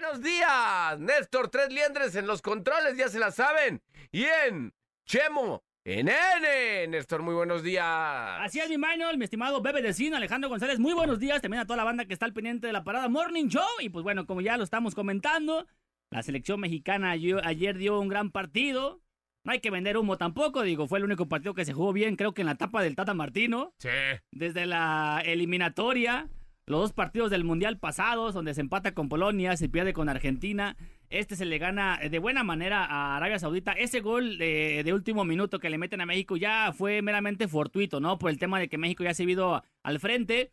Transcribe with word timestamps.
Buenos 0.00 0.22
días, 0.22 0.98
Néstor 0.98 1.50
Tres 1.50 1.70
Liendres 1.70 2.14
en 2.14 2.26
los 2.26 2.40
controles, 2.40 2.96
ya 2.96 3.10
se 3.10 3.18
la 3.18 3.30
saben. 3.30 3.82
Y 4.10 4.24
en 4.24 4.72
Chemo, 5.04 5.62
en 5.84 6.08
N. 6.08 6.86
Néstor, 6.88 7.20
muy 7.20 7.34
buenos 7.34 7.62
días. 7.62 7.84
Así 7.84 8.60
es, 8.60 8.70
mi 8.70 8.78
Manuel, 8.78 9.18
mi 9.18 9.24
estimado 9.24 9.60
Bebe 9.60 9.82
de 9.82 9.92
Cine, 9.92 10.16
Alejandro 10.16 10.48
González, 10.48 10.78
muy 10.78 10.94
buenos 10.94 11.18
días. 11.18 11.42
También 11.42 11.60
a 11.60 11.66
toda 11.66 11.76
la 11.76 11.84
banda 11.84 12.06
que 12.06 12.14
está 12.14 12.24
al 12.24 12.32
pendiente 12.32 12.66
de 12.66 12.72
la 12.72 12.82
parada 12.82 13.10
Morning 13.10 13.48
Show. 13.48 13.68
Y 13.80 13.90
pues 13.90 14.02
bueno, 14.02 14.26
como 14.26 14.40
ya 14.40 14.56
lo 14.56 14.64
estamos 14.64 14.94
comentando, 14.94 15.66
la 16.08 16.22
selección 16.22 16.60
mexicana 16.60 17.10
ayer, 17.10 17.38
ayer 17.44 17.76
dio 17.76 18.00
un 18.00 18.08
gran 18.08 18.30
partido. 18.30 19.02
No 19.44 19.52
hay 19.52 19.60
que 19.60 19.70
vender 19.70 19.98
humo 19.98 20.16
tampoco, 20.16 20.62
digo, 20.62 20.88
fue 20.88 20.98
el 20.98 21.04
único 21.04 21.28
partido 21.28 21.52
que 21.52 21.66
se 21.66 21.74
jugó 21.74 21.92
bien, 21.92 22.16
creo 22.16 22.32
que 22.32 22.40
en 22.40 22.46
la 22.46 22.52
etapa 22.52 22.82
del 22.82 22.96
Tata 22.96 23.12
Martino. 23.12 23.74
Sí. 23.76 23.90
Desde 24.30 24.64
la 24.64 25.22
eliminatoria, 25.26 26.30
los 26.70 26.80
dos 26.80 26.92
partidos 26.92 27.30
del 27.30 27.44
Mundial 27.44 27.78
pasados, 27.78 28.32
donde 28.32 28.54
se 28.54 28.60
empata 28.60 28.94
con 28.94 29.08
Polonia, 29.08 29.56
se 29.56 29.68
pierde 29.68 29.92
con 29.92 30.08
Argentina. 30.08 30.76
Este 31.08 31.34
se 31.36 31.44
le 31.44 31.58
gana 31.58 31.98
de 31.98 32.18
buena 32.18 32.44
manera 32.44 32.84
a 32.84 33.16
Arabia 33.16 33.38
Saudita. 33.38 33.72
Ese 33.72 34.00
gol 34.00 34.38
de, 34.38 34.90
último 34.94 35.24
minuto 35.24 35.58
que 35.58 35.68
le 35.70 35.78
meten 35.78 36.00
a 36.00 36.06
México 36.06 36.36
ya 36.36 36.72
fue 36.72 37.02
meramente 37.02 37.48
fortuito, 37.48 37.98
¿no? 38.00 38.18
Por 38.18 38.30
el 38.30 38.38
tema 38.38 38.58
de 38.60 38.68
que 38.68 38.78
México 38.78 39.02
ya 39.04 39.12
se 39.14 39.24
ido 39.24 39.62
al 39.82 39.98
frente. 40.00 40.52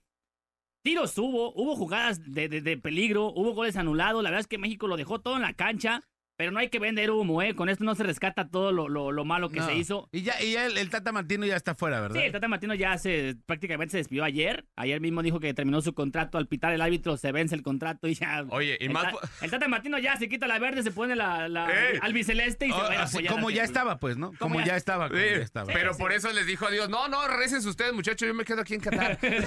Tiros 0.84 1.18
hubo, 1.18 1.54
hubo 1.54 1.76
jugadas 1.76 2.22
de, 2.34 2.48
de- 2.50 2.62
de 2.62 2.78
peligro, 2.78 3.28
hubo 3.36 3.54
goles 3.54 3.76
anulados. 3.78 4.24
La 4.24 4.30
verdad 4.30 4.42
es 4.42 4.48
que 4.48 4.58
México 4.58 4.88
lo 4.88 4.98
dejó 4.98 5.20
todo 5.20 5.36
en 5.36 5.42
la 5.42 5.54
cancha. 5.54 6.02
Pero 6.38 6.52
no 6.52 6.60
hay 6.60 6.70
que 6.70 6.78
vender 6.80 7.10
humo, 7.10 7.42
¿eh? 7.42 7.56
Con 7.56 7.68
esto 7.68 7.84
no 7.84 7.96
se 7.96 8.04
rescata 8.04 8.48
todo 8.48 8.72
lo, 8.72 8.88
lo- 8.88 9.12
lo 9.12 9.26
malo 9.26 9.50
que 9.50 9.60
No. 9.60 9.66
se 9.66 9.74
hizo. 9.76 10.08
Y 10.12 10.22
ya, 10.22 10.40
y 10.42 10.54
ya 10.54 10.68
el, 10.68 10.78
el 10.78 10.90
Tata 10.92 11.12
Martino 11.12 11.46
ya 11.48 11.56
está 11.56 11.74
fuera, 11.74 12.00
¿verdad? 12.00 12.20
Sí, 12.20 12.26
el 12.28 12.32
Tata 12.32 12.48
Martino 12.48 12.76
ya 12.76 12.96
se 13.00 13.36
prácticamente 13.48 13.94
se 13.94 13.98
despidió 13.98 14.24
ayer. 14.24 14.66
Ayer 14.76 15.02
mismo 15.02 15.24
dijo 15.24 15.40
que 15.40 15.54
terminó 15.56 15.82
su 15.82 15.94
contrato. 15.96 16.38
Al 16.38 16.48
pitar 16.48 16.74
el 16.74 16.82
árbitro 16.82 17.18
se 17.18 17.32
vence 17.32 17.56
el 17.56 17.64
contrato 17.64 18.08
y 18.08 18.14
ya. 18.14 18.46
Oye, 18.50 18.78
y 18.80 18.86
el, 18.86 18.92
más 18.92 19.14
el 19.42 19.50
Tata 19.50 19.68
Martino 19.68 19.98
ya 19.98 20.16
se 20.18 20.30
quita 20.30 20.46
la 20.48 20.60
verde, 20.60 20.84
se 20.84 20.92
pone 20.92 21.16
la, 21.16 21.46
albiceleste 22.02 22.68
y 22.68 22.70
se 22.72 22.76
Oh, 22.76 22.80
va 22.82 22.90
a 22.90 22.94
ir 22.94 23.00
a 23.00 23.04
así 23.04 23.18
apoyar 23.18 23.34
como 23.34 23.50
ya 23.50 23.64
estaba, 23.64 23.98
pues, 24.00 24.18
¿no? 24.18 24.32
Como 24.38 24.60
ya- 24.60 24.66
ya 24.68 24.76
estaba. 24.78 25.08
como 25.10 25.20
Sí, 25.20 25.26
ya 25.30 25.38
estaba. 25.38 25.74
pero 25.74 25.94
sí. 25.96 26.00
por 26.00 26.12
eso 26.14 26.32
les 26.34 26.46
dijo 26.46 26.68
a 26.68 26.72
Dios, 26.72 26.88
no, 26.88 27.08
no, 27.08 27.28
recen 27.28 27.66
ustedes, 27.68 27.94
muchachos, 27.94 28.28
yo 28.28 28.34
me 28.36 28.46
quedo 28.46 28.62
aquí 28.62 28.76
en 28.76 28.82
Qatar. 28.82 29.18
Eh, 29.24 29.44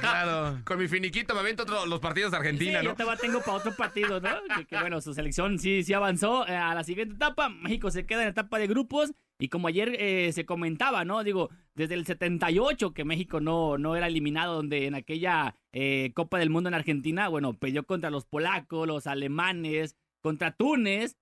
claro. 0.00 0.60
Con 0.64 0.78
mi 0.78 0.86
finiquito 0.88 1.32
me 1.34 1.40
avento 1.40 1.62
otro- 1.62 1.86
los 1.86 2.00
partidos 2.00 2.30
de 2.32 2.36
Sí, 2.36 2.40
Argentina, 2.40 2.82
yo 2.82 2.90
¿no? 2.90 2.94
te 2.96 3.04
va, 3.04 3.16
tengo 3.16 3.40
para 3.40 3.54
otro 3.54 3.74
partido, 3.74 4.20
¿no? 4.20 4.28
Que, 4.56 4.64
que, 4.66 4.78
bueno, 4.78 5.00
su 5.00 5.14
selección 5.14 5.58
sí, 5.58 5.82
sí 5.82 5.92
avanzó 5.94 6.09
eh, 6.48 6.56
a 6.56 6.74
la 6.74 6.84
siguiente 6.84 7.14
etapa. 7.14 7.48
México 7.48 7.90
se 7.90 8.06
queda 8.06 8.22
en 8.22 8.28
etapa 8.28 8.58
de 8.58 8.66
grupos. 8.66 9.12
Y 9.38 9.48
como 9.48 9.68
ayer 9.68 9.96
eh, 9.98 10.32
se 10.32 10.44
comentaba, 10.44 11.04
¿no? 11.06 11.24
Digo, 11.24 11.48
desde 11.74 11.94
el 11.94 12.04
78 12.04 12.92
que 12.92 13.04
México 13.06 13.40
no, 13.40 13.78
no 13.78 13.96
era 13.96 14.06
eliminado, 14.06 14.56
donde 14.56 14.86
en 14.86 14.94
aquella 14.94 15.54
eh, 15.72 16.12
Copa 16.14 16.38
del 16.38 16.50
Mundo 16.50 16.68
en 16.68 16.74
Argentina, 16.74 17.28
bueno, 17.28 17.54
peleó 17.54 17.84
contra 17.84 18.10
los 18.10 18.26
polacos, 18.26 18.86
los 18.86 19.06
alemanes, 19.06 19.96
contra 20.20 20.50
Túnez. 20.52 21.16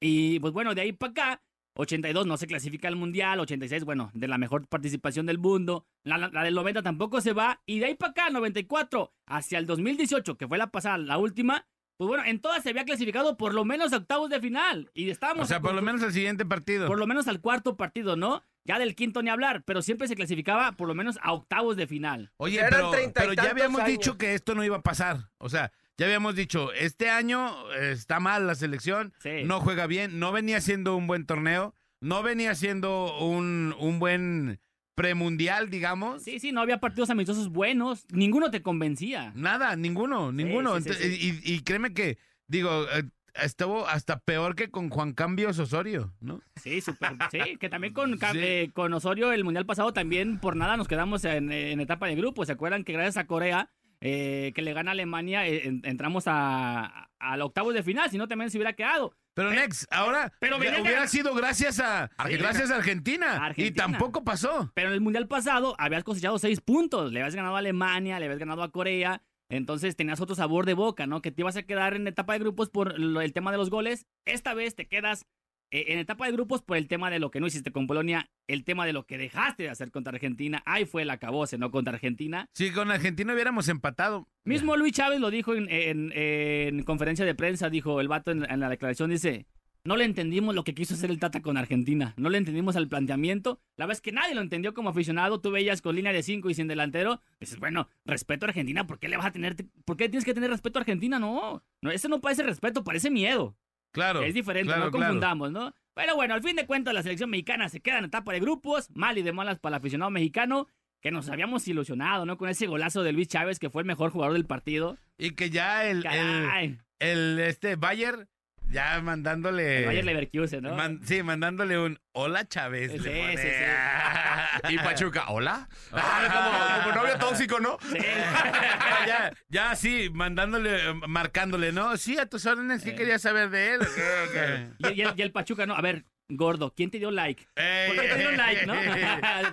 Y 0.00 0.38
pues 0.40 0.52
bueno, 0.52 0.74
de 0.74 0.82
ahí 0.82 0.92
para 0.92 1.10
acá, 1.10 1.42
82 1.74 2.26
no 2.26 2.36
se 2.36 2.46
clasifica 2.46 2.88
al 2.88 2.96
Mundial, 2.96 3.40
86, 3.40 3.84
bueno, 3.84 4.10
de 4.14 4.28
la 4.28 4.38
mejor 4.38 4.66
participación 4.68 5.26
del 5.26 5.38
mundo, 5.38 5.84
la, 6.04 6.18
la- 6.18 6.28
la 6.28 6.42
del 6.44 6.54
90 6.54 6.82
tampoco 6.82 7.20
se 7.20 7.32
va, 7.32 7.62
y 7.66 7.78
de 7.80 7.86
ahí 7.86 7.94
para 7.94 8.10
acá, 8.12 8.30
94, 8.30 9.12
hacia 9.26 9.58
el 9.58 9.66
2018, 9.66 10.36
que 10.36 10.48
fue 10.48 10.58
la 10.58 10.70
pasada, 10.70 10.98
la 10.98 11.18
última, 11.18 11.66
pues 12.00 12.08
bueno, 12.08 12.24
en 12.24 12.40
todas 12.40 12.62
se 12.62 12.70
había 12.70 12.86
clasificado 12.86 13.36
por 13.36 13.52
lo 13.52 13.62
menos 13.66 13.92
a 13.92 13.98
octavos 13.98 14.30
de 14.30 14.40
final, 14.40 14.90
y 14.94 15.10
estábamos... 15.10 15.42
O 15.44 15.46
sea, 15.46 15.60
por 15.60 15.74
lo 15.74 15.82
menos 15.82 16.02
el 16.02 16.14
siguiente 16.14 16.46
partido. 16.46 16.86
por 16.86 16.98
lo 16.98 17.06
menos 17.06 17.28
al 17.28 17.42
cuarto 17.42 17.76
partido, 17.76 18.16
¿no? 18.16 18.42
Ya 18.64 18.78
del 18.78 18.94
quinto 18.94 19.22
ni 19.22 19.28
hablar, 19.28 19.64
pero 19.66 19.82
siempre 19.82 20.08
se 20.08 20.16
clasificaba 20.16 20.72
por 20.72 20.88
lo 20.88 20.94
menos 20.94 21.18
a 21.20 21.34
octavos 21.34 21.76
de 21.76 21.86
final. 21.86 22.32
Oye, 22.38 22.56
Eran 22.58 22.70
pero, 22.70 22.90
treinta 22.90 23.20
y 23.22 23.28
pero 23.28 23.34
ya 23.34 23.50
habíamos 23.50 23.80
años. 23.82 23.90
dicho 23.92 24.16
que 24.16 24.32
esto 24.32 24.54
no 24.54 24.64
iba 24.64 24.78
a 24.78 24.82
pasar. 24.82 25.28
O 25.36 25.50
sea, 25.50 25.72
ya 25.98 26.06
habíamos 26.06 26.34
dicho, 26.36 26.72
este 26.72 27.10
año 27.10 27.52
eh, 27.72 27.92
está 27.92 28.18
mal 28.18 28.46
la 28.46 28.54
selección, 28.54 29.12
Sí. 29.18 29.44
no 29.44 29.60
juega 29.60 29.86
bien, 29.86 30.18
no 30.18 30.32
venía 30.32 30.62
siendo 30.62 30.96
un 30.96 31.06
buen 31.06 31.26
torneo, 31.26 31.74
no 32.00 32.22
venía 32.22 32.54
siendo 32.54 33.18
un, 33.18 33.74
un 33.78 33.98
buen 33.98 34.58
premundial, 35.00 35.70
digamos. 35.70 36.22
Sí, 36.22 36.38
sí, 36.38 36.52
no 36.52 36.60
había 36.60 36.78
partidos 36.78 37.10
amistosos 37.10 37.48
buenos, 37.50 38.06
ninguno 38.12 38.50
te 38.50 38.62
convencía. 38.62 39.32
Nada, 39.34 39.76
ninguno, 39.76 40.32
ninguno. 40.32 40.80
sí, 40.80 40.90
sí, 40.92 41.40
Y, 41.44 41.54
y 41.54 41.60
créeme 41.60 41.92
que, 41.94 42.18
digo, 42.46 42.84
eh, 42.94 43.04
estuvo 43.34 43.86
hasta 43.86 44.18
peor 44.18 44.54
que 44.54 44.70
con 44.70 44.90
Juan 44.90 45.12
Cambios 45.12 45.58
Osorio, 45.58 46.12
¿no? 46.20 46.40
Sí, 46.56 46.80
súper. 46.80 47.12
Sí, 47.30 47.56
que 47.58 47.68
también 47.68 47.92
con, 47.94 48.18
eh, 48.34 48.70
con 48.74 48.92
Osorio 48.92 49.32
el 49.32 49.44
mundial 49.44 49.66
pasado 49.66 49.92
también 49.92 50.38
por 50.38 50.56
nada 50.56 50.76
nos 50.76 50.88
quedamos 50.88 51.24
en, 51.24 51.50
en 51.52 51.80
etapa 51.80 52.06
de 52.06 52.16
grupo. 52.16 52.44
¿Se 52.44 52.52
acuerdan 52.52 52.84
que 52.84 52.92
gracias 52.92 53.16
a 53.16 53.26
Corea 53.26 53.70
eh, 54.02 54.52
que 54.54 54.62
le 54.62 54.72
gana 54.72 54.90
a 54.90 54.92
Alemania 54.92 55.46
eh, 55.46 55.66
en- 55.68 55.82
entramos 55.84 56.24
a, 56.26 57.08
al 57.18 57.40
octavo 57.42 57.72
de 57.72 57.82
final? 57.82 58.10
Si 58.10 58.18
no 58.18 58.28
también 58.28 58.50
se 58.50 58.58
hubiera 58.58 58.72
quedado. 58.74 59.14
Pero 59.40 59.52
Nex, 59.52 59.86
ahora 59.90 60.32
pero 60.38 60.58
hubiera 60.58 61.06
sido 61.06 61.34
gracias 61.34 61.80
a 61.80 62.10
Argentina. 62.16 62.42
gracias 62.42 62.70
a 62.70 62.76
Argentina, 62.76 63.46
Argentina. 63.46 63.68
y 63.68 63.70
tampoco 63.72 64.22
pasó. 64.22 64.70
Pero 64.74 64.88
en 64.88 64.94
el 64.94 65.00
mundial 65.00 65.28
pasado 65.28 65.74
habías 65.78 66.04
cosechado 66.04 66.38
seis 66.38 66.60
puntos. 66.60 67.12
Le 67.12 67.20
habías 67.20 67.34
ganado 67.34 67.56
a 67.56 67.60
Alemania, 67.60 68.18
le 68.18 68.26
habías 68.26 68.38
ganado 68.38 68.62
a 68.62 68.70
Corea. 68.70 69.22
Entonces 69.48 69.96
tenías 69.96 70.20
otro 70.20 70.36
sabor 70.36 70.64
de 70.64 70.74
boca, 70.74 71.06
¿no? 71.06 71.22
Que 71.22 71.32
te 71.32 71.42
ibas 71.42 71.56
a 71.56 71.62
quedar 71.64 71.94
en 71.94 72.06
etapa 72.06 72.34
de 72.34 72.38
grupos 72.38 72.70
por 72.70 72.94
el 72.94 73.32
tema 73.32 73.50
de 73.50 73.58
los 73.58 73.68
goles. 73.68 74.06
Esta 74.24 74.54
vez 74.54 74.76
te 74.76 74.86
quedas 74.86 75.26
en 75.70 75.98
etapa 75.98 76.26
de 76.26 76.32
grupos 76.32 76.62
por 76.62 76.76
el 76.76 76.88
tema 76.88 77.10
de 77.10 77.18
lo 77.18 77.30
que 77.30 77.40
no 77.40 77.46
hiciste 77.46 77.70
con 77.72 77.86
Polonia, 77.86 78.28
el 78.48 78.64
tema 78.64 78.86
de 78.86 78.92
lo 78.92 79.06
que 79.06 79.18
dejaste 79.18 79.64
de 79.64 79.68
hacer 79.70 79.90
contra 79.90 80.12
Argentina. 80.12 80.62
Ahí 80.66 80.84
fue 80.84 81.02
el 81.02 81.10
acabose, 81.10 81.58
¿no? 81.58 81.70
Contra 81.70 81.94
Argentina. 81.94 82.48
Si 82.54 82.70
con 82.72 82.90
Argentina 82.90 83.32
hubiéramos 83.32 83.68
empatado. 83.68 84.28
Mismo 84.44 84.76
Luis 84.76 84.92
Chávez 84.92 85.20
lo 85.20 85.30
dijo 85.30 85.54
en, 85.54 85.68
en- 85.70 86.12
en 86.14 86.82
conferencia 86.82 87.24
de 87.24 87.34
prensa, 87.34 87.70
dijo 87.70 88.00
el 88.00 88.08
vato 88.08 88.30
en, 88.30 88.50
en 88.50 88.60
la 88.60 88.68
declaración, 88.68 89.10
dice, 89.10 89.46
no 89.84 89.96
le 89.96 90.04
entendimos 90.04 90.54
lo 90.54 90.62
que 90.64 90.74
quiso 90.74 90.92
hacer 90.94 91.10
el 91.10 91.18
Tata 91.18 91.40
con 91.40 91.56
Argentina, 91.56 92.12
no 92.18 92.28
le 92.28 92.36
entendimos 92.38 92.76
al 92.76 92.88
planteamiento, 92.88 93.60
la 93.78 93.86
verdad 93.86 93.96
es 93.98 94.02
que 94.02 94.12
nadie 94.12 94.34
lo 94.34 94.42
entendió 94.42 94.74
como 94.74 94.90
aficionado, 94.90 95.40
tú 95.40 95.50
veías 95.50 95.80
con 95.80 95.96
línea 95.96 96.12
de 96.12 96.22
5 96.22 96.50
y 96.50 96.54
sin 96.54 96.68
delantero, 96.68 97.20
dices, 97.40 97.58
bueno, 97.58 97.88
respeto 98.04 98.44
a 98.44 98.48
Argentina, 98.50 98.86
¿por 98.86 98.98
qué 98.98 99.08
le 99.08 99.16
vas 99.16 99.26
a 99.26 99.32
tener, 99.32 99.56
por 99.86 99.96
qué 99.96 100.08
tienes 100.10 100.24
que 100.26 100.34
tener 100.34 100.50
respeto 100.50 100.78
a 100.78 100.82
Argentina? 100.82 101.18
No, 101.18 101.62
no 101.80 101.90
ese 101.90 102.08
no 102.10 102.20
parece 102.20 102.42
respeto, 102.42 102.84
parece 102.84 103.08
miedo. 103.10 103.56
Claro. 103.92 104.22
Es 104.22 104.34
diferente, 104.34 104.68
claro, 104.68 104.86
no 104.86 104.90
claro. 104.90 105.06
confundamos, 105.06 105.52
¿no? 105.52 105.74
Pero 105.94 106.14
bueno, 106.14 106.34
al 106.34 106.42
fin 106.42 106.56
de 106.56 106.66
cuentas, 106.66 106.94
la 106.94 107.02
selección 107.02 107.30
mexicana 107.30 107.68
se 107.68 107.80
queda 107.80 107.98
en 107.98 108.04
etapa 108.06 108.32
de 108.32 108.40
grupos, 108.40 108.88
mal 108.94 109.18
y 109.18 109.22
de 109.22 109.32
malas 109.32 109.58
para 109.58 109.76
el 109.76 109.80
aficionado 109.80 110.10
mexicano, 110.10 110.66
que 111.00 111.10
nos 111.10 111.28
habíamos 111.28 111.66
ilusionado, 111.66 112.26
¿no? 112.26 112.36
Con 112.36 112.48
ese 112.48 112.66
golazo 112.66 113.02
de 113.02 113.12
Luis 113.12 113.28
Chávez, 113.28 113.58
que 113.58 113.70
fue 113.70 113.82
el 113.82 113.86
mejor 113.86 114.10
jugador 114.10 114.34
del 114.34 114.46
partido. 114.46 114.96
Y 115.18 115.30
que 115.32 115.50
ya 115.50 115.86
el, 115.86 116.04
el, 116.06 116.78
el, 116.98 117.40
este 117.40 117.76
Bayer 117.76 118.28
ya 118.70 119.00
mandándole. 119.02 119.80
el 119.80 119.86
Bayer 119.86 120.04
Leverkusen, 120.04 120.62
¿no? 120.62 120.74
man- 120.74 121.00
sí, 121.04 121.22
mandándole 121.22 121.78
un 121.78 121.98
hola 122.12 122.46
Chávez. 122.46 122.92
Sí, 122.92 122.98
le 122.98 123.36
sí, 123.36 123.42
sí. 123.42 124.70
Y 124.74 124.78
Pachuca, 124.78 125.24
¿hola? 125.28 125.68
Ah, 125.92 126.82
como, 126.82 126.92
como 126.94 127.02
novio 127.02 127.18
tóxico, 127.18 127.60
¿no? 127.60 127.78
Sí. 127.90 127.98
ya, 129.06 129.32
ya 129.48 129.74
sí, 129.76 130.08
mandándole, 130.12 130.90
eh, 130.90 130.94
marcándole, 131.08 131.72
¿no? 131.72 131.96
Sí, 131.96 132.18
a 132.18 132.26
tus 132.26 132.46
órdenes, 132.46 132.82
¿qué 132.82 132.94
querías 132.94 133.22
saber 133.22 133.50
de 133.50 133.74
él? 133.74 133.80
¿O 133.82 133.84
qué, 133.94 134.02
o 134.28 134.32
qué? 134.32 134.92
Y, 134.94 134.98
y 134.98 135.02
el, 135.02 135.12
y 135.16 135.22
el 135.22 135.32
Pachuca, 135.32 135.66
no, 135.66 135.74
a 135.74 135.80
ver, 135.80 136.04
gordo, 136.28 136.72
¿quién 136.76 136.90
te 136.90 136.98
dio 136.98 137.10
like? 137.10 137.46
Ey, 137.56 137.88
¿Por 137.94 138.00
qué 138.04 138.08
te 138.08 138.18
dio 138.18 138.30
like, 138.32 138.66
no? 138.66 138.74
Bien 138.74 138.92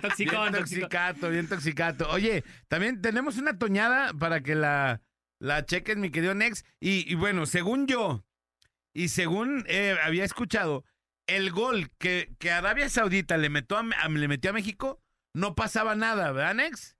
toxicón. 0.00 0.52
toxicato, 0.52 1.30
bien 1.30 1.48
toxicato. 1.48 2.08
Oye, 2.10 2.44
también 2.68 3.00
tenemos 3.02 3.36
una 3.36 3.58
toñada 3.58 4.12
para 4.14 4.40
que 4.42 4.54
la, 4.54 5.00
la 5.40 5.64
chequen, 5.64 6.00
mi 6.00 6.10
querido 6.10 6.34
Nex. 6.34 6.64
Y, 6.80 7.10
y 7.10 7.14
bueno, 7.16 7.46
según 7.46 7.86
yo, 7.88 8.24
y 8.94 9.08
según 9.08 9.64
eh, 9.68 9.96
había 10.02 10.24
escuchado, 10.24 10.84
el 11.26 11.50
gol 11.50 11.90
que, 11.98 12.34
que 12.38 12.50
Arabia 12.50 12.88
Saudita 12.88 13.36
le 13.36 13.50
metió 13.50 13.76
a, 13.76 13.80
a- 14.00 14.08
le 14.08 14.28
metió 14.28 14.50
a 14.50 14.54
México, 14.54 15.00
no 15.34 15.54
pasaba 15.54 15.94
nada, 15.94 16.32
¿verdad, 16.32 16.54
Nex? 16.54 16.96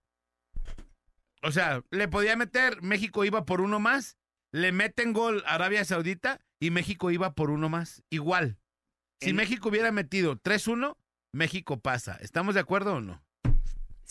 O 1.41 1.51
sea, 1.51 1.83
le 1.89 2.07
podía 2.07 2.35
meter, 2.35 2.81
México 2.81 3.23
iba 3.25 3.45
por 3.45 3.61
uno 3.61 3.79
más, 3.79 4.17
le 4.51 4.71
meten 4.71 5.13
gol 5.13 5.43
a 5.45 5.55
Arabia 5.55 5.85
Saudita 5.85 6.39
y 6.59 6.69
México 6.71 7.11
iba 7.11 7.33
por 7.33 7.49
uno 7.49 7.69
más, 7.69 8.03
igual. 8.09 8.57
Si 9.21 9.29
En- 9.29 9.35
México 9.37 9.69
hubiera 9.69 9.91
metido 9.91 10.35
3-1, 10.37 10.97
México 11.33 11.79
pasa. 11.79 12.17
¿Estamos 12.21 12.55
de 12.55 12.61
acuerdo 12.61 12.95
o 12.95 13.01
no? 13.01 13.23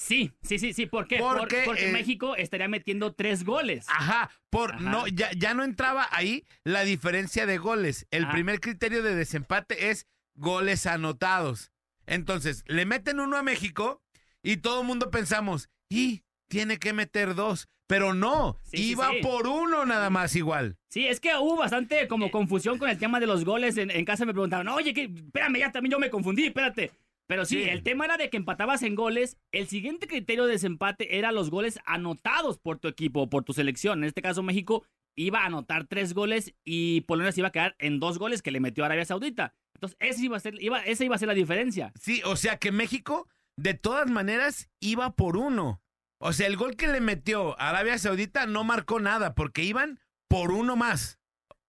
Sí, 0.00 0.33
sí, 0.43 0.61
sí, 0.61 0.73
sí. 0.73 0.87
¿Por 0.87 1.09
qué? 1.09 1.19
Por- 1.19 1.39
Porque, 1.39 1.65
eh, 1.65 1.91
México 1.93 2.37
estaría 2.37 2.69
metiendo 2.69 3.15
tres 3.15 3.45
goles. 3.45 3.85
Ajá, 3.89 4.31
por 4.49 4.75
Ajá. 4.77 4.81
no 4.91 5.09
ya, 5.09 5.29
ya 5.37 5.55
no 5.55 5.65
entraba 5.65 6.06
ahí 6.12 6.45
la 6.62 6.85
diferencia 6.85 7.47
de 7.47 7.59
goles. 7.59 8.06
El 8.12 8.25
Ajá. 8.25 8.33
primer 8.33 8.61
criterio 8.61 9.03
de 9.03 9.17
desempate 9.17 9.91
es 9.91 10.06
goles 10.37 10.87
anotados. 10.87 11.73
Entonces, 12.06 12.62
le 12.69 12.87
meten 12.87 13.19
uno 13.19 13.37
a 13.37 13.43
México 13.43 14.00
y 14.41 14.59
todo 14.59 14.83
el 14.83 14.87
mundo 14.87 15.11
pensamos, 15.11 15.69
y 15.91 16.23
tiene 16.49 16.79
que 16.79 16.93
meter 16.93 17.35
dos, 17.35 17.69
pero 17.89 18.15
no, 18.15 18.56
Sí, 18.62 18.77
sí, 18.77 18.91
iba 18.91 19.11
sí. 19.11 19.17
por 19.21 19.49
uno 19.49 19.85
nada 19.85 20.11
más 20.11 20.37
igual. 20.37 20.77
Sí, 20.91 21.09
es 21.09 21.19
que 21.19 21.35
hubo 21.37 21.56
bastante 21.56 22.06
como 22.06 22.31
confusión 22.31 22.79
con 22.79 22.89
el 22.89 22.99
tema 22.99 23.19
de 23.19 23.27
los 23.27 23.45
goles. 23.45 23.77
En, 23.77 23.91
en 23.91 24.05
casa 24.05 24.25
me 24.25 24.33
preguntaban, 24.33 24.69
oye, 24.69 24.95
que, 24.95 25.05
espérame, 25.12 25.59
ya 25.59 25.73
también 25.73 25.91
yo 25.91 25.99
me 25.99 26.09
confundí, 26.09 26.47
espérate. 26.47 26.93
Pero 27.28 27.44
sí, 27.44 27.62
Sí. 27.62 27.69
el 27.69 27.82
tema 27.82 28.06
era 28.06 28.16
de 28.16 28.30
que 28.30 28.38
empatabas 28.38 28.82
en 28.82 28.94
goles. 28.94 29.36
El 29.52 29.69
siguiente 29.69 30.06
criterio 30.08 30.46
de 30.46 30.52
desempate 30.52 31.19
era 31.19 31.30
los 31.30 31.50
goles 31.50 31.78
anotados 31.84 32.58
por 32.58 32.78
tu 32.78 32.88
equipo 32.88 33.22
o 33.22 33.30
por 33.30 33.44
tu 33.44 33.52
selección. 33.52 33.98
En 33.98 34.04
este 34.08 34.22
caso, 34.22 34.42
México 34.42 34.84
iba 35.14 35.40
a 35.42 35.46
anotar 35.46 35.86
tres 35.86 36.14
goles 36.14 36.54
y 36.64 37.02
Polonia 37.02 37.30
se 37.32 37.40
iba 37.42 37.48
a 37.48 37.52
quedar 37.52 37.76
en 37.78 38.00
dos 38.00 38.19
goles 38.19 38.40
que 38.40 38.50
le 38.50 38.60
metió 38.60 38.84
Arabia 38.84 39.04
Saudita. 39.04 39.52
Entonces, 39.75 39.96
esa 40.00 40.25
iba 40.25 40.36
a 40.36 40.40
ser, 40.40 40.60
iba, 40.62 40.80
esa 40.80 41.04
iba 41.04 41.14
a 41.16 41.19
ser 41.19 41.28
la 41.28 41.34
diferencia. 41.34 41.92
Sí, 42.00 42.22
o 42.25 42.34
sea 42.34 42.56
que 42.56 42.72
México, 42.72 43.28
de 43.56 43.75
todas 43.75 44.10
maneras, 44.10 44.70
iba 44.80 45.14
por 45.14 45.36
uno. 45.36 45.82
O 46.20 46.32
sea, 46.32 46.46
el 46.46 46.56
gol 46.56 46.76
que 46.76 46.88
le 46.88 47.00
metió 47.00 47.60
a 47.60 47.69
Arabia 47.69 47.98
Saudita 47.98 48.46
no 48.46 48.64
marcó 48.64 49.00
nada, 49.00 49.34
porque 49.34 49.62
iban 49.64 50.00
por 50.28 50.50
uno 50.50 50.76
más. 50.76 51.19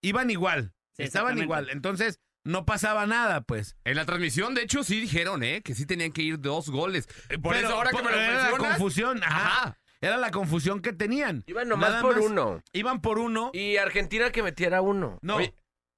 Iban 0.01 0.31
igual. 0.31 0.73
Sí, 0.95 1.03
estaban 1.03 1.37
igual. 1.37 1.69
Entonces, 1.69 2.19
no 2.49 2.65
pasaba 2.65 3.05
nada, 3.05 3.41
pues. 3.41 3.75
En 3.85 3.95
la 3.95 4.05
transmisión, 4.05 4.53
de 4.55 4.63
hecho, 4.63 4.83
sí 4.83 4.99
dijeron, 4.99 5.43
¿eh? 5.43 5.61
Que 5.61 5.75
sí 5.75 5.85
tenían 5.85 6.11
que 6.11 6.21
ir 6.21 6.39
dos 6.39 6.69
goles. 6.69 7.07
Por 7.41 7.55
eso 7.55 7.75
ahora 7.75 7.91
que 7.91 8.01
me 8.03 8.11
lo 8.11 8.17
era 8.19 8.51
la 8.51 8.57
confusión. 8.57 9.23
Ajá. 9.23 9.45
Ajá. 9.61 9.77
Era 10.01 10.17
la 10.17 10.31
confusión 10.31 10.81
que 10.81 10.93
tenían. 10.93 11.43
Iban 11.45 11.67
nomás 11.67 11.89
Nada 11.89 12.01
por 12.01 12.15
más 12.15 12.25
uno. 12.25 12.63
Iban 12.71 13.01
por 13.01 13.19
uno. 13.19 13.51
Y 13.53 13.75
Argentina 13.77 14.31
que 14.31 14.41
metiera 14.43 14.81
uno. 14.81 15.19
No, 15.21 15.35
Oye, 15.35 15.53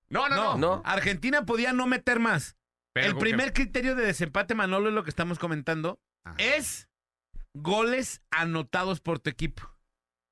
No, 0.09 0.27
no, 0.27 0.36
no, 0.36 0.44
no. 0.57 0.57
no. 0.77 0.81
Argentina 0.86 1.45
podía 1.45 1.71
no 1.71 1.86
meter 1.88 2.19
más. 2.19 2.57
Pero 2.94 3.07
el 3.07 3.13
que- 3.13 3.19
primer 3.19 3.54
criterio 3.54 3.95
de 3.95 4.06
desempate, 4.06 4.56
Manolo, 4.56 4.89
es 4.89 4.95
lo 4.95 5.04
que 5.04 5.09
estamos 5.12 5.39
comentando, 5.39 6.00
Ajá. 6.25 6.36
es 6.39 6.89
goles 7.54 8.21
anotados 8.31 9.00
por 9.01 9.19
tu 9.19 9.30
equipo. 9.30 9.63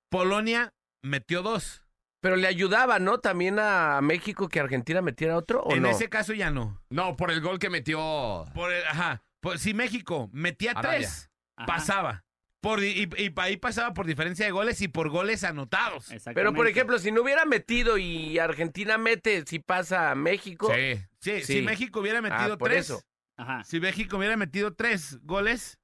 Polonia 0.09 0.73
metió 1.03 1.41
dos. 1.43 1.83
Pero 2.21 2.35
le 2.35 2.47
ayudaba, 2.47 2.99
¿no? 2.99 3.19
También 3.19 3.59
a 3.59 4.01
México 4.01 4.49
que 4.49 4.59
Argentina 4.59 5.01
metiera 5.01 5.37
otro, 5.37 5.61
¿o 5.63 5.73
en 5.75 5.83
no? 5.83 5.89
ese 5.89 6.09
caso 6.09 6.33
ya 6.33 6.51
no. 6.51 6.81
No, 6.89 7.15
por 7.15 7.31
el 7.31 7.39
gol 7.41 7.59
que 7.59 7.69
metió... 7.69 8.45
Por 8.53 8.71
el- 8.73 8.83
ajá. 8.85 9.23
Por- 9.39 9.57
si 9.57 9.73
México 9.73 10.29
metía 10.33 10.71
Arabia. 10.71 10.97
tres, 10.99 11.29
Ajá, 11.55 11.65
pasaba. 11.65 12.25
Por, 12.61 12.81
di- 12.81 13.07
y, 13.17 13.23
y 13.23 13.33
ahí 13.37 13.55
pasaba 13.55 13.93
por 13.93 14.05
diferencia 14.05 14.45
de 14.45 14.51
goles 14.51 14.81
y 14.81 14.89
por 14.89 15.09
goles 15.09 15.45
anotados. 15.45 16.07
Pero, 16.07 16.09
por 16.09 16.15
exactamente. 16.17 16.71
ejemplo, 16.71 16.99
si 16.99 17.11
no 17.13 17.21
hubiera 17.21 17.45
metido 17.45 17.97
y 17.97 18.37
Argentina 18.37 18.97
mete, 18.97 19.45
si 19.47 19.59
pasa 19.59 20.11
a 20.11 20.15
México. 20.15 20.69
Sí. 20.75 20.99
Sí, 21.21 21.39
Sí. 21.41 21.53
si 21.53 21.61
México 21.61 22.01
hubiera 22.01 22.21
metido 22.21 22.55
Ah, 22.55 22.57
por 22.57 22.69
tres, 22.69 22.85
eso. 22.89 23.01
Ajá. 23.37 23.63
si 23.63 23.79
México 23.79 24.17
hubiera 24.17 24.35
metido 24.35 24.73
tres 24.73 25.19
goles, 25.23 25.79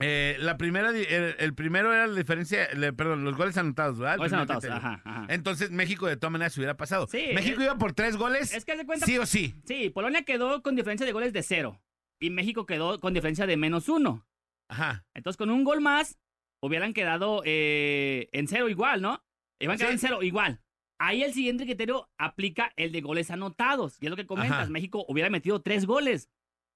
eh, 0.00 0.36
la 0.38 0.56
primera, 0.56 0.90
el, 0.90 1.34
el 1.38 1.54
primero 1.54 1.92
era 1.92 2.06
la 2.06 2.14
diferencia, 2.16 2.68
le- 2.74 2.92
perdón, 2.92 3.24
los 3.24 3.36
goles 3.36 3.56
anotados, 3.56 3.98
¿verdad? 3.98 4.16
Goles 4.18 4.32
anotados, 4.32 4.62
criterio. 4.64 4.86
ajá, 4.86 5.02
ajá. 5.04 5.26
Entonces 5.28 5.70
México 5.70 6.06
de 6.06 6.16
todas 6.16 6.32
maneras 6.32 6.52
se 6.52 6.60
hubiera 6.60 6.76
pasado. 6.76 7.06
Sí, 7.08 7.30
México 7.34 7.60
es- 7.60 7.66
iba 7.66 7.76
por 7.78 7.92
tres 7.94 8.16
goles, 8.16 8.54
Es 8.54 8.64
que 8.64 8.76
de 8.76 8.86
cuenta. 8.86 9.06
sí 9.06 9.18
o 9.18 9.26
sí. 9.26 9.54
Sí, 9.64 9.90
Polonia 9.90 10.22
quedó 10.22 10.62
con 10.62 10.76
diferencia 10.76 11.04
de 11.06 11.12
goles 11.12 11.32
de 11.32 11.42
cero. 11.42 11.80
Y 12.20 12.30
México 12.30 12.66
quedó 12.66 12.98
con 13.00 13.14
diferencia 13.14 13.46
de 13.46 13.56
menos 13.56 13.88
uno. 13.88 14.26
Ajá. 14.68 15.04
Entonces, 15.14 15.36
con 15.36 15.50
un 15.50 15.64
gol 15.64 15.80
más, 15.80 16.18
hubieran 16.62 16.92
quedado 16.92 17.42
eh, 17.44 18.28
en 18.32 18.48
cero 18.48 18.68
igual, 18.68 19.00
¿no? 19.02 19.24
Iban 19.60 19.76
quedado 19.78 19.90
Sí. 19.90 19.94
en 19.94 20.00
cero 20.00 20.22
igual. 20.22 20.60
Ahí 21.00 21.22
el 21.22 21.32
siguiente 21.32 21.64
criterio 21.64 22.08
aplica 22.18 22.72
el 22.76 22.90
de 22.90 23.00
goles 23.00 23.30
anotados. 23.30 23.96
Y 24.00 24.06
es 24.06 24.10
lo 24.10 24.16
que 24.16 24.26
comentas. 24.26 24.62
Ajá. 24.62 24.70
México 24.70 25.04
hubiera 25.08 25.30
metido 25.30 25.62
tres 25.62 25.86
goles. 25.86 26.28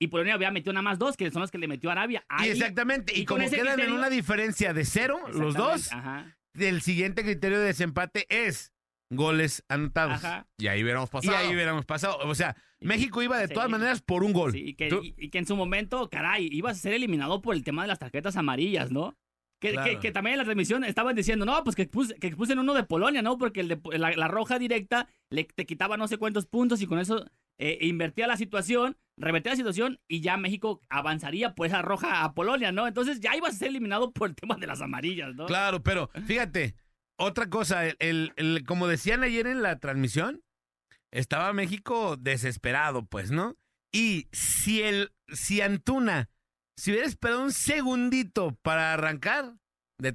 Y 0.02 0.08
Polonia 0.08 0.37
hubiera 0.37 0.50
metido 0.50 0.72
nada 0.72 0.82
más 0.82 0.99
dos, 0.99 1.16
que 1.16 1.31
son 1.31 1.43
los 1.43 1.50
que 1.52 1.58
le 1.58 1.69
metió 1.69 1.90
Arabia. 1.90 2.25
Y 2.28 2.43
Ahí- 2.43 2.50
exactamente, 2.50 3.12
y, 3.16 3.20
y 3.20 3.25
con 3.25 3.38
como 3.38 3.50
quedan 3.50 3.78
en 3.78 3.93
una 3.93 4.10
diferencia 4.10 4.72
de 4.75 4.84
cero, 4.84 5.20
los 5.32 5.54
dos, 5.54 5.93
Ajá. 5.93 6.37
el 6.54 6.82
siguiente 6.82 7.22
criterio 7.22 7.60
de 7.60 7.66
desempate 7.66 8.26
es 8.28 8.72
goles 9.10 9.64
anotados. 9.69 10.25
Ajá. 10.25 10.46
Y 10.58 10.66
ahí 10.69 10.82
hubiéramos 10.82 11.08
Y 11.10 11.12
pasado. 11.12 11.37
ahí 11.37 11.54
hubiéramos 11.54 11.84
pasado. 11.84 12.19
O 12.25 12.34
sea, 12.34 12.56
México 12.81 13.22
iba 13.22 13.38
de 13.38 13.46
Sí. 13.49 13.54
todas 13.54 13.69
maneras 13.70 14.02
por 14.02 14.25
un 14.25 14.32
gol. 14.32 14.52
Sí, 14.52 14.70
y, 14.70 14.75
que, 14.75 14.88
y- 14.88 15.14
y 15.19 15.38
en 15.38 15.46
su 15.46 15.54
momento, 15.54 16.08
caray, 16.10 16.49
ibas 16.50 16.78
a 16.78 16.81
ser 16.81 16.94
eliminado 16.94 17.40
por 17.43 17.54
el 17.54 17.62
tema 17.62 17.82
de 17.82 17.88
las 17.88 17.99
tarjetas 18.00 18.37
amarillas, 18.37 18.90
¿no? 18.90 19.16
Que, 19.60 19.72
Claro. 19.72 19.88
que- 19.88 19.99
que 20.00 20.10
también 20.10 20.32
en 20.34 20.38
la 20.38 20.44
transmisión 20.44 20.82
estaban 20.82 21.14
diciendo, 21.14 21.44
no, 21.44 21.62
pues 21.62 21.76
que, 21.76 21.88
puse- 21.88 22.19
que 22.19 22.26
expulsen 22.26 22.58
uno 22.58 22.75
de 22.75 22.82
Polonia, 22.82 23.22
¿no? 23.22 23.38
Porque 23.38 23.60
el 23.60 23.69
de, 23.69 23.81
la, 23.99 24.10
la 24.16 24.26
roja 24.26 24.58
directa 24.58 25.06
le, 25.31 25.44
te 25.44 25.64
quitaba 25.66 25.96
no 25.96 26.08
sé 26.08 26.16
cuántos 26.16 26.46
puntos 26.46 26.82
y 26.82 26.87
con 26.87 26.99
eso 26.99 27.25
eh, 27.58 27.78
invertía 27.82 28.26
la 28.26 28.37
situación, 28.37 28.96
revertía 29.17 29.53
la 29.53 29.56
situación 29.56 30.00
y 30.09 30.20
ya 30.20 30.37
México 30.37 30.81
avanzaría 30.88 31.55
por 31.55 31.67
esa 31.67 31.82
roja 31.82 32.25
a 32.25 32.32
Polonia, 32.35 32.73
¿no? 32.73 32.87
Entonces 32.87 33.20
ya 33.20 33.37
ibas 33.37 33.55
a 33.55 33.59
ser 33.59 33.69
eliminado 33.69 34.12
por 34.12 34.29
el 34.31 34.35
tema 34.35 34.56
de 34.56 34.67
las 34.67 34.81
amarillas, 34.81 35.35
¿no? 35.35 35.47
Claro, 35.47 35.82
pero 35.82 36.11
fíjate, 36.26 36.75
otra 37.19 37.49
cosa, 37.49 37.87
el, 37.87 38.32
el- 38.37 38.64
como 38.67 38.88
decían 38.88 39.23
ayer 39.23 39.47
en 39.47 39.62
la 39.62 39.79
transmisión, 39.79 40.43
estaba 41.11 41.53
México 41.53 42.17
desesperado, 42.17 43.05
pues, 43.05 43.31
¿no? 43.31 43.56
Y 43.93 44.29
si 44.32 44.82
el, 44.82 45.12
si 45.29 45.61
Antuna, 45.61 46.31
si 46.79 46.91
hubiera 46.91 47.06
esperado 47.06 47.43
un 47.43 47.53
segundito 47.53 48.56
para 48.62 48.94
arrancar, 48.94 49.56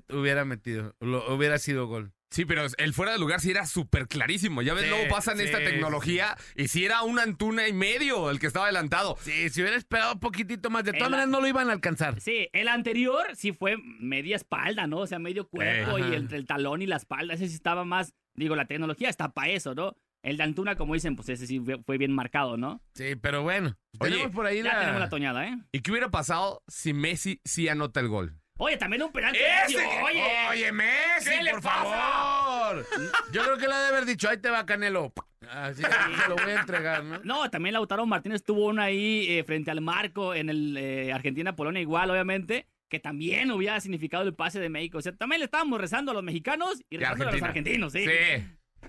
hubiera 0.10 0.44
metido, 0.44 0.96
lo- 1.00 1.34
hubiera 1.36 1.60
sido 1.60 1.86
gol. 1.88 2.14
Sí, 2.30 2.44
pero 2.46 2.66
el 2.78 2.94
fuera 2.94 3.14
de 3.14 3.20
lugar 3.20 3.40
sí 3.40 3.52
era 3.52 3.66
súper 3.66 4.08
clarísimo. 4.08 4.62
Ya 4.62 4.74
ves, 4.74 4.84
Sí, 4.84 4.90
luego 4.90 5.08
pasan 5.10 5.38
sí, 5.38 5.44
esta 5.46 5.60
tecnología 5.60 6.36
y 6.56 6.68
sí 6.68 6.84
era 6.86 7.02
un 7.04 7.20
Antuna 7.20 7.68
y 7.68 7.74
medio 7.74 8.30
el 8.30 8.40
que 8.40 8.48
estaba 8.48 8.66
adelantado. 8.66 9.18
Sí, 9.22 9.50
si 9.50 9.62
hubiera 9.62 9.78
esperado 9.78 10.14
un 10.14 10.20
poquitito 10.20 10.70
más, 10.70 10.84
de 10.84 10.92
todas 10.94 11.10
maneras 11.10 11.30
no 11.30 11.40
lo 11.42 11.48
iban 11.48 11.70
a 11.70 11.74
alcanzar. 11.74 12.20
Sí, 12.20 12.50
el 12.52 12.68
anterior 12.68 13.26
sí 13.36 13.54
fue 13.54 13.78
media 14.00 14.36
espalda, 14.36 14.88
¿no? 14.88 14.98
O 15.00 15.08
sea, 15.08 15.20
medio 15.20 15.48
cuerpo 15.48 15.98
Eh, 15.98 16.10
y 16.12 16.16
entre 16.16 16.38
el 16.38 16.46
talón 16.46 16.82
y 16.82 16.86
la 16.86 16.98
espalda. 16.98 17.34
Ese 17.34 17.48
sí 17.48 17.56
estaba 17.56 17.86
más, 17.86 18.14
digo, 18.36 18.56
la 18.56 18.66
tecnología 18.66 19.10
está 19.10 19.34
para 19.34 19.50
eso, 19.50 19.74
¿no? 19.74 19.96
El 20.22 20.36
de 20.36 20.44
Antuna, 20.44 20.76
como 20.76 20.96
dicen, 20.96 21.16
pues 21.16 21.30
ese 21.30 21.48
sí 21.48 21.60
fue- 21.62 21.82
fue 21.84 21.98
bien 21.98 22.12
marcado, 22.12 22.58
¿no? 22.58 22.82
Sí, 22.96 23.16
pero 23.16 23.44
bueno, 23.44 23.78
Oye, 24.00 24.12
tenemos 24.12 24.36
por 24.36 24.46
ahí 24.48 24.58
Ya 24.58 24.74
la... 24.74 24.80
tenemos 24.82 25.00
la 25.00 25.10
toñada, 25.10 25.48
¿eh? 25.48 25.58
¿Y 25.72 25.80
qué 25.80 25.92
hubiera 25.92 26.10
pasado 26.10 26.62
si 26.68 26.92
Messi 26.92 27.40
sí 27.46 27.70
anota 27.70 28.00
el 28.02 28.10
gol? 28.10 28.38
Oye, 28.58 28.78
también 28.78 29.04
un 29.04 29.12
penal. 29.12 29.36
¡Ese! 29.36 29.78
Oye, 30.04 30.24
Oye, 30.50 30.72
Messi, 30.72 31.30
¿Qué 31.30 31.44
le 31.44 31.52
por 31.52 31.62
pasa? 31.62 31.84
favor. 31.84 32.86
Yo 33.32 33.44
creo 33.44 33.58
que 33.58 33.68
le 33.68 33.74
ha 33.74 33.80
de 33.80 33.88
haber 33.88 34.06
dicho, 34.06 34.30
ahí 34.30 34.38
te 34.38 34.50
va 34.50 34.66
Canelo. 34.66 35.14
Así 35.50 35.82
que 35.84 35.90
se 35.90 36.30
lo 36.30 36.36
voy 36.36 36.52
a 36.52 36.60
entregar, 36.60 37.04
¿no? 37.04 37.20
No, 37.24 37.50
también 37.50 37.74
Lautaro 37.74 38.06
Martínez 38.06 38.44
tuvo 38.44 38.66
una 38.66 38.84
ahí 38.86 39.28
eh, 39.30 39.44
frente 39.44 39.72
al 39.72 39.82
marco 39.82 40.34
en 40.34 40.50
el 40.50 40.76
eh, 40.78 41.14
Argentina-Polonia 41.14 41.82
igual, 41.82 42.10
obviamente, 42.10 42.68
que 42.90 43.00
también 43.00 43.52
hubiera 43.52 43.80
significado 43.80 44.24
el 44.24 44.34
pase 44.34 44.60
de 44.60 44.70
México. 44.70 44.98
O 44.98 45.02
sea, 45.02 45.14
también 45.16 45.40
le 45.40 45.46
estábamos 45.46 45.80
rezando 45.80 46.12
a 46.12 46.14
los 46.16 46.24
mexicanos 46.24 46.82
y 46.90 46.98
rezando 46.98 47.30
a 47.30 47.32
los 47.32 47.42
argentinos, 47.42 47.94
sí. 47.94 48.06
Sí. 48.06 48.44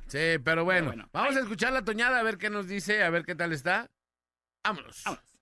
Sí, 0.06 0.38
pero 0.42 0.64
bueno. 0.64 0.90
Pero 0.90 0.96
bueno. 0.96 1.08
Vamos 1.12 1.36
a 1.36 1.40
escuchar 1.40 1.72
la 1.72 1.84
toñada 1.84 2.18
a 2.18 2.22
ver 2.22 2.38
qué 2.38 2.50
nos 2.50 2.66
dice, 2.66 3.02
a 3.02 3.10
ver 3.10 3.24
qué 3.24 3.34
tal 3.34 3.52
está. 3.52 3.90
Vámonos. 4.64 5.02
Vámonos. 5.04 5.37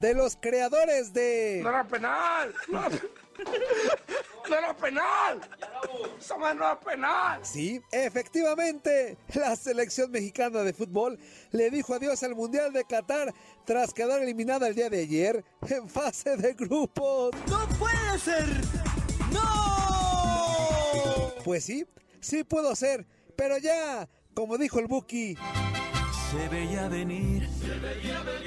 De 0.00 0.14
los 0.14 0.36
creadores 0.36 1.12
de 1.12 1.60
No 1.62 1.70
era 1.70 1.84
penal. 1.86 2.54
No, 2.68 2.82
no 4.48 4.56
era 4.56 4.74
penal. 4.76 5.40
Esa 6.18 6.36
madre 6.36 6.54
no 6.56 6.64
era 6.64 6.80
penal. 6.80 7.40
Sí, 7.44 7.80
efectivamente, 7.92 9.16
la 9.34 9.54
selección 9.56 10.10
mexicana 10.10 10.62
de 10.62 10.72
fútbol 10.72 11.18
le 11.50 11.70
dijo 11.70 11.94
adiós 11.94 12.22
al 12.22 12.34
Mundial 12.34 12.72
de 12.72 12.84
Qatar 12.84 13.34
tras 13.64 13.92
quedar 13.92 14.22
eliminada 14.22 14.68
el 14.68 14.74
día 14.74 14.88
de 14.88 15.00
ayer 15.00 15.44
en 15.68 15.88
fase 15.88 16.36
de 16.36 16.54
grupos. 16.54 17.30
¡No 17.48 17.68
puede 17.78 18.18
ser! 18.18 18.46
¡No! 19.32 21.32
Pues 21.44 21.64
sí, 21.64 21.86
sí 22.20 22.44
puedo 22.44 22.74
ser, 22.76 23.06
pero 23.36 23.58
ya, 23.58 24.08
como 24.34 24.58
dijo 24.58 24.78
el 24.80 24.86
Buki, 24.86 25.36
Se 26.30 26.48
veía 26.48 26.88
venir. 26.88 27.48
Se 27.60 27.78
veía 27.78 28.20
venir. 28.22 28.37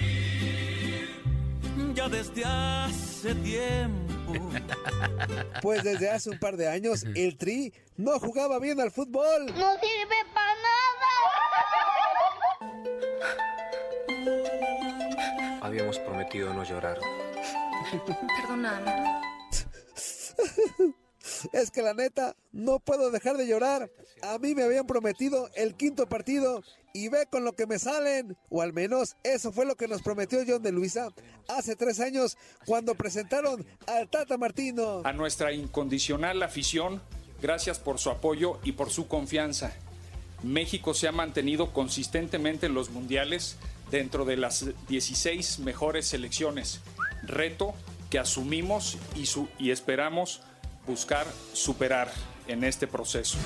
Ya 2.02 2.10
desde 2.10 2.44
hace 2.44 3.36
tiempo. 3.36 4.34
pues 5.62 5.84
desde 5.84 6.10
hace 6.10 6.32
un 6.32 6.40
par 6.40 6.58
de 6.58 6.68
años 6.68 7.06
el 7.14 7.38
Tri 7.38 7.72
no 7.96 8.20
jugaba 8.20 8.58
bien 8.58 8.82
al 8.82 8.90
fútbol. 8.90 9.46
No 9.46 9.74
sirve 9.74 10.16
para 10.34 10.56
nada. 10.66 11.12
Habíamos 15.62 16.00
prometido 16.00 16.52
no 16.56 16.64
llorar. 16.64 16.98
Perdóname. 18.42 19.22
Es 21.54 21.72
que 21.72 21.82
la 21.82 21.94
neta, 21.94 22.36
no 22.52 22.80
puedo 22.80 23.12
dejar 23.12 23.38
de 23.38 23.48
llorar. 23.48 23.92
A 24.24 24.38
mí 24.40 24.56
me 24.56 24.64
habían 24.64 24.88
prometido 24.88 25.50
el 25.56 25.76
quinto 25.76 26.08
partido 26.08 26.64
y 26.94 27.10
ve 27.10 27.26
con 27.30 27.44
lo 27.46 27.54
que 27.54 27.66
me 27.68 27.80
salen. 27.80 28.36
O 28.50 28.62
al 28.62 28.74
menos 28.74 29.16
eso 29.24 29.52
fue 29.52 29.66
lo 29.66 29.76
que 29.76 29.88
nos 29.88 30.02
prometió 30.02 30.40
John 30.48 30.62
de 30.64 30.72
Luisa 30.72 31.10
hace 31.48 31.76
tres 31.76 32.00
años 32.00 32.38
cuando 32.66 32.96
presentaron 32.96 33.66
al 33.88 34.10
Tata 34.10 34.38
Martino. 34.38 35.02
A 35.06 35.14
nuestra 35.14 35.52
incondicional 35.54 36.42
afición, 36.44 37.02
gracias 37.42 37.80
por 37.80 38.00
su 38.00 38.10
apoyo 38.10 38.60
y 38.64 38.74
por 38.74 38.90
su 38.90 39.08
confianza. 39.08 39.74
México 40.44 40.94
se 40.94 41.08
ha 41.08 41.12
mantenido 41.12 41.72
consistentemente 41.74 42.66
en 42.66 42.74
los 42.74 42.90
mundiales 42.90 43.58
dentro 43.92 44.26
de 44.26 44.38
las 44.38 44.66
16 44.88 45.60
mejores 45.60 46.08
selecciones. 46.08 46.82
Reto 47.24 47.74
que 48.10 48.18
asumimos 48.20 48.98
y, 49.16 49.26
su- 49.28 49.48
y 49.60 49.72
esperamos 49.72 50.42
buscar 50.88 51.28
superar 51.54 52.12
en 52.48 52.64
este 52.64 52.88
proceso. 52.88 53.38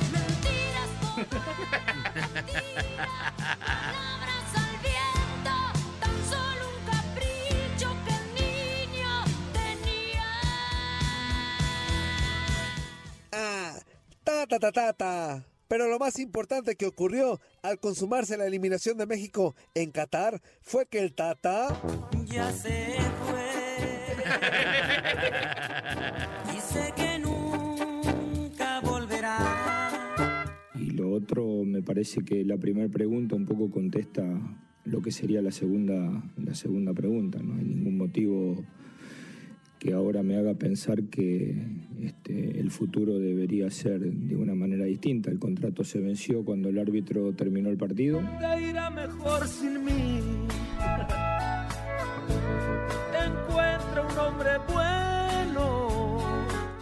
Ta 14.48 14.60
ta 14.60 14.72
ta 14.72 14.94
ta. 14.94 15.46
Pero 15.68 15.88
lo 15.88 15.98
más 15.98 16.20
importante 16.20 16.76
que 16.76 16.86
ocurrió 16.86 17.40
al 17.64 17.80
consumarse 17.80 18.38
la 18.38 18.46
eliminación 18.46 18.98
de 18.98 19.08
México 19.08 19.56
en 19.74 19.92
Qatar 19.92 20.42
fue 20.62 20.86
que 20.86 21.00
el 21.00 21.14
Tata 21.14 21.70
Ya 22.28 22.52
se 22.52 22.98
fue. 23.28 23.46
y 26.56 26.60
sé 26.62 26.94
que 26.96 27.18
nunca 27.20 28.80
volverá. 28.82 30.46
Y 30.76 30.92
lo 30.92 31.12
otro, 31.12 31.64
me 31.66 31.82
parece 31.82 32.24
que 32.24 32.44
la 32.46 32.58
primera 32.58 32.88
pregunta 32.90 33.36
un 33.36 33.46
poco 33.46 33.72
contesta 33.72 34.24
lo 34.84 35.02
que 35.02 35.12
sería 35.12 35.42
la 35.42 35.52
segunda, 35.52 36.24
la 36.38 36.54
segunda 36.54 36.94
pregunta. 36.94 37.40
No 37.42 37.56
hay 37.56 37.64
ningún 37.64 37.98
motivo 37.98 38.64
que 39.86 39.94
ahora 39.94 40.24
me 40.24 40.36
haga 40.36 40.56
pensar 40.56 41.04
que 41.12 41.56
este, 42.02 42.60
el 42.60 42.72
futuro 42.72 43.20
debería 43.20 43.70
ser 43.70 44.00
de 44.00 44.36
una 44.36 44.56
manera 44.56 44.86
distinta. 44.86 45.30
El 45.30 45.38
contrato 45.38 45.84
se 45.84 46.00
venció 46.00 46.44
cuando 46.44 46.70
el 46.70 46.80
árbitro 46.80 47.32
terminó 47.34 47.70
el 47.70 47.78
partido. 47.78 48.20
Te 48.40 48.64
irá 48.64 48.90
mejor 48.90 49.48
sin 49.48 49.86
mí. 49.86 50.22
Encuentra 53.14 54.08
un 54.12 54.18
hombre 54.18 54.50
bueno. 54.74 56.26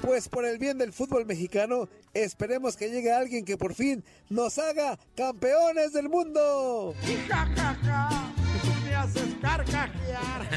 Pues 0.01 0.29
por 0.29 0.45
el 0.45 0.57
bien 0.57 0.77
del 0.77 0.93
fútbol 0.93 1.25
mexicano, 1.25 1.89
esperemos 2.13 2.77
que 2.77 2.89
llegue 2.89 3.11
alguien 3.11 3.43
que 3.43 3.57
por 3.57 3.73
fin 3.73 4.01
nos 4.29 4.57
haga 4.59 4.97
campeones 5.13 5.91
del 5.91 6.07
mundo. 6.07 6.95
Y 7.03 7.15
ja, 7.29 7.51
ja, 7.53 7.75
ja, 7.83 8.33
me 8.85 8.95
haces 8.95 9.35
carcajear. 9.41 10.47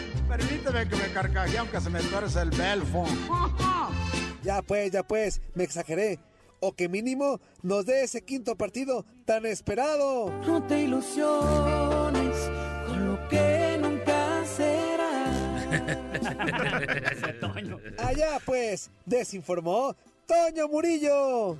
Permíteme 0.28 0.88
que 0.88 0.96
me 0.96 1.12
carcajee 1.12 1.56
aunque 1.58 1.80
se 1.80 1.90
me 1.90 2.00
tuerce 2.00 2.40
el 2.40 2.50
belfo. 2.50 3.04
Ya 4.42 4.62
pues, 4.62 4.92
ya 4.92 5.02
pues, 5.02 5.40
me 5.54 5.64
exageré. 5.64 6.20
O 6.60 6.70
que 6.72 6.88
mínimo 6.88 7.40
nos 7.62 7.84
dé 7.84 8.04
ese 8.04 8.22
quinto 8.22 8.54
partido 8.54 9.04
tan 9.24 9.44
esperado. 9.44 10.30
No 10.46 10.62
te 10.62 10.82
ilusiones 10.82 12.50
con 12.86 13.06
lo 13.08 13.28
que 13.28 13.76
nunca 13.80 14.44
será. 14.44 15.24
Ese 17.10 17.32
Toño. 17.40 17.80
Allá 17.98 18.38
pues, 18.44 18.88
desinformó 19.04 19.96
Toño 20.26 20.68
Murillo. 20.68 21.58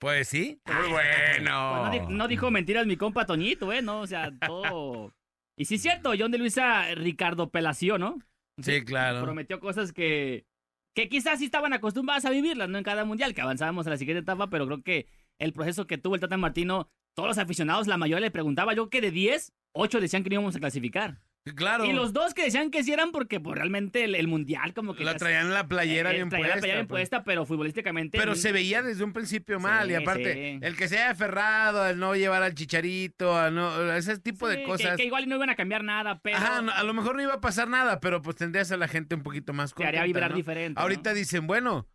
Pues 0.00 0.28
sí. 0.28 0.60
Muy 0.66 0.74
Pues 0.76 0.90
bueno. 0.90 1.84
no, 1.84 1.90
di- 1.90 2.14
no 2.14 2.26
dijo 2.26 2.50
mentiras 2.50 2.86
mi 2.86 2.96
compa 2.96 3.26
Toñito, 3.26 3.72
¿eh? 3.72 3.82
No, 3.82 4.00
o 4.00 4.06
sea, 4.06 4.32
todo... 4.46 5.12
Y 5.56 5.66
sí 5.66 5.74
es 5.74 5.82
cierto, 5.82 6.12
John 6.18 6.30
de 6.30 6.38
Luisa, 6.38 6.94
Ricardo 6.94 7.50
Pelació, 7.50 7.98
¿no? 7.98 8.18
Sí, 8.62 8.82
claro. 8.82 9.20
Prometió 9.22 9.60
cosas 9.60 9.92
que, 9.92 10.46
que 10.94 11.10
quizás 11.10 11.38
sí 11.38 11.44
estaban 11.44 11.74
acostumbradas 11.74 12.24
a 12.24 12.30
vivirlas, 12.30 12.66
¿no? 12.70 12.78
En 12.78 12.84
cada 12.84 13.04
mundial, 13.04 13.34
que 13.34 13.42
avanzábamos 13.42 13.86
a 13.86 13.90
la 13.90 13.98
siguiente 13.98 14.22
etapa, 14.22 14.48
pero 14.48 14.64
creo 14.64 14.82
que 14.82 15.06
el 15.38 15.52
proceso 15.52 15.86
que 15.86 15.98
tuvo 15.98 16.14
el 16.14 16.20
Tata 16.22 16.38
Martino, 16.38 16.88
todos 17.14 17.28
los 17.28 17.36
aficionados, 17.36 17.88
la 17.88 17.98
mayoría 17.98 18.20
le 18.24 18.30
preguntaba, 18.30 18.72
yo 18.72 18.88
que 18.88 19.02
de 19.02 19.10
10, 19.10 19.52
8 19.72 20.00
decían 20.00 20.22
que 20.22 20.30
no 20.30 20.34
íbamos 20.36 20.56
a 20.56 20.60
clasificar. 20.60 21.20
Claro. 21.56 21.86
Y 21.86 21.92
los 21.92 22.12
dos 22.12 22.34
que 22.34 22.44
decían 22.44 22.70
que 22.70 22.84
sí 22.84 22.92
eran 22.92 23.12
porque 23.12 23.40
pues, 23.40 23.56
realmente 23.56 24.04
el, 24.04 24.14
el 24.14 24.28
mundial 24.28 24.74
como 24.74 24.94
que... 24.94 25.04
la 25.04 25.16
traían 25.16 25.52
la 25.54 25.66
playera 25.66 26.10
eh, 26.12 26.16
bien 26.16 26.28
traía 26.28 26.44
puesta. 26.44 26.56
la 26.56 26.60
playera 26.60 26.78
bien 26.80 26.86
pues. 26.86 27.00
puesta, 27.00 27.24
pero 27.24 27.46
futbolísticamente... 27.46 28.18
Pero 28.18 28.34
se 28.34 28.52
veía 28.52 28.82
desde 28.82 29.04
un 29.04 29.14
principio 29.14 29.58
mal 29.58 29.90
y 29.90 29.94
aparte 29.94 30.34
sí. 30.34 30.58
el 30.62 30.76
que 30.76 30.86
se 30.86 30.98
haya 30.98 31.10
aferrado 31.10 31.82
al 31.82 31.98
no 31.98 32.14
llevar 32.14 32.42
al 32.42 32.54
chicharito, 32.54 33.38
a 33.38 33.50
no 33.50 33.90
ese 33.94 34.18
tipo 34.18 34.46
sí, 34.48 34.52
de 34.56 34.60
que- 34.60 34.66
cosas. 34.68 34.96
Que, 34.98 35.04
igual 35.06 35.28
no 35.28 35.36
iban 35.36 35.48
a 35.48 35.56
cambiar 35.56 35.82
nada, 35.82 36.20
pero... 36.22 36.36
Ajá, 36.36 36.60
no, 36.60 36.72
a 36.72 36.82
lo 36.82 36.92
mejor 36.92 37.16
no 37.16 37.22
iba 37.22 37.34
a 37.34 37.40
pasar 37.40 37.68
nada, 37.68 38.00
pero 38.00 38.20
pues 38.20 38.36
tendrías 38.36 38.70
a 38.70 38.76
la 38.76 38.86
gente 38.86 39.14
un 39.14 39.22
poquito 39.22 39.54
más 39.54 39.74
Te 39.74 39.82
haría 39.84 40.00
contenta, 40.00 40.06
vibrar 40.18 40.30
¿no? 40.32 40.36
diferente. 40.36 40.80
Ahorita 40.80 41.14
dicen, 41.14 41.46
bueno, 41.46 41.88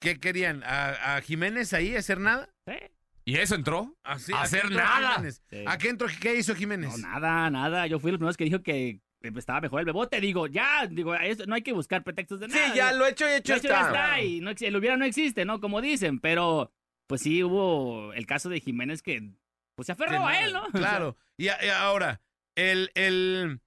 ¿qué 0.00 0.20
querían? 0.20 0.62
¿A, 0.64 1.16
a 1.16 1.20
Jiménez 1.20 1.72
ahí 1.72 1.96
hacer 1.96 2.20
nada? 2.20 2.48
Sí. 2.68 2.76
¿Y 3.24 3.36
eso 3.36 3.54
entró? 3.54 3.96
Así, 4.02 4.32
A 4.32 4.36
¿a 4.36 4.40
qué 4.40 4.44
hacer 4.46 4.62
entró 4.64 4.76
nada. 4.78 5.30
Sí. 5.50 5.64
¿A 5.66 5.78
qué 5.78 5.88
entró? 5.88 6.08
¿Qué 6.20 6.36
hizo 6.36 6.54
Jiménez? 6.54 6.90
No, 6.98 7.08
nada, 7.08 7.50
nada. 7.50 7.86
Yo 7.86 7.98
fui 7.98 8.08
de 8.08 8.12
los 8.12 8.18
primeros 8.18 8.36
que 8.36 8.44
dijo 8.44 8.62
que 8.62 9.00
estaba 9.36 9.60
mejor 9.62 9.80
el 9.80 9.86
bebote. 9.86 10.20
Digo, 10.20 10.46
ya, 10.46 10.86
digo, 10.86 11.14
eso- 11.14 11.46
no 11.46 11.54
hay 11.54 11.62
que 11.62 11.72
buscar 11.72 12.04
pretextos 12.04 12.40
de 12.40 12.48
Sí, 12.48 12.54
nada. 12.54 12.74
ya 12.74 12.86
Digo, 12.88 12.98
lo 12.98 13.06
hecho 13.06 13.26
y 13.28 13.32
hecho 13.32 13.52
lo 13.54 13.58
hecho 13.58 13.68
ya 13.68 13.80
está. 13.80 13.86
está. 14.18 14.20
Y 14.22 14.40
no, 14.40 14.50
el 14.50 14.76
hubiera 14.76 14.96
no 14.98 15.04
existe, 15.06 15.44
¿no? 15.46 15.60
Como 15.60 15.80
dicen. 15.80 16.20
Pero, 16.20 16.70
pues 17.06 17.22
sí 17.22 17.42
hubo 17.42 18.12
el 18.12 18.26
caso 18.26 18.48
de 18.50 18.60
Jiménez 18.60 19.02
que 19.02 19.30
pues 19.76 19.86
se 19.86 19.92
aferró 19.92 20.10
Que 20.10 20.16
a 20.18 20.44
él, 20.44 20.52
¿no? 20.52 20.66
Claro. 20.70 21.16
Y, 21.38 21.48
a- 21.48 21.64
y 21.64 21.68
ahora, 21.68 22.20
el, 22.56 22.90
el 22.94 23.60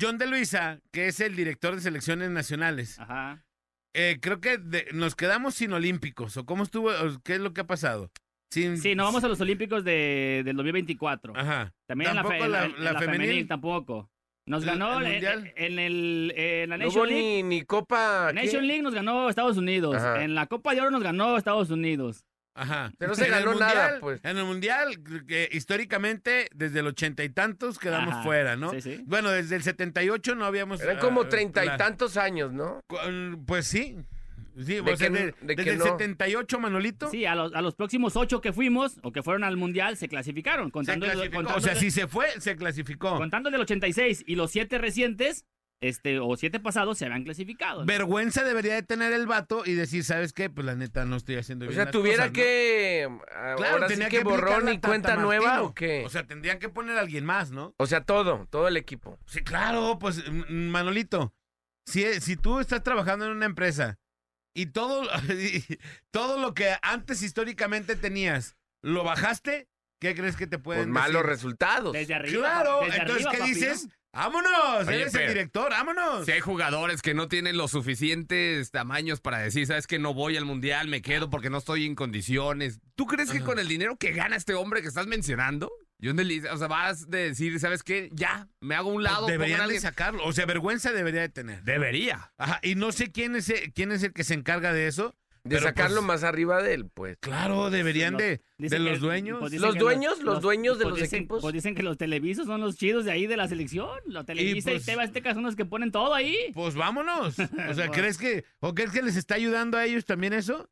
John 0.00 0.16
de 0.16 0.26
Luisa, 0.26 0.80
que 0.92 1.08
es 1.08 1.20
el 1.20 1.36
director 1.36 1.74
de 1.74 1.82
selecciones 1.82 2.30
nacionales, 2.30 2.98
Ajá. 2.98 3.44
eh, 3.94 4.18
creo 4.22 4.40
que 4.40 4.56
de- 4.56 4.86
nos 4.94 5.16
quedamos 5.16 5.54
sin 5.56 5.72
olímpicos. 5.74 6.36
¿O 6.38 6.46
cómo 6.46 6.62
estuvo? 6.62 6.88
o 6.90 7.20
¿Qué 7.22 7.34
es 7.34 7.40
lo 7.40 7.52
que 7.52 7.60
ha 7.60 7.66
pasado? 7.66 8.10
Sin, 8.50 8.78
Sí, 8.78 8.94
no 8.94 9.04
vamos 9.04 9.22
a 9.22 9.28
los 9.28 9.40
Olímpicos 9.40 9.84
de, 9.84 10.42
del 10.44 10.56
2024. 10.56 11.34
Ajá. 11.36 11.72
También 11.86 12.10
en 12.10 12.16
la, 12.16 12.22
fe- 12.24 12.28
Tampoco 12.30 12.44
en 12.46 12.52
la- 12.52 12.64
en 12.64 12.84
la 12.84 12.92
la 12.92 12.98
femenil. 12.98 13.20
femenil 13.26 13.48
tampoco. 13.48 14.10
Nos 14.46 14.62
¿El- 14.64 14.68
ganó 14.70 14.98
el 14.98 15.06
en, 15.06 15.12
mundial? 15.12 15.52
en 15.54 15.78
el, 15.78 16.32
en 16.36 16.70
la 16.70 16.78
No 16.78 16.84
Nation 16.86 16.98
hubo 17.02 17.06
League. 17.06 17.22
ni, 17.22 17.42
ni 17.58 17.62
Copa. 17.62 18.28
¿qué? 18.28 18.34
Nation 18.34 18.66
League 18.66 18.82
nos 18.82 18.94
ganó 18.94 19.28
Estados 19.28 19.56
Unidos. 19.56 19.94
Ajá. 19.96 20.24
En 20.24 20.34
la 20.34 20.46
Copa 20.46 20.74
de 20.74 20.80
Oro 20.80 20.90
nos 20.90 21.02
ganó 21.02 21.36
Estados 21.36 21.70
Unidos. 21.70 22.24
Ajá. 22.56 22.90
Pero 22.98 23.10
no 23.10 23.14
se 23.14 23.28
En 23.28 23.32
el 23.34 23.44
ganó 23.44 23.54
nada, 23.58 23.98
pues. 24.00 24.20
En 24.24 24.36
el 24.36 24.44
mundial, 24.44 24.96
que 25.28 25.48
históricamente, 25.52 26.48
desde 26.52 26.80
el 26.80 26.88
ochenta 26.88 27.22
y 27.22 27.28
tantos 27.28 27.78
quedamos 27.78 28.14
Ajá. 28.14 28.22
fuera, 28.24 28.56
¿no? 28.56 28.70
Sí, 28.72 28.80
sí. 28.80 29.00
Bueno, 29.06 29.30
desde 29.30 29.54
el 29.54 29.62
78 29.62 30.34
no 30.34 30.44
habíamos. 30.44 30.80
Eran 30.80 30.96
ah, 30.96 31.00
como 31.00 31.26
treinta 31.28 31.64
y 31.64 31.68
la- 31.68 31.76
tantos 31.76 32.16
años, 32.16 32.52
¿no? 32.52 32.80
Pues 33.46 33.66
sí. 33.68 33.96
Sí, 34.64 34.74
De 34.74 34.80
o 34.80 34.96
sea, 34.96 35.08
que- 35.08 35.14
de- 35.14 35.24
de 35.26 35.34
desde 35.42 35.64
que 35.64 35.70
el 35.70 35.78
no. 35.78 35.84
78, 35.84 36.58
Manolito. 36.60 37.10
Sí, 37.10 37.24
a 37.26 37.34
los, 37.34 37.54
a 37.54 37.62
los 37.62 37.74
próximos 37.74 38.16
ocho 38.16 38.40
que 38.40 38.52
fuimos 38.52 38.98
o 39.02 39.12
que 39.12 39.22
fueron 39.22 39.44
al 39.44 39.56
Mundial 39.56 39.96
se 39.96 40.08
clasificaron. 40.08 40.66
se 40.66 40.72
Contando, 40.72 41.06
el- 41.06 41.12
clasificó. 41.12 41.36
contando 41.38 41.58
O 41.58 41.60
sea, 41.62 41.72
el- 41.72 41.78
si 41.78 41.90
se 41.90 42.06
fue, 42.06 42.26
se 42.40 42.56
clasificó. 42.56 43.16
contando 43.16 43.48
el 43.48 43.52
del 43.52 43.62
86 43.62 44.22
y 44.26 44.34
los 44.36 44.50
siete 44.50 44.78
recientes, 44.78 45.44
este, 45.82 46.18
o 46.18 46.36
siete 46.36 46.60
pasados, 46.60 46.98
se 46.98 47.06
habían 47.06 47.24
clasificado. 47.24 47.80
¿no? 47.80 47.86
Vergüenza 47.86 48.44
debería 48.44 48.74
de 48.74 48.82
tener 48.82 49.14
el 49.14 49.26
vato 49.26 49.62
y 49.64 49.72
decir, 49.72 50.04
¿sabes 50.04 50.34
qué? 50.34 50.50
Pues 50.50 50.66
la 50.66 50.74
neta 50.74 51.06
no 51.06 51.16
estoy 51.16 51.36
haciendo 51.36 51.64
O 51.64 51.68
bien 51.68 51.76
sea, 51.76 51.84
las 51.86 51.92
tuviera 51.92 52.16
cosas, 52.28 52.32
¿no? 52.32 52.34
que. 52.34 53.08
ah, 53.34 53.54
Claro, 53.56 53.72
ahora 53.74 53.88
sí 53.88 53.94
tenía 53.94 54.08
que, 54.10 54.18
aplicar 54.18 54.40
borrón 54.40 54.68
y 54.74 54.78
cuenta 54.78 55.08
Tata 55.10 55.22
nueva 55.22 55.46
Martino. 55.46 55.68
o 55.70 55.74
qué. 55.74 56.02
O 56.04 56.10
sea, 56.10 56.26
tendrían 56.26 56.58
que 56.58 56.68
poner 56.68 56.98
a 56.98 57.00
alguien 57.00 57.24
más, 57.24 57.50
¿no? 57.50 57.72
O 57.78 57.86
sea, 57.86 58.02
todo, 58.02 58.46
todo 58.50 58.68
el 58.68 58.76
equipo. 58.76 59.18
Sí, 59.24 59.40
claro, 59.40 59.98
pues 59.98 60.22
Manolito, 60.50 61.32
si, 61.86 62.04
si 62.20 62.36
tú 62.36 62.60
estás 62.60 62.82
trabajando 62.82 63.24
en 63.24 63.30
una 63.32 63.46
empresa 63.46 63.98
y 64.54 64.66
todo, 64.66 65.04
y 65.28 65.64
todo 66.10 66.38
lo 66.40 66.54
que 66.54 66.76
antes 66.82 67.22
históricamente 67.22 67.96
tenías, 67.96 68.56
lo 68.82 69.04
bajaste, 69.04 69.68
¿qué 70.00 70.14
crees 70.14 70.36
que 70.36 70.46
te 70.46 70.58
pueden 70.58 70.84
Con 70.84 70.92
malos 70.92 71.22
decir? 71.22 71.26
resultados. 71.26 71.92
Desde 71.92 72.14
arriba. 72.14 72.40
Claro, 72.40 72.80
desde 72.84 72.98
entonces, 72.98 73.26
arriba, 73.26 73.30
¿qué 73.32 73.38
papi, 73.38 73.50
dices? 73.54 73.84
¿no? 73.86 73.92
¡Vámonos! 74.12 74.88
Oye, 74.88 75.02
Eres 75.02 75.14
el 75.14 75.28
director, 75.28 75.70
vámonos. 75.70 76.26
Si 76.26 76.32
hay 76.32 76.40
jugadores 76.40 77.00
que 77.00 77.14
no 77.14 77.28
tienen 77.28 77.56
los 77.56 77.70
suficientes 77.70 78.72
tamaños 78.72 79.20
para 79.20 79.38
decir, 79.38 79.68
sabes 79.68 79.86
que 79.86 80.00
no 80.00 80.14
voy 80.14 80.36
al 80.36 80.44
mundial, 80.44 80.88
me 80.88 81.00
quedo 81.00 81.30
porque 81.30 81.48
no 81.48 81.58
estoy 81.58 81.86
en 81.86 81.94
condiciones. 81.94 82.80
¿Tú 82.96 83.06
crees 83.06 83.30
que 83.30 83.38
Ajá. 83.38 83.46
con 83.46 83.60
el 83.60 83.68
dinero 83.68 83.96
que 83.96 84.10
gana 84.10 84.34
este 84.34 84.54
hombre 84.54 84.82
que 84.82 84.88
estás 84.88 85.06
mencionando, 85.06 85.70
John 86.02 86.16
de 86.16 86.24
Luisa, 86.24 86.52
o 86.52 86.56
sea, 86.56 86.68
vas 86.68 87.08
de 87.10 87.28
decir, 87.28 87.58
sabes 87.60 87.82
qué, 87.82 88.08
ya, 88.12 88.48
me 88.60 88.74
hago 88.74 88.90
un 88.90 89.02
lado, 89.02 89.26
Deberían 89.26 89.68
de 89.68 89.80
sacarlo, 89.80 90.24
o 90.24 90.32
sea, 90.32 90.46
vergüenza 90.46 90.92
debería 90.92 91.20
de 91.22 91.28
tener. 91.28 91.62
Debería. 91.62 92.32
Ajá, 92.38 92.58
y 92.62 92.74
no 92.74 92.92
sé 92.92 93.12
quién 93.12 93.36
es, 93.36 93.48
el- 93.50 93.72
quién 93.72 93.92
es 93.92 94.02
el 94.02 94.12
que 94.12 94.24
se 94.24 94.34
encarga 94.34 94.72
de 94.72 94.86
eso. 94.86 95.14
De 95.42 95.56
pero, 95.56 95.68
sacarlo 95.68 95.96
pues, 95.96 96.06
más 96.06 96.22
arriba 96.22 96.62
de 96.62 96.74
él, 96.74 96.90
pues. 96.92 97.16
Claclaro, 97.18 97.70
deberían 97.70 98.12
Los- 98.12 98.20
de, 98.22 98.42
de 98.58 98.68
que- 98.68 98.78
los 98.78 99.00
dueños. 99.00 99.38
pues 99.40 99.52
dicen 99.52 99.68
¿Los 99.68 99.78
dueños? 99.78 100.22
¿Los 100.22 100.42
dueños 100.42 100.78
de 100.78 100.84
pues 100.84 100.90
los 100.92 101.00
dicen- 101.08 101.18
equipos? 101.20 101.40
Pues 101.40 101.54
dicen 101.54 101.74
que 101.74 101.82
los 101.82 101.96
televisos 101.96 102.44
son 102.46 102.60
los 102.60 102.76
chidos 102.76 103.06
de 103.06 103.12
ahí 103.12 103.26
de 103.26 103.38
la 103.38 103.48
selección. 103.48 103.88
Los 104.04 104.26
Televisa 104.26 104.70
y, 104.70 104.74
pues- 104.74 104.84
TV 104.84 105.02
Azteca 105.02 105.32
son 105.32 105.44
los 105.44 105.56
que 105.56 105.64
ponen 105.64 105.92
todo 105.92 106.12
ahí. 106.14 106.36
Pues 106.52 106.74
vámonos. 106.74 107.36
O 107.70 107.74
sea, 107.74 107.88
¿crees 107.90 108.18
que, 108.18 108.44
o 108.60 108.74
crees 108.74 108.90
que 108.90 109.00
les 109.00 109.16
está 109.16 109.36
ayudando 109.36 109.78
a 109.78 109.86
ellos 109.86 110.04
también 110.04 110.34
eso? 110.34 110.68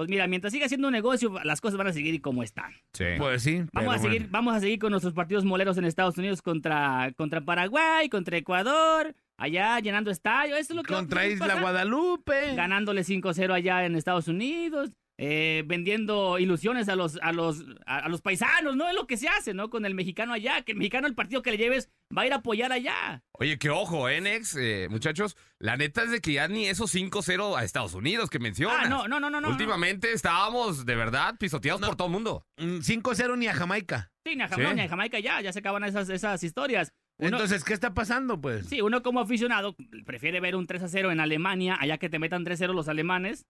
Pues 0.00 0.08
mira, 0.08 0.26
mientras 0.26 0.54
siga 0.54 0.66
siendo 0.66 0.88
un 0.88 0.92
negocio, 0.92 1.30
las 1.44 1.60
cosas 1.60 1.76
van 1.76 1.88
a 1.88 1.92
seguir 1.92 2.22
como 2.22 2.42
están. 2.42 2.72
Sí. 2.94 3.04
Pues 3.18 3.42
sí. 3.42 3.64
Vamos 3.74 3.96
a 3.96 3.98
seguir, 3.98 4.20
bueno. 4.20 4.32
vamos 4.32 4.54
a 4.54 4.60
seguir 4.60 4.78
con 4.78 4.92
nuestros 4.92 5.12
partidos 5.12 5.44
moleros 5.44 5.76
en 5.76 5.84
Estados 5.84 6.16
Unidos 6.16 6.40
contra, 6.40 7.12
contra 7.18 7.42
Paraguay, 7.42 8.08
contra 8.08 8.38
Ecuador, 8.38 9.14
allá 9.36 9.78
llenando 9.78 10.10
estadio. 10.10 10.56
Eso 10.56 10.72
es 10.72 10.76
lo 10.78 10.84
que 10.84 10.94
Contra 10.94 11.26
Isla 11.26 11.48
pasar. 11.48 11.60
Guadalupe. 11.60 12.54
ganándole 12.54 13.02
5-0 13.02 13.52
allá 13.52 13.84
en 13.84 13.94
Estados 13.94 14.26
Unidos, 14.26 14.88
eh, 15.22 15.64
vendiendo 15.66 16.38
ilusiones 16.38 16.88
a 16.88 16.96
los, 16.96 17.18
a, 17.20 17.30
los, 17.32 17.62
a, 17.84 17.98
a 17.98 18.08
los 18.08 18.22
paisanos, 18.22 18.74
¿no? 18.74 18.88
Es 18.88 18.94
lo 18.94 19.06
que 19.06 19.18
se 19.18 19.28
hace, 19.28 19.52
¿no? 19.52 19.68
Con 19.68 19.84
el 19.84 19.94
mexicano 19.94 20.32
allá, 20.32 20.62
que 20.62 20.72
el 20.72 20.78
mexicano 20.78 21.06
el 21.06 21.14
partido 21.14 21.42
que 21.42 21.50
le 21.50 21.58
lleves 21.58 21.90
va 22.16 22.22
a 22.22 22.26
ir 22.26 22.32
a 22.32 22.36
apoyar 22.36 22.72
allá. 22.72 23.22
Oye, 23.32 23.58
qué 23.58 23.68
ojo, 23.68 24.08
¿eh, 24.08 24.22
Nex? 24.22 24.56
Eh, 24.58 24.86
muchachos, 24.90 25.36
la 25.58 25.76
neta 25.76 26.04
es 26.04 26.10
de 26.10 26.20
que 26.22 26.32
ya 26.32 26.48
ni 26.48 26.66
esos 26.68 26.94
5-0 26.94 27.54
a 27.58 27.64
Estados 27.64 27.92
Unidos 27.92 28.30
que 28.30 28.38
mencionas. 28.38 28.86
Ah, 28.86 28.88
no, 28.88 29.08
no, 29.08 29.20
no, 29.20 29.28
no, 29.28 29.42
no. 29.42 29.48
Últimamente 29.50 30.10
estábamos, 30.12 30.86
de 30.86 30.96
verdad, 30.96 31.34
pisoteados 31.38 31.82
por 31.82 31.96
todo 31.96 32.08
el 32.08 32.12
mundo. 32.14 32.46
Mm, 32.56 32.78
5-0 32.78 33.36
ni 33.36 33.46
a 33.46 33.52
Jamaica. 33.54 34.10
Sí, 34.24 34.36
ni 34.36 34.42
a 34.42 34.48
Sí. 34.48 34.54
Jamaica, 34.54 34.74
ni 34.74 34.80
a 34.80 34.88
Jamaica 34.88 35.18
ya, 35.20 35.40
ya 35.42 35.52
se 35.52 35.58
acaban 35.58 35.84
esas, 35.84 36.08
esas 36.08 36.42
historias. 36.42 36.94
Uno- 37.18 37.28
Entonces, 37.36 37.62
¿qué 37.64 37.74
está 37.74 37.92
pasando, 37.92 38.40
pues? 38.40 38.66
Sí, 38.68 38.80
uno 38.80 39.02
como 39.02 39.20
aficionado 39.20 39.76
prefiere 40.06 40.40
ver 40.40 40.56
un 40.56 40.66
3 40.66 40.82
a 40.84 40.88
0 40.88 41.12
en 41.12 41.20
Alemania, 41.20 41.76
allá 41.78 41.98
que 41.98 42.08
te 42.08 42.18
metan 42.18 42.42
3 42.44 42.56
a 42.56 42.64
0 42.64 42.72
los 42.72 42.88
alemanes, 42.88 43.44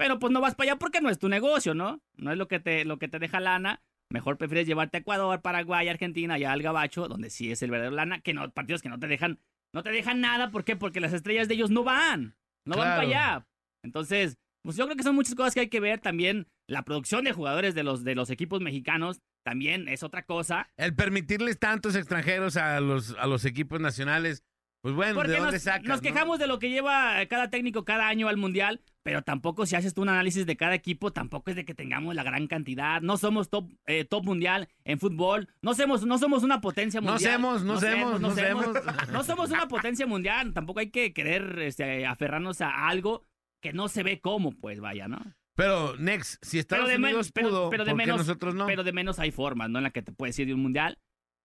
pero 0.00 0.18
pues 0.18 0.32
no 0.32 0.40
vas 0.40 0.54
para 0.54 0.70
allá 0.70 0.78
porque 0.78 1.02
no 1.02 1.10
es 1.10 1.18
tu 1.18 1.28
negocio, 1.28 1.74
¿no? 1.74 2.00
No 2.16 2.32
es 2.32 2.38
lo 2.38 2.48
que 2.48 2.58
te, 2.58 2.86
lo 2.86 2.98
que 2.98 3.06
te 3.06 3.18
deja 3.18 3.38
lana. 3.38 3.82
Mejor 4.10 4.38
prefieres 4.38 4.66
llevarte 4.66 4.96
a 4.96 5.00
Ecuador, 5.00 5.42
Paraguay, 5.42 5.88
Argentina, 5.90 6.34
allá 6.34 6.52
al 6.52 6.62
Gabacho, 6.62 7.06
donde 7.06 7.28
sí 7.28 7.52
es 7.52 7.60
el 7.62 7.70
verdadero 7.70 7.94
lana, 7.94 8.22
que 8.22 8.32
no, 8.32 8.50
partidos 8.50 8.80
que 8.80 8.88
no 8.88 8.98
te 8.98 9.08
dejan, 9.08 9.40
no 9.74 9.82
te 9.82 9.90
dejan 9.90 10.22
nada, 10.22 10.50
¿por 10.50 10.64
qué? 10.64 10.74
Porque 10.74 11.00
las 11.00 11.12
estrellas 11.12 11.48
de 11.48 11.54
ellos 11.54 11.70
no 11.70 11.84
van, 11.84 12.34
no 12.64 12.78
van 12.78 12.88
para 12.88 13.02
allá. 13.02 13.46
Entonces, 13.84 14.38
pues 14.62 14.76
yo 14.76 14.86
creo 14.86 14.96
que 14.96 15.02
son 15.02 15.14
muchas 15.14 15.34
cosas 15.34 15.52
que 15.52 15.60
hay 15.60 15.68
que 15.68 15.80
ver 15.80 16.00
también. 16.00 16.48
La 16.66 16.82
producción 16.82 17.24
de 17.24 17.32
jugadores 17.32 17.74
de 17.74 17.82
los, 17.82 18.02
de 18.02 18.14
los 18.14 18.30
equipos 18.30 18.62
mexicanos 18.62 19.20
también 19.44 19.86
es 19.86 20.02
otra 20.02 20.22
cosa. 20.22 20.70
El 20.78 20.94
permitirles 20.94 21.58
tantos 21.58 21.94
extranjeros 21.94 22.56
a 22.56 22.80
los, 22.80 23.14
a 23.18 23.26
los 23.26 23.44
equipos 23.44 23.80
nacionales, 23.80 24.44
pues 24.80 24.94
bueno, 24.94 25.14
Porque 25.14 25.32
¿de 25.32 25.38
dónde 25.40 25.52
nos, 25.52 25.62
sacas? 25.62 25.84
nos 25.86 26.02
no? 26.02 26.08
quejamos 26.08 26.38
de 26.38 26.46
lo 26.46 26.58
que 26.58 26.70
lleva 26.70 27.24
cada 27.26 27.50
técnico 27.50 27.84
cada 27.84 28.08
año 28.08 28.28
al 28.28 28.38
mundial, 28.38 28.80
pero 29.02 29.22
tampoco 29.22 29.66
si 29.66 29.76
haces 29.76 29.94
tú 29.94 30.02
un 30.02 30.08
análisis 30.10 30.44
de 30.46 30.56
cada 30.56 30.74
equipo, 30.74 31.12
tampoco 31.12 31.50
es 31.50 31.56
de 31.56 31.64
que 31.64 31.74
tengamos 31.74 32.14
la 32.14 32.22
gran 32.22 32.46
cantidad. 32.46 33.00
No 33.00 33.16
somos 33.16 33.48
top, 33.50 33.70
eh, 33.86 34.04
top 34.04 34.24
mundial 34.24 34.68
en 34.84 34.98
fútbol, 34.98 35.48
no 35.62 35.74
somos, 35.74 36.04
no 36.04 36.18
somos 36.18 36.42
una 36.42 36.60
potencia 36.60 37.00
No 37.00 37.12
mundial. 37.12 37.32
semos, 37.32 37.64
no 37.64 37.78
semos, 37.78 38.20
no 38.20 38.30
semos. 38.34 38.66
No 39.12 39.24
somos 39.24 39.50
una 39.50 39.68
potencia 39.68 40.06
mundial, 40.06 40.52
tampoco 40.52 40.80
hay 40.80 40.90
que 40.90 41.12
querer 41.12 41.58
este, 41.60 42.06
aferrarnos 42.06 42.60
a 42.60 42.88
algo 42.88 43.24
que 43.62 43.72
no 43.72 43.88
se 43.88 44.02
ve 44.02 44.20
cómo, 44.20 44.52
pues 44.52 44.80
vaya, 44.80 45.08
¿no? 45.08 45.18
Pero, 45.56 45.94
Next, 45.98 46.42
si 46.42 46.58
Estados 46.58 46.88
de 46.88 46.98
men- 46.98 47.10
Unidos 47.10 47.32
pero- 47.32 47.68
pero 47.70 47.84
de 47.84 47.90
¿por 47.90 48.00
qué 48.00 48.06
menos- 48.06 48.18
nosotros 48.26 48.54
no? 48.54 48.66
Pero 48.66 48.82
de 48.84 48.92
menos 48.92 49.18
hay 49.18 49.30
formas, 49.30 49.68
¿no? 49.68 49.78
En 49.78 49.84
la 49.84 49.90
que 49.90 50.00
te 50.00 50.12
puedes 50.12 50.38
ir 50.38 50.46
de 50.46 50.54
un 50.54 50.62
mundial. 50.62 50.98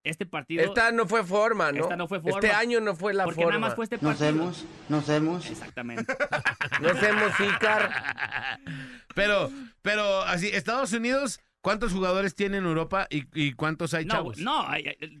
Este 0.04 0.24
partido. 0.26 0.62
Esta 0.62 0.92
no 0.92 1.06
fue 1.06 1.24
forma, 1.24 1.72
¿no? 1.72 1.82
Esta 1.82 1.96
no 1.96 2.06
fue 2.06 2.20
forma. 2.20 2.38
Este 2.38 2.52
año 2.52 2.80
no 2.80 2.94
fue 2.94 3.12
la 3.12 3.24
porque 3.24 3.42
forma. 3.42 3.50
nada 3.58 3.60
más 3.60 3.74
fue 3.74 3.84
este 3.86 3.96
Nos 3.96 4.16
partido. 4.16 4.28
hemos, 4.28 4.64
nos 4.88 5.08
hemos. 5.08 5.50
Exactamente. 5.50 6.04
No 6.80 6.90
hacemos 6.90 7.32
Icar. 7.40 7.90
Pero, 9.14 9.50
pero 9.82 10.22
así, 10.22 10.48
Estados 10.48 10.92
Unidos, 10.92 11.40
¿cuántos 11.62 11.92
jugadores 11.92 12.34
tiene 12.34 12.58
en 12.58 12.64
Europa 12.66 13.06
y, 13.10 13.24
y 13.34 13.52
cuántos 13.52 13.94
hay 13.94 14.04
No, 14.04 14.14
chavos? 14.14 14.38
no, 14.38 14.66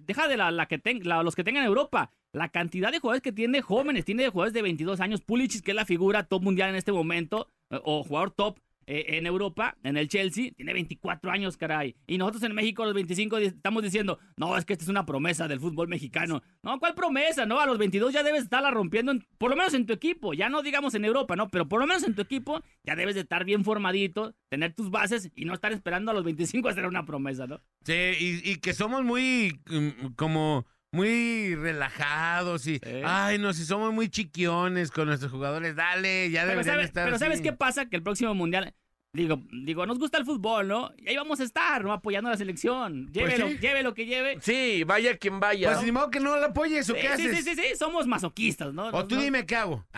deja 0.04 0.28
de 0.28 0.36
la, 0.36 0.50
la 0.50 0.66
que 0.66 0.78
ten- 0.78 1.00
la- 1.08 1.22
los 1.22 1.34
que 1.34 1.44
tengan 1.44 1.62
en 1.62 1.68
Europa. 1.68 2.10
La 2.32 2.50
cantidad 2.50 2.92
de 2.92 2.98
jugadores 2.98 3.22
que 3.22 3.32
tiene 3.32 3.62
jóvenes, 3.62 4.04
tiene 4.04 4.24
de 4.24 4.28
jugadores 4.28 4.52
de 4.52 4.60
22 4.62 5.00
años. 5.00 5.22
Pulisic, 5.22 5.64
que 5.64 5.70
es 5.70 5.74
la 5.74 5.86
figura 5.86 6.24
top 6.24 6.42
mundial 6.42 6.68
en 6.68 6.76
este 6.76 6.92
momento, 6.92 7.48
o 7.70 8.04
jugador 8.04 8.30
top 8.32 8.58
eh, 8.86 9.16
en 9.18 9.26
Europa, 9.26 9.76
en 9.82 9.96
el 9.96 10.08
Chelsea, 10.08 10.50
tiene 10.56 10.72
24 10.72 11.30
años, 11.30 11.56
caray. 11.56 11.96
Y 12.06 12.18
nosotros 12.18 12.42
en 12.44 12.54
México 12.54 12.82
a 12.82 12.86
los 12.86 12.94
25 12.94 13.38
di- 13.38 13.46
estamos 13.46 13.82
diciendo, 13.82 14.18
no, 14.36 14.56
es 14.56 14.64
que 14.64 14.72
esta 14.74 14.84
es 14.84 14.88
una 14.88 15.04
promesa 15.06 15.48
del 15.48 15.60
fútbol 15.60 15.88
mexicano. 15.88 16.42
No, 16.62 16.78
¿cuál 16.78 16.94
promesa? 16.94 17.46
No, 17.46 17.58
a 17.60 17.66
los 17.66 17.78
22 17.78 18.12
ya 18.12 18.22
debes 18.22 18.44
estarla 18.44 18.70
rompiendo, 18.70 19.12
en- 19.12 19.26
por 19.38 19.50
lo 19.50 19.56
menos 19.56 19.74
en 19.74 19.86
tu 19.86 19.92
equipo. 19.92 20.34
Ya 20.34 20.48
no 20.48 20.62
digamos 20.62 20.94
en 20.94 21.04
Europa, 21.04 21.36
¿no? 21.36 21.48
Pero 21.48 21.68
por 21.68 21.80
lo 21.80 21.86
menos 21.86 22.02
en 22.04 22.14
tu 22.14 22.22
equipo 22.22 22.60
ya 22.84 22.94
debes 22.96 23.14
de 23.14 23.22
estar 23.22 23.44
bien 23.44 23.64
formadito, 23.64 24.34
tener 24.48 24.74
tus 24.74 24.90
bases 24.90 25.30
y 25.34 25.44
no 25.44 25.54
estar 25.54 25.72
esperando 25.72 26.10
a 26.10 26.14
los 26.14 26.24
25 26.24 26.68
a 26.68 26.70
hacer 26.72 26.86
una 26.86 27.04
promesa, 27.04 27.46
¿no? 27.46 27.60
Sí, 27.84 27.92
y, 27.92 28.50
y 28.52 28.56
que 28.56 28.72
somos 28.72 29.04
muy, 29.04 29.60
mm, 29.68 30.14
como, 30.16 30.66
muy 30.96 31.54
relajados 31.54 32.66
y, 32.66 32.80
ay, 33.04 33.38
no, 33.38 33.52
si 33.52 33.64
somos 33.64 33.92
muy 33.92 34.08
chiquiones 34.08 34.90
con 34.90 35.06
nuestros 35.06 35.30
jugadores, 35.30 35.76
dale, 35.76 36.30
ya 36.30 36.40
Pero, 36.42 36.50
deberían 36.52 36.74
¿sabes, 36.74 36.86
estar 36.86 37.04
pero 37.04 37.16
así. 37.16 37.24
¿sabes 37.24 37.40
qué 37.40 37.52
pasa? 37.52 37.86
Que 37.86 37.96
el 37.96 38.02
próximo 38.02 38.34
mundial, 38.34 38.74
digo, 39.16 39.40
digo, 39.50 39.86
nos 39.86 39.98
gusta 39.98 40.18
el 40.18 40.24
fútbol, 40.24 40.68
¿no? 40.68 40.90
Y 40.98 41.08
ahí 41.08 41.16
vamos 41.16 41.40
a 41.40 41.44
estar, 41.44 41.82
¿no? 41.82 41.92
Apoyando 41.92 42.28
a 42.28 42.32
la 42.32 42.36
selección. 42.38 43.08
Lleve, 43.12 43.38
lo, 43.38 43.48
sí. 43.48 43.58
lleve 43.58 43.82
lo 43.82 43.94
que 43.94 44.06
lleve. 44.06 44.38
Sí, 44.40 44.84
vaya 44.84 45.16
quien 45.16 45.40
vaya. 45.40 45.72
Pues 45.72 45.84
ni 45.84 45.90
modo 45.92 46.10
que 46.10 46.20
no 46.20 46.36
la 46.36 46.46
apoyes, 46.46 46.88
¿o 46.90 46.94
Sí, 46.94 47.00
qué 47.00 47.16
sí, 47.16 47.26
haces? 47.28 47.44
sí, 47.44 47.54
sí, 47.56 47.62
sí, 47.62 47.76
somos 47.76 48.06
masoquistas, 48.06 48.72
¿no? 48.72 48.88
O 48.88 49.04
tú 49.06 49.16
No- 49.16 49.22
dime 49.22 49.44
qué 49.46 49.56
hago. 49.56 49.84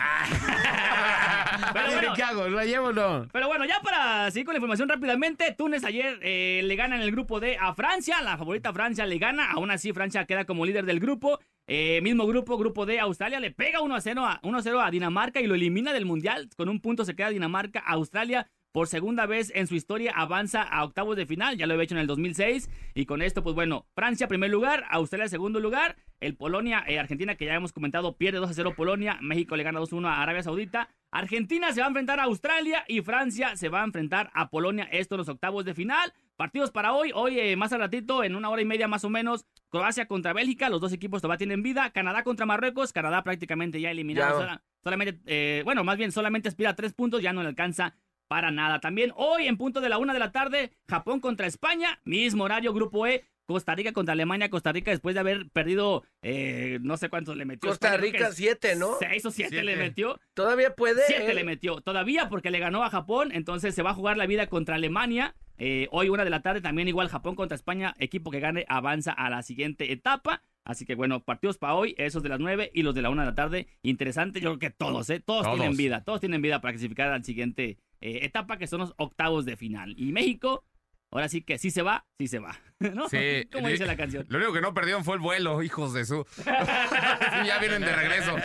Pero 1.73 1.85
Dime 1.87 1.95
bueno, 1.99 2.13
qué 2.15 2.23
hago, 2.23 2.47
¿la 2.49 2.65
llevo 2.65 2.87
o 2.87 2.93
no? 2.93 3.27
Pero 3.31 3.47
bueno, 3.47 3.65
ya 3.65 3.79
para 3.81 4.31
seguir 4.31 4.45
con 4.45 4.53
la 4.53 4.57
información 4.57 4.89
rápidamente, 4.89 5.53
Túnez 5.57 5.83
ayer 5.83 6.17
eh, 6.21 6.61
le 6.63 6.75
gana 6.75 6.95
en 6.95 7.01
el 7.01 7.11
grupo 7.11 7.39
D 7.39 7.57
a 7.59 7.73
Francia, 7.75 8.21
la 8.21 8.37
favorita 8.37 8.73
Francia 8.73 9.05
le 9.05 9.17
gana, 9.19 9.51
aún 9.51 9.69
así 9.69 9.93
Francia 9.93 10.25
queda 10.25 10.45
como 10.45 10.65
líder 10.65 10.85
del 10.85 10.99
grupo. 10.99 11.39
Eh, 11.67 12.01
mismo 12.01 12.25
grupo, 12.25 12.57
grupo 12.57 12.87
D, 12.87 12.99
Australia 12.99 13.39
le 13.39 13.51
pega 13.51 13.81
1 13.81 13.93
a 13.95 14.01
0 14.01 14.25
a, 14.25 14.39
1 14.41 14.57
a 14.57 14.61
0 14.63 14.81
a 14.81 14.89
Dinamarca 14.89 15.39
y 15.39 15.45
lo 15.45 15.53
elimina 15.53 15.93
del 15.93 16.05
Mundial. 16.05 16.49
Con 16.57 16.67
un 16.69 16.79
punto 16.81 17.05
se 17.05 17.15
queda 17.15 17.29
Dinamarca. 17.29 17.79
Australia 17.81 18.47
por 18.71 18.87
segunda 18.87 19.25
vez 19.25 19.51
en 19.55 19.67
su 19.67 19.75
historia 19.75 20.11
avanza 20.15 20.61
a 20.61 20.83
octavos 20.83 21.15
de 21.17 21.25
final, 21.25 21.57
ya 21.57 21.65
lo 21.67 21.73
había 21.73 21.85
hecho 21.85 21.95
en 21.95 22.01
el 22.01 22.07
2006. 22.07 22.69
Y 22.93 23.05
con 23.05 23.21
esto, 23.21 23.41
pues 23.43 23.55
bueno, 23.55 23.87
Francia 23.95 24.27
primer 24.27 24.51
lugar, 24.51 24.85
Australia 24.89 25.27
segundo 25.27 25.59
lugar, 25.59 25.95
el 26.19 26.35
Polonia, 26.35 26.83
eh, 26.87 26.99
Argentina, 26.99 27.35
que 27.35 27.45
ya 27.45 27.55
hemos 27.55 27.73
comentado, 27.73 28.15
pierde 28.17 28.39
2 28.39 28.49
a 28.49 28.53
0 28.53 28.73
Polonia, 28.75 29.17
México 29.21 29.55
le 29.55 29.63
gana 29.63 29.79
2 29.79 29.91
a 29.91 29.95
1 29.95 30.07
a 30.09 30.21
Arabia 30.21 30.43
Saudita. 30.43 30.89
Argentina 31.11 31.71
se 31.71 31.79
va 31.79 31.87
a 31.87 31.89
enfrentar 31.89 32.19
a 32.19 32.23
Australia 32.25 32.83
y 32.87 33.01
Francia 33.01 33.55
se 33.55 33.69
va 33.69 33.81
a 33.81 33.85
enfrentar 33.85 34.29
a 34.33 34.49
Polonia. 34.49 34.87
Esto 34.91 35.15
en 35.15 35.19
los 35.19 35.29
octavos 35.29 35.65
de 35.65 35.73
final. 35.73 36.13
Partidos 36.35 36.71
para 36.71 36.93
hoy. 36.93 37.11
Hoy, 37.15 37.39
eh, 37.39 37.55
más 37.55 37.73
al 37.73 37.79
ratito, 37.79 38.23
en 38.23 38.35
una 38.35 38.49
hora 38.49 38.61
y 38.61 38.65
media 38.65 38.87
más 38.87 39.03
o 39.03 39.09
menos, 39.09 39.45
Croacia 39.69 40.05
contra 40.07 40.33
Bélgica. 40.33 40.69
Los 40.69 40.79
dos 40.81 40.93
equipos 40.93 41.21
todavía 41.21 41.39
tienen 41.39 41.63
vida. 41.63 41.89
Canadá 41.89 42.23
contra 42.23 42.45
Marruecos. 42.45 42.93
Canadá 42.93 43.23
prácticamente 43.23 43.81
ya 43.81 43.89
eliminado. 43.91 44.39
Ya. 44.39 44.45
Sola- 44.45 44.61
solamente, 44.83 45.19
eh, 45.25 45.61
bueno, 45.65 45.83
más 45.83 45.97
bien 45.97 46.11
solamente 46.11 46.47
aspira 46.49 46.69
a 46.69 46.75
tres 46.75 46.93
puntos. 46.93 47.21
Ya 47.23 47.33
no 47.33 47.41
le 47.41 47.49
alcanza 47.49 47.95
para 48.29 48.51
nada. 48.51 48.79
También 48.79 49.11
hoy, 49.17 49.47
en 49.47 49.57
punto 49.57 49.81
de 49.81 49.89
la 49.89 49.97
una 49.97 50.13
de 50.13 50.19
la 50.19 50.31
tarde, 50.31 50.71
Japón 50.87 51.19
contra 51.19 51.47
España. 51.47 51.99
Mismo 52.05 52.45
horario, 52.45 52.73
grupo 52.73 53.05
E. 53.05 53.25
Costa 53.47 53.73
Rica 53.73 53.91
contra 53.91 54.13
Alemania. 54.13 54.51
Costa 54.51 54.71
Rica 54.71 54.91
después 54.91 55.15
de 55.15 55.21
haber 55.21 55.49
perdido, 55.49 56.03
eh, 56.21 56.77
no 56.83 56.95
sé 56.97 57.09
cuántos 57.09 57.35
le 57.35 57.45
metió. 57.45 57.67
Costa 57.67 57.87
España, 57.95 58.03
Rica 58.03 58.27
que 58.27 58.35
siete, 58.35 58.75
¿no? 58.75 58.91
Seis 58.99 59.25
o 59.25 59.31
siete, 59.31 59.63
le 59.63 59.73
Siete. 59.73 59.77
metió. 59.81 60.19
Todavía 60.35 60.75
puede. 60.75 61.01
Siete 61.07 61.31
eh. 61.31 61.33
le 61.33 61.43
metió. 61.43 61.81
Todavía 61.81 62.29
porque 62.29 62.51
le 62.51 62.59
ganó 62.59 62.83
a 62.83 62.91
Japón. 62.91 63.31
Entonces 63.33 63.73
se 63.73 63.81
va 63.81 63.89
a 63.89 63.95
jugar 63.95 64.15
la 64.15 64.27
vida 64.27 64.45
contra 64.45 64.75
Alemania. 64.75 65.35
Eh, 65.57 65.87
hoy, 65.91 66.09
una 66.09 66.23
de 66.23 66.29
la 66.29 66.43
tarde, 66.43 66.61
también 66.61 66.87
igual 66.87 67.09
Japón 67.09 67.35
contra 67.35 67.55
España. 67.55 67.95
Equipo 67.97 68.29
que 68.29 68.39
gane 68.39 68.65
avanza 68.69 69.11
a 69.11 69.31
la 69.31 69.41
siguiente 69.41 69.91
etapa. 69.91 70.43
Así 70.63 70.85
que 70.85 70.93
bueno, 70.93 71.23
partidos 71.23 71.57
para 71.57 71.73
hoy, 71.73 71.95
esos 71.97 72.21
de 72.21 72.29
las 72.29 72.39
nueve 72.39 72.69
y 72.75 72.83
los 72.83 72.93
de 72.93 73.01
la 73.01 73.09
una 73.09 73.23
de 73.23 73.29
la 73.31 73.35
tarde. 73.35 73.65
Interesante, 73.81 74.39
yo 74.39 74.49
creo 74.49 74.59
que 74.59 74.69
todos, 74.69 75.09
¿eh? 75.09 75.19
Todos, 75.19 75.45
Todos. 75.45 75.57
tienen 75.57 75.75
vida. 75.75 76.03
Todos 76.03 76.19
tienen 76.19 76.43
vida 76.43 76.61
para 76.61 76.73
clasificar 76.73 77.11
al 77.11 77.25
siguiente 77.25 77.79
eh, 78.01 78.19
etapa, 78.23 78.57
que 78.57 78.67
son 78.67 78.79
los 78.79 78.93
octavos 78.97 79.45
de 79.45 79.55
final. 79.57 79.93
Y 79.97 80.11
México, 80.11 80.63
ahora 81.11 81.29
sí 81.29 81.41
que 81.41 81.57
sí 81.57 81.71
se 81.71 81.81
va, 81.81 82.05
sí 82.19 82.27
se 82.27 82.39
va. 82.39 82.59
¿No? 82.79 83.09
Sí. 83.09 83.45
Como 83.51 83.67
dice 83.67 83.85
la 83.85 83.97
canción. 83.97 84.25
Lo 84.29 84.37
único 84.37 84.53
que 84.53 84.61
no 84.61 84.73
perdieron 84.73 85.03
fue 85.03 85.15
el 85.15 85.21
vuelo, 85.21 85.61
hijos 85.63 85.93
de 85.93 86.05
su. 86.05 86.25
Sí, 86.37 87.47
ya 87.47 87.57
vienen 87.59 87.81
de 87.81 87.95
regreso. 87.95 88.35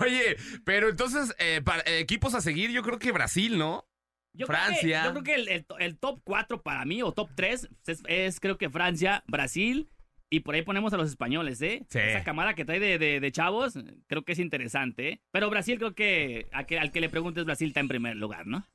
Oye, 0.00 0.36
pero 0.64 0.88
entonces, 0.88 1.34
eh, 1.38 1.60
para, 1.64 1.82
eh, 1.82 1.98
equipos 2.00 2.34
a 2.34 2.40
seguir, 2.40 2.70
yo 2.70 2.82
creo 2.82 2.98
que 2.98 3.12
Brasil, 3.12 3.58
¿no? 3.58 3.86
Yo 4.34 4.46
creo 4.46 4.58
que- 4.58 4.64
Francia. 4.66 5.04
yo 5.04 5.10
creo 5.12 5.22
que 5.22 5.34
el, 5.34 5.48
el- 5.48 5.66
el 5.78 5.98
top 5.98 6.20
4 6.24 6.62
para 6.62 6.84
mí, 6.84 7.02
o 7.02 7.12
top 7.12 7.30
3, 7.34 7.68
es, 7.86 8.02
es 8.06 8.40
creo 8.40 8.58
que 8.58 8.68
Francia, 8.70 9.24
Brasil, 9.26 9.88
y 10.30 10.40
por 10.40 10.54
ahí 10.54 10.62
ponemos 10.62 10.92
a 10.92 10.96
los 10.96 11.08
españoles, 11.08 11.60
¿eh? 11.62 11.84
Sí. 11.88 11.98
Esa 11.98 12.24
camada 12.24 12.54
que 12.54 12.64
trae 12.64 12.80
de, 12.80 12.98
de- 12.98 13.20
de 13.20 13.32
chavos, 13.32 13.74
creo 14.06 14.24
que 14.24 14.32
es 14.32 14.38
interesante, 14.38 15.08
¿eh? 15.08 15.20
Pero 15.30 15.50
Brasil 15.50 15.78
creo 15.78 15.94
que 15.94 16.48
a 16.52 16.64
que- 16.64 16.78
al 16.78 16.90
que 16.92 17.00
le 17.00 17.08
preguntes 17.08 17.44
Brasil 17.44 17.68
está 17.68 17.80
en 17.80 17.88
primer 17.88 18.16
lugar, 18.16 18.46
¿no? 18.46 18.66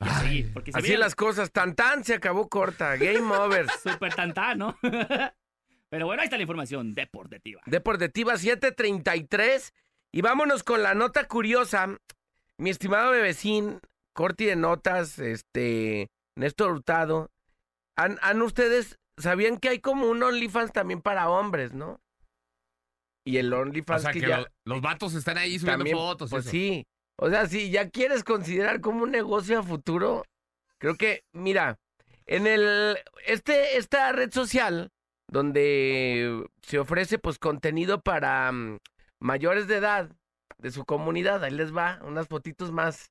Y 0.00 0.08
a 0.08 0.20
seguir, 0.20 0.52
porque 0.52 0.70
Así 0.74 0.96
las 0.96 1.14
cosas. 1.16 1.50
Tan 1.50 1.74
tan 1.74 2.04
se 2.04 2.14
acabó 2.14 2.48
corta. 2.48 2.96
Game 2.96 3.34
over. 3.34 3.66
súper 3.82 4.14
tantá, 4.14 4.54
¿no? 4.54 4.76
Pero 5.90 6.06
bueno, 6.06 6.20
ahí 6.22 6.26
está 6.26 6.36
la 6.36 6.42
información 6.42 6.94
deportiva. 6.94 7.62
Deportiva 7.66 8.36
733. 8.36 9.72
Y 10.12 10.20
vámonos 10.20 10.62
con 10.62 10.82
la 10.82 10.94
nota 10.94 11.26
curiosa. 11.26 11.98
Mi 12.58 12.70
estimado 12.70 13.10
bebecín, 13.10 13.80
Corti 14.12 14.44
de 14.44 14.56
Notas, 14.56 15.18
este, 15.18 16.10
Néstor 16.36 16.72
Hurtado. 16.72 17.30
¿Han, 17.96 18.18
han 18.22 18.42
ustedes, 18.42 18.98
sabían 19.18 19.58
que 19.58 19.68
hay 19.68 19.80
como 19.80 20.08
un 20.08 20.22
OnlyFans 20.22 20.72
también 20.72 21.00
para 21.02 21.28
hombres, 21.30 21.72
no? 21.74 22.00
Y 23.26 23.36
el 23.38 23.52
O 23.52 23.60
OnlyFans 23.60 24.02
sea, 24.02 24.12
que, 24.12 24.20
que 24.20 24.28
ya... 24.28 24.38
lo- 24.40 24.46
los 24.64 24.80
vatos 24.80 25.14
están 25.14 25.38
ahí 25.38 25.58
subiendo 25.58 25.78
también, 25.84 25.96
fotos. 25.96 26.30
Pues 26.30 26.44
eso. 26.44 26.50
sí. 26.50 26.86
O 27.20 27.28
sea, 27.28 27.46
si 27.46 27.70
ya 27.70 27.90
quieres 27.90 28.22
considerar 28.24 28.80
como 28.80 29.02
un 29.02 29.10
negocio 29.10 29.58
a 29.58 29.62
futuro, 29.62 30.24
creo 30.78 30.94
que, 30.96 31.24
mira, 31.32 31.76
en 32.26 32.46
el 32.46 32.96
este 33.26 33.76
esta 33.76 34.12
red 34.12 34.30
social 34.32 34.90
donde 35.30 36.46
se 36.62 36.78
ofrece 36.78 37.18
pues 37.18 37.38
contenido 37.38 38.00
para 38.00 38.50
mm, 38.52 38.78
mayores 39.20 39.66
de 39.66 39.76
edad 39.76 40.10
de 40.58 40.70
su 40.70 40.84
comunidad, 40.84 41.42
ahí 41.44 41.50
les 41.52 41.76
va 41.76 41.98
unas 42.02 42.28
fotitos 42.28 42.70
más 42.72 43.10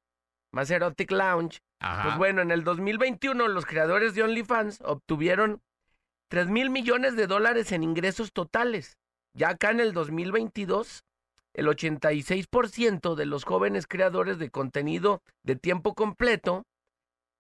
más 0.53 0.71
erotic 0.71 1.11
lounge. 1.11 1.59
Ajá. 1.79 2.03
Pues 2.03 2.17
bueno, 2.17 2.41
en 2.41 2.51
el 2.51 2.63
2021 2.63 3.47
los 3.49 3.65
creadores 3.65 4.15
de 4.15 4.23
OnlyFans 4.23 4.79
obtuvieron 4.83 5.61
3 6.29 6.47
mil 6.47 6.69
millones 6.69 7.15
de 7.15 7.27
dólares 7.27 7.71
en 7.71 7.83
ingresos 7.83 8.33
totales. 8.33 8.97
Ya 9.33 9.49
acá 9.49 9.71
en 9.71 9.79
el 9.79 9.93
2022, 9.93 11.03
el 11.53 11.67
86% 11.67 13.15
de 13.15 13.25
los 13.25 13.43
jóvenes 13.43 13.87
creadores 13.87 14.39
de 14.39 14.49
contenido 14.49 15.21
de 15.43 15.55
tiempo 15.55 15.93
completo, 15.93 16.65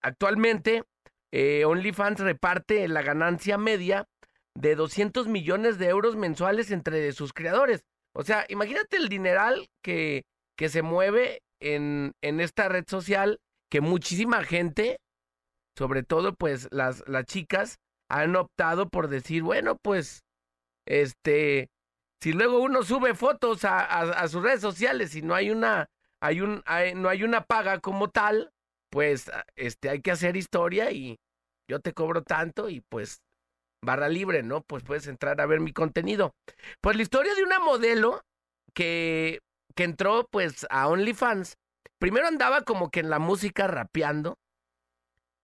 actualmente 0.01 0.83
eh, 1.31 1.65
OnlyFans 1.65 2.19
reparte 2.19 2.87
la 2.87 3.01
ganancia 3.01 3.57
media 3.57 4.07
de 4.55 4.75
200 4.75 5.27
millones 5.27 5.77
de 5.77 5.87
euros 5.87 6.15
mensuales 6.15 6.71
entre 6.71 7.11
sus 7.11 7.33
creadores. 7.33 7.83
O 8.13 8.23
sea, 8.23 8.45
imagínate 8.49 8.97
el 8.97 9.09
dineral 9.09 9.69
que, 9.83 10.23
que 10.55 10.69
se 10.69 10.81
mueve 10.81 11.41
en, 11.59 12.13
en 12.21 12.39
esta 12.39 12.69
red 12.69 12.85
social, 12.87 13.39
que 13.69 13.81
muchísima 13.81 14.43
gente, 14.43 14.99
sobre 15.77 16.03
todo 16.03 16.33
pues 16.33 16.67
las, 16.71 17.03
las 17.07 17.25
chicas, 17.25 17.77
han 18.09 18.35
optado 18.35 18.89
por 18.89 19.07
decir, 19.09 19.43
bueno, 19.43 19.77
pues, 19.81 20.23
este, 20.85 21.69
si 22.21 22.33
luego 22.33 22.59
uno 22.59 22.83
sube 22.83 23.15
fotos 23.15 23.65
a, 23.65 23.79
a- 23.79 24.11
a 24.21 24.27
sus 24.27 24.43
redes 24.43 24.61
sociales 24.61 25.15
y 25.15 25.21
no 25.21 25.35
hay 25.35 25.49
una, 25.51 25.87
hay 26.21 26.41
un, 26.41 26.63
no 26.95 27.09
hay 27.09 27.23
una 27.23 27.43
paga 27.45 27.79
como 27.79 28.09
tal, 28.09 28.51
pues, 28.89 29.29
a- 29.29 29.45
este, 29.55 29.89
hay 29.89 30.01
que 30.01 30.11
hacer 30.11 30.37
historia 30.37 30.91
y 30.91 31.19
yo 31.69 31.79
te 31.81 31.93
cobro 31.93 32.23
tanto 32.23 32.69
y 32.69 32.81
pues, 32.81 33.21
barra 33.83 34.09
libre, 34.09 34.43
¿no? 34.43 34.61
Pues 34.61 34.83
puedes 34.83 35.07
entrar 35.07 35.39
a 35.41 35.45
ver 35.45 35.59
mi 35.59 35.73
contenido. 35.73 36.33
Pues 36.81 36.95
la 36.95 37.03
historia 37.03 37.35
de 37.35 37.43
una 37.43 37.59
modelo 37.59 38.21
que, 38.73 39.39
que 39.75 39.83
entró 39.83 40.27
pues 40.31 40.65
a 40.69 40.87
OnlyFans. 40.87 41.57
Primero 41.99 42.27
andaba 42.27 42.61
como 42.63 42.89
que 42.91 42.99
en 43.01 43.09
la 43.09 43.19
música 43.19 43.67
rapeando. 43.67 44.37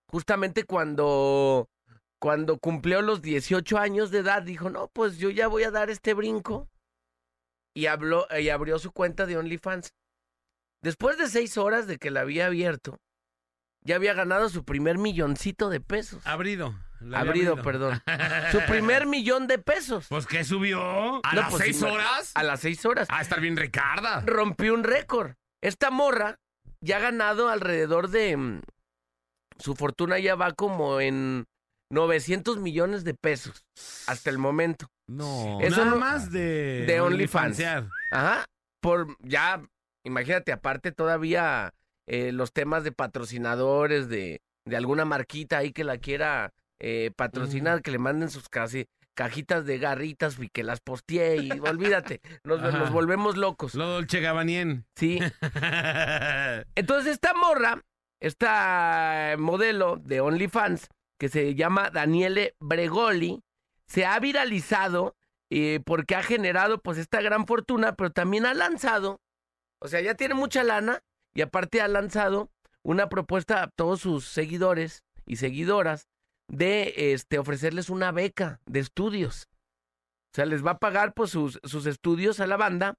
Justamente 0.06 0.64
cuando, 0.64 1.68
cuando 2.24 2.56
cumplió 2.56 3.02
los 3.02 3.20
18 3.20 3.76
años 3.76 4.10
de 4.10 4.20
edad, 4.20 4.40
dijo, 4.42 4.70
no, 4.70 4.88
pues 4.88 5.18
yo 5.18 5.28
ya 5.28 5.46
voy 5.46 5.64
a 5.64 5.70
dar 5.70 5.90
este 5.90 6.14
brinco. 6.14 6.70
Y, 7.74 7.84
habló, 7.84 8.26
y 8.40 8.48
abrió 8.48 8.78
su 8.78 8.92
cuenta 8.92 9.26
de 9.26 9.36
OnlyFans. 9.36 9.92
Después 10.82 11.18
de 11.18 11.28
seis 11.28 11.58
horas 11.58 11.86
de 11.86 11.98
que 11.98 12.10
la 12.10 12.20
había 12.22 12.46
abierto, 12.46 12.96
ya 13.82 13.96
había 13.96 14.14
ganado 14.14 14.48
su 14.48 14.64
primer 14.64 14.96
milloncito 14.96 15.68
de 15.68 15.82
pesos. 15.82 16.26
Abrido. 16.26 16.74
Abrido, 17.12 17.52
abrido. 17.52 17.62
perdón. 17.62 18.02
Su 18.52 18.60
primer 18.70 19.04
millón 19.04 19.46
de 19.46 19.58
pesos. 19.58 20.06
Pues 20.08 20.26
que 20.26 20.44
subió. 20.44 20.80
¿A 21.26 21.34
No, 21.34 21.40
las 21.42 21.50
pues, 21.50 21.62
seis 21.64 21.82
horas? 21.82 22.32
A 22.34 22.42
las 22.42 22.60
seis 22.60 22.86
horas. 22.86 23.06
Ah, 23.10 23.20
estar 23.20 23.38
bien 23.42 23.58
Ricarda. 23.58 24.22
Rompió 24.24 24.72
un 24.72 24.82
récord. 24.84 25.32
Esta 25.62 25.90
morra 25.90 26.38
ya 26.80 26.96
ha 26.96 27.00
ganado 27.00 27.50
alrededor 27.50 28.08
de... 28.08 28.34
mm, 28.34 28.62
Su 29.58 29.74
fortuna 29.74 30.18
ya 30.18 30.36
va 30.36 30.52
como 30.52 31.02
en 31.02 31.44
900 31.94 32.58
millones 32.58 33.04
de 33.04 33.14
pesos 33.14 33.64
hasta 34.06 34.30
el 34.30 34.38
momento. 34.38 34.86
No. 35.08 35.60
Eso 35.60 35.78
Nada 35.78 35.90
no- 35.92 35.96
más 35.96 36.30
de, 36.32 36.84
de 36.86 37.00
OnlyFans. 37.00 37.60
Ajá. 38.12 38.44
Por 38.82 39.16
ya, 39.20 39.62
imagínate, 40.04 40.52
aparte 40.52 40.92
todavía 40.92 41.72
eh, 42.08 42.32
los 42.32 42.52
temas 42.52 42.84
de 42.84 42.92
patrocinadores, 42.92 44.08
de, 44.08 44.40
de 44.66 44.76
alguna 44.76 45.04
marquita 45.04 45.58
ahí 45.58 45.72
que 45.72 45.84
la 45.84 45.98
quiera 45.98 46.50
eh, 46.80 47.10
patrocinar, 47.16 47.80
que 47.82 47.90
le 47.90 47.98
manden 47.98 48.28
sus 48.30 48.48
casi 48.48 48.86
cajitas 49.16 49.64
de 49.64 49.78
garritas 49.78 50.36
y 50.40 50.48
que 50.48 50.64
las 50.64 50.80
postee 50.80 51.36
y 51.36 51.50
olvídate, 51.60 52.20
nos 52.44 52.90
volvemos 52.90 53.36
locos. 53.36 53.74
Lo 53.74 53.86
Dolce 53.86 54.20
Gabanien. 54.20 54.84
Sí. 54.96 55.20
Entonces 56.74 57.12
esta 57.12 57.32
morra, 57.34 57.80
esta 58.20 59.36
modelo 59.38 59.96
de 59.96 60.20
OnlyFans, 60.20 60.88
que 61.18 61.28
se 61.28 61.54
llama 61.54 61.90
Daniele 61.90 62.54
Bregoli, 62.58 63.42
se 63.86 64.06
ha 64.06 64.18
viralizado 64.18 65.16
eh, 65.50 65.80
porque 65.84 66.16
ha 66.16 66.22
generado 66.22 66.80
pues 66.80 66.98
esta 66.98 67.20
gran 67.20 67.46
fortuna, 67.46 67.94
pero 67.94 68.10
también 68.10 68.46
ha 68.46 68.54
lanzado, 68.54 69.20
o 69.78 69.88
sea, 69.88 70.00
ya 70.00 70.14
tiene 70.14 70.34
mucha 70.34 70.64
lana 70.64 71.02
y 71.34 71.42
aparte 71.42 71.80
ha 71.80 71.88
lanzado 71.88 72.50
una 72.82 73.08
propuesta 73.08 73.62
a 73.62 73.68
todos 73.68 74.00
sus 74.00 74.26
seguidores 74.26 75.04
y 75.26 75.36
seguidoras 75.36 76.08
de 76.48 77.12
este 77.12 77.38
ofrecerles 77.38 77.90
una 77.90 78.12
beca 78.12 78.60
de 78.66 78.80
estudios. 78.80 79.48
O 80.32 80.34
sea, 80.34 80.46
les 80.46 80.64
va 80.64 80.72
a 80.72 80.78
pagar 80.78 81.14
pues 81.14 81.30
sus, 81.30 81.60
sus 81.62 81.86
estudios 81.86 82.40
a 82.40 82.46
la 82.46 82.56
banda. 82.56 82.94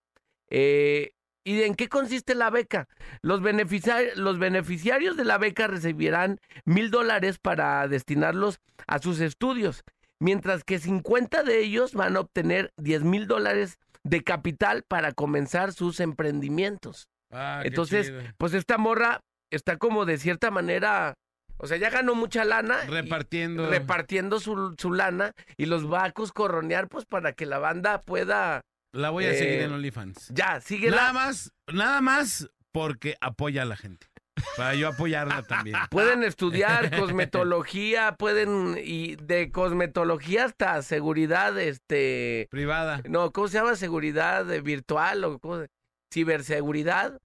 eh, 0.49 1.14
¿Y 1.47 1.61
en 1.61 1.75
qué 1.75 1.87
consiste 1.87 2.33
la 2.33 2.49
beca? 2.49 2.87
Los, 3.21 3.39
los 3.39 4.39
beneficiarios 4.39 5.15
de 5.15 5.25
la 5.25 5.37
beca 5.37 5.67
recibirán 5.67 6.39
mil 6.65 6.89
dólares 6.89 7.37
para 7.37 7.87
destinarlos 7.87 8.59
a 8.87 8.97
sus 8.97 9.19
estudios, 9.19 9.83
mientras 10.19 10.63
que 10.63 10.79
50 10.79 11.43
de 11.43 11.59
ellos 11.59 11.93
van 11.93 12.17
a 12.17 12.21
obtener 12.21 12.73
10 12.77 13.03
mil 13.03 13.27
dólares 13.27 13.77
de 14.03 14.23
capital 14.23 14.83
para 14.87 15.11
comenzar 15.11 15.71
sus 15.71 15.99
emprendimientos. 15.99 17.09
Ah, 17.31 17.59
qué 17.61 17.67
Entonces, 17.67 18.07
chido. 18.07 18.21
pues 18.37 18.55
esta 18.55 18.79
morra 18.79 19.21
está 19.51 19.77
como 19.77 20.05
de 20.05 20.17
cierta 20.17 20.49
manera, 20.49 21.13
o 21.57 21.67
sea, 21.67 21.77
ya 21.77 21.91
ganó 21.91 22.15
mucha 22.15 22.43
lana. 22.43 22.81
repartiendo. 22.87 23.69
repartiendo 23.69 24.39
su, 24.39 24.73
su 24.79 24.91
lana 24.93 25.33
y 25.57 25.67
los 25.67 25.91
va 25.91 26.05
a 26.05 26.11
coscorronear 26.11 26.87
pues 26.87 27.05
para 27.05 27.33
que 27.33 27.45
la 27.45 27.59
banda 27.59 28.01
pueda 28.01 28.61
La 28.95 29.09
voy 29.09 29.25
a 29.25 29.31
Eh, 29.31 29.37
seguir 29.37 29.61
en 29.61 29.73
OnlyFans. 29.73 30.29
ya 30.33 30.59
sigue 30.61 30.89
Nada 30.89 31.13
más, 31.13 31.51
nada 31.71 32.01
más 32.01 32.49
porque 32.71 33.15
apoya 33.21 33.61
a 33.61 33.65
la 33.65 33.75
gente. 33.77 34.07
Para 34.57 34.73
yo 34.75 34.89
apoyarla 34.89 35.43
también. 35.43 35.77
pueden 35.91 36.23
estudiar 36.23 36.89
cosmetología 36.99 38.15
pueden 38.17 38.77
y 38.83 39.15
de 39.15 39.49
cosmetología 39.51 40.45
hasta 40.45 40.81
seguridad 40.81 41.57
este 41.59 42.47
Privada. 42.51 43.01
no 43.07 43.31
cómo 43.31 43.47
se 43.47 43.57
llama 43.57 43.75
seguridad 43.75 44.51
eh, 44.51 44.59
virtual 44.61 45.23
o 45.23 45.39
cómo 45.39 45.61
se- 45.61 45.69
ciberseguridad 46.13 47.19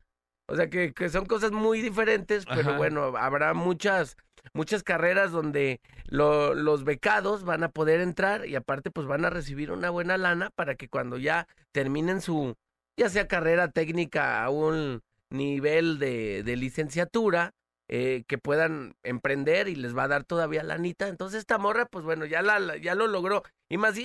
o 0.48 0.56
sea 0.56 0.68
que, 0.70 0.92
que 0.92 1.08
son 1.08 1.26
cosas 1.26 1.50
muy 1.52 1.80
diferentes 1.80 2.44
pero 2.46 2.60
Ajá. 2.70 2.76
bueno 2.76 3.16
habrá 3.16 3.54
muchas 3.54 4.16
muchas 4.54 4.82
carreras 4.82 5.32
donde 5.32 5.80
lo- 6.06 6.54
los 6.54 6.84
becados 6.84 7.44
van 7.44 7.62
a 7.64 7.68
poder 7.70 8.00
entrar 8.00 8.46
y 8.46 8.54
aparte 8.56 8.90
pues 8.90 9.06
van 9.06 9.24
a 9.24 9.30
recibir 9.30 9.70
una 9.70 9.90
buena 9.90 10.16
lana 10.18 10.50
para 10.54 10.74
que 10.74 10.88
cuando 10.88 11.18
ya 11.18 11.46
terminen 11.72 12.20
su 12.20 12.54
ya 12.96 13.08
sea 13.08 13.28
carrera 13.28 13.68
técnica 13.70 14.44
a 14.44 14.50
un 14.50 15.00
nivel 15.30 15.98
de, 15.98 16.42
de 16.42 16.56
licenciatura 16.56 17.52
eh, 17.92 18.22
que 18.28 18.38
puedan 18.38 18.94
emprender 19.02 19.66
y 19.68 19.74
les 19.74 19.96
va 19.96 20.04
a 20.04 20.08
dar 20.08 20.22
todavía 20.24 20.62
lanita. 20.62 21.08
Entonces 21.08 21.40
esta 21.40 21.58
morra, 21.58 21.86
pues 21.86 22.04
bueno, 22.04 22.24
ya, 22.24 22.40
la, 22.40 22.60
la- 22.60 22.76
ya 22.76 22.94
lo 22.94 23.08
logró. 23.08 23.42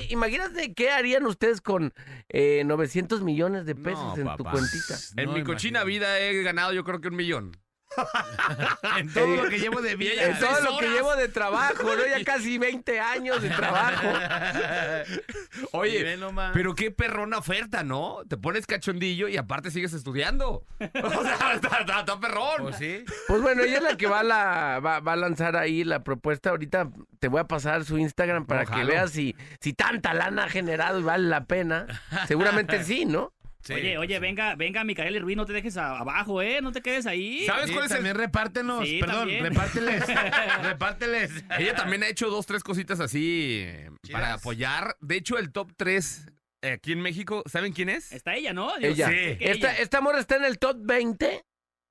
Imagínate 0.09 0.73
qué 0.73 0.89
harían 0.91 1.25
ustedes 1.25 1.61
con 1.61 1.93
eh, 2.29 2.63
900 2.65 3.21
millones 3.21 3.65
de 3.65 3.75
pesos 3.75 4.17
No, 4.17 4.31
en 4.31 4.37
tu 4.37 4.43
cuentita. 4.43 4.95
En 5.17 5.25
No, 5.27 5.33
mi 5.33 5.43
cochina 5.43 5.83
vida 5.83 6.19
he 6.19 6.41
ganado 6.43 6.73
yo 6.73 6.83
creo 6.83 6.99
que 7.01 7.09
un 7.09 7.15
millón. 7.15 7.51
En 8.97 9.13
todo 9.13 9.27
lo 9.43 9.49
que 9.49 9.59
llevo 9.59 9.81
de 9.81 9.95
vida. 9.95 10.23
En 10.23 10.39
todo 10.39 10.59
lo 10.61 10.77
que 10.77 10.89
llevo 10.89 11.15
de 11.15 11.27
trabajo, 11.27 11.83
¿no? 11.83 12.05
Ya 12.05 12.23
casi 12.23 12.57
20 12.57 12.99
años 12.99 13.41
de 13.41 13.49
trabajo. 13.49 14.07
Oye, 15.71 16.17
pero 16.53 16.75
qué 16.75 16.91
perrona 16.91 17.37
oferta, 17.37 17.83
¿no? 17.83 18.19
Te 18.27 18.37
pones 18.37 18.65
cachondillo 18.65 19.27
y 19.27 19.37
aparte 19.37 19.71
sigues 19.71 19.93
estudiando. 19.93 20.63
O 21.05 21.23
sea, 21.23 21.53
está, 21.53 21.77
está- 21.81 21.99
está 21.99 22.19
perrón. 22.19 22.57
Pues 22.61 22.77
sí. 22.77 23.03
Pues 23.27 23.41
bueno, 23.41 23.63
ella 23.63 23.77
es 23.77 23.83
la 23.83 23.97
que 23.97 24.07
va 24.07 24.19
a, 24.19 24.23
la, 24.23 24.79
va, 24.83 24.99
va 24.99 25.13
a 25.13 25.15
lanzar 25.15 25.55
ahí 25.55 25.83
la 25.83 26.03
propuesta. 26.03 26.49
Ahorita 26.49 26.89
te 27.19 27.27
voy 27.27 27.39
a 27.41 27.45
pasar 27.47 27.85
su 27.85 27.97
Instagram 27.97 28.45
para 28.45 28.65
que 28.65 28.83
veas 28.83 29.11
si, 29.11 29.35
si 29.59 29.73
tanta 29.73 30.13
lana 30.13 30.45
ha 30.45 30.49
generado 30.49 30.99
y 30.99 31.03
vale 31.03 31.27
la 31.27 31.45
pena. 31.45 31.85
Seguramente 32.27 32.83
sí, 32.83 33.05
¿no? 33.05 33.33
Sí. 33.65 33.73
Oye, 33.73 33.97
oye, 33.97 34.19
venga, 34.19 34.53
venga, 34.55 34.83
Micael 34.83 35.15
y 35.15 35.19
Ruiz, 35.19 35.35
no 35.35 35.45
te 35.45 35.53
dejes 35.53 35.75
a- 35.77 35.97
abajo, 35.97 36.41
¿eh? 36.41 36.61
No 36.61 36.71
te 36.71 36.81
quedes 36.81 37.05
ahí. 37.07 37.45
¿Sabes 37.47 37.65
Sí, 37.67 37.73
cuál 37.73 37.85
es 37.85 37.91
el 37.91 37.97
también 37.97 38.15
repártenos, 38.15 38.87
Sí, 38.87 38.99
perdón, 38.99 39.17
también. 39.21 39.43
repárteles, 39.43 40.03
repárteles. 40.63 41.31
Ella 41.57 41.75
también 41.75 42.03
ha 42.03 42.07
hecho 42.07 42.29
dos, 42.29 42.45
tres 42.45 42.63
cositas 42.63 42.99
así 42.99 43.61
eh, 43.65 43.89
Chidas. 44.03 44.21
para 44.21 44.33
apoyar. 44.35 44.95
De 45.01 45.15
hecho, 45.17 45.37
el 45.37 45.51
top 45.51 45.71
3 45.77 46.27
aquí 46.73 46.91
en 46.91 47.01
México, 47.01 47.43
¿saben 47.47 47.73
quién 47.73 47.89
es? 47.89 48.11
Está 48.11 48.35
ella, 48.35 48.53
¿no? 48.53 48.75
Digo, 48.77 48.93
Ella. 48.93 49.09
Esta, 49.11 49.71
ella, 49.73 49.81
esta 49.81 50.01
morra 50.01 50.19
está 50.19 50.35
en 50.35 50.45
el 50.45 50.57
top 50.59 50.77
20. 50.81 51.41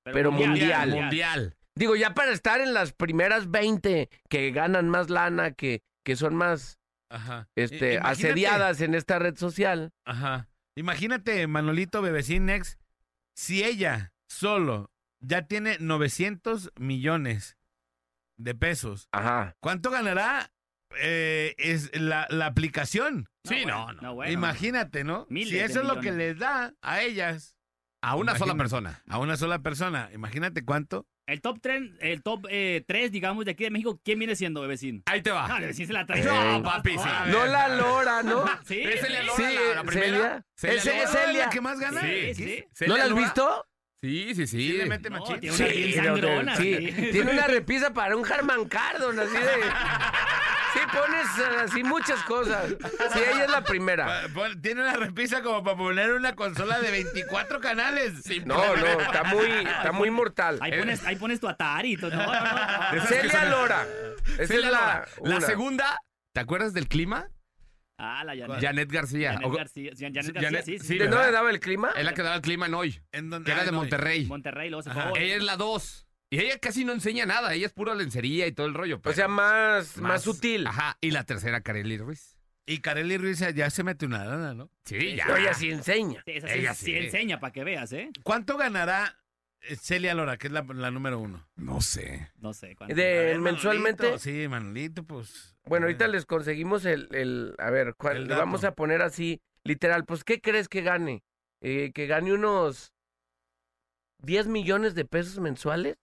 pero 0.05 0.31
mundial. 0.31 0.89
Mundial. 0.91 1.55
Digo, 1.77 1.95
ya 1.97 2.13
para 2.13 2.31
estar 2.31 2.61
en 2.61 2.73
las 2.73 2.93
primeras 2.93 3.51
20 3.51 4.09
que 4.29 4.51
ganan 4.51 4.87
más 4.89 5.09
lana, 5.09 5.51
que, 5.51 5.81
que 6.05 6.15
son 6.15 6.35
más 6.35 6.79
Ajá. 7.11 7.49
este, 7.55 7.95
imagínate- 7.95 8.07
asediadas 8.07 8.79
en 8.81 8.95
esta 8.95 9.19
red 9.19 9.35
social. 9.35 9.91
Ajá. 10.05 10.47
Imagínate, 10.75 11.47
Manolito 11.47 12.01
Bebecín 12.01 12.45
Nex, 12.45 12.77
si 13.35 13.63
ella 13.63 14.13
solo 14.27 14.91
ya 15.19 15.47
tiene 15.47 15.77
900 15.79 16.71
millones 16.77 17.57
de 18.37 18.53
pesos, 18.55 19.07
Ajá. 19.11 19.55
¿cuánto 19.61 19.89
ganará 19.91 20.51
eh, 20.99 21.55
es 21.57 21.97
la, 21.99 22.27
la 22.29 22.47
aplicación? 22.47 23.27
Sí, 23.45 23.63
bueno, 23.63 23.93
no, 23.93 24.01
no. 24.01 24.13
bueno. 24.15 24.31
Imagínate, 24.33 25.03
¿no? 25.03 25.25
Miles 25.29 25.49
si 25.49 25.59
eso 25.59 25.81
es 25.81 25.87
lo 25.87 25.99
que 26.01 26.11
les 26.11 26.37
da 26.37 26.73
a 26.81 27.01
ellas, 27.01 27.55
A 28.01 28.15
una 28.15 28.37
sola 28.37 28.55
persona. 28.55 29.01
a 29.07 29.17
una 29.19 29.37
sola 29.37 29.59
persona, 29.59 30.09
imagínate 30.13 30.65
cuánto. 30.65 31.07
El 31.27 31.41
top 31.41 31.57
3, 31.59 31.81
el 32.01 32.21
top 32.21 32.45
3, 32.47 33.11
digamos, 33.11 33.45
de 33.45 33.51
aquí 33.51 33.63
de 33.63 33.71
México, 33.71 33.99
¿quién 34.03 34.19
viene 34.19 34.35
siendo, 34.35 34.61
Bebecín? 34.61 35.01
Ahí 35.07 35.21
te 35.21 35.31
va. 35.31 35.47
No, 35.47 35.55
Bebecín 35.59 35.87
se 35.87 35.93
la 35.93 36.05
trae. 36.05 36.23
No, 36.23 36.61
papi, 36.61 36.91
sí. 36.91 37.09
No 37.27 37.45
la 37.47 37.67
lora, 37.69 38.21
¿no? 38.21 38.45
Sí, 38.65 38.81
¿Es 38.81 38.99
sí. 38.99 39.05
Celia 39.07 39.23
Lora 39.23 39.35
Sí, 39.35 39.55
la, 39.55 39.75
la 39.75 39.83
primera? 39.83 40.45
Celia. 40.55 40.83
Lora. 40.83 41.03
es 41.03 41.09
Celia. 41.09 41.45
la 41.45 41.49
que 41.49 41.61
más 41.61 41.79
gana? 41.79 42.01
Sí, 42.01 42.35
sí. 42.35 42.65
Celia 42.73 42.87
¿No 42.87 42.97
la 42.97 43.03
has 43.05 43.09
Lora. 43.09 43.21
visto? 43.23 43.65
Sí, 44.01 44.35
sí, 44.35 44.45
sí. 44.45 44.57
Sí, 44.71 44.73
le 44.73 44.85
mete 44.85 45.09
No, 45.09 45.23
tiene 45.23 45.49
una 45.49 46.03
sangrona, 46.03 46.55
sí. 46.57 46.91
sí. 46.95 47.09
Tiene 47.11 47.31
una 47.31 47.47
repisa 47.47 47.91
para 47.91 48.15
un 48.15 48.31
Harman 48.31 48.65
Kardon, 48.65 49.17
así 49.19 49.31
de... 49.33 49.39
Pones 50.91 51.27
eh, 51.39 51.63
así 51.63 51.83
muchas 51.83 52.21
cosas. 52.23 52.69
Sí, 53.13 53.19
ella 53.19 53.45
es 53.45 53.51
la 53.51 53.63
primera. 53.63 54.23
Tiene 54.61 54.81
una 54.81 54.93
repisa 54.93 55.41
como 55.41 55.63
para 55.63 55.77
poner 55.77 56.13
una 56.13 56.35
consola 56.35 56.79
de 56.79 56.91
24 56.91 57.59
canales. 57.59 58.23
No, 58.45 58.75
no, 58.75 59.01
está 59.01 59.23
muy, 59.25 59.49
está 59.49 59.91
muy 59.91 60.09
mortal. 60.11 60.59
Ahí 60.61 60.77
pones, 60.77 61.05
ahí 61.05 61.15
pones 61.15 61.39
tu 61.39 61.47
Atari 61.47 61.93
y 61.93 61.97
todo. 61.97 62.11
No, 62.11 62.25
no, 62.25 62.95
no. 62.95 63.05
Celia 63.05 63.45
Lora. 63.45 63.85
Esa 64.37 64.47
Celia 64.47 64.67
es 64.67 64.71
la, 64.71 65.05
Lora. 65.17 65.39
La 65.39 65.41
segunda, 65.41 65.97
¿te 66.33 66.39
acuerdas 66.39 66.73
del 66.73 66.87
clima? 66.87 67.29
Ah, 67.97 68.23
la 68.25 68.35
Janet. 68.35 68.61
Janet 68.61 68.91
García. 68.91 69.33
Janet 69.33 69.53
García. 69.53 69.91
Janet 69.97 70.15
García, 70.15 70.41
Janet- 70.41 70.65
sí, 70.65 70.79
sí. 70.79 70.87
sí, 70.87 70.97
¿De 70.97 71.07
no 71.07 71.21
le 71.21 71.31
daba 71.31 71.49
el 71.49 71.59
clima? 71.59 71.91
Es 71.95 72.03
la 72.03 72.13
que 72.13 72.23
daba 72.23 72.35
el 72.35 72.41
clima 72.41 72.65
en 72.65 72.73
hoy, 72.73 73.01
En 73.11 73.29
donde, 73.29 73.45
que 73.45 73.51
era 73.53 73.61
ah, 73.61 73.65
de 73.65 73.71
Monterrey. 73.71 74.25
Monterrey, 74.25 74.69
luego 74.69 74.83
se 74.83 74.91
fue. 74.91 75.03
Ella 75.15 75.35
es 75.35 75.43
la 75.43 75.55
dos. 75.55 76.04
Y 76.35 76.39
ella 76.39 76.59
casi 76.59 76.83
no 76.83 76.91
enseña 76.91 77.25
nada, 77.25 77.53
ella 77.53 77.65
es 77.67 77.71
pura 77.73 77.95
lencería 77.95 78.45
y 78.47 78.51
todo 78.51 78.67
el 78.67 78.73
rollo. 78.73 78.99
O 79.03 79.13
sea, 79.13 79.27
más, 79.27 79.97
más, 79.97 80.21
sutil. 80.21 80.67
Ajá, 80.67 80.97
y 80.99 81.11
la 81.11 81.23
tercera, 81.23 81.61
Kareli 81.61 81.97
Ruiz. 81.97 82.35
Y 82.65 82.79
Kareli 82.79 83.17
Ruiz 83.17 83.39
ya 83.53 83.69
se 83.69 83.83
mete 83.83 84.05
una 84.05 84.25
lana, 84.25 84.53
¿no? 84.53 84.69
Sí, 84.83 85.15
ya. 85.15 85.25
Pero 85.27 85.37
ella 85.37 85.53
sí 85.53 85.69
enseña. 85.71 86.21
Sí, 86.25 86.31
esa 86.33 86.47
sí, 86.47 86.53
Ella 86.59 86.73
sí 86.73 86.85
sí. 86.85 86.95
enseña 86.97 87.39
para 87.39 87.53
que 87.53 87.63
veas, 87.63 87.93
¿eh? 87.93 88.09
¿Cuánto 88.23 88.57
ganará 88.57 89.17
eh, 89.61 89.75
Celia 89.75 90.13
Lora, 90.15 90.37
que 90.37 90.47
es 90.47 90.53
la, 90.53 90.63
la 90.73 90.91
número 90.91 91.19
uno? 91.19 91.47
No 91.55 91.79
sé. 91.79 92.31
No 92.39 92.53
sé 92.53 92.75
cuánto. 92.75 92.93
A 92.93 92.97
De 92.97 93.03
ver, 93.05 93.39
mensualmente. 93.39 94.03
Manolito, 94.03 94.19
Sí, 94.23 94.47
Manolito, 94.49 95.03
pues. 95.03 95.55
Bueno, 95.65 95.85
a 95.85 95.87
ahorita 95.87 96.07
les 96.07 96.25
conseguimos 96.25 96.85
el, 96.85 97.07
el 97.11 97.53
a 97.59 97.69
ver, 97.69 97.93
¿cuál- 97.97 98.17
El 98.17 98.23
le 98.23 98.29
dato. 98.29 98.41
vamos 98.41 98.63
a 98.65 98.73
poner 98.73 99.01
así, 99.03 99.41
literal, 99.63 100.03
pues, 100.05 100.23
¿qué 100.23 100.41
crees 100.41 100.67
que 100.67 100.81
gane? 100.81 101.23
Eh, 101.61 101.91
que 101.93 102.07
gane 102.07 102.33
unos 102.33 102.91
10 104.23 104.47
millones 104.47 104.95
de 104.95 105.05
pesos 105.05 105.39
mensuales. 105.39 105.97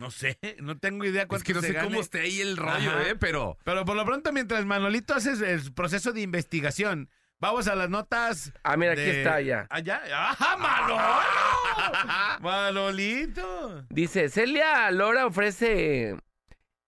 No 0.00 0.10
sé, 0.10 0.38
no 0.62 0.78
tengo 0.78 1.04
idea 1.04 1.22
Es 1.22 1.28
cuánto 1.28 1.44
que 1.44 1.54
no 1.54 1.60
se 1.60 1.68
sé 1.68 1.72
gane. 1.74 1.88
cómo 1.88 2.00
esté 2.00 2.22
ahí 2.22 2.40
el 2.40 2.56
rollo, 2.56 2.90
Ajá. 2.90 3.08
¿eh? 3.08 3.16
Pero. 3.16 3.58
Pero 3.64 3.84
por 3.84 3.94
lo 3.96 4.04
pronto, 4.06 4.32
mientras 4.32 4.64
Manolito 4.64 5.14
hace 5.14 5.32
el 5.52 5.72
proceso 5.74 6.12
de 6.12 6.22
investigación, 6.22 7.10
vamos 7.38 7.68
a 7.68 7.74
las 7.76 7.90
notas. 7.90 8.50
Ah, 8.64 8.76
mira, 8.78 8.92
aquí 8.92 9.02
está 9.02 9.40
ya. 9.42 9.66
¿Allá? 9.68 10.00
¡Ajá, 10.30 10.56
Manolo! 10.56 10.98
¡Manolito! 12.40 13.84
Dice, 13.90 14.30
Celia 14.30 14.90
Lora 14.90 15.26
ofrece... 15.26 16.16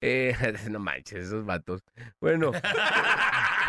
eh, 0.01 0.35
no 0.71 0.79
manches, 0.79 1.27
esos 1.27 1.45
vatos. 1.45 1.83
Bueno. 2.19 2.51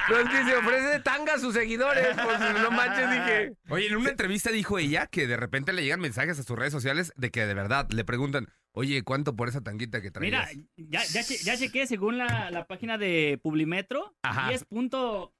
Pues 0.07 0.25
dice, 0.29 0.55
ofrece 0.57 0.99
tanga 0.99 1.33
a 1.35 1.39
sus 1.39 1.53
seguidores. 1.53 2.07
Pues 2.23 2.39
no 2.61 2.71
manches, 2.71 3.09
dije. 3.09 3.53
Oye, 3.69 3.87
en 3.87 3.95
una 3.97 4.09
entrevista 4.09 4.51
dijo 4.51 4.77
ella 4.77 5.07
que 5.07 5.27
de 5.27 5.37
repente 5.37 5.73
le 5.73 5.83
llegan 5.83 5.99
mensajes 6.01 6.39
a 6.39 6.43
sus 6.43 6.57
redes 6.57 6.73
sociales 6.73 7.13
de 7.15 7.31
que 7.31 7.45
de 7.45 7.53
verdad 7.53 7.87
le 7.91 8.03
preguntan, 8.03 8.47
oye, 8.73 9.03
¿cuánto 9.03 9.35
por 9.35 9.47
esa 9.49 9.61
tanguita 9.61 10.01
que 10.01 10.11
Mira, 10.19 10.43
traías? 10.43 10.65
ya, 10.77 11.03
ya, 11.05 11.23
che- 11.23 11.37
ya 11.43 11.57
chequé 11.57 11.87
según 11.87 12.17
la, 12.17 12.49
la 12.51 12.65
página 12.65 12.97
de 12.97 13.39
Publimetro, 13.41 14.15
Ajá. 14.23 14.49
10 14.49 14.65
punto- 14.65 15.33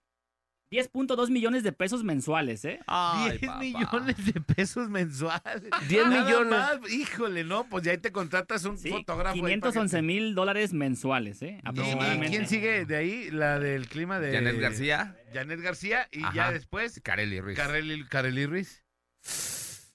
10.2 0.73 1.29
millones 1.29 1.61
de 1.63 1.71
pesos 1.71 2.03
mensuales, 2.03 2.65
¿eh? 2.65 2.79
Ay, 2.87 3.37
10 3.37 3.41
papá. 3.45 3.59
millones 3.59 4.25
de 4.33 4.41
pesos 4.41 4.89
mensuales. 4.89 5.69
10 5.87 6.07
Nada 6.07 6.23
millones. 6.25 6.49
más. 6.49 6.91
Híjole, 6.91 7.43
no, 7.43 7.69
pues 7.69 7.83
ya 7.83 7.91
ahí 7.91 7.99
te 7.99 8.11
contratas 8.11 8.65
un 8.65 8.77
Sí, 8.79 8.89
fotógrafo. 8.89 9.35
ahí 9.35 9.41
para 9.41 9.49
que 9.53 9.59
511 9.59 9.95
te- 9.97 10.01
mil 10.01 10.33
dólares 10.35 10.73
mensuales, 10.73 11.41
¿eh? 11.43 11.59
¿Y- 11.61 11.65
¿Y 11.65 11.69
Aproximadamente. 11.69 12.29
quién 12.29 12.47
sigue 12.47 12.85
de 12.85 12.95
ahí? 12.95 13.29
La 13.31 13.59
del 13.59 13.87
clima 13.87 14.19
de... 14.19 14.33
Janet 14.33 14.59
García, 14.59 15.15
Janet 15.33 15.61
García 15.61 16.07
y 16.11 16.23
Ajá. 16.23 16.33
ya 16.33 16.51
después 16.51 16.99
Kareli 17.03 17.39
Ruiz. 17.39 17.55
Kareli, 17.57 18.03
Kareli 18.07 18.45
Ruiz. 18.47 18.83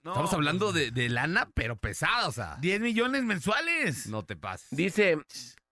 No, 0.04 0.12
Estamos 0.12 0.32
hablando 0.32 0.72
de, 0.72 0.90
de 0.92 1.08
lana, 1.08 1.50
pero 1.54 1.76
pesada, 1.76 2.28
o 2.28 2.32
sea. 2.32 2.56
10 2.60 2.80
millones 2.80 3.24
mensuales. 3.24 4.06
No 4.06 4.24
te 4.24 4.36
pases. 4.36 4.68
Dice, 4.70 5.18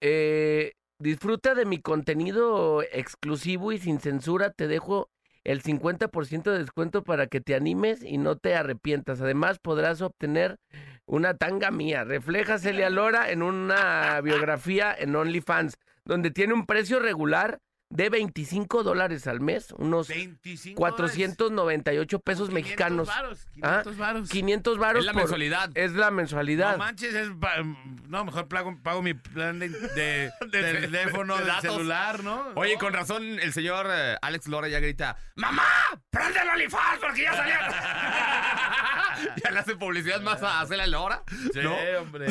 eh, 0.01 0.73
disfruta 0.99 1.55
de 1.55 1.65
mi 1.65 1.81
contenido 1.81 2.83
exclusivo 2.83 3.73
y 3.73 3.79
sin 3.79 4.01
censura. 4.01 4.51
Te 4.51 4.69
dejo 4.69 5.11
el 5.45 5.63
50% 5.63 6.51
de 6.51 6.59
descuento 6.59 7.05
para 7.05 7.27
que 7.27 7.41
te 7.41 7.55
animes 7.55 8.03
y 8.03 8.19
no 8.19 8.37
te 8.37 8.55
arrepientas. 8.55 9.21
Además, 9.21 9.59
podrás 9.59 10.03
obtener 10.03 10.59
una 11.07 11.37
tanga 11.37 11.71
mía. 11.71 12.05
Refleja 12.05 12.59
Celia 12.59 12.91
Lora 12.91 13.31
en 13.31 13.43
una 13.43 14.21
biografía 14.23 14.95
en 14.97 15.15
OnlyFans, 15.15 15.79
donde 16.05 16.31
tiene 16.31 16.55
un 16.55 16.67
precio 16.67 16.99
regular 16.99 17.61
de 17.89 18.11
25 18.11 18.83
dólares 18.83 19.27
al 19.29 19.41
mes, 19.41 19.71
unos 19.79 20.09
25 20.09 20.77
498 20.77 22.19
pesos 22.19 22.49
500 22.49 22.55
mexicanos. 22.55 23.07
varos, 23.09 23.47
Ah, 23.63 23.83
500 23.85 23.97
varos. 23.97 24.29
500 24.29 24.79
varos 24.79 25.01
Es 25.01 25.07
la 25.07 25.13
por- 25.13 25.23
mensualidad. 25.23 25.71
Es 25.75 25.93
la 25.93 26.11
mensualidad. 26.11 26.73
No 26.73 26.79
manches, 26.79 27.15
es 27.15 27.29
pa- 27.41 27.63
no, 28.09 28.25
mejor 28.25 28.49
pago, 28.49 28.77
pago 28.83 29.03
mi 29.03 29.15
plan 29.15 29.59
de, 29.61 29.69
de- 29.69 30.33
del 30.51 30.81
teléfono, 30.81 31.37
de 31.37 31.45
datos. 31.47 31.63
celular, 31.75 32.23
¿no? 32.25 32.49
Oye, 32.57 32.77
con 32.77 32.93
razón, 32.93 33.23
el 33.39 33.53
señor 33.53 33.87
eh, 33.91 34.17
Alex 34.21 34.49
Lora 34.49 34.69
ya 34.69 34.81
grita, 34.81 35.17
¡Mamá! 35.37 35.63
¡Prende 36.11 36.41
el 36.41 36.49
OnlyFans 36.49 36.99
porque 37.01 37.23
ya 37.23 37.35
salió! 37.35 37.55
ya 39.45 39.51
le 39.51 39.59
hace 39.59 39.77
publicidad 39.77 40.21
más 40.23 40.43
a 40.43 40.65
Celia 40.67 40.87
Lora. 40.87 41.23
Sí, 41.53 41.61
¿no? 41.63 41.75
hombre. 42.01 42.27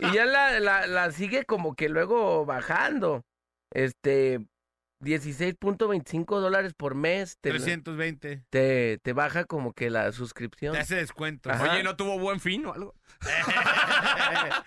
Y 0.00 0.12
ya 0.12 0.26
la, 0.26 0.60
la, 0.60 0.86
la 0.86 1.10
sigue 1.12 1.44
como 1.44 1.74
que 1.74 1.88
luego 1.88 2.44
bajando. 2.44 3.24
Este, 3.70 4.40
16.25 5.02 6.40
dólares 6.40 6.74
por 6.74 6.94
mes. 6.94 7.38
Te, 7.40 7.50
320. 7.50 8.42
te, 8.50 8.98
te 8.98 9.12
baja 9.12 9.44
como 9.44 9.72
que 9.72 9.88
la 9.90 10.12
suscripción. 10.12 10.72
Te 10.74 10.80
hace 10.80 10.96
descuento. 10.96 11.50
Ajá. 11.50 11.72
Oye, 11.72 11.82
¿no 11.82 11.96
tuvo 11.96 12.18
buen 12.18 12.40
fin 12.40 12.66
o 12.66 12.72
algo? 12.72 12.94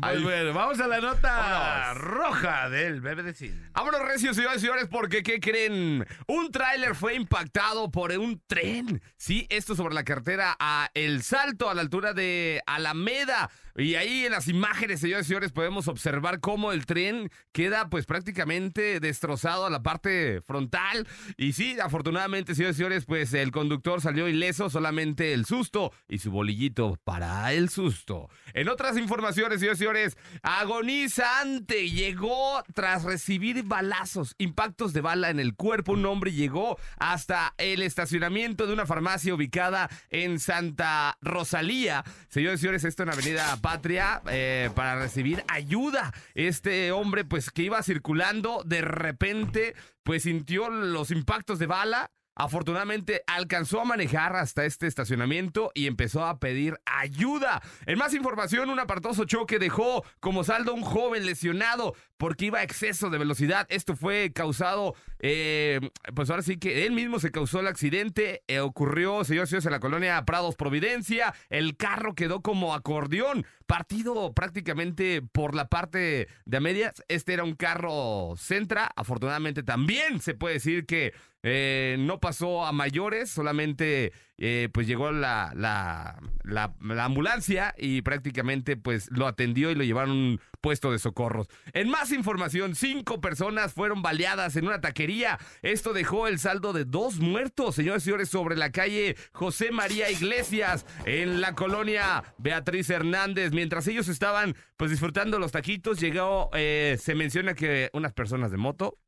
Pues 0.00 0.22
bueno, 0.22 0.52
vamos 0.52 0.80
a 0.80 0.86
la 0.86 1.00
nota 1.00 1.32
Vámonos. 1.32 2.02
roja 2.02 2.68
del 2.70 3.00
bebé 3.00 3.22
de 3.22 3.34
cine. 3.34 3.70
Vámonos, 3.72 4.00
recios, 4.02 4.36
señores 4.36 4.58
y 4.58 4.60
señores, 4.62 4.88
porque 4.90 5.22
¿qué 5.22 5.38
creen? 5.38 6.06
Un 6.26 6.50
tráiler 6.50 6.94
fue 6.94 7.14
impactado 7.14 7.90
por 7.90 8.10
un 8.12 8.42
tren. 8.46 9.02
Sí, 9.16 9.46
esto 9.50 9.74
sobre 9.74 9.94
la 9.94 10.04
carretera 10.04 10.56
a 10.58 10.90
El 10.94 11.22
Salto, 11.22 11.70
a 11.70 11.74
la 11.74 11.82
altura 11.82 12.14
de 12.14 12.62
Alameda. 12.66 13.50
Y 13.76 13.94
ahí 13.94 14.26
en 14.26 14.32
las 14.32 14.48
imágenes, 14.48 15.00
señores 15.00 15.26
y 15.26 15.28
señores, 15.28 15.52
podemos 15.52 15.88
observar 15.88 16.40
cómo 16.40 16.72
el 16.72 16.84
tren 16.84 17.30
queda 17.52 17.88
pues 17.88 18.04
prácticamente 18.04 19.00
destrozado 19.00 19.64
a 19.64 19.70
la 19.70 19.82
parte 19.82 20.42
frontal. 20.42 21.08
Y 21.38 21.54
sí, 21.54 21.78
afortunadamente, 21.80 22.54
señores 22.54 22.76
y 22.76 22.78
señores, 22.78 23.04
pues 23.06 23.32
el 23.32 23.50
conductor 23.50 24.00
salió 24.02 24.28
ileso, 24.28 24.68
solamente 24.68 25.32
el 25.32 25.46
susto 25.46 25.92
y 26.08 26.18
su 26.18 26.30
bolillito 26.30 26.98
para 27.04 27.52
el 27.52 27.70
susto. 27.70 28.28
En 28.52 28.68
otras 28.68 28.98
informaciones, 28.98 29.60
señores 29.60 29.78
y 29.78 29.84
señores, 29.84 30.18
agonizante 30.42 31.88
llegó 31.88 32.62
tras 32.74 33.04
recibir 33.04 33.62
balazos, 33.64 34.34
impactos 34.38 34.92
de 34.92 35.00
bala 35.00 35.30
en 35.30 35.40
el 35.40 35.54
cuerpo. 35.54 35.92
Un 35.92 36.04
hombre 36.04 36.32
llegó 36.32 36.78
hasta 36.98 37.54
el 37.56 37.82
estacionamiento 37.82 38.66
de 38.66 38.74
una 38.74 38.86
farmacia 38.86 39.34
ubicada 39.34 39.88
en 40.10 40.38
Santa 40.38 41.16
Rosalía. 41.22 42.04
Señores 42.28 42.60
y 42.60 42.62
señores, 42.62 42.84
esto 42.84 43.02
en 43.02 43.10
Avenida 43.10 43.56
Patria 43.62 44.20
eh, 44.28 44.68
para 44.74 44.96
recibir 44.96 45.42
ayuda. 45.48 46.12
Este 46.34 46.92
hombre, 46.92 47.24
pues 47.24 47.50
que 47.50 47.62
iba 47.62 47.82
circulando, 47.82 48.62
de 48.66 48.82
repente, 48.82 49.74
pues 50.02 50.24
sintió 50.24 50.68
los 50.68 51.10
impactos 51.10 51.58
de 51.58 51.66
bala. 51.66 52.10
Afortunadamente 52.34 53.22
alcanzó 53.26 53.80
a 53.80 53.84
manejar 53.84 54.36
hasta 54.36 54.64
este 54.64 54.86
estacionamiento 54.86 55.70
y 55.74 55.86
empezó 55.86 56.24
a 56.24 56.38
pedir 56.38 56.78
ayuda. 56.86 57.62
En 57.86 57.98
más 57.98 58.14
información, 58.14 58.70
un 58.70 58.80
apartoso 58.80 59.24
choque 59.24 59.58
dejó 59.58 60.04
como 60.20 60.42
saldo 60.42 60.72
un 60.72 60.82
joven 60.82 61.26
lesionado 61.26 61.94
porque 62.16 62.46
iba 62.46 62.60
a 62.60 62.62
exceso 62.62 63.10
de 63.10 63.18
velocidad. 63.18 63.66
Esto 63.68 63.96
fue 63.96 64.32
causado, 64.32 64.94
eh, 65.18 65.80
pues 66.14 66.30
ahora 66.30 66.42
sí 66.42 66.56
que 66.56 66.86
él 66.86 66.92
mismo 66.92 67.18
se 67.18 67.32
causó 67.32 67.60
el 67.60 67.66
accidente. 67.66 68.42
Eh, 68.46 68.60
ocurrió, 68.60 69.24
señores 69.24 69.50
señores, 69.50 69.66
en 69.66 69.72
la 69.72 69.80
colonia 69.80 70.24
Prados 70.24 70.56
Providencia. 70.56 71.34
El 71.50 71.76
carro 71.76 72.14
quedó 72.14 72.40
como 72.40 72.74
acordeón, 72.74 73.44
partido 73.66 74.32
prácticamente 74.32 75.20
por 75.20 75.54
la 75.54 75.68
parte 75.68 76.28
de 76.44 76.56
a 76.56 76.60
medias. 76.60 77.02
Este 77.08 77.34
era 77.34 77.44
un 77.44 77.56
carro 77.56 78.34
Centra. 78.38 78.90
Afortunadamente 78.96 79.62
también 79.62 80.20
se 80.20 80.34
puede 80.34 80.54
decir 80.54 80.86
que 80.86 81.12
eh, 81.42 81.96
no 81.98 82.20
pasó 82.20 82.64
a 82.64 82.72
mayores, 82.72 83.30
solamente 83.30 84.12
eh, 84.38 84.68
pues 84.72 84.86
llegó 84.86 85.12
la, 85.12 85.52
la, 85.54 86.18
la- 86.42 86.74
la 86.80 87.04
ambulancia 87.04 87.74
y 87.78 88.02
prácticamente 88.02 88.76
pues 88.76 89.08
lo 89.10 89.26
atendió 89.26 89.70
y 89.70 89.74
lo 89.74 89.84
llevaron 89.84 90.10
a 90.10 90.14
un 90.14 90.40
puesto 90.60 90.90
de 90.92 90.98
socorros. 90.98 91.48
En 91.72 91.88
más 91.88 92.12
información, 92.12 92.74
cinco 92.76 93.20
personas 93.20 93.72
fueron 93.74 94.02
baleadas 94.02 94.54
en 94.56 94.66
una 94.66 94.80
taquería. 94.80 95.38
Esto 95.62 95.92
dejó 95.92 96.28
el 96.28 96.38
saldo 96.38 96.72
de 96.72 96.84
dos 96.84 97.18
muertos, 97.18 97.74
señores 97.74 98.02
y 98.02 98.04
señores, 98.06 98.28
sobre 98.28 98.56
la 98.56 98.70
calle 98.70 99.16
José 99.32 99.72
María 99.72 100.10
Iglesias, 100.10 100.86
en 101.04 101.40
la 101.40 101.54
colonia 101.54 102.22
Beatriz 102.38 102.88
Hernández. 102.90 103.52
Mientras 103.52 103.86
ellos 103.88 104.08
estaban 104.08 104.54
pues 104.76 104.90
disfrutando 104.90 105.38
los 105.38 105.52
taquitos, 105.52 106.00
llegó, 106.00 106.50
eh, 106.54 106.96
se 107.00 107.14
menciona 107.14 107.54
que 107.54 107.90
unas 107.92 108.12
personas 108.12 108.50
de 108.50 108.56
moto 108.56 108.98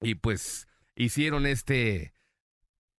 y 0.00 0.14
pues 0.14 0.67
hicieron 0.98 1.46
este 1.46 2.12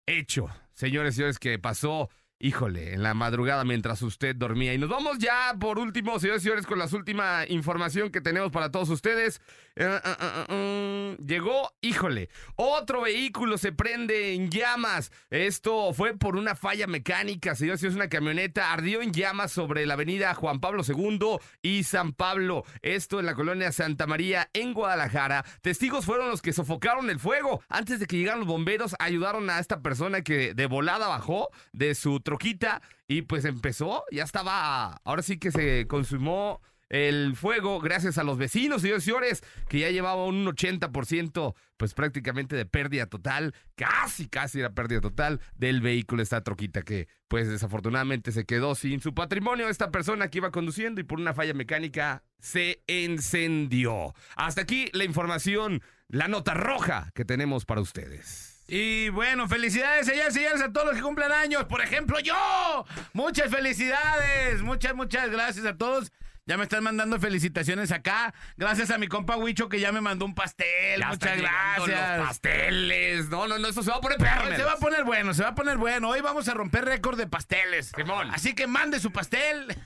hecho, 0.06 0.48
señores 0.72 1.14
y 1.14 1.16
señores, 1.16 1.38
que 1.38 1.58
pasó 1.58 2.08
híjole, 2.40 2.94
en 2.94 3.02
la 3.02 3.14
madrugada 3.14 3.64
mientras 3.64 4.02
usted 4.02 4.36
dormía. 4.36 4.74
Y 4.74 4.78
nos 4.78 4.88
vamos 4.88 5.18
ya 5.18 5.54
por 5.58 5.78
último, 5.78 6.18
señores 6.18 6.42
y 6.42 6.44
señores, 6.44 6.66
con 6.66 6.78
la 6.78 6.86
última 6.92 7.44
información 7.48 8.10
que 8.10 8.20
tenemos 8.20 8.52
para 8.52 8.70
todos 8.70 8.88
ustedes. 8.90 9.40
Eh, 9.80 9.84
eh, 9.84 10.00
eh, 10.04 10.44
eh, 10.48 11.16
mm, 11.20 11.24
llegó, 11.24 11.70
híjole, 11.80 12.30
otro 12.56 13.02
vehículo 13.02 13.58
se 13.58 13.70
prende 13.70 14.34
en 14.34 14.50
llamas. 14.50 15.12
Esto 15.30 15.92
fue 15.94 16.16
por 16.16 16.34
una 16.34 16.56
falla 16.56 16.88
mecánica, 16.88 17.54
señores 17.54 17.78
y 17.78 17.82
señores, 17.82 17.94
una 17.94 18.08
camioneta 18.08 18.72
ardió 18.72 19.02
en 19.02 19.12
llamas 19.12 19.52
sobre 19.52 19.86
la 19.86 19.94
avenida 19.94 20.34
Juan 20.34 20.58
Pablo 20.58 20.82
II 20.84 21.38
y 21.62 21.84
San 21.84 22.12
Pablo. 22.12 22.64
Esto 22.82 23.20
en 23.20 23.26
la 23.26 23.36
colonia 23.36 23.70
Santa 23.70 24.08
María, 24.08 24.50
en 24.52 24.74
Guadalajara. 24.74 25.44
Testigos 25.62 26.04
fueron 26.04 26.28
los 26.28 26.42
que 26.42 26.52
sofocaron 26.52 27.08
el 27.08 27.20
fuego. 27.20 27.62
Antes 27.68 28.00
de 28.00 28.06
que 28.06 28.16
llegaran 28.16 28.40
los 28.40 28.48
bomberos, 28.48 28.96
ayudaron 28.98 29.48
a 29.48 29.60
esta 29.60 29.80
persona 29.80 30.22
que 30.22 30.54
de 30.54 30.66
volada 30.66 31.06
bajó 31.06 31.50
de 31.72 31.94
su 31.94 32.18
troquita 32.18 32.82
y 33.06 33.22
pues 33.22 33.44
empezó, 33.44 34.02
ya 34.10 34.24
estaba, 34.24 35.00
ahora 35.04 35.22
sí 35.22 35.38
que 35.38 35.52
se 35.52 35.86
consumó 35.86 36.60
el 36.88 37.36
fuego 37.36 37.80
gracias 37.80 38.18
a 38.18 38.24
los 38.24 38.38
vecinos, 38.38 38.82
señores 38.82 39.02
y 39.04 39.06
señores, 39.06 39.44
que 39.68 39.80
ya 39.80 39.90
llevaba 39.90 40.24
un 40.24 40.46
80%, 40.46 41.54
pues 41.76 41.94
prácticamente 41.94 42.56
de 42.56 42.66
pérdida 42.66 43.06
total, 43.06 43.54
casi, 43.74 44.28
casi 44.28 44.60
era 44.60 44.70
pérdida 44.70 45.00
total 45.00 45.40
del 45.54 45.80
vehículo, 45.80 46.22
esta 46.22 46.42
troquita 46.42 46.82
que 46.82 47.08
pues 47.28 47.48
desafortunadamente 47.48 48.32
se 48.32 48.46
quedó 48.46 48.74
sin 48.74 49.00
su 49.00 49.14
patrimonio, 49.14 49.68
esta 49.68 49.90
persona 49.90 50.28
que 50.28 50.38
iba 50.38 50.50
conduciendo 50.50 51.00
y 51.00 51.04
por 51.04 51.20
una 51.20 51.34
falla 51.34 51.54
mecánica 51.54 52.22
se 52.40 52.82
encendió. 52.86 54.14
Hasta 54.36 54.62
aquí 54.62 54.88
la 54.92 55.04
información, 55.04 55.82
la 56.08 56.28
nota 56.28 56.54
roja 56.54 57.10
que 57.14 57.24
tenemos 57.24 57.64
para 57.66 57.82
ustedes. 57.82 58.58
Y 58.70 59.08
bueno, 59.08 59.48
felicidades, 59.48 60.06
señores 60.06 60.36
y 60.36 60.40
señores, 60.40 60.60
a 60.60 60.72
todos 60.72 60.88
los 60.88 60.96
que 60.96 61.02
cumplen 61.02 61.32
años. 61.32 61.64
Por 61.64 61.80
ejemplo, 61.80 62.20
yo. 62.20 62.84
Muchas 63.14 63.50
felicidades. 63.50 64.60
Muchas, 64.60 64.94
muchas 64.94 65.30
gracias 65.30 65.64
a 65.64 65.78
todos. 65.78 66.12
Ya 66.48 66.56
me 66.56 66.62
están 66.62 66.82
mandando 66.82 67.20
felicitaciones 67.20 67.92
acá. 67.92 68.32
Gracias 68.56 68.90
a 68.90 68.96
mi 68.96 69.06
compa 69.06 69.36
Huicho 69.36 69.68
que 69.68 69.80
ya 69.80 69.92
me 69.92 70.00
mandó 70.00 70.24
un 70.24 70.34
pastel. 70.34 70.98
Ya 70.98 71.08
muchas 71.08 71.36
gracias. 71.36 72.18
Los 72.18 72.26
pasteles. 72.26 73.28
No, 73.28 73.46
no, 73.46 73.58
no, 73.58 73.68
eso 73.68 73.82
se 73.82 73.90
va 73.90 73.98
a 73.98 74.00
poner 74.00 74.16
perro. 74.16 74.56
se 74.56 74.64
va 74.64 74.72
a 74.72 74.76
poner 74.76 75.04
bueno, 75.04 75.34
se 75.34 75.42
va 75.42 75.50
a 75.50 75.54
poner 75.54 75.76
bueno. 75.76 76.08
Hoy 76.08 76.22
vamos 76.22 76.48
a 76.48 76.54
romper 76.54 76.86
récord 76.86 77.18
de 77.18 77.26
pasteles. 77.26 77.92
Simón. 77.94 78.30
Así 78.32 78.54
que 78.54 78.66
mande 78.66 78.98
su 78.98 79.12
pastel. 79.12 79.76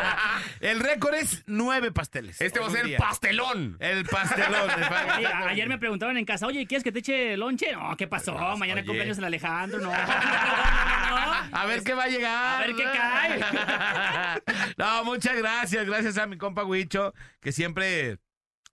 el 0.60 0.80
récord 0.80 1.14
es 1.14 1.44
nueve 1.46 1.92
pasteles. 1.92 2.42
Este 2.42 2.60
va 2.60 2.66
a 2.66 2.70
ser 2.70 2.84
el 2.84 2.96
pastelón. 2.96 3.78
El 3.80 4.04
pastelón. 4.04 4.68
Oye, 5.16 5.26
ayer 5.26 5.66
me 5.66 5.78
preguntaban 5.78 6.18
en 6.18 6.26
casa, 6.26 6.46
oye, 6.46 6.66
¿quieres 6.66 6.84
que 6.84 6.92
te 6.92 6.98
eche 6.98 7.38
lonche? 7.38 7.72
No, 7.72 7.96
¿qué 7.96 8.06
pasó? 8.06 8.34
Mañana 8.58 8.80
oye. 8.80 8.86
cumpleaños 8.86 9.16
el 9.16 9.24
Alejandro, 9.24 9.78
no. 9.80 9.90
no, 9.90 9.96
no, 9.96 11.50
no. 11.50 11.56
A 11.56 11.64
ver 11.64 11.82
qué 11.82 11.94
va 11.94 12.04
a 12.04 12.08
llegar. 12.08 12.62
A 12.62 12.66
ver 12.66 12.76
qué 12.76 12.84
cae. 12.84 14.42
no, 14.76 15.04
muchas 15.04 15.36
gracias. 15.36 15.86
Gracias 15.86 16.01
a 16.18 16.26
mi 16.26 16.38
compa 16.38 16.64
Huicho, 16.64 17.14
que 17.40 17.52
siempre, 17.52 18.18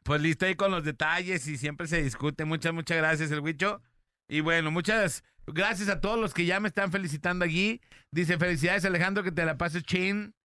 pues 0.04 0.22
listo 0.22 0.46
ahí 0.46 0.56
con 0.56 0.72
los 0.72 0.84
detalles 0.84 1.48
y 1.48 1.58
siempre 1.58 1.88
se 1.88 2.02
discute. 2.02 2.46
Muchas, 2.46 2.74
muchas 2.74 2.98
gracias, 2.98 3.32
el 3.32 3.40
Huicho. 3.40 3.82
Y 4.28 4.42
bueno, 4.42 4.72
muchas 4.72 5.24
gracias 5.48 5.90
a 5.90 6.02
todos 6.02 6.20
los 6.20 6.34
que 6.34 6.46
ya 6.46 6.60
me 6.60 6.68
están 6.68 6.92
felicitando 6.92 7.46
aquí. 7.46 7.82
Dice, 8.12 8.38
felicidades 8.38 8.86
Alejandro, 8.86 9.24
que 9.24 9.32
te 9.32 9.46
la 9.46 9.58
pases 9.58 9.84
chin. 9.84 10.36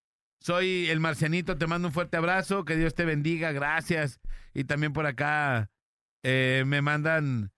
Soy 0.41 0.89
el 0.91 1.01
marcianito, 1.01 1.57
te 1.57 1.67
mando 1.67 1.89
un 1.89 1.95
fuerte 1.95 2.17
abrazo, 2.17 2.65
que 2.65 2.77
Dios 2.77 2.95
te 2.95 3.05
bendiga, 3.05 3.53
gracias. 3.53 4.21
Y 4.53 4.65
también 4.65 4.93
por 4.93 5.07
acá 5.07 5.71
eh, 6.23 6.65
me 6.67 6.83
mandan 6.83 7.51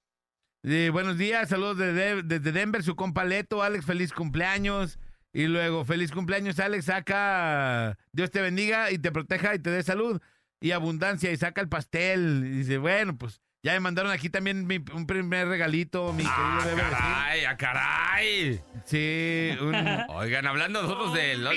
eh, 0.68 0.90
buenos 0.90 1.16
días, 1.16 1.48
saludos 1.48 1.78
desde, 1.78 2.24
desde 2.24 2.50
Denver, 2.50 2.82
su 2.82 2.96
compa 2.96 3.24
Leto, 3.24 3.62
Alex, 3.62 3.84
feliz 3.84 4.12
cumpleaños. 4.12 4.98
Y 5.36 5.48
luego, 5.48 5.84
feliz 5.84 6.12
cumpleaños, 6.12 6.58
Alex, 6.58 6.86
saca, 6.86 7.98
Dios 8.12 8.30
te 8.30 8.40
bendiga 8.40 8.90
y 8.90 8.98
te 8.98 9.12
proteja 9.12 9.54
y 9.54 9.58
te 9.58 9.68
dé 9.70 9.82
salud 9.82 10.18
y 10.60 10.70
abundancia 10.70 11.30
y 11.30 11.36
saca 11.36 11.60
el 11.60 11.68
pastel. 11.68 12.42
Y 12.46 12.48
dice, 12.60 12.78
bueno, 12.78 13.18
pues 13.18 13.42
ya 13.62 13.72
me 13.72 13.80
mandaron 13.80 14.12
aquí 14.12 14.30
también 14.30 14.66
mi- 14.66 14.82
un 14.94 15.06
primer 15.06 15.46
regalito, 15.48 16.14
mi 16.14 16.24
Ah, 16.26 16.58
querido 16.62 16.76
Bebe. 16.76 16.88
caray, 16.90 17.44
ah, 17.44 17.56
caray. 17.58 18.60
Sí, 18.86 19.50
un, 19.60 19.74
Oigan, 20.08 20.46
hablando 20.46 20.80
nosotros 20.82 21.12
del 21.12 21.44
de... 21.44 21.50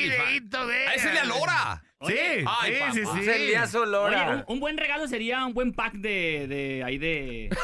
¡Ah, 0.88 0.94
ese 0.96 1.10
de 1.12 1.20
Alora! 1.20 1.82
Sí, 2.08 2.16
Ay, 2.48 2.74
sí, 2.74 2.80
papá. 2.80 2.92
sí, 2.94 3.04
sí. 3.24 3.30
Es 3.30 3.36
Elías 3.36 3.76
Olora. 3.76 4.22
Oye, 4.30 4.36
un, 4.38 4.44
un 4.48 4.60
buen 4.62 4.78
regalo 4.78 5.06
sería 5.10 5.46
un 5.46 5.54
buen 5.54 5.74
pack 5.74 5.94
de, 5.96 6.46
de 6.48 6.84
ahí 6.86 6.98
de... 6.98 7.50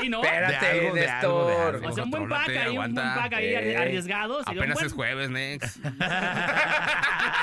Sí, 0.00 0.08
¿no? 0.08 0.22
Espérate, 0.24 0.64
De 0.64 0.70
algo, 0.80 0.94
de 0.94 1.06
algo, 1.10 1.46
de 1.48 1.52
Néstor. 1.52 1.74
algo. 1.74 1.88
O 1.88 1.92
sea, 1.92 2.04
un 2.04 2.10
buen 2.12 2.28
pack 2.28 2.38
Contrólate, 2.46 2.58
ahí, 2.58 2.68
un 2.70 2.76
buen 2.76 2.98
aguanta. 2.98 3.22
pack 3.22 3.32
ahí 3.34 3.44
Eh, 3.46 3.76
arriesgado. 3.76 4.42
Sería 4.44 4.60
Apenas 4.62 4.78
un 4.80 4.86
es 4.86 4.92
jueves, 4.92 5.30
Nex. 5.30 5.72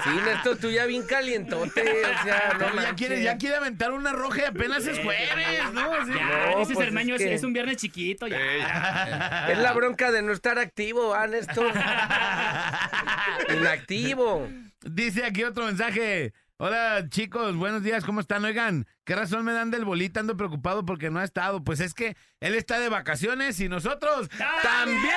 Sí, 0.03 0.09
Néstor, 0.25 0.57
tú 0.57 0.71
ya 0.71 0.85
bien 0.85 1.05
calientote. 1.05 1.81
O 1.81 2.23
sea, 2.23 2.53
no 2.57 2.67
ya 2.69 2.73
manches. 2.73 2.93
quiere, 2.95 3.21
ya 3.21 3.37
quiere 3.37 3.57
aventar 3.57 3.91
una 3.91 4.13
roja 4.13 4.41
y 4.43 4.45
apenas 4.45 4.87
es 4.87 4.97
jueves, 4.99 5.73
¿no? 5.73 6.05
Sí. 6.05 6.13
Ya, 6.17 6.51
No, 6.53 6.59
dices 6.59 6.75
pues 6.75 6.87
Hermaño, 6.87 7.15
es 7.15 7.21
es, 7.21 7.27
que- 7.27 7.33
es 7.35 7.43
un 7.43 7.51
viernes 7.53 7.75
chiquito, 7.77 8.25
ya. 8.25 9.47
Es 9.51 9.57
la 9.59 9.73
bronca 9.73 10.11
de 10.11 10.21
no 10.21 10.31
estar 10.31 10.57
activo, 10.57 11.13
¿ah, 11.13 11.27
Néstor? 11.27 11.71
Inactivo. 13.53 14.47
Dice 14.81 15.25
aquí 15.25 15.43
otro 15.43 15.65
mensaje. 15.65 16.33
Hola 16.57 17.05
chicos, 17.09 17.55
buenos 17.55 17.83
días, 17.83 18.03
¿cómo 18.03 18.19
están? 18.19 18.43
Oigan, 18.43 18.85
¿qué 19.05 19.15
razón 19.15 19.45
me 19.45 19.53
dan 19.53 19.71
del 19.71 19.85
bolita? 19.85 20.19
Ando 20.19 20.35
preocupado 20.35 20.85
porque 20.85 21.09
no 21.09 21.19
ha 21.19 21.23
estado. 21.23 21.63
Pues 21.63 21.79
es 21.79 21.93
que 21.93 22.17
él 22.41 22.53
está 22.53 22.79
de 22.79 22.89
vacaciones 22.89 23.59
y 23.61 23.69
nosotros 23.69 24.29
¡También! 24.61 25.09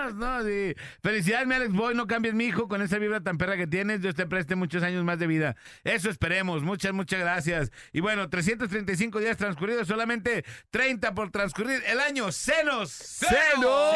más, 0.00 0.14
¿no? 0.14 0.42
Sí. 0.44 0.74
Felicidades, 1.02 1.46
mi 1.46 1.54
Alex 1.54 1.72
Boy, 1.72 1.94
no 1.94 2.06
cambies 2.06 2.34
mi 2.34 2.46
hijo 2.46 2.66
con 2.68 2.82
esa 2.82 2.98
vibra 2.98 3.20
tan 3.20 3.38
perra 3.38 3.56
que 3.56 3.66
tienes. 3.66 4.02
Dios 4.02 4.14
te 4.14 4.26
preste 4.26 4.56
muchos 4.56 4.82
años 4.82 5.04
más 5.04 5.18
de 5.18 5.26
vida. 5.28 5.56
Eso 5.84 6.10
esperemos. 6.10 6.62
Muchas, 6.62 6.92
muchas 6.92 7.20
gracias. 7.20 7.70
Y 7.92 8.00
bueno, 8.00 8.28
335 8.28 9.20
días 9.20 9.36
transcurridos, 9.36 9.86
solamente 9.86 10.44
30 10.70 11.14
por 11.14 11.30
transcurrir 11.30 11.82
el 11.86 12.00
año. 12.00 12.32
¡Senos! 12.32 12.90
¡Senos! 12.90 13.94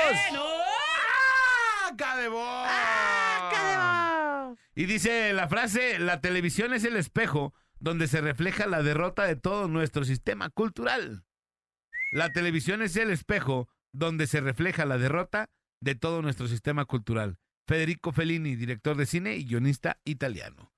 ¡Aca 1.90 2.16
de 2.16 2.28
voz! 2.28 2.68
Y 4.74 4.86
dice 4.86 5.32
la 5.32 5.48
frase, 5.48 5.98
la 5.98 6.20
televisión 6.20 6.74
es 6.74 6.84
el 6.84 6.96
espejo 6.96 7.54
donde 7.78 8.08
se 8.08 8.20
refleja 8.20 8.66
la 8.66 8.82
derrota 8.82 9.24
de 9.24 9.36
todo 9.36 9.68
nuestro 9.68 10.04
sistema 10.04 10.50
cultural. 10.50 11.24
La 12.12 12.30
televisión 12.32 12.82
es 12.82 12.96
el 12.96 13.10
espejo 13.10 13.68
donde 13.92 14.26
se 14.26 14.40
refleja 14.40 14.84
la 14.84 14.98
derrota 14.98 15.50
de 15.80 15.94
todo 15.94 16.22
nuestro 16.22 16.48
sistema 16.48 16.84
cultural. 16.84 17.38
Federico 17.66 18.12
Fellini, 18.12 18.56
director 18.56 18.96
de 18.96 19.06
cine 19.06 19.36
y 19.36 19.44
guionista 19.44 19.98
italiano. 20.04 20.72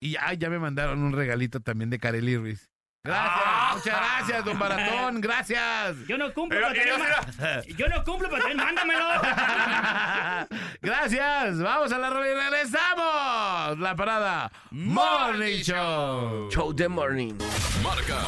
Y 0.00 0.16
ay, 0.16 0.38
ya 0.38 0.50
me 0.50 0.58
mandaron 0.58 1.00
un 1.00 1.12
regalito 1.12 1.60
también 1.60 1.90
de 1.90 1.98
Carely 1.98 2.36
Ruiz. 2.36 2.70
Gracias, 3.04 3.44
muchas 3.74 3.96
gracias, 3.96 4.44
don 4.44 4.58
Baratón, 4.58 5.20
gracias. 5.20 5.96
Yo 6.06 6.18
no 6.18 6.32
cumplo 6.32 6.60
para 6.60 6.72
tener 6.74 6.98
ma- 6.98 7.62
Yo 7.76 7.88
no 7.88 8.04
cumplo 8.04 8.28
para 8.30 8.42
tener, 8.44 8.56
mándamelo. 8.56 9.04
Gracias. 10.82 11.60
Vamos 11.62 11.92
a 11.92 11.98
la 11.98 12.10
rola 12.10 12.28
y 12.28 12.34
regresamos. 12.34 13.78
La 13.78 13.94
parada 13.96 14.50
Morning 14.70 15.62
Show. 15.62 16.50
Show 16.50 16.74
the 16.74 16.88
morning. 16.88 17.34
Marca 17.82 18.18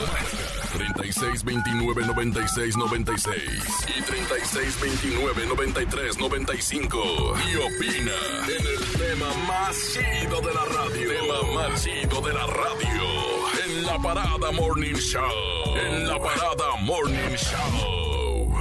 36 0.74 1.44
29 1.44 2.06
96 2.06 2.76
96 2.76 3.86
y 3.98 4.02
36 4.02 4.80
29 4.80 5.46
93 5.46 6.18
95. 6.18 7.34
Y 7.50 7.56
opina 7.56 8.12
en 8.48 8.66
el 8.66 8.84
tema 8.98 9.26
más 9.48 9.76
chido 9.92 10.40
de 10.40 10.54
la 10.54 10.64
radio. 10.64 11.08
Tema 11.10 11.54
más 11.54 11.82
chido 11.82 12.20
de 12.20 12.32
la 12.32 12.46
radio. 12.46 13.43
En 13.84 13.90
la 13.90 13.98
parada 13.98 14.50
Morning 14.50 14.94
Show. 14.94 15.76
En 15.76 16.08
la 16.08 16.18
parada 16.18 16.76
Morning 16.80 17.36
Show. 17.36 18.54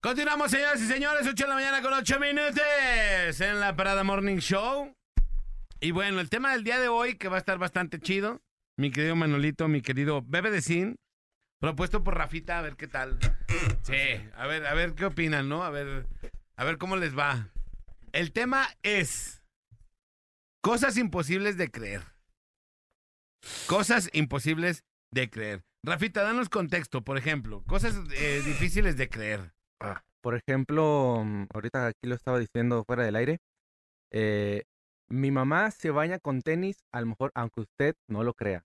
Continuamos, 0.00 0.50
señoras 0.50 0.80
y 0.80 0.86
señores, 0.86 1.26
8 1.26 1.44
de 1.44 1.48
la 1.48 1.54
mañana 1.54 1.82
con 1.82 1.92
8 1.92 2.18
minutos 2.20 3.40
en 3.40 3.60
la 3.60 3.76
Parada 3.76 4.02
Morning 4.02 4.38
Show. 4.38 4.96
Y 5.78 5.90
bueno, 5.90 6.20
el 6.20 6.30
tema 6.30 6.52
del 6.52 6.64
día 6.64 6.78
de 6.78 6.88
hoy, 6.88 7.18
que 7.18 7.28
va 7.28 7.36
a 7.36 7.38
estar 7.38 7.58
bastante 7.58 8.00
chido, 8.00 8.40
mi 8.78 8.90
querido 8.90 9.14
Manolito, 9.14 9.68
mi 9.68 9.82
querido 9.82 10.22
Bebe 10.26 10.50
de 10.50 10.62
Sin, 10.62 10.96
propuesto 11.60 12.02
por 12.02 12.16
Rafita, 12.16 12.58
a 12.58 12.62
ver 12.62 12.76
qué 12.76 12.88
tal. 12.88 13.18
Sí, 13.82 13.92
a 14.36 14.46
ver, 14.46 14.66
a 14.66 14.72
ver 14.72 14.94
qué 14.94 15.04
opinan, 15.04 15.50
¿no? 15.50 15.64
A 15.64 15.70
ver, 15.70 16.06
a 16.56 16.64
ver 16.64 16.78
cómo 16.78 16.96
les 16.96 17.16
va. 17.16 17.50
El 18.12 18.32
tema 18.32 18.68
es 18.82 19.42
cosas 20.62 20.96
imposibles 20.96 21.58
de 21.58 21.70
creer. 21.70 22.13
Cosas 23.66 24.08
imposibles 24.12 24.84
de 25.12 25.30
creer. 25.30 25.62
Rafita, 25.84 26.22
danos 26.22 26.48
contexto, 26.48 27.02
por 27.02 27.18
ejemplo, 27.18 27.62
cosas 27.66 27.94
eh, 28.16 28.42
difíciles 28.44 28.96
de 28.96 29.08
creer. 29.08 29.52
Por 30.22 30.34
ejemplo, 30.36 31.22
mm, 31.24 31.46
ahorita 31.52 31.88
aquí 31.88 32.08
lo 32.08 32.14
estaba 32.14 32.38
diciendo 32.38 32.84
fuera 32.86 33.04
del 33.04 33.16
aire. 33.16 33.38
eh, 34.10 34.62
mi 35.10 35.30
mamá 35.30 35.70
se 35.70 35.90
baña 35.90 36.18
con 36.18 36.40
tenis, 36.40 36.78
a 36.90 37.00
lo 37.02 37.06
mejor, 37.08 37.30
aunque 37.34 37.60
usted 37.60 37.94
no 38.08 38.24
lo 38.24 38.32
crea. 38.32 38.64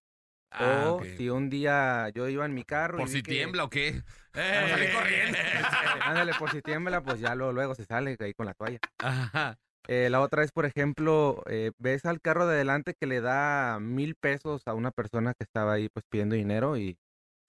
Ah, 0.51 0.91
o 0.93 1.03
si 1.03 1.29
un 1.29 1.49
día 1.49 2.09
yo 2.09 2.27
iba 2.29 2.45
en 2.45 2.53
mi 2.53 2.63
carro. 2.63 2.97
¿Por 2.97 3.09
y 3.09 3.11
si 3.11 3.21
que- 3.23 3.31
tiembla 3.31 3.65
o 3.65 3.69
qué? 3.69 4.01
Eh, 4.35 4.67
Salí 4.69 4.87
corriendo. 4.93 5.37
Ándale, 6.03 6.33
por 6.35 6.49
si 6.51 6.61
tiembla, 6.61 7.01
pues 7.01 7.19
ya 7.19 7.35
luego, 7.35 7.51
luego 7.51 7.75
se 7.75 7.83
sale 7.83 8.15
ahí 8.19 8.33
con 8.33 8.45
la 8.45 8.53
toalla. 8.53 8.79
Ajá. 8.99 9.57
Eh, 9.91 10.11
la 10.11 10.21
otra 10.21 10.43
es, 10.43 10.51
por 10.51 10.67
ejemplo, 10.67 11.43
eh, 11.47 11.71
ves 11.79 12.05
al 12.05 12.21
carro 12.21 12.45
de 12.45 12.53
adelante 12.53 12.93
que 12.93 13.07
le 13.07 13.21
da 13.21 13.79
mil 13.79 14.13
pesos 14.13 14.61
a 14.67 14.75
una 14.75 14.91
persona 14.91 15.33
que 15.33 15.43
estaba 15.43 15.73
ahí 15.73 15.89
pues 15.89 16.05
pidiendo 16.07 16.35
dinero 16.35 16.77
y 16.77 16.99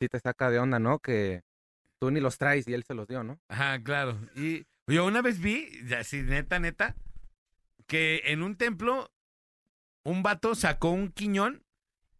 sí 0.01 0.09
te 0.09 0.18
saca 0.20 0.49
de 0.49 0.59
onda, 0.59 0.78
¿no? 0.78 1.01
Que 1.01 1.43
tú 2.01 2.11
ni 2.11 2.18
los 2.18 2.38
traes 2.38 2.66
y 2.66 2.72
él 2.72 2.82
se 2.84 2.95
los 2.95 3.07
dio, 3.07 3.22
¿no? 3.22 3.38
Ajá, 3.49 3.82
claro. 3.82 4.18
Y 4.34 4.64
yo 4.86 5.05
una 5.05 5.20
vez 5.20 5.38
vi, 5.38 5.68
ya 5.86 6.03
sí, 6.03 6.22
neta, 6.22 6.59
neta, 6.59 6.97
que 7.86 8.22
en 8.24 8.43
un 8.43 8.57
templo 8.57 9.11
un 10.03 10.22
vato 10.22 10.55
sacó 10.55 10.88
un 10.88 11.12
quiñón 11.12 11.62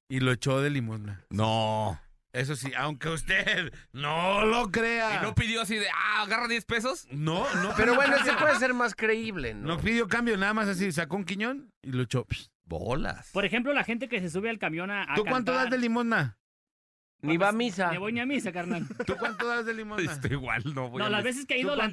y 0.07 0.21
lo 0.21 0.33
echó 0.33 0.61
de 0.61 0.69
limosna. 0.69 1.25
No. 1.31 1.99
Eso 2.33 2.55
sí, 2.55 2.73
aunque 2.77 3.09
usted 3.09 3.73
no 3.93 4.45
lo 4.45 4.71
crea. 4.71 5.17
¿Y 5.21 5.23
no 5.25 5.35
pidió 5.35 5.63
así 5.63 5.75
de, 5.77 5.89
ah, 5.89 6.23
agarra 6.23 6.47
10 6.49 6.65
pesos? 6.65 7.07
No, 7.11 7.45
no. 7.63 7.73
Pero 7.77 7.95
bueno, 7.95 8.15
cambio. 8.17 8.33
ese 8.33 8.41
puede 8.41 8.59
ser 8.59 8.73
más 8.75 8.95
creíble, 8.95 9.55
¿no? 9.55 9.69
No 9.75 9.81
pidió 9.81 10.07
cambio, 10.07 10.37
nada 10.37 10.55
más 10.55 10.69
así, 10.69 10.93
sacó 10.93 11.17
un 11.17 11.25
quiñón 11.25 11.73
y 11.83 11.91
lo 11.93 12.03
echó. 12.03 12.27
Psh. 12.29 12.49
Bolas. 12.65 13.31
Por 13.33 13.45
ejemplo, 13.45 13.73
la 13.73 13.83
gente 13.83 14.09
que 14.09 14.21
se 14.21 14.31
sube 14.31 14.49
al 14.49 14.61
camión 14.61 14.93
a, 14.93 15.03
a 15.03 15.17
¿Tú 15.17 15.25
cuánto 15.25 15.51
cantar. 15.51 15.65
das 15.65 15.71
de 15.73 15.79
limosna? 15.79 16.39
Ni 17.23 17.37
va 17.37 17.49
a 17.49 17.53
misa. 17.53 17.91
Ni 17.91 17.99
voy 17.99 18.13
ni 18.13 18.21
a 18.21 18.27
misa, 18.27 18.53
carnal. 18.53 18.87
¿Tú 19.07 19.17
cuánto 19.19 19.49
das 19.49 19.67
de 19.67 19.75
limosna? 19.75 20.13
Estoy 20.13 20.31
igual, 20.35 20.63
no 20.73 20.89
voy 20.89 21.01
No, 21.01 21.07
a 21.07 21.11
las 21.11 21.25
veces 21.25 21.47
que 21.47 21.55
he 21.57 21.63
¿Tú 21.63 21.67
ido, 21.67 21.75
la, 21.75 21.89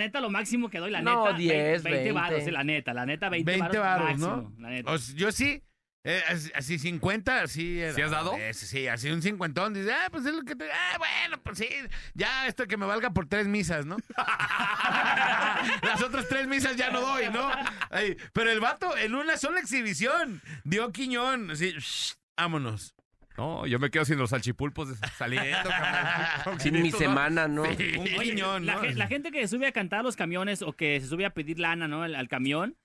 neta, 0.00 0.20
lo 0.20 0.28
máximo 0.28 0.68
que 0.68 0.78
doy, 0.80 0.90
la 0.90 1.00
No, 1.00 1.26
neta. 1.26 1.38
10, 1.38 1.82
20 1.84 1.90
20. 1.90 2.12
varos, 2.12 2.42
sí, 2.44 2.50
la 2.50 2.64
neta, 2.64 2.92
la 2.92 3.06
neta, 3.06 3.28
20, 3.28 3.50
20 3.52 3.78
varos, 3.78 4.18
¿no? 4.18 4.28
máximo, 4.36 4.54
la 4.58 4.68
neta. 4.70 4.90
O 4.90 4.96
yo 5.14 5.30
sí, 5.30 5.62
eh, 6.08 6.22
as- 6.28 6.52
así 6.54 6.78
50, 6.78 7.42
así. 7.42 7.80
¿Sí 7.94 8.00
has 8.00 8.10
dado? 8.10 8.34
Eh, 8.36 8.54
sí, 8.54 8.86
así 8.88 9.10
un 9.10 9.20
cincuentón. 9.22 9.74
Dice, 9.74 9.92
ah, 9.92 10.08
pues 10.10 10.24
es 10.24 10.32
lo 10.34 10.42
que 10.42 10.54
te. 10.54 10.70
Ah, 10.70 10.96
bueno, 10.98 11.42
pues 11.42 11.58
sí. 11.58 11.68
Ya 12.14 12.46
esto 12.46 12.66
que 12.66 12.76
me 12.76 12.86
valga 12.86 13.10
por 13.10 13.26
tres 13.28 13.48
misas, 13.48 13.84
¿no? 13.86 13.96
Las 15.82 16.02
otras 16.02 16.28
tres 16.28 16.46
misas 16.46 16.76
ya 16.76 16.90
no 16.90 17.00
doy, 17.00 17.28
¿no? 17.30 17.50
Ay, 17.90 18.16
pero 18.32 18.50
el 18.50 18.60
vato 18.60 18.96
en 18.96 19.14
una 19.14 19.36
sola 19.36 19.60
exhibición 19.60 20.40
dio 20.64 20.92
quiñón. 20.92 21.50
Así, 21.50 21.72
shh, 21.72 22.14
vámonos. 22.36 22.94
No, 23.36 23.66
yo 23.66 23.78
me 23.78 23.90
quedo 23.90 24.04
sin 24.06 24.16
los 24.16 24.30
salchipulpos 24.30 24.88
saliendo, 25.18 25.68
cabrón. 25.68 26.58
Sin 26.60 26.80
mi 26.80 26.90
semana, 26.90 27.46
¿no? 27.46 27.64
Un 27.64 27.76
quiñón, 27.76 28.64
la, 28.64 28.76
¿no? 28.76 28.82
la 28.84 29.06
gente 29.08 29.30
que 29.30 29.46
sube 29.46 29.66
a 29.66 29.72
cantar 29.72 30.00
a 30.00 30.02
los 30.04 30.16
camiones 30.16 30.62
o 30.62 30.72
que 30.72 30.98
se 31.02 31.06
sube 31.06 31.26
a 31.26 31.34
pedir 31.34 31.58
lana, 31.58 31.86
¿no? 31.86 32.02
Al, 32.02 32.14
al 32.14 32.28
camión, 32.28 32.78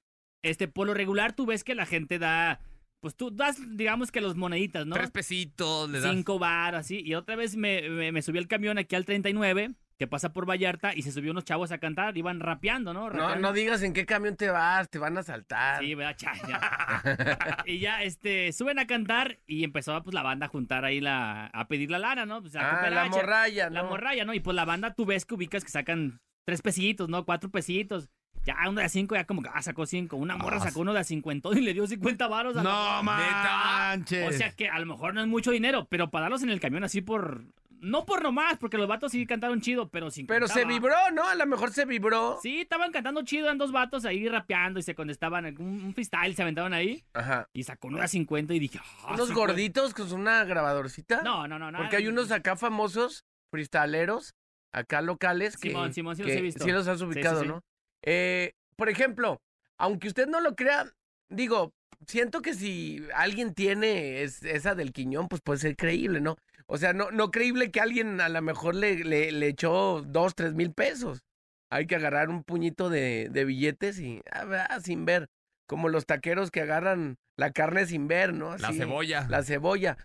este, 0.44 0.68
por 0.68 0.88
lo 0.88 0.94
regular 0.94 1.32
tú 1.32 1.46
ves 1.46 1.64
que 1.64 1.74
la 1.74 1.86
gente 1.86 2.20
da, 2.20 2.60
pues 3.02 3.16
tú 3.16 3.32
das, 3.32 3.58
digamos 3.76 4.12
que 4.12 4.22
los 4.22 4.36
moneditas, 4.36 4.86
¿no? 4.86 4.96
Tres 4.96 5.10
pesitos, 5.10 5.90
le 5.90 6.00
das. 6.00 6.12
Cinco 6.12 6.38
bar, 6.38 6.76
así. 6.76 7.02
Y 7.04 7.16
otra 7.16 7.36
vez 7.36 7.56
me, 7.56 7.90
me, 7.90 8.12
me 8.12 8.22
subí 8.22 8.38
al 8.38 8.48
camión 8.48 8.78
aquí 8.78 8.96
al 8.96 9.06
39, 9.06 9.74
que 9.98 10.08
pasa 10.08 10.34
por 10.34 10.48
Vallarta, 10.48 10.94
y 10.96 11.02
se 11.02 11.12
subió 11.12 11.32
unos 11.32 11.44
chavos 11.44 11.72
a 11.72 11.80
cantar, 11.80 12.16
iban 12.16 12.40
rapeando, 12.40 12.94
¿no? 12.94 13.02
No, 13.02 13.10
Rapeando. 13.10 13.48
no 13.48 13.54
digas 13.54 13.82
en 13.82 13.94
qué 13.94 14.06
camión 14.06 14.36
te 14.36 14.50
vas, 14.50 14.88
te 14.88 15.00
van 15.00 15.18
a 15.18 15.24
saltar. 15.24 15.84
Sí, 15.84 15.96
¿verdad? 15.96 16.16
Cha, 16.16 16.34
ya. 16.48 17.64
y 17.66 17.80
ya, 17.80 18.04
este, 18.04 18.54
suben 18.54 18.78
a 18.78 18.86
cantar 18.86 19.40
y 19.48 19.64
empezó 19.64 20.02
pues 20.04 20.14
la 20.14 20.22
banda 20.22 20.46
a 20.46 20.50
juntar 20.50 20.86
ahí 20.86 21.02
la, 21.02 21.48
a 21.48 21.68
pedir 21.68 21.90
la 21.90 21.98
lana, 21.98 22.28
¿no? 22.28 22.42
Pues, 22.42 22.56
a 22.56 22.84
ah, 22.84 22.90
la 22.92 23.06
morralla, 23.06 23.70
¿no? 23.70 23.76
La 23.76 23.84
morralla, 23.84 24.26
¿no? 24.26 24.36
Y 24.36 24.42
pues 24.42 24.56
la 24.56 24.66
banda 24.66 24.94
tú 24.94 25.06
ves 25.06 25.26
que 25.26 25.34
ubicas 25.34 25.64
que 25.64 25.72
sacan 25.72 26.22
tres 26.46 26.62
pesitos, 26.62 27.10
¿no? 27.10 27.26
Cuatro 27.26 27.50
pesitos. 27.50 28.10
Ya 28.46 28.56
uno 28.68 28.80
de 28.80 28.86
a 28.86 28.90
cinco, 28.90 29.16
ya 29.16 29.26
como 29.26 29.42
que, 29.44 29.50
ah, 29.54 29.62
sacó 29.62 29.86
cinco. 29.86 30.16
Una 30.18 30.36
morra 30.36 30.58
Ah, 30.58 30.62
sacó 30.62 30.80
uno 30.82 30.94
de 30.94 31.00
a 31.00 31.04
cincuentón 31.04 31.58
y 31.58 31.62
le 31.62 31.74
dio 31.74 31.86
50 31.86 32.28
varos. 32.28 32.58
a 32.58 32.64
No 32.64 33.04
manches. 33.04 34.28
O 34.28 34.38
sea 34.38 34.52
que 34.52 34.68
a 34.70 34.80
lo 34.80 34.86
mejor 34.86 35.14
no 35.14 35.22
es 35.22 35.28
mucho 35.28 35.52
dinero, 35.52 35.86
pero 35.90 36.10
para 36.10 36.24
darlos 36.24 36.44
en 36.44 36.50
el 36.50 36.60
camión 36.60 36.84
así 36.84 37.02
por... 37.02 37.44
No 37.82 38.06
por 38.06 38.22
nomás, 38.22 38.60
porque 38.60 38.78
los 38.78 38.88
vatos 38.88 39.12
sí 39.12 39.26
cantaron 39.26 39.60
chido, 39.60 39.90
pero 39.90 40.12
sin 40.12 40.28
Pero 40.28 40.48
se 40.48 40.66
vibró, 40.66 40.96
¿no? 41.16 41.28
A 41.28 41.34
lo 41.34 41.48
mejor 41.48 41.72
se 41.72 41.86
vibró. 41.86 42.38
Sí, 42.40 42.62
estaban 42.62 42.92
cantando 42.92 43.24
chido, 43.24 43.46
eran 43.46 43.58
dos 43.58 43.72
vatos 43.72 44.06
ahí 44.06 44.30
rapeando 44.30 44.80
y 44.80 44.84
se 44.84 44.94
contestaban, 44.94 45.46
un, 45.58 45.86
un 45.86 45.94
freestyle 45.96 46.36
se 46.36 46.44
aventaban 46.44 46.74
ahí. 46.74 47.04
Ajá. 47.14 47.50
Y 47.54 47.64
sacó 47.64 47.88
uno 47.88 47.98
de 47.98 48.04
a 48.04 48.08
50 48.08 48.54
y 48.54 48.60
dije, 48.60 48.80
ah, 49.04 49.14
Unos 49.16 49.30
50. 49.30 49.34
gorditos 49.34 49.94
con 49.96 50.12
una 50.14 50.44
grabadorcita. 50.44 51.24
No, 51.24 51.48
no, 51.48 51.58
no, 51.58 51.72
no. 51.72 51.80
Porque 51.80 51.96
hay 51.96 52.08
unos 52.08 52.30
acá 52.32 52.56
famosos, 52.56 53.26
freestaleros, 53.50 54.36
acá 54.72 55.02
locales, 55.02 55.58
que, 55.58 55.70
Simón, 55.70 55.92
Simón, 55.92 56.16
sí 56.16 56.22
los 56.22 56.32
he 56.34 56.42
visto. 56.42 56.64
sí 56.64 56.72
los 56.72 56.88
has 56.88 57.00
sí, 57.00 57.06
ubicado, 57.06 57.42
sí. 57.42 57.48
¿no? 57.48 57.64
Eh, 58.04 58.54
por 58.76 58.90
ejemplo, 58.90 59.42
aunque 59.78 60.08
usted 60.08 60.28
no 60.28 60.40
lo 60.42 60.56
crea, 60.56 60.86
digo, 61.30 61.74
siento 62.08 62.42
que 62.42 62.54
si 62.54 63.06
alguien 63.14 63.54
tiene 63.54 64.22
es- 64.24 64.44
esa 64.44 64.76
del 64.76 64.92
quiñón, 64.94 65.28
pues 65.28 65.42
puede 65.42 65.60
ser 65.60 65.76
creíble, 65.76 66.22
¿no? 66.22 66.36
O 66.68 66.78
sea, 66.78 66.94
no, 66.94 67.12
no 67.12 67.32
creíble 67.32 67.70
que 67.72 67.82
alguien 67.82 68.22
a 68.22 68.30
lo 68.30 68.42
mejor 68.42 68.76
le, 68.76 69.04
le, 69.04 69.32
le 69.32 69.48
echó 69.48 70.02
dos, 70.02 70.36
tres 70.36 70.54
mil 70.54 70.74
pesos. 70.74 71.22
Hay 71.70 71.86
que 71.88 71.96
agarrar 71.96 72.30
un 72.30 72.44
puñito 72.44 72.90
de, 72.90 73.30
de 73.30 73.46
billetes 73.46 74.00
y, 74.00 74.22
ah, 74.32 74.80
sin 74.84 75.06
ver. 75.06 75.28
Como 75.68 75.88
los 75.90 76.06
taqueros 76.06 76.52
que 76.52 76.62
agarran 76.62 77.18
la 77.38 77.52
carne 77.52 77.86
sin 77.86 78.08
ver, 78.08 78.34
¿no? 78.34 78.58
La 78.58 78.74
cebolla. 78.74 79.26
La 79.30 79.44
cebolla. 79.44 79.98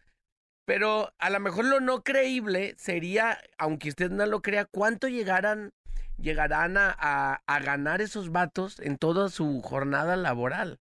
Pero 0.64 1.12
a 1.18 1.30
lo 1.30 1.40
mejor 1.40 1.64
lo 1.66 1.80
no 1.80 2.02
creíble 2.02 2.74
sería, 2.76 3.38
aunque 3.58 3.88
usted 3.88 4.10
no 4.10 4.26
lo 4.26 4.42
crea, 4.42 4.64
cuánto 4.64 5.06
llegaran, 5.08 5.72
llegarán 6.18 6.76
a, 6.76 6.90
a- 6.98 7.60
ganar 7.60 8.00
esos 8.00 8.30
vatos 8.32 8.80
en 8.80 8.98
toda 8.98 9.28
su 9.30 9.60
jornada 9.62 10.16
laboral. 10.16 10.78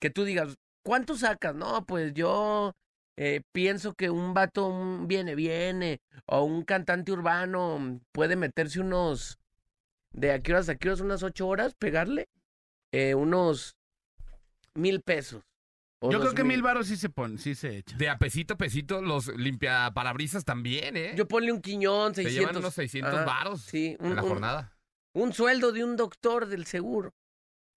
Que 0.00 0.10
tú 0.10 0.24
digas, 0.24 0.56
¿cuánto 0.84 1.16
sacas? 1.16 1.54
No, 1.54 1.84
pues 1.86 2.14
yo 2.14 2.74
eh, 3.16 3.42
pienso 3.52 3.94
que 3.94 4.10
un 4.10 4.34
vato 4.34 4.72
viene, 5.06 5.34
viene, 5.34 6.00
o 6.26 6.44
un 6.44 6.64
cantante 6.64 7.12
urbano 7.12 8.00
puede 8.12 8.36
meterse 8.36 8.80
unos, 8.80 9.38
de 10.12 10.32
aquí 10.32 10.52
horas 10.52 10.68
a 10.68 10.72
aquí 10.72 10.88
horas, 10.88 11.00
unas 11.00 11.22
ocho 11.22 11.48
horas, 11.48 11.74
pegarle, 11.74 12.28
eh, 12.92 13.14
unos 13.14 13.76
mil 14.74 15.00
pesos. 15.02 15.42
Yo 16.02 16.18
creo 16.20 16.32
que 16.34 16.44
mil 16.44 16.62
varos 16.62 16.86
sí 16.86 16.96
se 16.96 17.10
pone, 17.10 17.36
sí 17.38 17.54
se 17.54 17.76
echa. 17.78 17.96
De 17.96 18.08
a 18.08 18.18
pesito 18.18 18.54
a 18.54 18.56
pesito, 18.56 19.02
los 19.02 19.26
limpia 19.36 19.90
parabrisas 19.94 20.44
también, 20.44 20.96
¿eh? 20.96 21.12
Yo 21.14 21.28
ponle 21.28 21.52
un 21.52 21.60
quiñón, 21.60 22.12
Te 22.14 22.22
600. 22.22 22.40
llevan 22.40 22.56
unos 22.56 22.74
600 22.74 23.14
Ajá, 23.14 23.24
varos 23.24 23.60
Sí, 23.62 23.96
en 24.00 24.14
la 24.16 24.22
jornada. 24.22 24.72
Un 25.14 25.32
sueldo 25.34 25.72
de 25.72 25.84
un 25.84 25.96
doctor 25.96 26.46
del 26.46 26.64
seguro. 26.66 27.12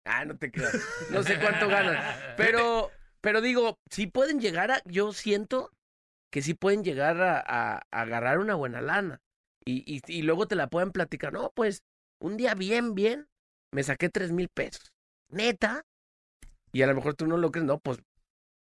Ah, 0.05 0.23
no 0.25 0.37
te 0.37 0.51
creas. 0.51 0.73
No 1.11 1.23
sé 1.23 1.37
cuánto 1.39 1.67
ganan. 1.67 1.97
Pero, 2.37 2.91
pero 3.21 3.41
digo, 3.41 3.77
si 3.89 4.07
pueden 4.07 4.39
llegar 4.39 4.69
a. 4.71 4.81
Yo 4.85 5.13
siento 5.13 5.71
que 6.31 6.41
sí 6.41 6.53
pueden 6.53 6.83
llegar 6.83 7.21
a, 7.21 7.39
a- 7.39 7.75
a 7.91 8.01
agarrar 8.01 8.39
una 8.39 8.55
buena 8.55 8.81
lana. 8.81 9.19
Y, 9.65 9.83
y, 9.85 10.01
y 10.07 10.21
luego 10.23 10.45
te 10.47 10.55
la 10.55 10.67
pueden 10.67 10.91
platicar. 10.91 11.31
No, 11.33 11.51
pues, 11.55 11.83
un 12.21 12.35
día 12.37 12.53
bien, 12.53 12.95
bien, 12.95 13.27
me 13.73 13.83
saqué 13.83 14.09
tres 14.09 14.31
mil 14.31 14.49
pesos. 14.49 14.91
Neta. 15.29 15.83
Y 16.73 16.81
a 16.81 16.87
lo 16.87 16.95
mejor 16.95 17.13
tú 17.15 17.25
no 17.27 17.37
lo 17.37 17.51
crees. 17.51 17.65
No, 17.65 17.79
pues, 17.79 17.99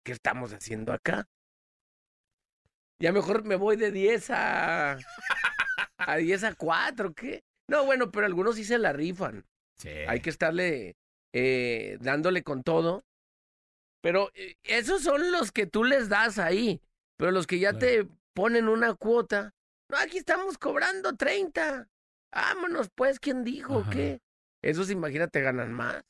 ¿qué 0.03 0.11
estamos 0.11 0.53
haciendo 0.53 0.93
acá? 0.93 1.27
Y 2.99 3.07
a 3.07 3.11
lo 3.11 3.19
mejor 3.19 3.43
me 3.43 3.55
voy 3.55 3.77
de 3.77 3.91
10 3.91 4.29
a. 4.31 4.97
a 5.97 6.15
10 6.17 6.43
a 6.43 6.55
4, 6.55 7.13
¿qué? 7.13 7.43
No, 7.69 7.85
bueno, 7.85 8.11
pero 8.11 8.25
algunos 8.25 8.55
sí 8.55 8.63
se 8.65 8.77
la 8.77 8.93
rifan. 8.93 9.45
Sí. 9.77 9.89
Hay 10.07 10.19
que 10.19 10.29
estarle 10.29 10.97
eh, 11.33 11.97
dándole 12.01 12.43
con 12.43 12.63
todo. 12.63 13.05
Pero 14.01 14.31
eh, 14.33 14.55
esos 14.63 15.01
son 15.03 15.31
los 15.31 15.51
que 15.51 15.65
tú 15.65 15.83
les 15.83 16.09
das 16.09 16.39
ahí. 16.39 16.81
Pero 17.17 17.31
los 17.31 17.47
que 17.47 17.59
ya 17.59 17.77
te 17.77 18.07
ponen 18.33 18.67
una 18.67 18.95
cuota. 18.95 19.53
No, 19.89 19.97
aquí 19.97 20.17
estamos 20.17 20.57
cobrando 20.57 21.15
30. 21.15 21.87
Vámonos, 22.31 22.89
pues, 22.93 23.19
¿quién 23.19 23.43
dijo 23.43 23.79
Ajá. 23.79 23.89
qué? 23.91 24.21
Esos, 24.61 24.89
imagínate, 24.91 25.41
ganan 25.41 25.73
más. 25.73 26.03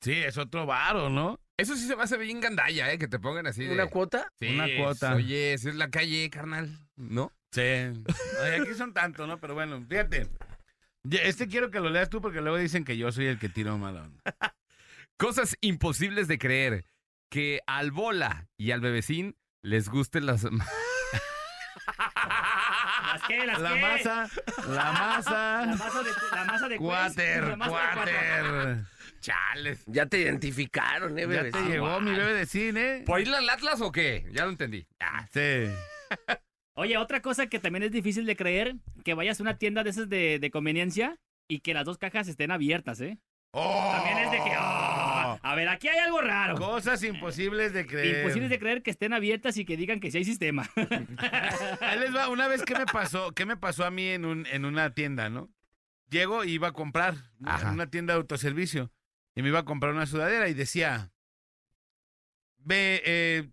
Sí, 0.00 0.14
es 0.14 0.36
otro 0.36 0.66
varo, 0.66 1.08
¿no? 1.10 1.38
Eso 1.62 1.76
sí 1.76 1.86
se 1.86 1.96
me 1.96 2.02
hace 2.02 2.16
bien 2.18 2.40
gandalla, 2.40 2.92
¿eh? 2.92 2.98
Que 2.98 3.08
te 3.08 3.18
pongan 3.18 3.46
así 3.46 3.64
de... 3.64 3.72
¿Una 3.72 3.86
cuota? 3.86 4.28
Sí, 4.40 4.54
Una 4.54 4.66
cuota. 4.76 5.14
Oye, 5.14 5.56
si 5.58 5.68
es 5.68 5.74
la 5.76 5.90
calle, 5.90 6.28
carnal, 6.30 6.76
¿no? 6.96 7.32
Sí. 7.52 7.60
Ay, 7.60 8.60
aquí 8.60 8.74
son 8.76 8.92
tantos, 8.92 9.26
¿no? 9.28 9.38
Pero 9.38 9.54
bueno, 9.54 9.84
fíjate. 9.88 10.28
Este 11.10 11.48
quiero 11.48 11.70
que 11.70 11.80
lo 11.80 11.90
leas 11.90 12.08
tú 12.10 12.20
porque 12.20 12.40
luego 12.40 12.56
dicen 12.58 12.84
que 12.84 12.96
yo 12.96 13.10
soy 13.12 13.26
el 13.26 13.38
que 13.38 13.48
tiro 13.48 13.76
mala 13.78 14.02
onda. 14.02 14.22
Cosas 15.16 15.56
imposibles 15.60 16.28
de 16.28 16.38
creer. 16.38 16.84
Que 17.30 17.60
al 17.66 17.90
bola 17.92 18.48
y 18.58 18.72
al 18.72 18.80
bebecín 18.80 19.36
les 19.62 19.88
gusten 19.88 20.26
las... 20.26 20.42
¿Las 20.44 20.52
qué? 23.28 23.46
¿Las 23.46 23.60
La 23.60 23.74
qué? 23.74 23.80
masa, 23.80 24.28
la 24.68 24.74
La 24.74 24.92
masa. 24.92 25.66
la 25.66 25.76
masa 25.76 26.02
de 26.02 26.10
la 26.36 26.44
masa 26.44 26.68
de 26.68 26.76
cuater. 26.76 27.56
Chales. 29.22 29.82
Ya 29.86 30.04
te 30.06 30.18
identificaron, 30.18 31.18
¿eh, 31.18 31.22
Ya 31.22 31.26
bebé? 31.28 31.50
te 31.50 31.60
llegó 31.62 32.00
mi 32.00 32.10
bebé 32.10 32.34
de 32.34 32.44
cine. 32.46 33.02
¿Por 33.06 33.20
ir 33.20 33.28
al 33.30 33.48
Atlas 33.48 33.80
o 33.80 33.90
qué? 33.90 34.26
Ya 34.32 34.44
lo 34.44 34.50
entendí. 34.50 34.86
Ah, 35.00 35.26
Sí. 35.32 35.70
Oye, 36.74 36.96
otra 36.96 37.20
cosa 37.20 37.46
que 37.48 37.58
también 37.58 37.82
es 37.82 37.92
difícil 37.92 38.24
de 38.26 38.34
creer, 38.34 38.76
que 39.04 39.12
vayas 39.14 39.38
a 39.40 39.42
una 39.42 39.58
tienda 39.58 39.84
de 39.84 39.90
esas 39.90 40.08
de, 40.08 40.38
de 40.38 40.50
conveniencia 40.50 41.18
y 41.46 41.60
que 41.60 41.74
las 41.74 41.84
dos 41.84 41.98
cajas 41.98 42.28
estén 42.28 42.50
abiertas, 42.50 43.00
¿eh? 43.02 43.18
También 43.52 44.16
es 44.18 44.30
de 44.30 44.38
que, 44.38 44.52
ah, 44.56 45.38
a 45.42 45.54
ver, 45.54 45.68
aquí 45.68 45.88
hay 45.88 45.98
algo 45.98 46.22
raro. 46.22 46.54
Cosas 46.56 47.02
imposibles 47.04 47.74
de 47.74 47.86
creer. 47.86 48.20
Imposibles 48.20 48.48
de 48.48 48.58
creer 48.58 48.82
que 48.82 48.90
estén 48.90 49.12
abiertas 49.12 49.58
y 49.58 49.66
que 49.66 49.76
digan 49.76 50.00
que 50.00 50.10
sí 50.10 50.16
hay 50.18 50.24
sistema. 50.24 50.68
Ahí 51.80 51.98
les 51.98 52.14
va, 52.16 52.30
una 52.30 52.48
vez, 52.48 52.62
¿qué 52.62 52.74
me 52.74 52.86
pasó? 52.86 53.32
¿Qué 53.32 53.44
me 53.44 53.58
pasó 53.58 53.84
a 53.84 53.90
mí 53.90 54.08
en, 54.08 54.24
un, 54.24 54.46
en 54.50 54.64
una 54.64 54.94
tienda, 54.94 55.28
no? 55.28 55.50
Llego 56.08 56.44
y 56.44 56.52
iba 56.52 56.68
a 56.68 56.72
comprar, 56.72 57.16
¿no? 57.38 57.50
Ajá. 57.50 57.68
en 57.68 57.74
una 57.74 57.86
tienda 57.90 58.14
de 58.14 58.18
autoservicio, 58.20 58.90
y 59.34 59.42
me 59.42 59.48
iba 59.48 59.60
a 59.60 59.64
comprar 59.64 59.92
una 59.92 60.06
sudadera 60.06 60.48
y 60.48 60.54
decía, 60.54 61.12
ve, 62.58 63.02
eh, 63.04 63.50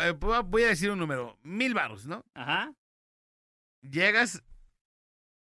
eh, 0.00 0.12
voy 0.12 0.62
a 0.64 0.68
decir 0.68 0.90
un 0.90 0.98
número, 0.98 1.38
mil 1.42 1.74
baros, 1.74 2.06
¿no? 2.06 2.24
Ajá. 2.34 2.72
Llegas, 3.82 4.42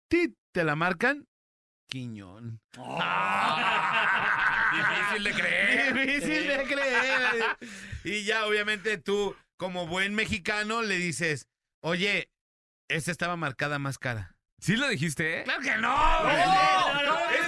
ti, 0.07 0.36
te 0.51 0.63
la 0.63 0.76
marcan, 0.76 1.28
Quiñón. 1.88 2.59
Difícil 4.76 5.24
de 5.24 5.32
creer. 5.32 5.93
Difícil 5.93 6.47
de 6.47 6.63
creer. 6.66 7.57
Y 8.03 8.24
ya, 8.24 8.45
obviamente, 8.45 8.97
tú, 8.97 9.36
como 9.57 9.88
buen 9.88 10.13
mexicano, 10.16 10.82
le 10.82 10.97
dices, 10.97 11.47
oye, 11.82 12.30
esta 12.88 13.11
estaba 13.11 13.36
marcada 13.36 13.80
más 13.80 13.97
cara. 13.97 14.36
¿Sí 14.59 14.76
lo 14.76 14.88
dijiste, 14.88 15.41
eh? 15.41 15.43
¡Claro 15.43 15.61
que 15.61 15.76
no! 15.78 15.95
No, 15.95 16.24
güey! 16.24 16.38
no, 17.05 17.45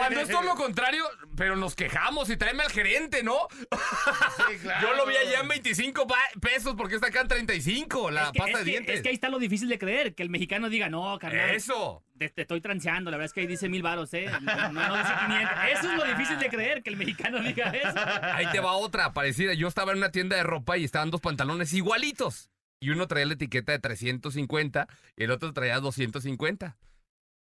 Cuando 0.00 0.20
es 0.20 0.28
todo 0.28 0.42
lo 0.42 0.54
contrario, 0.56 1.04
pero 1.36 1.56
nos 1.56 1.74
quejamos 1.74 2.28
y 2.30 2.36
tráeme 2.36 2.62
al 2.62 2.70
gerente, 2.70 3.22
¿no? 3.22 3.36
claro. 4.62 4.88
Yo 4.88 4.94
lo 4.94 5.06
vi 5.06 5.16
allá 5.16 5.40
en 5.40 5.48
25 5.48 6.06
pa- 6.06 6.16
pesos 6.40 6.74
porque 6.76 6.96
está 6.96 7.08
acá 7.08 7.20
en 7.22 7.28
35, 7.28 8.10
la 8.10 8.24
es 8.24 8.30
que, 8.32 8.38
pasta 8.38 8.52
es 8.52 8.58
de 8.58 8.64
que- 8.64 8.70
dientes. 8.70 8.94
es 8.96 9.02
que 9.02 9.08
ahí 9.10 9.14
está 9.14 9.28
lo 9.28 9.38
difícil 9.38 9.68
de 9.68 9.78
creer, 9.78 10.14
que 10.14 10.22
el 10.22 10.30
mexicano 10.30 10.68
diga, 10.68 10.88
no, 10.88 11.18
carnal. 11.18 11.50
Eso. 11.50 12.04
Te, 12.18 12.28
te 12.28 12.42
estoy 12.42 12.60
transeando, 12.60 13.10
la 13.10 13.16
verdad 13.16 13.26
es 13.26 13.32
que 13.32 13.40
ahí 13.40 13.46
dice 13.46 13.68
mil 13.68 13.82
varos, 13.82 14.12
¿eh? 14.12 14.26
No, 14.42 14.72
no 14.72 14.96
dice 14.96 15.12
500. 15.26 15.56
Eso 15.72 15.90
es 15.92 15.96
lo 15.98 16.04
difícil 16.04 16.38
de 16.38 16.48
creer, 16.50 16.82
que 16.82 16.90
el 16.90 16.96
mexicano 16.96 17.40
diga 17.40 17.70
eso. 17.70 17.98
Ahí 18.34 18.46
te 18.52 18.60
va 18.60 18.72
otra 18.72 19.12
parecida. 19.14 19.54
Yo 19.54 19.68
estaba 19.68 19.92
en 19.92 19.98
una 19.98 20.10
tienda 20.10 20.36
de 20.36 20.42
ropa 20.42 20.76
y 20.76 20.84
estaban 20.84 21.10
dos 21.10 21.20
pantalones 21.22 21.72
igualitos. 21.72 22.50
Y 22.82 22.90
uno 22.90 23.06
traía 23.06 23.26
la 23.26 23.34
etiqueta 23.34 23.72
de 23.72 23.78
350 23.78 24.86
y 25.16 25.24
el 25.24 25.30
otro 25.30 25.52
traía 25.52 25.80
250. 25.80 26.76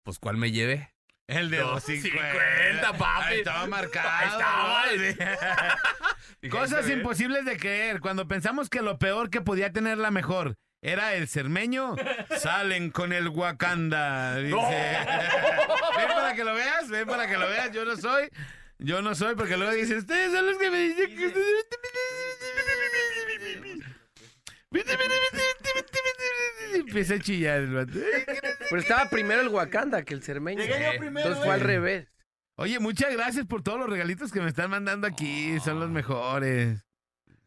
Pues, 0.03 0.19
¿cuál 0.19 0.37
me 0.37 0.51
llevé? 0.51 0.93
El 1.27 1.49
de 1.49 1.57
250, 1.57 2.93
papi. 2.93 3.23
Ahí 3.25 3.37
estaba 3.39 3.67
marcado. 3.67 4.09
Ahí 4.09 4.27
estaba. 4.29 5.37
Dije, 6.41 6.49
Cosas 6.49 6.89
imposibles 6.89 7.43
de 7.43 7.57
creer. 7.57 7.99
Cuando 7.99 8.27
pensamos 8.29 8.69
que 8.69 8.81
lo 8.81 8.97
peor 8.97 9.29
que 9.29 9.41
podía 9.41 9.73
tener 9.73 9.97
la 9.97 10.09
mejor 10.09 10.55
era 10.81 11.15
el 11.15 11.27
cermeño, 11.27 11.95
salen 12.37 12.91
con 12.91 13.11
el 13.11 13.27
Wakanda. 13.27 14.37
Dice. 14.37 14.55
ven 15.97 16.07
para 16.07 16.33
que 16.33 16.43
lo 16.45 16.53
veas, 16.53 16.87
ven 16.87 17.07
para 17.07 17.27
que 17.27 17.37
lo 17.37 17.49
veas. 17.49 17.71
Yo 17.73 17.83
no 17.83 17.97
soy. 17.97 18.29
Yo 18.79 19.01
no 19.01 19.13
soy, 19.13 19.35
porque 19.35 19.57
luego 19.57 19.73
dicen, 19.73 19.97
ustedes 19.97 20.31
son 20.31 20.45
los 20.45 20.57
que 20.57 20.69
me 20.69 20.79
dicen 20.79 21.15
que 21.15 21.33
Empieza 26.79 27.15
a 27.15 27.19
chillar 27.19 27.61
el 27.61 27.73
vato. 27.73 27.93
Pero 28.69 28.81
estaba 28.81 29.09
primero 29.09 29.41
el 29.41 29.49
Wakanda 29.49 30.03
que 30.03 30.13
el 30.13 30.23
cermeño. 30.23 30.61
Llegué 30.61 30.91
yo 30.93 30.99
primero, 30.99 31.27
Entonces 31.27 31.43
fue 31.43 31.53
al 31.53 31.61
revés. 31.61 32.07
Oye, 32.59 32.79
muchas 32.79 33.13
gracias 33.13 33.45
por 33.45 33.61
todos 33.61 33.79
los 33.79 33.89
regalitos 33.89 34.31
que 34.31 34.41
me 34.41 34.47
están 34.47 34.71
mandando 34.71 35.05
aquí. 35.05 35.59
Son 35.59 35.79
los 35.79 35.89
mejores. 35.89 36.83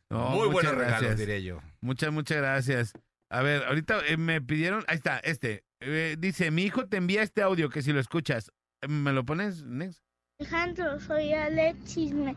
No, 0.08 0.30
Muy 0.30 0.48
buenos 0.48 0.74
regalos, 0.74 1.16
diría 1.16 1.38
yo. 1.38 1.60
Muchas, 1.80 2.12
muchas 2.12 2.38
gracias. 2.38 2.92
A 3.30 3.42
ver, 3.42 3.64
ahorita 3.64 4.00
eh, 4.06 4.16
me 4.16 4.40
pidieron. 4.40 4.84
Ahí 4.88 4.96
está, 4.96 5.18
este. 5.18 5.64
Eh, 5.80 6.16
dice: 6.18 6.50
Mi 6.50 6.62
hijo 6.62 6.86
te 6.86 6.96
envía 6.96 7.22
este 7.22 7.42
audio 7.42 7.70
que 7.70 7.82
si 7.82 7.92
lo 7.92 8.00
escuchas. 8.00 8.52
Eh, 8.82 8.88
¿Me 8.88 9.12
lo 9.12 9.24
pones, 9.24 9.62
Nex? 9.64 10.02
Alejandro, 10.40 10.98
soy 11.00 11.32
Alexis. 11.32 12.12
Me, 12.12 12.34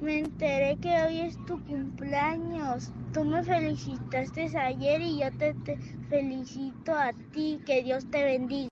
me 0.00 0.18
enteré 0.18 0.76
que 0.80 0.90
hoy 1.02 1.20
es 1.20 1.36
tu 1.46 1.62
cumpleaños. 1.64 2.92
Tú 3.12 3.24
me 3.24 3.42
felicitaste 3.42 4.56
ayer 4.58 5.00
y 5.00 5.20
yo 5.20 5.30
te, 5.38 5.54
te 5.64 5.76
felicito 6.08 6.94
a 6.94 7.12
ti. 7.32 7.60
Que 7.66 7.82
Dios 7.82 8.10
te 8.10 8.24
bendiga. 8.24 8.68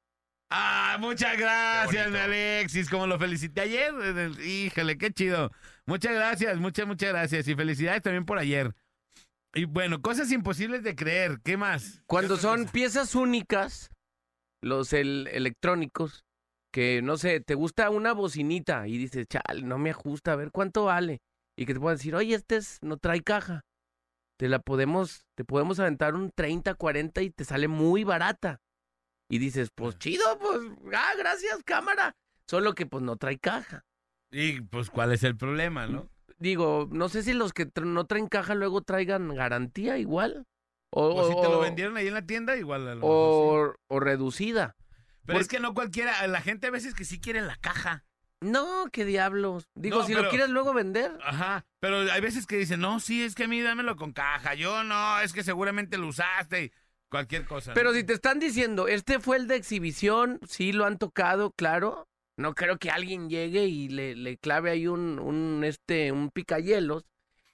Ah, 0.51 0.99
muchas 1.01 1.37
gracias, 1.37 2.11
mi 2.11 2.18
Alexis. 2.18 2.89
Como 2.89 3.07
lo 3.07 3.18
felicité 3.18 3.62
ayer. 3.62 3.93
Híjole, 4.45 4.99
qué 4.99 5.11
chido. 5.11 5.51
Muchas 5.87 6.14
gracias, 6.14 6.57
muchas, 6.59 6.87
muchas 6.87 7.11
gracias. 7.11 7.49
Y 7.49 7.55
felicidades 7.55 8.03
también 8.03 8.25
por 8.25 8.39
ayer. 8.39 8.75
Y 9.55 9.64
bueno, 9.64 10.01
cosas 10.03 10.31
imposibles 10.33 10.83
de 10.83 10.95
creer. 10.95 11.41
¿Qué 11.43 11.57
más? 11.57 12.03
Cuando 12.07 12.37
son 12.37 12.66
piezas 12.66 13.14
únicas, 13.14 13.91
los 14.61 14.93
el- 14.93 15.29
electrónicos, 15.33 16.25
que 16.75 17.03
no 17.03 17.16
sé, 17.16 17.39
te 17.39 17.55
gusta 17.55 17.89
una 17.91 18.12
bocinita 18.12 18.89
y 18.89 18.99
dices, 18.99 19.29
chale, 19.29 19.62
no 19.62 19.79
me 19.79 19.91
ajusta, 19.91 20.33
a 20.33 20.37
ver 20.37 20.51
cuánto 20.51 20.87
vale. 20.87 21.20
Y 21.57 21.66
que 21.66 21.75
te 21.75 21.79
puedan 21.79 21.99
decir, 21.99 22.16
oye, 22.16 22.35
este 22.35 22.57
es, 22.57 22.81
no 22.83 22.97
trae 22.97 23.22
caja. 23.22 23.61
Te 24.37 24.49
la 24.49 24.59
podemos, 24.59 25.25
te 25.37 25.45
podemos 25.45 25.79
aventar 25.79 26.16
un 26.16 26.33
30, 26.35 26.75
40 26.75 27.22
y 27.22 27.31
te 27.31 27.45
sale 27.45 27.68
muy 27.68 28.03
barata. 28.03 28.59
Y 29.31 29.39
dices, 29.39 29.68
pues 29.72 29.97
chido, 30.01 30.25
pues, 30.41 30.59
ah, 30.97 31.12
gracias, 31.16 31.62
cámara. 31.64 32.16
Solo 32.49 32.75
que 32.75 32.87
pues 32.87 33.05
no 33.05 33.16
trae 33.16 33.39
caja. 33.39 33.85
Y 34.33 34.61
pues, 34.62 34.91
¿cuál 34.91 35.12
es 35.12 35.22
el 35.22 35.37
problema, 35.37 35.87
no? 35.87 36.09
Digo, 36.39 36.89
no 36.91 37.09
sé 37.09 37.22
si 37.22 37.35
los 37.35 37.53
que 37.53 37.68
tra- 37.72 37.87
no 37.87 38.05
traen 38.07 38.27
caja 38.27 38.57
luego 38.57 38.83
traigan 38.83 39.33
garantía 39.33 39.97
igual. 39.99 40.45
O, 40.93 41.14
O 41.14 41.29
si 41.29 41.37
te 41.41 41.49
lo 41.49 41.61
vendieron 41.61 41.97
ahí 41.97 42.09
en 42.09 42.14
la 42.14 42.27
tienda, 42.27 42.57
igual. 42.57 42.89
a 42.89 42.95
lo 42.97 43.01
mejor 43.01 43.79
o, 43.89 43.95
o 43.97 44.01
reducida. 44.01 44.75
Pero 45.27 45.41
es 45.41 45.49
que 45.49 45.61
no 45.61 45.75
cualquiera, 45.75 46.27
la 46.27 46.41
gente 46.41 46.66
a 46.66 46.70
veces 46.70 46.95
que 46.95 47.05
sí 47.05 47.20
quiere 47.20 47.41
la 47.43 47.57
caja. 47.57 48.05
No, 48.41 48.87
qué 48.93 49.05
diablos. 49.07 49.68
Digo, 49.75 50.01
No, 50.01 50.07
si 50.07 50.12
pero- 50.12 50.25
lo 50.25 50.31
quieres 50.31 50.51
luego 50.51 50.75
vender. 50.75 51.16
Ajá, 51.25 51.64
pero 51.81 52.01
hay 52.12 52.20
veces 52.20 52.47
que 52.47 52.57
dicen, 52.59 52.81
no, 52.81 53.01
sí, 53.01 53.22
es 53.22 53.35
que 53.35 53.45
a 53.45 53.49
mí 53.49 53.61
dámelo 53.62 53.97
con 53.97 54.12
caja. 54.12 54.55
Yo 54.55 54.85
no, 54.85 55.20
es 55.20 55.33
que 55.33 55.43
seguramente 55.43 55.97
lo 55.97 56.09
usaste 56.09 56.64
y 56.64 56.72
cualquier 57.11 57.47
cosa. 57.47 57.70
¿no? 57.70 57.75
Pero 57.75 57.95
si 57.95 58.05
te 58.05 58.12
están 58.12 58.39
diciendo, 58.41 58.87
este 58.89 59.18
fue 59.18 59.37
el 59.39 59.47
de 59.49 59.57
exhibición, 59.57 60.41
sí 60.47 60.72
lo 60.72 60.85
han 60.85 60.99
tocado, 60.99 61.53
claro. 61.53 62.07
No 62.37 62.55
creo 62.55 62.79
que 62.79 62.91
alguien 62.91 63.31
llegue 63.31 63.64
y 63.66 63.89
le, 63.89 64.16
le 64.16 64.37
clave 64.37 64.70
ahí 64.72 64.89
un, 64.89 65.18
un, 65.20 65.62
este, 65.64 66.11
un 66.12 66.31
picayelos. 66.31 67.05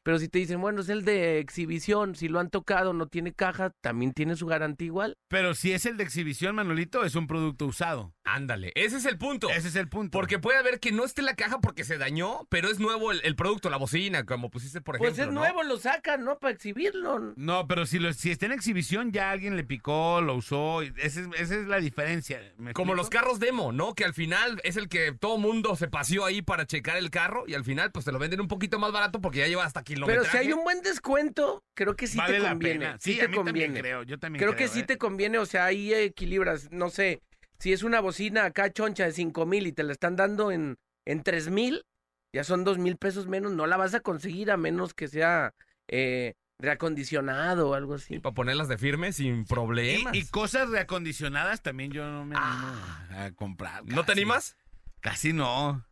Pero 0.03 0.19
si 0.19 0.29
te 0.29 0.39
dicen, 0.39 0.61
bueno, 0.61 0.81
es 0.81 0.89
el 0.89 1.05
de 1.05 1.39
exhibición, 1.39 2.15
si 2.15 2.29
lo 2.29 2.41
han 2.41 2.49
tocado, 2.49 2.95
no 2.95 3.07
tiene 3.07 3.35
caja, 3.35 3.71
también 3.83 4.13
tiene 4.13 4.35
su 4.35 4.47
garantía 4.47 4.87
igual. 4.87 5.17
Pero 5.29 5.55
si 5.55 5.73
es 5.73 5.85
el 5.85 5.99
de 5.99 6.05
exhibición, 6.05 6.55
Manolito, 6.55 7.05
es 7.05 7.15
un 7.15 7.27
producto 7.27 7.67
usado. 7.67 8.15
Ándale, 8.35 8.73
ese 8.75 8.97
es 8.99 9.05
el 9.07 9.19
punto. 9.19 9.49
Ese 9.51 9.69
es 9.69 9.77
el 9.77 9.89
punto. 9.89 10.17
Porque 10.19 10.39
puede 10.39 10.59
haber 10.59 10.81
que 10.81 10.93
no 10.93 11.05
esté 11.05 11.23
la 11.23 11.35
caja 11.35 11.61
porque 11.61 11.85
se 11.85 11.99
dañó, 11.99 12.47
pero 12.49 12.71
es 12.71 12.79
nuevo 12.79 13.13
el, 13.13 13.21
el 13.25 13.37
producto, 13.37 13.71
la 13.71 13.77
bocina, 13.77 14.25
como 14.25 14.51
pusiste 14.51 14.81
por 14.81 14.97
ejemplo. 14.97 15.11
Pues 15.17 15.19
es 15.27 15.33
¿no? 15.33 15.41
nuevo, 15.41 15.63
lo 15.63 15.79
sacan, 15.79 16.25
¿no? 16.25 16.39
Para 16.39 16.55
exhibirlo. 16.55 17.33
No, 17.37 17.67
pero 17.67 17.87
si, 17.87 17.99
lo, 17.99 18.13
si 18.13 18.31
está 18.31 18.47
en 18.47 18.53
exhibición, 18.53 19.13
ya 19.13 19.31
alguien 19.31 19.57
le 19.57 19.65
picó, 19.65 20.21
lo 20.21 20.35
usó. 20.35 20.83
y 20.83 20.93
Esa 20.99 21.21
es, 21.21 21.27
esa 21.39 21.55
es 21.57 21.67
la 21.67 21.79
diferencia. 21.81 22.39
¿me 22.59 22.73
Como 22.73 22.93
explico? 22.93 22.95
los 22.95 23.11
carros 23.11 23.41
demo, 23.41 23.73
¿no? 23.73 23.95
Que 23.95 24.05
al 24.05 24.15
final 24.15 24.61
es 24.65 24.77
el 24.77 24.89
que 24.89 25.13
todo 25.13 25.39
mundo 25.39 25.77
se 25.77 25.89
paseó 25.89 26.25
ahí 26.25 26.43
para 26.43 26.67
checar 26.67 26.97
el 26.97 27.11
carro 27.11 27.45
y 27.47 27.55
al 27.55 27.65
final 27.65 27.91
pues 27.93 28.05
te 28.05 28.13
lo 28.13 28.19
venden 28.19 28.41
un 28.41 28.49
poquito 28.49 28.79
más 28.79 28.93
barato 28.93 29.21
porque 29.21 29.39
ya 29.39 29.47
lleva 29.49 29.65
hasta 29.65 29.83
Pero 29.83 29.95
kilometraje. 29.97 30.31
si 30.31 30.37
hay 30.39 30.53
un 30.53 30.63
buen 30.65 30.83
descuento, 30.83 31.65
creo 31.75 31.97
que 31.97 32.07
sí 32.07 32.17
Vale 32.19 32.35
te 32.35 32.39
la 32.41 32.51
conviene. 32.51 32.79
pena. 32.81 32.99
Sí, 33.01 33.11
Sí, 33.13 33.17
te 33.19 33.23
también 33.25 33.45
conviene. 33.45 33.81
creo, 33.81 34.03
yo 34.05 34.19
también 34.19 34.41
creo 34.45 34.57
que 34.57 34.69
sí 34.69 34.81
¿eh? 34.81 34.85
te 34.85 34.99
conviene, 34.99 35.39
o 35.39 35.47
sea, 35.47 35.65
ahí 35.65 35.93
equilibras, 35.93 36.71
no 36.71 36.91
sé, 36.91 37.21
si 37.61 37.73
es 37.73 37.83
una 37.83 38.01
bocina 38.01 38.47
acá 38.47 38.73
choncha 38.73 39.05
de 39.05 39.13
cinco 39.13 39.47
mil 39.47 39.67
y 39.67 39.73
te 39.73 39.83
la 39.83 39.93
están 39.93 40.17
dando 40.17 40.51
en, 40.51 40.79
en 41.05 41.23
tres 41.23 41.51
mil, 41.51 41.85
ya 42.33 42.43
son 42.43 42.65
dos 42.65 42.79
mil 42.79 42.97
pesos 42.97 43.27
menos, 43.27 43.53
no 43.53 43.67
la 43.67 43.77
vas 43.77 43.95
a 43.95 44.01
conseguir 44.01 44.51
a 44.51 44.57
menos 44.57 44.95
que 44.95 45.09
sea 45.09 45.55
eh, 45.89 46.35
reacondicionado 46.59 47.71
o 47.71 47.75
algo 47.75 47.95
así. 47.95 48.19
para 48.19 48.35
ponerlas 48.35 48.69
de 48.69 48.79
firme 48.79 49.13
sin 49.13 49.45
problemas. 49.45 50.15
Y, 50.15 50.21
y 50.21 50.27
cosas 50.27 50.71
reacondicionadas 50.71 51.63
también 51.63 51.93
yo 51.93 52.05
no 52.05 52.25
me 52.25 52.37
animo 52.37 52.73
a 53.11 53.31
comprar. 53.33 53.85
¿No 53.85 54.05
te 54.05 54.13
animas? 54.13 54.57
Casi 55.01 55.33
no. 55.33 55.87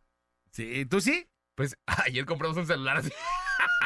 Sí, 0.51 0.85
¿tú 0.85 1.01
sí? 1.01 1.27
Pues 1.55 1.77
ayer 2.05 2.25
compramos 2.25 2.57
un 2.57 2.67
celular 2.67 2.97
así. 2.97 3.11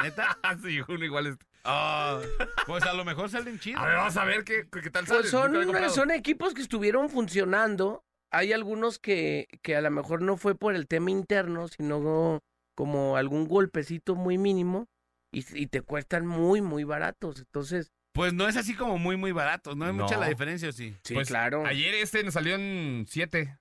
¿Neta? 0.03 0.37
sí, 0.63 0.79
uno 0.87 1.03
igual. 1.03 1.27
este. 1.27 1.45
Ah, 1.65 2.19
pues 2.65 2.83
a 2.83 2.93
lo 2.93 3.05
mejor 3.05 3.29
salen 3.29 3.59
chidos. 3.59 3.81
A 3.81 3.85
ver, 3.85 3.95
vamos 3.95 4.17
a 4.17 4.25
ver 4.25 4.43
qué, 4.43 4.67
qué 4.69 4.89
tal 4.89 5.07
sale. 5.07 5.21
Pues 5.21 5.31
son, 5.31 5.55
he 5.55 5.65
comprado. 5.65 5.89
son 5.93 6.11
equipos 6.11 6.53
que 6.53 6.61
estuvieron 6.61 7.09
funcionando. 7.09 8.03
Hay 8.31 8.51
algunos 8.51 8.99
que, 8.99 9.47
que 9.61 9.75
a 9.75 9.81
lo 9.81 9.91
mejor 9.91 10.21
no 10.21 10.37
fue 10.37 10.55
por 10.55 10.75
el 10.75 10.87
tema 10.87 11.11
interno, 11.11 11.67
sino 11.67 12.39
como 12.75 13.15
algún 13.15 13.47
golpecito 13.47 14.15
muy 14.15 14.37
mínimo 14.37 14.87
y, 15.31 15.45
y 15.57 15.67
te 15.67 15.81
cuestan 15.81 16.25
muy, 16.25 16.59
muy 16.61 16.83
baratos. 16.83 17.37
Entonces, 17.39 17.91
Pues 18.13 18.33
no 18.33 18.47
es 18.47 18.57
así 18.57 18.75
como 18.75 18.97
muy, 18.97 19.17
muy 19.17 19.31
barato. 19.31 19.75
No 19.75 19.87
es 19.87 19.93
mucha 19.93 20.17
la 20.17 20.27
diferencia, 20.29 20.69
¿o 20.69 20.71
sí? 20.71 20.95
sí, 21.03 21.13
Pues, 21.13 21.27
claro, 21.27 21.65
Ayer 21.65 21.93
este 21.95 22.23
nos 22.23 22.33
salió 22.33 22.55
en 22.55 23.05
7. 23.07 23.57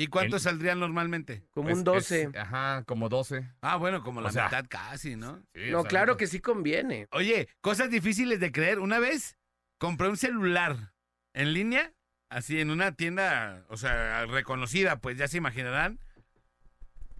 ¿Y 0.00 0.06
cuánto 0.06 0.36
El- 0.36 0.42
saldrían 0.42 0.78
normalmente? 0.78 1.42
como 1.50 1.72
un 1.72 1.82
12. 1.82 2.30
ajá, 2.38 2.84
como 2.84 3.08
12. 3.08 3.50
Ah, 3.62 3.74
bueno, 3.74 4.04
como 4.04 4.20
la 4.20 4.30
sea, 4.30 4.44
mitad 4.44 4.64
casi, 4.68 5.16
¿no? 5.16 5.42
Sí, 5.54 5.70
no, 5.72 5.82
claro 5.82 6.16
que 6.16 6.28
sí 6.28 6.38
conviene. 6.38 7.08
Oye, 7.10 7.48
cosas 7.60 7.90
difíciles 7.90 8.38
de 8.38 8.52
creer. 8.52 8.78
Una 8.78 9.00
vez 9.00 9.36
compré 9.78 10.08
un 10.08 10.16
celular 10.16 10.92
en 11.34 11.52
línea 11.52 11.92
así 12.28 12.60
en 12.60 12.70
una 12.70 12.92
tienda, 12.92 13.64
o 13.68 13.76
sea, 13.76 14.24
reconocida, 14.26 15.00
pues 15.00 15.18
ya 15.18 15.26
se 15.26 15.38
imaginarán. 15.38 15.98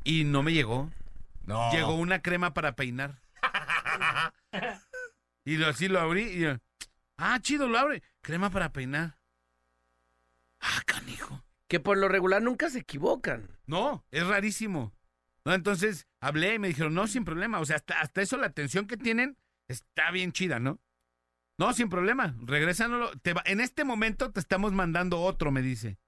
Y 0.05 0.23
no 0.23 0.45
me 0.45 0.53
llegó. 0.53 0.89
No. 1.47 1.73
Llegó 1.73 1.97
una 1.97 2.23
crema 2.23 2.55
para 2.55 2.77
peinar. 2.77 3.21
y 5.45 5.57
lo, 5.57 5.67
así 5.67 5.89
lo 5.89 5.99
abrí 5.99 6.23
y 6.23 6.41
yo, 6.43 6.59
ah, 7.17 7.41
chido, 7.41 7.67
lo 7.67 7.77
abre. 7.77 8.05
Crema 8.21 8.51
para 8.51 8.73
peinar. 8.73 9.19
Ah, 10.61 10.81
canijo. 10.87 11.43
Que 11.69 11.81
por 11.81 11.99
lo 11.99 12.09
regular 12.09 12.43
nunca 12.43 12.71
se 12.71 12.81
equivocan. 12.81 13.59
No, 13.67 14.05
es 14.11 14.27
rarísimo. 14.27 14.95
No, 15.45 15.55
entonces 15.55 16.07
hablé 16.21 16.55
y 16.55 16.59
me 16.59 16.69
dijeron, 16.69 16.95
no, 16.95 17.07
sin 17.07 17.25
problema. 17.25 17.61
O 17.61 17.65
sea, 17.67 17.77
hasta, 17.77 18.23
eso 18.23 18.37
la 18.37 18.47
atención 18.47 18.87
que 18.87 18.97
tienen 18.97 19.37
está 19.69 20.11
bien 20.11 20.33
chida, 20.33 20.59
¿no? 20.59 20.81
No, 21.59 21.73
sin 21.73 21.89
problema. 21.89 22.35
Regrésanoslo. 22.41 23.11
Te 23.21 23.35
va- 23.35 23.43
en 23.47 23.61
este 23.61 23.85
momento 23.85 24.31
te 24.33 24.41
estamos 24.41 24.73
mandando 24.73 25.21
otro, 25.21 25.51
me 25.51 25.63
dice. 25.63 25.99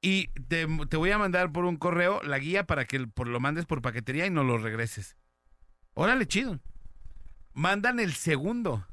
Y 0.00 0.28
te, 0.48 0.66
te 0.88 0.96
voy 0.96 1.10
a 1.10 1.18
mandar 1.18 1.52
por 1.52 1.64
un 1.64 1.76
correo 1.76 2.20
la 2.22 2.38
guía 2.38 2.64
para 2.66 2.84
que 2.86 3.06
por, 3.06 3.28
lo 3.28 3.40
mandes 3.40 3.66
por 3.66 3.82
paquetería 3.82 4.26
y 4.26 4.30
no 4.30 4.44
lo 4.44 4.58
regreses. 4.58 5.16
Órale, 5.94 6.26
chido. 6.26 6.60
Mandan 7.54 8.00
el 8.00 8.12
segundo. 8.12 8.86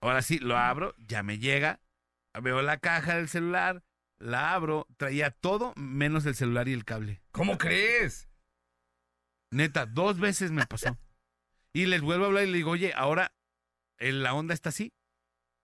Ahora 0.00 0.22
sí, 0.22 0.38
lo 0.38 0.56
abro, 0.56 0.94
ya 0.98 1.22
me 1.22 1.38
llega. 1.38 1.80
Veo 2.42 2.60
la 2.62 2.78
caja 2.78 3.16
del 3.16 3.28
celular, 3.28 3.82
la 4.18 4.54
abro, 4.54 4.86
traía 4.96 5.30
todo 5.30 5.72
menos 5.76 6.26
el 6.26 6.34
celular 6.34 6.68
y 6.68 6.72
el 6.72 6.84
cable. 6.84 7.22
¿Cómo 7.32 7.58
crees? 7.58 8.28
Neta, 9.50 9.86
dos 9.86 10.18
veces 10.18 10.50
me 10.50 10.66
pasó. 10.66 10.98
Y 11.72 11.86
les 11.86 12.00
vuelvo 12.00 12.24
a 12.24 12.28
hablar 12.28 12.44
y 12.44 12.50
le 12.50 12.56
digo, 12.56 12.70
oye, 12.70 12.92
ahora 12.94 13.34
eh, 13.98 14.12
la 14.12 14.34
onda 14.34 14.54
está 14.54 14.70
así. 14.70 14.92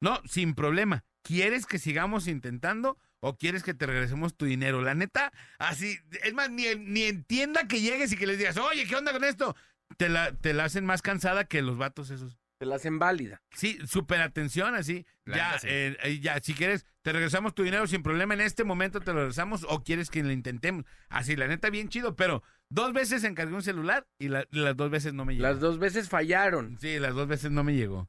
No, 0.01 0.21
sin 0.27 0.55
problema. 0.55 1.05
¿Quieres 1.23 1.67
que 1.67 1.79
sigamos 1.79 2.27
intentando 2.27 2.99
o 3.21 3.37
quieres 3.37 3.63
que 3.63 3.75
te 3.75 3.87
regresemos 3.87 4.37
tu 4.37 4.45
dinero? 4.45 4.83
La 4.83 4.95
neta, 4.95 5.33
así, 5.59 5.99
es 6.25 6.35
más, 6.35 6.51
ni, 6.51 6.75
ni 6.75 7.05
entienda 7.05 7.69
que 7.69 7.81
llegues 7.81 8.13
y 8.13 8.17
que 8.17 8.27
les 8.27 8.39
digas, 8.39 8.57
oye, 8.57 8.87
¿qué 8.87 8.97
onda 8.97 9.13
con 9.13 9.25
esto? 9.25 9.57
Te 9.97 10.09
la, 10.09 10.33
te 10.33 10.53
la 10.53 10.65
hacen 10.65 10.85
más 10.85 11.03
cansada 11.03 11.45
que 11.45 11.63
los 11.63 11.79
vatos 11.79 12.11
esos. 12.11 12.42
Te 12.63 12.67
la 12.67 12.77
hacen 12.77 13.01
válida. 13.01 13.43
Sí, 13.51 13.77
súper 13.89 14.21
atención, 14.21 14.77
así. 14.77 15.05
Ya, 15.27 15.57
eh, 15.65 15.97
eh, 16.05 16.21
ya, 16.21 16.39
si 16.39 16.55
quieres, 16.55 16.87
te 17.03 17.11
regresamos 17.13 17.57
tu 17.57 17.65
dinero 17.65 17.89
sin 17.89 18.05
problema. 18.05 18.35
En 18.35 18.41
este 18.41 18.63
momento 18.63 19.01
te 19.01 19.13
lo 19.13 19.19
regresamos 19.19 19.67
o 19.69 19.83
quieres 19.83 20.11
que 20.11 20.23
lo 20.23 20.31
intentemos. 20.31 20.85
Así, 21.09 21.35
la 21.35 21.49
neta, 21.49 21.71
bien 21.71 21.89
chido, 21.89 22.15
pero 22.15 22.45
dos 22.69 22.93
veces 22.93 23.25
encargué 23.25 23.53
un 23.57 23.65
celular 23.65 24.07
y 24.17 24.29
la- 24.29 24.47
las 24.53 24.77
dos 24.77 24.91
veces 24.93 25.13
no 25.13 25.25
me 25.25 25.33
llegó. 25.35 25.43
Las 25.43 25.59
dos 25.59 25.81
veces 25.81 26.09
fallaron. 26.09 26.79
Sí, 26.79 27.01
las 27.01 27.15
dos 27.17 27.27
veces 27.27 27.51
no 27.51 27.65
me 27.65 27.75
llegó. 27.75 28.09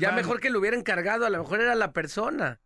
Ya 0.00 0.10
va. 0.10 0.16
mejor 0.16 0.40
que 0.40 0.50
lo 0.50 0.58
hubiera 0.58 0.76
encargado, 0.76 1.24
a 1.24 1.30
lo 1.30 1.38
mejor 1.38 1.60
era 1.60 1.76
la 1.76 1.92
persona. 1.92 2.58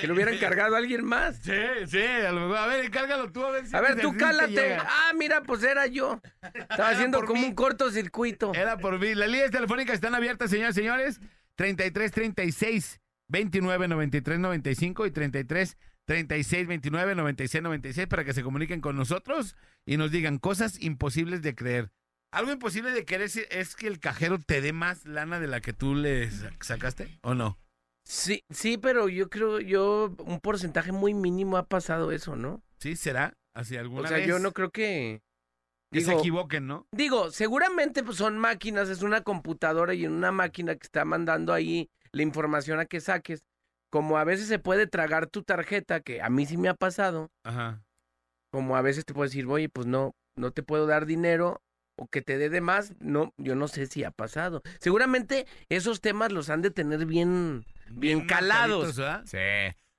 Que 0.00 0.06
lo 0.06 0.14
hubiera 0.14 0.32
encargado 0.34 0.74
a 0.74 0.78
alguien 0.78 1.04
más. 1.04 1.36
Sí, 1.42 1.52
sí, 1.86 2.00
a 2.02 2.32
lo 2.32 2.40
mejor. 2.42 2.56
A 2.58 2.66
ver, 2.66 2.84
encárgalo 2.84 3.30
tú, 3.30 3.44
a 3.44 3.50
ver 3.52 3.66
si 3.66 3.76
A 3.76 3.80
ver, 3.80 4.00
tú 4.00 4.16
cálate. 4.16 4.74
Ah, 4.76 5.12
mira, 5.16 5.42
pues 5.42 5.62
era 5.62 5.86
yo. 5.86 6.20
Estaba 6.54 6.90
haciendo 6.90 7.24
como 7.24 7.40
mí. 7.40 7.46
un 7.48 7.54
cortocircuito. 7.54 8.52
Era 8.54 8.76
por 8.78 8.98
mí. 8.98 9.14
Las 9.14 9.28
líneas 9.28 9.50
telefónicas 9.50 9.94
están 9.94 10.14
abiertas, 10.14 10.50
señoras 10.50 10.76
y 10.76 10.80
señores. 10.80 11.20
33 11.56 12.12
36 12.12 13.00
29 13.28 13.88
93 13.88 14.38
95 14.38 15.06
y 15.06 15.10
33 15.10 15.76
36 16.06 16.66
29 16.66 17.14
96 17.14 17.62
96 17.62 18.06
para 18.06 18.24
que 18.24 18.32
se 18.32 18.42
comuniquen 18.42 18.80
con 18.80 18.96
nosotros 18.96 19.56
y 19.84 19.96
nos 19.96 20.10
digan 20.10 20.38
cosas 20.38 20.80
imposibles 20.80 21.42
de 21.42 21.54
creer. 21.54 21.90
Algo 22.32 22.52
imposible 22.52 22.90
de 22.92 23.04
creer 23.04 23.22
es, 23.22 23.36
es 23.36 23.74
que 23.76 23.86
el 23.86 24.00
cajero 24.00 24.38
te 24.38 24.60
dé 24.60 24.72
más 24.72 25.04
lana 25.04 25.40
de 25.40 25.46
la 25.46 25.60
que 25.60 25.72
tú 25.72 25.94
le 25.94 26.30
sa- 26.30 26.50
sacaste, 26.60 27.18
¿o 27.22 27.34
no? 27.34 27.58
Sí, 28.08 28.42
sí, 28.48 28.78
pero 28.78 29.10
yo 29.10 29.28
creo, 29.28 29.60
yo, 29.60 30.14
un 30.24 30.40
porcentaje 30.40 30.92
muy 30.92 31.12
mínimo 31.12 31.58
ha 31.58 31.66
pasado 31.66 32.10
eso, 32.10 32.36
¿no? 32.36 32.62
¿Sí? 32.78 32.96
¿Será? 32.96 33.34
Así 33.52 33.76
alguna 33.76 34.04
O 34.04 34.06
sea, 34.06 34.16
vez 34.16 34.26
yo 34.26 34.38
no 34.38 34.52
creo 34.52 34.70
que... 34.70 35.20
que 35.92 36.00
se 36.00 36.14
equivoquen, 36.14 36.66
¿no? 36.66 36.86
Digo, 36.90 37.30
seguramente 37.30 38.02
pues, 38.02 38.16
son 38.16 38.38
máquinas, 38.38 38.88
es 38.88 39.02
una 39.02 39.20
computadora 39.20 39.92
y 39.92 40.06
en 40.06 40.12
una 40.12 40.32
máquina 40.32 40.74
que 40.74 40.84
está 40.84 41.04
mandando 41.04 41.52
ahí 41.52 41.90
la 42.12 42.22
información 42.22 42.80
a 42.80 42.86
que 42.86 43.00
saques. 43.00 43.42
Como 43.90 44.16
a 44.16 44.24
veces 44.24 44.48
se 44.48 44.58
puede 44.58 44.86
tragar 44.86 45.26
tu 45.26 45.42
tarjeta, 45.42 46.00
que 46.00 46.22
a 46.22 46.30
mí 46.30 46.46
sí 46.46 46.56
me 46.56 46.70
ha 46.70 46.74
pasado, 46.74 47.30
Ajá. 47.44 47.82
como 48.50 48.76
a 48.76 48.82
veces 48.82 49.04
te 49.04 49.12
puedo 49.12 49.28
decir, 49.28 49.46
oye, 49.46 49.68
pues 49.68 49.86
no, 49.86 50.14
no 50.34 50.50
te 50.50 50.62
puedo 50.62 50.86
dar 50.86 51.04
dinero 51.04 51.60
o 51.98 52.08
que 52.08 52.22
te 52.22 52.38
dé 52.38 52.48
de 52.48 52.60
más, 52.60 52.94
no, 53.00 53.34
yo 53.36 53.54
no 53.54 53.68
sé 53.68 53.86
si 53.86 54.04
ha 54.04 54.10
pasado. 54.10 54.62
Seguramente 54.80 55.46
esos 55.68 56.00
temas 56.00 56.32
los 56.32 56.48
han 56.48 56.62
de 56.62 56.70
tener 56.70 57.04
bien, 57.06 57.66
bien 57.90 58.26
calados. 58.26 59.00
Sí. 59.26 59.38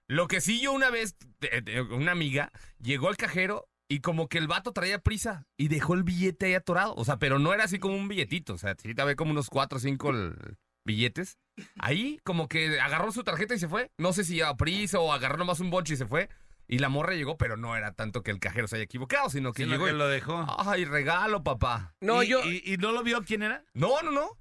Lo 0.07 0.27
que 0.27 0.41
sí 0.41 0.59
yo 0.59 0.71
una 0.71 0.89
vez, 0.89 1.15
una 1.91 2.13
amiga, 2.13 2.51
llegó 2.81 3.09
al 3.09 3.17
cajero 3.17 3.69
y 3.87 3.99
como 3.99 4.27
que 4.27 4.37
el 4.37 4.47
vato 4.47 4.71
traía 4.71 4.99
prisa 4.99 5.47
y 5.57 5.67
dejó 5.67 5.93
el 5.93 6.03
billete 6.03 6.47
ahí 6.47 6.53
atorado. 6.53 6.95
O 6.95 7.05
sea, 7.05 7.17
pero 7.17 7.39
no 7.39 7.53
era 7.53 7.65
así 7.65 7.79
como 7.79 7.95
un 7.95 8.07
billetito. 8.07 8.53
O 8.53 8.57
sea, 8.57 8.75
sí 8.81 8.95
te 8.95 9.03
ve 9.03 9.15
como 9.15 9.31
unos 9.31 9.49
cuatro 9.49 9.77
o 9.77 9.81
cinco 9.81 10.11
billetes. 10.85 11.37
Ahí 11.77 12.19
como 12.23 12.47
que 12.47 12.79
agarró 12.79 13.11
su 13.11 13.23
tarjeta 13.23 13.53
y 13.53 13.59
se 13.59 13.67
fue. 13.67 13.91
No 13.97 14.13
sé 14.13 14.23
si 14.23 14.35
llevaba 14.35 14.57
prisa 14.57 14.99
o 14.99 15.11
agarró 15.11 15.37
nomás 15.37 15.59
un 15.59 15.69
bonche 15.69 15.93
y 15.95 15.97
se 15.97 16.05
fue. 16.05 16.29
Y 16.71 16.77
la 16.79 16.87
morra 16.89 17.15
llegó, 17.15 17.35
pero 17.37 17.57
no 17.57 17.75
era 17.75 17.93
tanto 17.93 18.21
que 18.21 18.29
el 18.29 18.39
cajero 18.39 18.67
se 18.67 18.75
haya 18.75 18.85
equivocado, 18.85 19.29
sino 19.29 19.53
que 19.53 19.65
llegó 19.65 19.85
que 19.85 19.91
y- 19.91 19.95
lo 19.95 20.07
dejó. 20.07 20.45
Ay, 20.59 20.85
regalo, 20.85 21.43
papá. 21.43 21.95
No, 21.99 22.21
¿Y, 22.21 22.27
yo, 22.27 22.45
y- 22.45 22.61
y 22.63 22.77
no 22.77 22.91
lo 22.91 23.01
vio 23.03 23.23
quién 23.23 23.41
era? 23.41 23.65
No, 23.73 24.01
no, 24.03 24.11
no. 24.11 24.37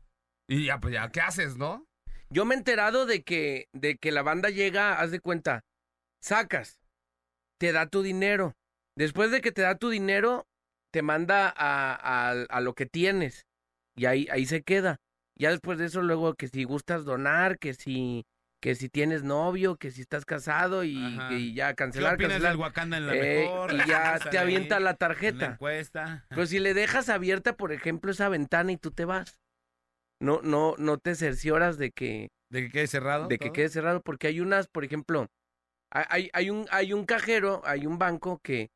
Y 0.47 0.67
ya, 0.67 0.79
pues 0.79 0.93
ya, 0.95 1.09
¿qué 1.11 1.21
haces, 1.23 1.57
no? 1.57 1.85
yo 2.31 2.45
me 2.45 2.55
he 2.55 2.59
enterado 2.59 3.07
de 3.07 3.23
que, 3.23 3.69
de 3.73 3.97
que 3.97 4.13
la 4.13 4.23
banda 4.23 4.51
llega, 4.51 5.01
haz 5.01 5.11
de 5.11 5.21
cuenta, 5.21 5.65
sacas, 6.21 6.79
te 7.59 7.73
da 7.73 7.87
tu 7.87 8.03
dinero. 8.03 8.55
Después 8.97 9.31
de 9.31 9.41
que 9.41 9.51
te 9.53 9.63
da 9.63 9.77
tu 9.77 9.89
dinero, 9.89 10.47
te 10.93 11.01
manda 11.01 11.49
a, 11.49 11.95
a, 11.95 12.31
a 12.33 12.61
lo 12.61 12.75
que 12.75 12.85
tienes. 12.85 13.47
Y 13.97 14.05
ahí, 14.05 14.29
ahí 14.31 14.45
se 14.45 14.63
queda. 14.63 14.99
Ya 15.39 15.51
después 15.51 15.79
de 15.79 15.87
eso, 15.87 16.03
luego 16.03 16.35
que 16.35 16.49
si 16.49 16.65
gustas 16.65 17.05
donar, 17.07 17.59
que 17.59 17.73
si, 17.73 18.27
que 18.61 18.75
si 18.75 18.89
tienes 18.89 19.23
novio, 19.23 19.77
que 19.77 19.91
si 19.91 20.01
estás 20.01 20.25
casado 20.25 20.85
y, 20.85 20.95
ya 21.55 21.69
¿Qué 21.69 21.77
cancelar, 21.77 22.15
opinas 22.15 22.33
cancelar. 22.33 22.53
del 22.53 22.61
Wakanda 22.61 22.97
en 22.99 23.07
la 23.07 23.15
Eh, 23.15 23.47
mejor? 23.47 23.73
y 23.75 23.89
ya 23.89 24.19
te 24.19 24.31
ahí 24.31 24.45
avienta 24.45 24.81
la 24.81 24.85
la 24.91 24.95
tarjeta. 24.97 25.53
encuesta. 25.53 26.25
Pero 26.29 26.47
si 26.47 26.59
le 26.59 26.75
dejas 26.75 27.09
abierta, 27.09 27.57
por 27.57 27.73
ejemplo, 27.73 28.11
esa 28.11 28.29
ventana 28.29 28.73
y 28.73 28.77
tú 28.77 28.91
te 28.91 29.05
vas. 29.05 29.39
No, 30.21 30.41
no, 30.43 30.75
no 30.79 30.99
te 30.99 31.15
cercioras 31.15 31.79
de 31.79 31.93
que, 31.93 32.29
¿De 32.51 32.63
que 32.63 32.71
quede 32.71 32.87
cerrado? 32.89 33.29
de 33.29 33.39
que 33.39 33.53
quede 33.53 33.69
cerrado, 33.69 34.01
porque 34.03 34.27
hay 34.27 34.41
unas, 34.41 34.67
por 34.67 34.85
ejemplo, 34.85 35.29
hay- 35.91 36.05
hay, 36.09 36.31
hay 36.33 36.51
un, 36.51 36.67
hay 36.71 36.93
un 36.93 37.05
cajero, 37.05 37.63
hay 37.65 37.87
un 37.87 37.99
banco 37.99 38.41
que, 38.43 38.71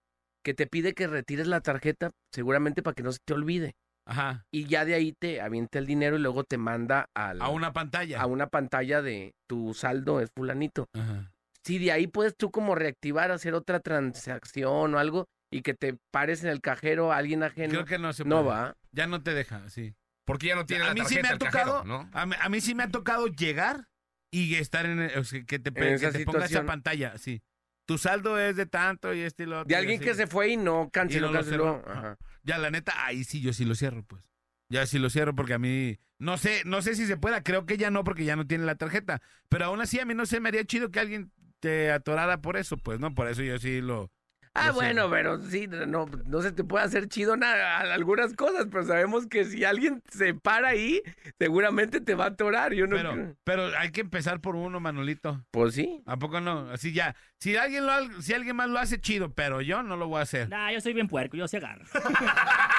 que 0.44 0.54
te 0.54 0.66
pide 0.68 0.94
que 0.94 1.08
retires 1.08 1.48
la 1.48 1.60
tarjeta, 1.60 2.12
seguramente 2.32 2.82
para 2.82 2.94
que 2.94 3.02
no 3.02 3.10
se 3.12 3.18
te 3.24 3.32
olvide. 3.34 3.74
Ajá. 4.06 4.44
Y 4.50 4.64
ya 4.66 4.84
de 4.84 4.94
ahí 4.94 5.12
te 5.12 5.40
avienta 5.40 5.78
el 5.78 5.86
dinero 5.86 6.16
y 6.16 6.20
luego 6.20 6.44
te 6.44 6.58
manda 6.58 7.06
al- 7.14 7.40
A 7.40 7.48
una 7.48 7.72
pantalla. 7.72 8.20
a 8.20 8.26
una 8.26 8.48
pantalla 8.48 9.00
de 9.02 9.34
tu 9.48 9.74
saldo 9.74 10.20
es 10.20 10.30
fulanito. 10.34 10.86
Ajá. 10.94 11.32
Si 11.64 11.78
de 11.78 11.92
ahí 11.92 12.08
puedes 12.08 12.36
tú 12.36 12.50
como 12.50 12.74
reactivar, 12.74 13.30
hacer 13.30 13.54
otra 13.54 13.78
transacción 13.80 14.94
o 14.94 14.98
algo 14.98 15.26
y 15.52 15.62
que 15.62 15.74
te 15.74 15.96
pares 16.10 16.42
en 16.42 16.50
el 16.50 16.60
cajero 16.60 17.12
a 17.12 17.16
alguien 17.18 17.42
ajeno. 17.42 17.70
Creo 17.72 17.84
que 17.84 17.98
no 17.98 18.12
se 18.12 18.24
no 18.24 18.42
puede. 18.42 18.48
va. 18.48 18.74
Ya 18.90 19.06
no 19.06 19.22
te 19.22 19.34
deja, 19.34 19.68
sí. 19.68 19.94
Porque 20.24 20.48
ya 20.48 20.54
no 20.54 20.66
tiene 20.66 20.84
a 20.84 20.88
la 20.88 20.94
mí 20.94 21.02
sí 21.04 21.14
me 21.16 21.20
ha 21.28 21.38
cajero, 21.38 21.38
tocado, 21.38 21.84
¿no? 21.84 22.08
a, 22.12 22.26
mí, 22.26 22.34
a 22.40 22.48
mí 22.48 22.60
sí 22.60 22.74
me 22.74 22.84
ha 22.84 22.88
tocado 22.88 23.26
llegar 23.26 23.88
y 24.32 24.54
estar 24.54 24.86
en, 24.86 25.00
el- 25.00 25.18
o 25.18 25.24
sea, 25.24 25.42
que 25.44 25.58
te, 25.58 25.68
En 25.70 25.74
que 25.74 25.94
esa 25.94 26.12
te 26.12 26.24
ponga 26.24 26.44
esa 26.46 26.64
pantalla, 26.64 27.18
sí. 27.18 27.42
Tu 27.86 27.98
saldo 27.98 28.38
es 28.38 28.54
de 28.56 28.66
tanto 28.66 29.12
y 29.12 29.20
este 29.20 29.42
y 29.42 29.46
lo 29.46 29.58
otro. 29.60 29.68
De 29.68 29.74
y 29.74 29.76
alguien 29.76 29.98
así. 30.00 30.08
que 30.08 30.14
se 30.14 30.26
fue 30.28 30.50
y 30.50 30.56
no 30.56 30.88
canceló, 30.92 31.28
no 31.28 31.32
canceló. 31.32 31.82
Ajá. 31.86 32.16
Ya, 32.42 32.58
la 32.58 32.70
neta, 32.70 32.92
ahí 33.06 33.24
sí, 33.24 33.40
yo 33.40 33.52
sí 33.52 33.64
lo 33.64 33.74
cierro, 33.74 34.04
pues. 34.04 34.22
Ya 34.68 34.86
sí 34.86 34.98
lo 34.98 35.10
cierro 35.10 35.34
porque 35.34 35.54
a 35.54 35.58
mí, 35.58 35.98
no 36.18 36.38
sé, 36.38 36.62
no 36.64 36.82
sé 36.82 36.94
si 36.94 37.06
se 37.06 37.16
pueda, 37.16 37.42
creo 37.42 37.66
que 37.66 37.76
ya 37.76 37.90
no 37.90 38.04
porque 38.04 38.24
ya 38.24 38.36
no 38.36 38.46
tiene 38.46 38.64
la 38.64 38.76
tarjeta. 38.76 39.20
Pero 39.48 39.66
aún 39.66 39.80
así 39.80 40.00
a 40.00 40.06
mí 40.06 40.14
no 40.14 40.26
se 40.26 40.40
me 40.40 40.48
haría 40.48 40.64
chido 40.64 40.90
que 40.90 41.00
alguien 41.00 41.30
te 41.60 41.92
atorara 41.92 42.40
por 42.40 42.56
eso, 42.56 42.76
pues, 42.76 42.98
¿no? 42.98 43.14
Por 43.14 43.28
eso 43.28 43.42
yo 43.42 43.58
sí 43.58 43.80
lo... 43.80 44.10
Ah, 44.54 44.70
bueno, 44.72 45.08
pero 45.08 45.40
sí, 45.40 45.66
no, 45.66 46.06
no 46.26 46.42
se 46.42 46.52
te 46.52 46.62
puede 46.62 46.84
hacer 46.84 47.08
chido 47.08 47.36
nada, 47.38 47.80
algunas 47.80 48.34
cosas, 48.34 48.66
pero 48.70 48.84
sabemos 48.84 49.26
que 49.26 49.46
si 49.46 49.64
alguien 49.64 50.02
se 50.10 50.34
para 50.34 50.68
ahí, 50.68 51.00
seguramente 51.38 52.00
te 52.02 52.14
va 52.14 52.24
a 52.24 52.28
atorar. 52.28 52.74
Yo 52.74 52.86
no 52.86 52.96
Pero, 52.96 53.12
creo. 53.12 53.36
pero 53.44 53.66
hay 53.78 53.90
que 53.92 54.02
empezar 54.02 54.40
por 54.40 54.54
uno, 54.56 54.78
Manolito. 54.78 55.42
Pues 55.50 55.74
sí. 55.74 56.02
¿A 56.04 56.18
poco 56.18 56.40
no? 56.40 56.68
Así 56.70 56.92
ya. 56.92 57.16
Si 57.38 57.56
alguien 57.56 57.86
lo, 57.86 58.20
si 58.22 58.34
alguien 58.34 58.54
más 58.56 58.68
lo 58.68 58.78
hace, 58.78 59.00
chido, 59.00 59.32
pero 59.32 59.62
yo 59.62 59.82
no 59.82 59.96
lo 59.96 60.06
voy 60.08 60.18
a 60.18 60.22
hacer. 60.22 60.48
Nah, 60.50 60.70
yo 60.70 60.80
soy 60.80 60.92
bien 60.92 61.08
puerco, 61.08 61.36
yo 61.36 61.48
se 61.48 61.56
agarro. 61.56 61.84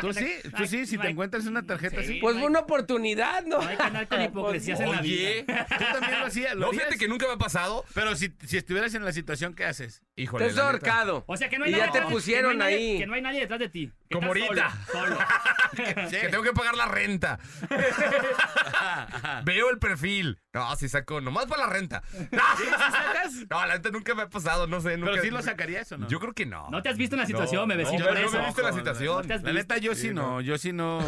¿Tú 0.00 0.12
sí? 0.12 0.32
¿Tú 0.56 0.66
sí? 0.66 0.86
Si 0.86 0.98
te 0.98 1.08
encuentras 1.08 1.46
una 1.46 1.62
tarjeta 1.64 2.00
Sí, 2.02 2.04
así. 2.04 2.14
Pues 2.20 2.36
una 2.36 2.60
oportunidad, 2.60 3.44
¿no? 3.44 3.60
No 3.62 3.68
hay 3.68 3.76
que 3.76 3.82
andar 3.82 4.08
con 4.08 4.22
hipocresías 4.22 4.80
en 4.80 4.90
la 4.92 5.00
Oye, 5.00 5.44
vida. 5.46 5.66
Tú 5.66 5.84
también 5.98 6.20
lo 6.20 6.26
hacías. 6.26 6.54
¿lo 6.54 6.66
no, 6.66 6.72
fíjate 6.72 6.96
que 6.96 7.08
nunca 7.08 7.26
me 7.26 7.32
ha 7.34 7.38
pasado. 7.38 7.84
Pero 7.94 8.14
si, 8.16 8.32
si 8.46 8.56
estuvieras 8.56 8.94
en 8.94 9.04
la 9.04 9.12
situación, 9.12 9.54
¿qué 9.54 9.64
haces? 9.64 10.02
Híjole, 10.16 10.44
Te 10.46 10.50
has 10.52 10.58
ahorcado. 10.58 11.24
O 11.26 11.36
sea 11.36 11.48
que 11.48 11.58
no 11.58 11.64
hay 11.64 11.72
Y 11.72 11.76
ya 11.76 11.86
nadie- 11.86 11.92
te 11.92 11.98
que 11.98 12.00
no 12.00 12.06
hay 12.08 12.12
pusieron 12.14 12.58
nadie- 12.58 12.76
ahí. 12.76 12.98
Que 12.98 13.06
no 13.06 13.14
hay 13.14 13.22
nadie 13.22 13.40
detrás 13.40 13.60
de 13.60 13.68
ti. 13.68 13.92
Como 14.10 14.28
ahorita. 14.28 14.70
Solo, 14.92 15.16
solo. 15.16 15.18
Que 16.10 16.28
tengo 16.30 16.42
que 16.42 16.52
pagar 16.52 16.74
la 16.74 16.86
renta. 16.86 17.38
Veo 19.44 19.70
el 19.70 19.78
perfil. 19.78 20.38
No, 20.52 20.74
sí 20.76 20.88
saco, 20.88 21.20
nomás 21.20 21.46
para 21.46 21.66
la 21.66 21.72
renta. 21.72 22.02
No, 22.32 22.42
No, 23.50 23.66
la 23.66 23.74
neta 23.74 23.90
nunca 23.90 24.14
me 24.14 24.22
ha 24.22 24.28
pasado, 24.28 24.66
no 24.66 24.80
sé. 24.80 24.96
Nunca... 24.96 25.12
Pero 25.12 25.22
sí 25.24 25.30
lo 25.30 25.42
sacarías 25.42 25.90
o 25.92 25.98
no. 25.98 26.08
Yo 26.08 26.20
creo 26.20 26.32
que 26.32 26.46
no. 26.46 26.68
No 26.70 26.82
te 26.82 26.88
has 26.88 26.96
visto 26.96 27.16
en 27.16 27.20
la 27.20 27.26
situación, 27.26 27.68
No, 27.68 27.74
bebecito. 27.74 27.98
no, 27.98 28.06
por 28.06 28.14
yo 28.16 28.20
no 28.22 28.26
eso. 28.28 28.36
me 28.38 28.42
he 28.42 28.46
visto 28.46 28.60
en 28.62 28.66
la 28.66 28.72
situación. 28.72 29.28
La 29.28 29.52
neta, 29.52 29.78
yo 29.78 29.94
sí, 29.94 30.08
Sí, 30.08 30.14
no, 30.14 30.22
no. 30.34 30.40
yo 30.40 30.56
sí 30.58 30.72
no, 30.72 31.00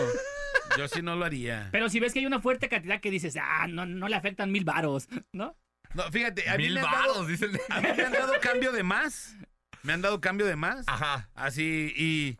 yo 0.76 0.88
sí 0.88 1.00
no 1.00 1.16
lo 1.16 1.24
haría. 1.24 1.68
Pero 1.72 1.88
si 1.88 2.00
ves 2.00 2.12
que 2.12 2.18
hay 2.18 2.26
una 2.26 2.40
fuerte 2.40 2.68
cantidad 2.68 3.00
que 3.00 3.10
dices, 3.10 3.36
ah, 3.40 3.66
no, 3.68 3.86
no 3.86 4.08
le 4.08 4.16
afectan 4.16 4.50
mil 4.52 4.64
varos, 4.64 5.08
¿no? 5.32 5.56
No, 5.94 6.04
fíjate, 6.12 6.48
a 6.50 6.56
mí 6.56 6.64
Mil 6.64 6.74
me 6.74 6.80
han 6.80 6.86
dado, 6.90 7.08
varos, 7.14 7.28
dicen. 7.28 7.50
a 7.68 7.80
mí 7.80 7.88
me 7.96 8.04
han 8.04 8.12
dado 8.12 8.34
cambio 8.40 8.72
de 8.72 8.82
más. 8.82 9.36
Me 9.82 9.92
han 9.94 10.02
dado 10.02 10.20
cambio 10.20 10.44
de 10.46 10.54
más. 10.56 10.84
Ajá. 10.86 11.30
Así, 11.34 11.92
y 11.96 12.36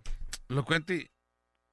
lo 0.55 0.65
cuento 0.65 0.93
y... 0.93 1.11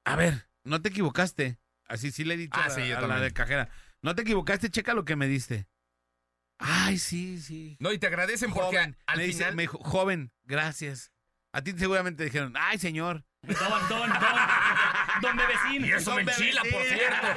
A 0.05 0.15
ver, 0.15 0.47
no 0.63 0.81
te 0.81 0.89
equivocaste. 0.89 1.59
Así 1.87 2.11
sí 2.11 2.23
le 2.23 2.35
he 2.35 2.37
dicho 2.37 2.59
Ah, 2.59 2.65
a, 2.65 2.69
sí, 2.69 2.87
yo 2.87 2.97
a 2.97 3.01
la 3.01 3.19
de 3.19 3.31
cajera. 3.33 3.69
No 4.01 4.15
te 4.15 4.21
equivocaste, 4.21 4.69
checa 4.69 4.93
lo 4.93 5.05
que 5.05 5.15
me 5.15 5.27
diste. 5.27 5.67
Ay, 6.59 6.97
sí, 6.97 7.39
sí. 7.41 7.77
No, 7.79 7.91
y 7.91 7.99
te 7.99 8.07
agradecen 8.07 8.51
porque 8.51 8.77
Joven, 8.77 8.97
al 9.05 9.17
me, 9.17 9.23
dice- 9.23 9.39
final. 9.39 9.55
me 9.55 9.63
dijo, 9.63 9.77
joven, 9.79 10.31
gracias. 10.43 11.11
A 11.53 11.61
ti 11.61 11.73
seguramente 11.77 12.23
dijeron, 12.23 12.53
ay, 12.57 12.77
señor. 12.77 13.23
Don, 13.43 13.55
don, 13.89 14.09
don, 14.09 14.19
don 15.21 15.37
bebecín. 15.37 15.85
Y 15.85 15.91
eso 15.91 16.15
me 16.15 16.23
Don 16.23 16.33
enchila, 16.33 16.61
por 16.71 16.83
cierto. 16.83 17.27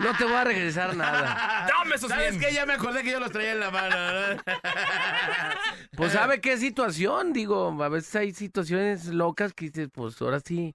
No 0.00 0.16
te 0.16 0.24
voy 0.24 0.34
a 0.34 0.44
regresar 0.44 0.94
nada. 0.96 1.66
Dame 1.68 1.96
esos 1.96 2.08
¿Sabes 2.10 2.30
100. 2.36 2.40
qué? 2.40 2.52
Ya 2.54 2.66
me 2.66 2.74
acordé 2.74 3.02
que 3.02 3.10
yo 3.10 3.20
los 3.20 3.30
traía 3.32 3.52
en 3.52 3.60
la 3.60 3.70
mano. 3.70 4.42
Pues 5.96 6.12
sabe 6.12 6.40
qué 6.40 6.56
situación, 6.56 7.32
digo, 7.32 7.68
a 7.82 7.88
veces 7.88 8.14
hay 8.16 8.32
situaciones 8.32 9.06
locas 9.08 9.52
que 9.52 9.66
dices, 9.66 9.88
pues 9.92 10.20
ahora 10.22 10.40
sí, 10.40 10.74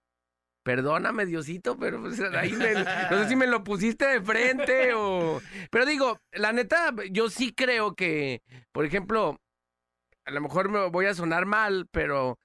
perdóname 0.64 1.26
Diosito, 1.26 1.78
pero 1.78 2.02
pues 2.02 2.20
ahí 2.22 2.52
me- 2.54 2.74
no 2.74 3.24
sé 3.24 3.30
si 3.30 3.36
me 3.36 3.48
lo 3.48 3.64
pusiste 3.64 4.06
de 4.06 4.22
frente 4.22 4.94
o... 4.94 5.42
Pero 5.72 5.86
digo, 5.86 6.20
la 6.34 6.52
neta, 6.54 6.94
yo 7.12 7.30
sí 7.30 7.52
creo 7.52 7.96
que, 7.96 8.42
por 8.72 8.86
ejemplo, 8.86 9.38
a 10.26 10.32
lo 10.32 10.42
mejor 10.42 10.70
me 10.70 10.88
voy 10.90 11.08
a 11.08 11.14
sonar 11.16 11.46
mal, 11.46 11.88
pero 11.92 12.38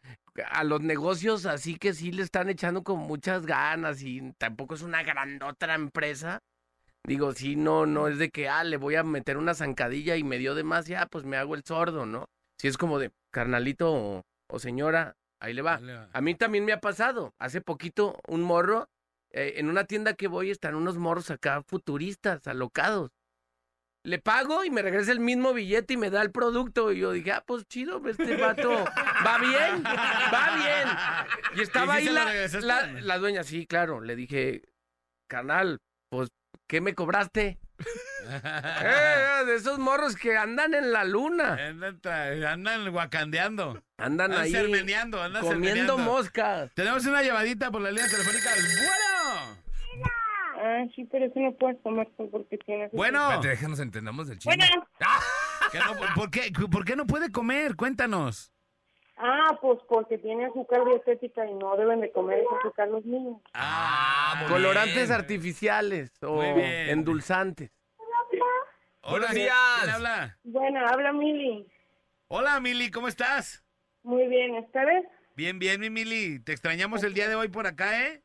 a 0.51 0.65
los 0.65 0.81
negocios 0.81 1.45
así 1.45 1.77
que 1.77 1.93
sí 1.93 2.11
le 2.11 2.23
están 2.23 2.49
echando 2.49 2.83
con 2.83 2.99
muchas 3.01 3.45
ganas 3.45 4.03
y 4.03 4.33
tampoco 4.39 4.75
es 4.77 4.83
una 4.83 5.03
grandota 5.03 5.75
empresa. 5.75 6.39
Digo, 7.05 7.33
sí, 7.33 7.57
no, 7.57 7.85
no 7.85 8.09
es 8.09 8.19
de 8.19 8.31
que, 8.31 8.49
ah, 8.49 8.65
le 8.65 8.77
voy 8.77 8.95
a 8.95 9.03
meter 9.03 9.37
una 9.37 9.55
zancadilla 9.55 10.17
y 10.17 10.23
me 10.25 10.39
dio 10.39 10.55
de 10.55 10.63
más, 10.65 10.87
ya, 10.87 11.05
pues 11.07 11.25
me 11.25 11.37
hago 11.37 11.55
el 11.55 11.65
sordo, 11.65 12.07
¿no? 12.07 12.27
Si 12.63 12.69
es 12.69 12.79
como 12.79 13.01
de, 13.01 13.11
carnalito 13.33 13.93
o, 13.93 14.25
o 14.47 14.59
señora, 14.61 15.17
ahí 15.41 15.53
le 15.53 15.63
va. 15.63 15.81
A 16.13 16.21
mí 16.21 16.37
también 16.37 16.65
me 16.65 16.73
ha 16.73 16.81
pasado. 16.81 17.35
Hace 17.41 17.61
poquito, 17.61 18.21
un 18.29 18.41
morro, 18.41 18.89
eh, 19.33 19.55
en 19.57 19.69
una 19.69 19.83
tienda 19.83 20.15
que 20.15 20.29
voy, 20.29 20.53
están 20.53 20.77
unos 20.77 20.97
morros 20.97 21.33
acá 21.33 21.65
futuristas, 21.65 22.47
alocados. 22.47 23.11
Le 24.05 24.21
pago 24.21 24.63
y 24.63 24.71
me 24.71 24.81
regresa 24.81 25.11
el 25.11 25.19
mismo 25.19 25.53
billete 25.53 25.95
y 25.95 25.97
me 25.97 26.09
da 26.09 26.23
el 26.23 26.31
producto. 26.31 26.93
Y 26.93 27.01
yo 27.01 27.11
dije, 27.11 27.33
ah, 27.33 27.43
pues 27.45 27.67
chido, 27.67 28.01
este 28.07 28.37
vato 28.37 28.71
va 28.71 29.39
bien, 29.39 29.83
va 29.83 30.57
bien. 30.57 31.57
Y 31.57 31.63
estaba 31.63 31.99
¿Y 32.01 32.05
sí 32.05 32.09
ahí 32.11 32.15
la, 32.15 32.61
la, 32.61 32.87
la 33.01 33.19
dueña, 33.19 33.43
sí, 33.43 33.67
claro. 33.67 34.01
Le 34.01 34.15
dije, 34.15 34.63
carnal, 35.27 35.81
pues, 36.11 36.29
¿qué 36.69 36.81
me 36.81 36.95
cobraste? 36.95 37.59
Eh, 38.25 39.45
de 39.47 39.57
esos 39.57 39.79
morros 39.81 40.15
que 40.17 40.37
andan 40.37 40.75
en 40.75 40.93
la 40.93 41.05
luna. 41.05 41.59
Andan, 42.49 42.91
guacandeando. 42.93 43.83
Andan 43.99 44.31
Andan 44.31 44.33
ahí 44.35 44.53
sermeneando, 44.53 45.21
andan 45.21 45.43
comiendo 45.43 45.67
sermeneando. 45.69 45.99
moscas. 45.99 46.71
Tenemos 46.75 47.05
una 47.07 47.23
llamadita 47.23 47.71
por 47.73 47.81
la 47.83 47.91
línea 47.91 48.09
telefónica. 48.09 48.51
Bueno. 48.87 49.59
Ah, 50.65 50.85
sí, 50.95 51.05
pero 51.11 51.25
eso 51.27 51.41
no 51.41 51.53
puedes 51.57 51.77
comer 51.83 52.09
porque 52.17 52.57
tienes... 52.59 52.93
Bueno. 52.93 53.41
Déjanos 53.43 53.81
entendamos 53.81 54.29
del 54.29 54.39
chino. 54.39 54.55
Bueno. 54.57 54.87
¿Que 55.73 55.79
no- 55.81 56.15
¿Por 56.15 56.31
qué, 56.31 56.53
¿Por 56.71 56.85
qué 56.85 56.95
no 56.97 57.07
puede 57.07 57.33
comer? 57.33 57.75
Cuéntanos. 57.75 58.52
Ah, 59.25 59.57
pues 59.61 59.79
porque 59.89 60.19
tiene 60.19 60.47
azúcar 60.47 60.85
dietética 60.85 61.47
y 61.47 61.55
no 61.55 61.77
deben 61.77 62.01
de 62.01 62.11
comer 62.11 62.41
ese 62.41 62.49
azúcar 62.59 62.89
los 62.89 63.05
niños. 63.05 63.41
Ah, 63.55 64.35
muy 64.41 64.49
Colorantes 64.49 65.09
bien. 65.09 65.13
artificiales 65.13 66.11
o 66.23 66.35
Muy 66.35 66.53
bien. 66.55 66.89
endulzantes. 66.89 67.71
Hola, 69.05 69.11
Buenos 69.29 69.31
días. 69.35 69.55
¿Quién 69.81 69.91
habla? 69.95 70.39
Bueno, 70.43 70.81
habla 70.89 71.13
Mili. 71.13 71.67
Hola, 72.27 72.59
Mili, 72.59 72.91
¿cómo 72.91 73.07
estás? 73.07 73.65
Muy 74.03 74.27
bien, 74.27 74.57
¿ustedes? 74.57 75.05
Bien, 75.37 75.59
bien, 75.61 75.81
mi 75.81 75.89
Mili. 75.89 76.41
Te 76.41 76.51
extrañamos 76.53 77.05
el 77.05 77.15
día 77.15 77.29
de 77.29 77.37
hoy 77.37 77.47
por 77.49 77.69
acá, 77.69 78.07
¿eh? 78.09 78.23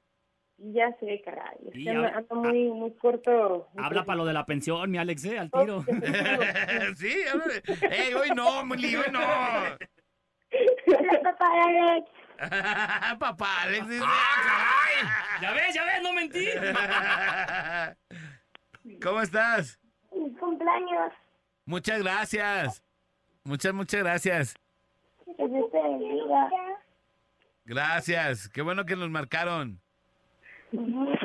Ya 0.57 0.89
sé, 0.99 1.21
caray. 1.23 1.57
Y 1.73 1.83
que 1.83 1.89
ando, 1.91 2.07
ando 2.07 2.35
muy, 2.35 2.69
muy 2.69 2.91
corto. 2.95 3.69
Habla 3.77 4.03
para 4.03 4.17
lo 4.17 4.25
de 4.25 4.33
la 4.33 4.45
pensión, 4.47 4.89
mi 4.89 4.97
Alex, 4.97 5.25
¿eh? 5.25 5.37
Al 5.37 5.51
tiro. 5.51 5.83
sí, 6.95 7.13
háblale. 7.31 7.61
¡Ey, 7.91 8.13
hoy 8.15 8.29
no, 8.35 8.65
Mili, 8.65 8.95
hoy 8.95 9.11
no! 9.11 9.19
Papá 11.23 11.45
Alex, 11.65 12.09
Papá, 13.19 13.63
Alex. 13.63 13.87
dice. 13.89 14.05
Ya 15.41 15.51
ves, 15.53 15.73
ya 15.75 15.83
ves, 15.85 16.01
no 16.03 16.13
mentí. 16.13 16.47
¿Cómo 19.03 19.21
estás? 19.21 19.79
mi 20.13 20.31
cumpleaños. 20.35 21.11
Muchas 21.65 22.01
gracias. 22.01 22.81
Muchas, 23.43 23.73
muchas 23.73 24.01
gracias. 24.01 24.55
Que 25.25 25.47
Dios 25.47 25.71
te 25.71 25.81
bendiga. 25.81 26.49
Gracias. 27.65 28.49
Qué 28.49 28.61
bueno 28.61 28.85
que 28.85 28.95
nos 28.95 29.09
marcaron. 29.09 29.81
Feliz 30.71 31.19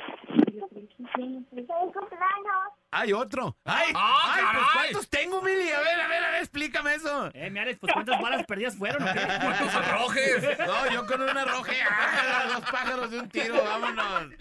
cumpleaños. 1.93 2.73
¡Hay 2.95 3.11
otro! 3.15 3.57
¡Ay! 3.65 3.91
¡Ah, 3.97 4.35
¡Ay! 4.37 4.45
pues! 4.53 4.67
¿Cuántos 4.75 5.09
tengo, 5.09 5.41
Mili? 5.41 5.71
A 5.71 5.81
ver, 5.81 5.99
a 5.99 6.09
ver, 6.09 6.25
a 6.25 6.31
ver, 6.33 6.41
explícame 6.41 6.95
eso. 6.95 7.31
Eh, 7.33 7.49
mi 7.49 7.59
Alex, 7.59 7.79
pues 7.81 7.91
¿cuántas 7.91 8.21
balas 8.21 8.45
perdidas 8.45 8.77
fueron? 8.77 9.03
o 9.03 9.07
qué? 9.15 9.21
¿Cuántos 9.41 9.75
arrojes? 9.75 10.59
No, 10.59 10.91
yo 10.93 11.07
con 11.07 11.23
una 11.23 11.43
roja. 11.47 11.73
¡Ah, 11.91 12.45
dos 12.53 12.71
pájaros 12.71 13.11
de 13.11 13.21
un 13.21 13.31
tiro! 13.31 13.65
¡Vámonos! 13.65 14.35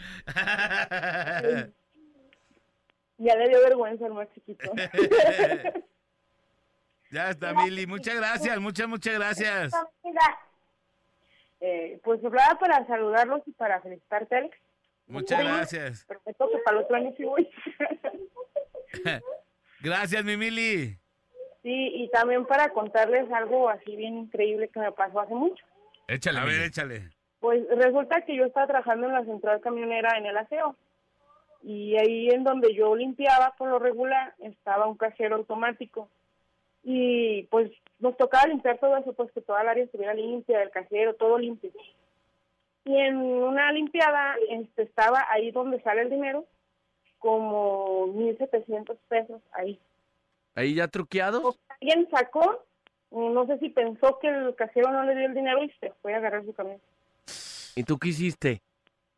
Ya 3.19 3.35
le 3.37 3.47
dio 3.47 3.61
vergüenza 3.61 4.05
al 4.05 4.15
más 4.15 4.27
chiquito. 4.33 4.69
ya 7.11 7.29
está, 7.29 7.53
Mili. 7.53 7.87
Muchas 7.87 8.15
gracias, 8.15 8.59
muchas, 8.59 8.87
muchas 8.89 9.13
gracias. 9.13 9.71
eh, 11.61 12.01
pues 12.03 12.23
hablaba 12.25 12.59
para 12.59 12.85
saludarlos 12.85 13.43
y 13.45 13.51
para 13.51 13.79
felicitarte, 13.79 14.35
Alex. 14.35 14.57
Muchas 15.07 15.39
gracias. 15.41 16.05
Prometo 16.05 16.49
que 16.49 16.57
para 16.65 16.77
el 16.79 16.83
otro 16.83 16.95
año 16.97 17.13
sí 17.15 17.23
voy. 17.23 17.49
Gracias, 19.81 20.23
mi 20.23 20.37
Mili. 20.37 20.97
sí, 21.63 21.91
y 21.95 22.09
también 22.09 22.45
para 22.45 22.69
contarles 22.69 23.31
algo 23.31 23.69
así 23.69 23.95
bien 23.95 24.15
increíble 24.17 24.69
que 24.69 24.79
me 24.79 24.91
pasó 24.91 25.19
hace 25.21 25.33
mucho. 25.33 25.63
Échale, 26.07 26.39
A 26.39 26.45
ver, 26.45 26.53
Mili. 26.55 26.65
échale. 26.65 27.09
Pues 27.39 27.63
resulta 27.69 28.21
que 28.21 28.35
yo 28.35 28.45
estaba 28.45 28.67
trabajando 28.67 29.07
en 29.07 29.13
la 29.13 29.25
central 29.25 29.61
camionera 29.61 30.17
en 30.17 30.27
el 30.27 30.37
aseo. 30.37 30.75
Y 31.63 31.95
ahí 31.97 32.29
en 32.29 32.43
donde 32.43 32.73
yo 32.75 32.95
limpiaba 32.95 33.53
por 33.57 33.69
lo 33.69 33.79
regular 33.79 34.33
estaba 34.39 34.87
un 34.87 34.97
cajero 34.97 35.35
automático. 35.37 36.09
Y 36.83 37.43
pues 37.43 37.71
nos 37.99 38.17
tocaba 38.17 38.47
limpiar 38.47 38.77
todo 38.79 38.97
eso, 38.97 39.13
pues 39.13 39.31
que 39.31 39.41
toda 39.41 39.61
el 39.61 39.69
área 39.69 39.83
estuviera 39.83 40.13
limpia, 40.13 40.61
el 40.61 40.71
cajero, 40.71 41.13
todo 41.15 41.37
limpio. 41.37 41.71
Y 42.85 42.97
en 42.97 43.17
una 43.17 43.71
limpiada 43.71 44.35
este, 44.49 44.83
estaba 44.83 45.23
ahí 45.29 45.51
donde 45.51 45.79
sale 45.81 46.01
el 46.01 46.09
dinero, 46.09 46.45
como 47.21 48.07
1.700 48.07 48.97
pesos 49.07 49.41
ahí. 49.53 49.79
Ahí 50.55 50.75
ya 50.75 50.87
truqueados. 50.87 51.57
Alguien 51.69 52.09
sacó, 52.11 52.65
no 53.11 53.45
sé 53.45 53.57
si 53.59 53.69
pensó 53.69 54.19
que 54.19 54.27
el 54.27 54.55
cajero 54.55 54.91
no 54.91 55.03
le 55.03 55.15
dio 55.15 55.27
el 55.27 55.33
dinero 55.33 55.63
y 55.63 55.69
se 55.79 55.91
fue 56.01 56.13
a 56.13 56.17
agarrar 56.17 56.43
su 56.43 56.53
camión. 56.53 56.81
¿Y 57.75 57.83
tú 57.83 57.97
qué 57.97 58.09
hiciste? 58.09 58.61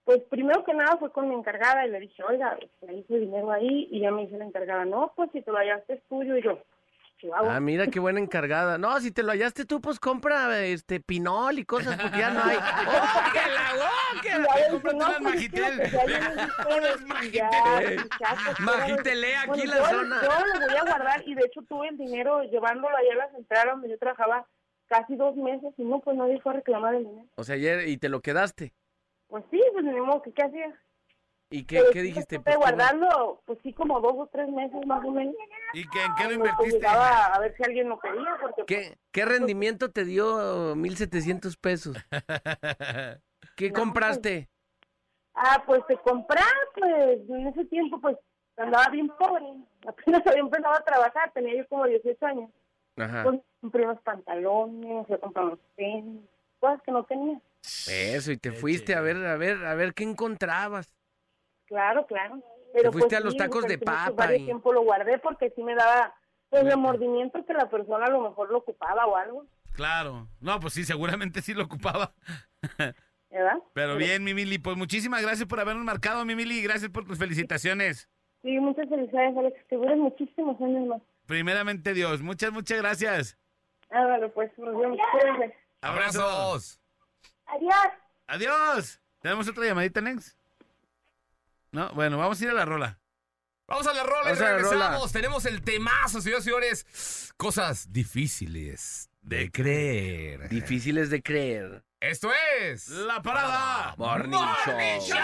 Pues 0.03 0.21
primero 0.29 0.65
que 0.65 0.73
nada 0.73 0.97
fue 0.97 1.11
con 1.11 1.29
mi 1.29 1.35
encargada 1.35 1.87
y 1.87 1.89
le 1.89 2.01
dije, 2.01 2.21
oiga, 2.23 2.59
le 2.81 2.93
hice 2.93 3.19
dinero 3.19 3.51
ahí 3.51 3.87
y 3.89 4.01
ya 4.01 4.11
me 4.11 4.23
dice 4.23 4.37
la 4.37 4.45
encargada, 4.45 4.83
no, 4.83 5.13
pues 5.15 5.31
si 5.31 5.41
te 5.41 5.49
lo 5.49 5.57
hallaste 5.57 5.93
es 5.93 6.03
tuyo 6.09 6.35
y 6.37 6.43
yo. 6.43 6.59
"¿Qué 7.23 7.31
hago?". 7.33 7.49
Ah, 7.49 7.59
mira 7.61 7.87
qué 7.87 7.99
buena 7.99 8.19
encargada. 8.19 8.77
No, 8.77 8.99
si 8.99 9.11
te 9.11 9.23
lo 9.23 9.31
hallaste 9.31 9.63
tú, 9.65 9.79
pues 9.79 9.97
compra 9.99 10.59
este 10.65 10.99
pinol 10.99 11.57
y 11.57 11.63
cosas 11.65 11.95
porque 11.99 12.17
ya 12.17 12.31
no 12.31 12.43
hay. 12.43 12.57
¡Oh, 12.87 13.31
que 13.31 13.39
la 13.49 13.85
oh, 13.85 14.21
que 14.21 14.27
Y 14.27 14.31
la- 14.31 14.37
le 14.39 14.43
dije, 14.43 14.69
cómprate 14.71 14.97
"No, 14.97 15.05
unas 15.05 15.17
pues, 15.21 15.33
Magitel". 15.33 15.81
que 15.81 15.89
ya 15.89 16.05
vienen 16.05 16.39
ustedes", 16.39 16.97
y 17.23 17.31
ya, 17.31 17.49
muchachos, 18.03 18.59
Magitelé 18.59 19.35
aquí 19.37 19.47
bueno, 19.47 19.63
la 19.65 19.77
yo, 19.79 19.85
zona. 19.97 20.21
Yo 20.21 20.29
lo 20.59 20.65
voy 20.67 20.75
a 20.77 20.81
guardar 20.83 21.23
y 21.25 21.35
de 21.35 21.45
hecho 21.45 21.61
tuve 21.61 21.87
el 21.87 21.97
dinero 21.97 22.43
llevándolo 22.43 22.95
allá 22.95 23.13
a 23.13 23.15
la 23.27 23.31
central 23.31 23.69
donde 23.69 23.89
yo 23.89 23.97
trabajaba 23.97 24.45
casi 24.87 25.15
dos 25.15 25.35
meses 25.37 25.73
y 25.77 25.83
no, 25.83 26.01
pues 26.01 26.17
nadie 26.17 26.39
fue 26.41 26.51
a 26.51 26.55
reclamar 26.57 26.93
el 26.95 27.05
dinero. 27.05 27.27
O 27.35 27.43
sea, 27.45 27.55
ayer 27.55 27.87
y 27.87 27.97
te 27.97 28.09
lo 28.09 28.21
quedaste. 28.21 28.73
Pues 29.27 29.43
sí, 29.49 29.59
pues 29.71 29.83
ni 29.85 29.91
modo, 29.93 30.21
que 30.21 30.31
¿qué 30.33 30.43
hacía? 30.43 30.79
¿Y 31.53 31.65
qué, 31.65 31.83
qué 31.93 32.01
dijiste? 32.01 32.37
estuve 32.37 32.55
Pues, 32.55 32.57
guardando, 32.57 33.39
pues 33.45 33.59
sí, 33.61 33.73
como 33.73 33.99
dos 33.99 34.13
o 34.17 34.29
tres 34.31 34.49
meses 34.49 34.83
más 34.87 35.05
o 35.05 35.11
menos. 35.11 35.35
¿Y 35.75 35.87
que, 35.87 36.03
en 36.03 36.15
qué 36.15 36.23
lo 36.23 36.29
Pues 36.29 36.73
invertiste? 36.73 36.87
a 36.87 37.39
ver 37.39 37.55
si 37.55 37.63
alguien 37.63 37.89
lo 37.89 37.99
pedía, 37.99 38.37
porque 38.41 38.63
¿Qué, 38.65 38.97
¿Qué 39.11 39.25
rendimiento 39.25 39.91
te 39.91 40.03
dio 40.03 40.75
1.700 40.75 41.55
pesos? 41.57 41.95
¿Qué 43.55 43.69
No, 43.69 43.75
compraste? 43.75 44.49
Ah, 45.35 45.61
pues 45.63 45.85
te 45.87 45.95
compré, 45.97 46.41
pues 46.73 47.19
en 47.29 47.47
ese 47.47 47.65
tiempo 47.65 48.01
pues 48.01 48.17
andaba 48.57 48.89
bien 48.89 49.09
pobre. 49.09 49.45
Apenas 49.87 50.25
había 50.25 50.39
empezado 50.39 50.73
a 50.73 50.83
trabajar, 50.83 51.31
tenía 51.33 51.55
yo 51.55 51.67
como 51.67 51.85
18 51.85 52.25
años. 52.25 52.49
Ajá. 52.97 53.23
Pues 53.25 53.41
compré 53.61 53.83
unos 53.85 54.01
pantalones, 54.01 55.11
a 55.11 55.17
comprar 55.19 55.45
unos 55.45 55.59
tenis, 55.75 56.21
cosas 56.59 56.81
que 56.81 56.91
no 56.91 57.03
tenía. 57.03 57.39
Eso, 57.87 58.31
y 58.31 58.37
te 58.37 58.51
fuiste 58.51 58.95
a 58.95 59.01
ver, 59.01 59.17
a 59.25 59.37
ver, 59.37 59.63
a 59.65 59.75
ver 59.75 59.93
qué 59.93 60.03
encontrabas. 60.03 60.89
Claro, 61.65 62.05
claro. 62.05 62.41
Pero 62.73 62.91
fuiste 62.91 63.09
pues, 63.09 63.21
a 63.21 63.23
los 63.23 63.33
sí, 63.33 63.37
tacos 63.39 63.65
de 63.67 63.77
papa 63.77 64.35
y- 64.35 64.45
tiempo 64.45 64.73
lo 64.73 64.81
guardé 64.81 65.19
porque 65.19 65.51
sí 65.55 65.61
me 65.63 65.75
daba 65.75 66.13
pues 66.49 66.63
remordimiento 66.65 67.45
que 67.45 67.53
la 67.53 67.69
persona 67.69 68.05
a 68.05 68.09
lo 68.09 68.21
mejor 68.21 68.51
lo 68.51 68.59
ocupaba 68.59 69.05
o 69.07 69.15
algo, 69.15 69.45
Claro. 69.73 70.27
No, 70.39 70.59
pues 70.59 70.73
sí, 70.73 70.83
seguramente 70.83 71.41
sí 71.41 71.53
lo 71.53 71.63
ocupaba. 71.63 72.13
¿verdad? 73.31 73.57
Pero 73.73 73.95
bien, 73.97 74.23
mi 74.23 74.35
Mili, 74.35 74.59
pues 74.59 74.77
muchísimas 74.77 75.21
gracias 75.23 75.47
por 75.47 75.59
habernos 75.59 75.83
marcado, 75.83 76.23
mi 76.25 76.35
Mili, 76.35 76.59
y 76.59 76.61
gracias 76.63 76.91
por 76.91 77.05
tus 77.05 77.17
felicitaciones. 77.17 78.07
Sí, 78.43 78.59
muchas 78.59 78.87
felicidades, 78.87 79.35
Alex. 79.35 79.57
Que 79.67 79.75
duren 79.75 79.99
muchísimos 79.99 80.61
años 80.61 80.87
más. 80.87 81.01
Primeramente 81.25 81.93
Dios, 81.93 82.21
muchas, 82.21 82.51
muchas 82.51 82.77
gracias. 82.79 83.37
Ah, 83.89 84.05
vale, 84.05 84.29
pues 84.29 84.51
nos 84.59 84.77
vemos. 84.77 84.97
Cuídense. 85.11 85.55
Abrazos. 85.81 86.79
Adiós. 87.47 87.87
Adiós. 88.27 89.01
¿Tenemos 89.21 89.47
otra 89.47 89.65
llamadita, 89.65 90.01
Nex? 90.01 90.37
No, 91.73 91.89
bueno, 91.93 92.17
vamos 92.19 92.39
a 92.39 92.43
ir 92.43 92.49
a 92.51 92.53
la 92.53 92.65
rola. 92.65 92.99
Vamos 93.67 93.87
a 93.87 93.93
la 93.93 94.03
rola 94.03 94.21
y 94.31 94.35
Vamos 94.35 94.39
regresamos. 94.39 94.99
rola. 95.01 95.11
Tenemos 95.11 95.45
el 95.45 95.61
temazo, 95.63 96.21
señores 96.21 96.43
y 96.45 96.49
señores. 96.49 97.33
Cosas 97.35 97.91
difíciles 97.91 99.09
de 99.21 99.49
creer. 99.51 100.47
Difíciles 100.49 101.09
de 101.09 101.21
creer. 101.23 101.83
Esto 101.99 102.29
es. 102.61 102.89
La 102.89 103.21
parada. 103.23 103.95
Morning 103.97 104.37
Show. 104.99 105.17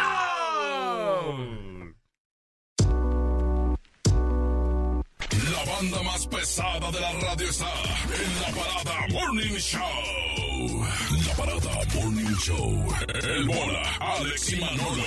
La 5.51 5.65
banda 5.71 6.01
más 6.03 6.25
pesada 6.27 6.91
de 6.91 6.99
la 6.99 7.11
radio 7.13 7.49
está 7.49 7.71
en 7.71 8.41
la 8.41 8.47
parada 8.59 9.07
Morning 9.09 9.55
Show. 9.57 10.48
La 10.67 11.33
parada 11.37 11.85
Morning 11.95 12.35
Show. 12.35 12.93
El 13.23 13.45
bola, 13.47 13.81
Alex 14.01 14.51
y 14.51 14.59
Manolo. 14.59 15.03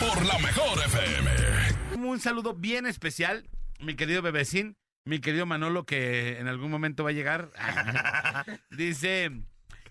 Por 0.00 0.26
la 0.26 0.36
mejor 0.40 0.76
FM. 0.86 1.30
Un 2.04 2.18
saludo 2.18 2.54
bien 2.54 2.84
especial, 2.84 3.48
mi 3.78 3.94
querido 3.94 4.22
bebecín, 4.22 4.76
mi 5.04 5.20
querido 5.20 5.46
Manolo, 5.46 5.86
que 5.86 6.38
en 6.40 6.48
algún 6.48 6.70
momento 6.72 7.04
va 7.04 7.10
a 7.10 7.12
llegar. 7.12 7.52
Dice 8.70 9.30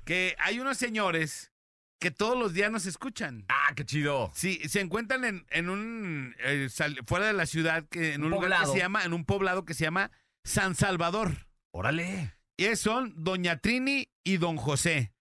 que 0.04 0.36
hay 0.40 0.60
unos 0.60 0.78
señores 0.78 1.54
que 2.00 2.12
todos 2.12 2.38
los 2.38 2.54
días 2.54 2.70
nos 2.70 2.86
escuchan. 2.86 3.46
Ah, 3.48 3.72
qué 3.78 3.86
chido. 3.86 4.30
Sí, 4.36 4.60
se 4.68 4.82
encuentran 4.82 5.24
en, 5.24 5.46
en 5.52 5.70
un 5.70 6.36
eh, 6.40 6.68
sal- 6.70 7.00
fuera 7.08 7.28
de 7.28 7.34
la 7.34 7.46
ciudad, 7.46 7.86
que 7.90 8.14
en 8.14 8.22
un, 8.22 8.26
Un 8.26 8.32
lugar 8.34 8.50
que 8.50 8.56
poblado. 8.56 8.74
se 8.74 8.80
llama, 8.80 9.04
en 9.06 9.14
un 9.14 9.24
poblado 9.24 9.64
que 9.64 9.74
se 9.74 9.86
llama 9.86 10.12
San 10.44 10.76
Salvador. 10.76 11.48
Órale. 11.72 12.34
Y 12.58 12.76
son 12.76 13.14
Doña 13.16 13.60
Trini 13.60 14.10
y 14.24 14.38
Don 14.38 14.58
José. 14.58 15.14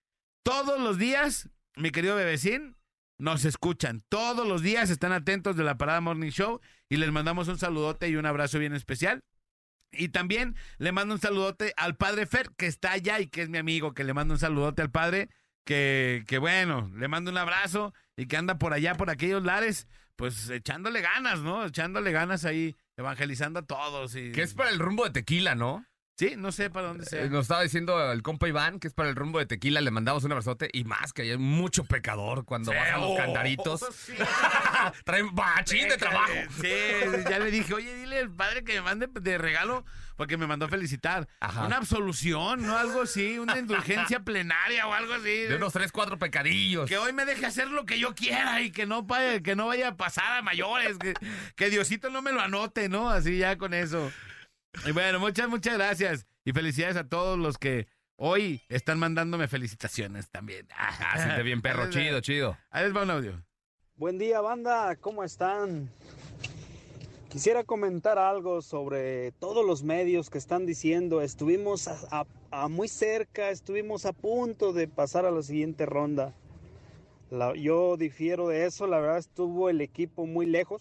Todos 0.43 0.81
los 0.81 0.97
días, 0.97 1.51
mi 1.77 1.91
querido 1.91 2.17
bebecín, 2.17 2.77
nos 3.19 3.45
escuchan. 3.45 4.03
Todos 4.09 4.49
los 4.49 4.63
días 4.63 4.89
están 4.89 5.13
atentos 5.13 5.55
de 5.55 5.65
la 5.65 5.77
Parada 5.77 6.01
Morning 6.01 6.31
Show 6.31 6.61
y 6.89 6.97
les 6.97 7.13
mandamos 7.13 7.49
un 7.49 7.59
saludote 7.59 8.09
y 8.09 8.17
un 8.17 8.25
abrazo 8.25 8.59
bien 8.59 8.73
especial. 8.73 9.23
Y 9.93 10.09
también 10.09 10.57
le 10.79 10.93
mando 10.93 11.15
un 11.15 11.21
saludote 11.21 11.75
al 11.77 11.97
padre 11.97 12.27
Fer, 12.27 12.51
que 12.57 12.67
está 12.67 12.93
allá 12.93 13.21
y 13.21 13.27
que 13.27 13.43
es 13.43 13.51
mi 13.51 13.59
amigo, 13.59 13.93
que 13.93 14.05
le 14.05 14.15
mando 14.15 14.33
un 14.35 14.41
saludote 14.41 14.81
al 14.81 14.91
padre, 14.91 15.29
que, 15.67 16.25
que 16.27 16.39
bueno, 16.39 16.91
le 16.97 17.07
mando 17.07 17.31
un 17.31 17.39
abrazo 17.39 17.93
y 18.17 18.27
que 18.27 18.39
anda 18.39 18.59
por 18.59 18.73
allá, 18.73 18.95
por 18.95 19.11
aquellos 19.11 19.45
lares, 19.45 19.89
pues 20.17 20.49
echándole 20.49 21.03
ganas, 21.03 21.41
¿no? 21.41 21.67
Echándole 21.67 22.13
ganas 22.13 22.47
ahí, 22.47 22.75
evangelizando 22.97 23.61
a 23.61 23.67
todos. 23.67 24.17
Y... 24.17 24.33
Que 24.33 24.43
es 24.43 24.55
para 24.55 24.71
el 24.71 24.79
rumbo 24.79 25.05
de 25.05 25.11
tequila, 25.11 25.55
¿no? 25.55 25.85
Sí, 26.19 26.33
no 26.37 26.51
sé 26.51 26.71
para 26.71 26.89
dónde 26.89 27.05
sea. 27.05 27.25
Eh, 27.25 27.29
Nos 27.29 27.43
estaba 27.43 27.63
diciendo 27.63 28.11
el 28.11 28.23
compa 28.23 28.49
Iván 28.49 28.81
que 28.81 28.89
es 28.89 28.95
para 28.95 29.11
el 29.11 29.17
rumbo 29.17 29.39
de 29.39 29.45
tequila. 29.45 29.83
Le 29.83 29.91
mandamos 29.91 30.25
un 30.25 30.33
abrazote 30.33 30.71
y 30.73 30.85
más 30.85 31.13
que 31.13 31.23
hay 31.23 31.37
mucho 31.37 31.85
pecador 31.85 32.47
cuando 32.47 32.73
Sí, 32.73 32.79
bajan 32.79 33.01
los 33.03 33.11
oh, 33.11 33.17
candaritos. 33.17 33.85
sí. 33.95 34.15
Traen 35.05 35.35
bachín 35.35 35.89
de 35.91 35.99
trabajo. 35.99 36.33
Sí, 36.61 36.71
ya 37.29 37.39
le 37.39 37.51
dije, 37.51 37.75
oye, 37.75 37.95
dile 37.95 38.21
al 38.21 38.31
padre 38.31 38.65
que 38.65 38.75
me 38.75 38.81
mande 38.81 39.09
de 39.13 39.37
regalo, 39.37 39.85
porque 40.17 40.39
me 40.39 40.47
mandó 40.47 40.65
a 40.65 40.69
felicitar. 40.71 41.29
Ajá. 41.41 41.67
Una 41.67 41.77
absolución, 41.77 42.63
¿no? 42.63 42.79
Algo 42.79 43.03
así, 43.03 43.39
una 43.39 43.59
indulgencia 43.59 44.21
plenaria 44.21 44.87
o 44.87 44.95
algo 44.95 45.13
así. 45.13 45.43
De 45.43 45.57
unos 45.57 45.75
tres, 45.75 45.93
cuatro 45.93 46.19
pecadillos. 46.19 46.89
Que 46.89 46.97
hoy 46.97 47.13
me 47.13 47.27
deje 47.27 47.45
hacer 47.45 47.69
lo 47.69 47.85
que 47.85 47.99
yo 47.99 48.15
quiera 48.15 48.63
y 48.63 48.71
que 48.71 48.87
no, 48.87 49.03
vaya, 49.03 49.43
que 49.43 49.55
no 49.55 49.67
vaya 49.67 49.89
a 49.89 49.97
pasar 49.97 50.39
a 50.39 50.41
mayores, 50.41 50.97
que, 50.97 51.13
que 51.57 51.69
Diosito 51.69 52.09
no 52.09 52.23
me 52.23 52.33
lo 52.33 52.41
anote, 52.41 52.89
¿no? 52.89 53.11
Así 53.11 53.37
ya 53.37 53.59
con 53.59 53.75
eso. 53.75 54.11
Y 54.85 54.93
bueno, 54.93 55.19
muchas, 55.21 55.49
muchas 55.49 55.75
gracias. 55.75 56.27
Y 56.45 56.53
felicidades 56.53 56.97
a 56.97 57.09
todos 57.09 57.39
los 57.39 57.59
que 57.59 57.87
hoy 58.17 58.63
están 58.69 58.99
mandándome 58.99 59.49
felicitaciones 59.49 60.31
también. 60.31 60.67
Ah, 60.79 61.17
siente 61.19 61.43
bien, 61.43 61.63
perro. 61.63 61.89
Chido, 61.91 62.21
chido. 62.21 62.57
Ahí 62.71 62.85
les 62.85 62.95
va 62.97 63.03
un 63.03 63.11
audio. 63.11 63.43
Buen 63.97 64.19
día, 64.19 64.41
banda. 64.41 64.95
¿Cómo 64.97 65.25
están? 65.25 65.91
Quisiera 67.31 67.65
comentar 67.65 68.19
algo 68.19 68.63
sobre 68.63 69.33
todos 69.33 69.67
los 69.67 69.83
medios 69.83 70.31
que 70.31 70.39
están 70.39 70.65
diciendo 70.65 71.21
estuvimos 71.21 71.87
a, 71.89 71.99
a- 72.11 72.27
a 72.51 72.69
muy 72.69 72.89
cerca, 72.89 73.51
estuvimos 73.51 74.07
a 74.07 74.13
punto 74.13 74.73
de 74.73 74.89
pasar 74.89 75.27
a 75.27 75.31
la 75.31 75.43
siguiente 75.43 75.85
ronda. 75.85 76.33
La- 77.31 77.55
yo 77.55 77.97
difiero 77.97 78.49
de 78.49 78.65
eso, 78.67 78.87
la 78.87 79.01
verdad 79.01 79.19
estuvo 79.19 79.69
el 79.69 79.81
equipo 79.81 80.25
muy 80.27 80.47
lejos, 80.47 80.81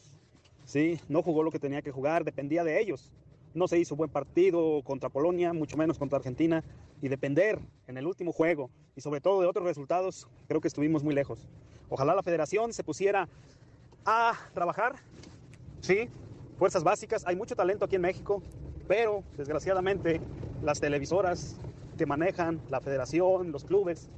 sí, 0.65 0.99
no 1.09 1.23
jugó 1.23 1.43
lo 1.43 1.51
que 1.51 1.59
tenía 1.59 1.81
que 1.81 1.91
jugar, 1.91 2.23
dependía 2.23 2.63
de 2.63 2.79
ellos. 2.79 3.11
No 3.55 3.69
se 3.69 3.79
hizo 3.79 3.95
buen 3.95 4.09
partido 4.09 4.81
contra 4.83 5.07
Polonia, 5.09 5.53
mucho 5.53 5.77
menos 5.77 5.97
contra 5.97 6.17
Argentina, 6.17 6.61
y 7.01 7.07
depender 7.07 7.57
en 7.87 7.97
el 7.97 8.05
último 8.05 8.33
juego 8.33 8.69
y 8.97 9.01
sobre 9.01 9.21
todo 9.21 9.41
de 9.41 9.47
otros 9.47 9.65
resultados, 9.65 10.27
creo 10.47 10.59
que 10.59 10.67
estuvimos 10.67 11.03
muy 11.03 11.15
lejos. 11.15 11.47
Ojalá 11.89 12.13
la 12.15 12.21
federación 12.21 12.73
se 12.73 12.83
pusiera 12.83 13.29
a 14.05 14.33
trabajar, 14.53 14.95
sí, 15.79 16.09
fuerzas 16.57 16.83
básicas, 16.83 17.25
hay 17.25 17.37
mucho 17.37 17.55
talento 17.55 17.85
aquí 17.85 17.95
en 17.95 18.01
México, 18.01 18.43
pero 18.89 19.23
desgraciadamente 19.37 20.19
las 20.61 20.81
televisoras 20.81 21.55
que 21.97 22.05
manejan 22.05 22.59
la 22.69 22.81
federación, 22.81 23.53
los 23.53 23.63
clubes, 23.63 24.09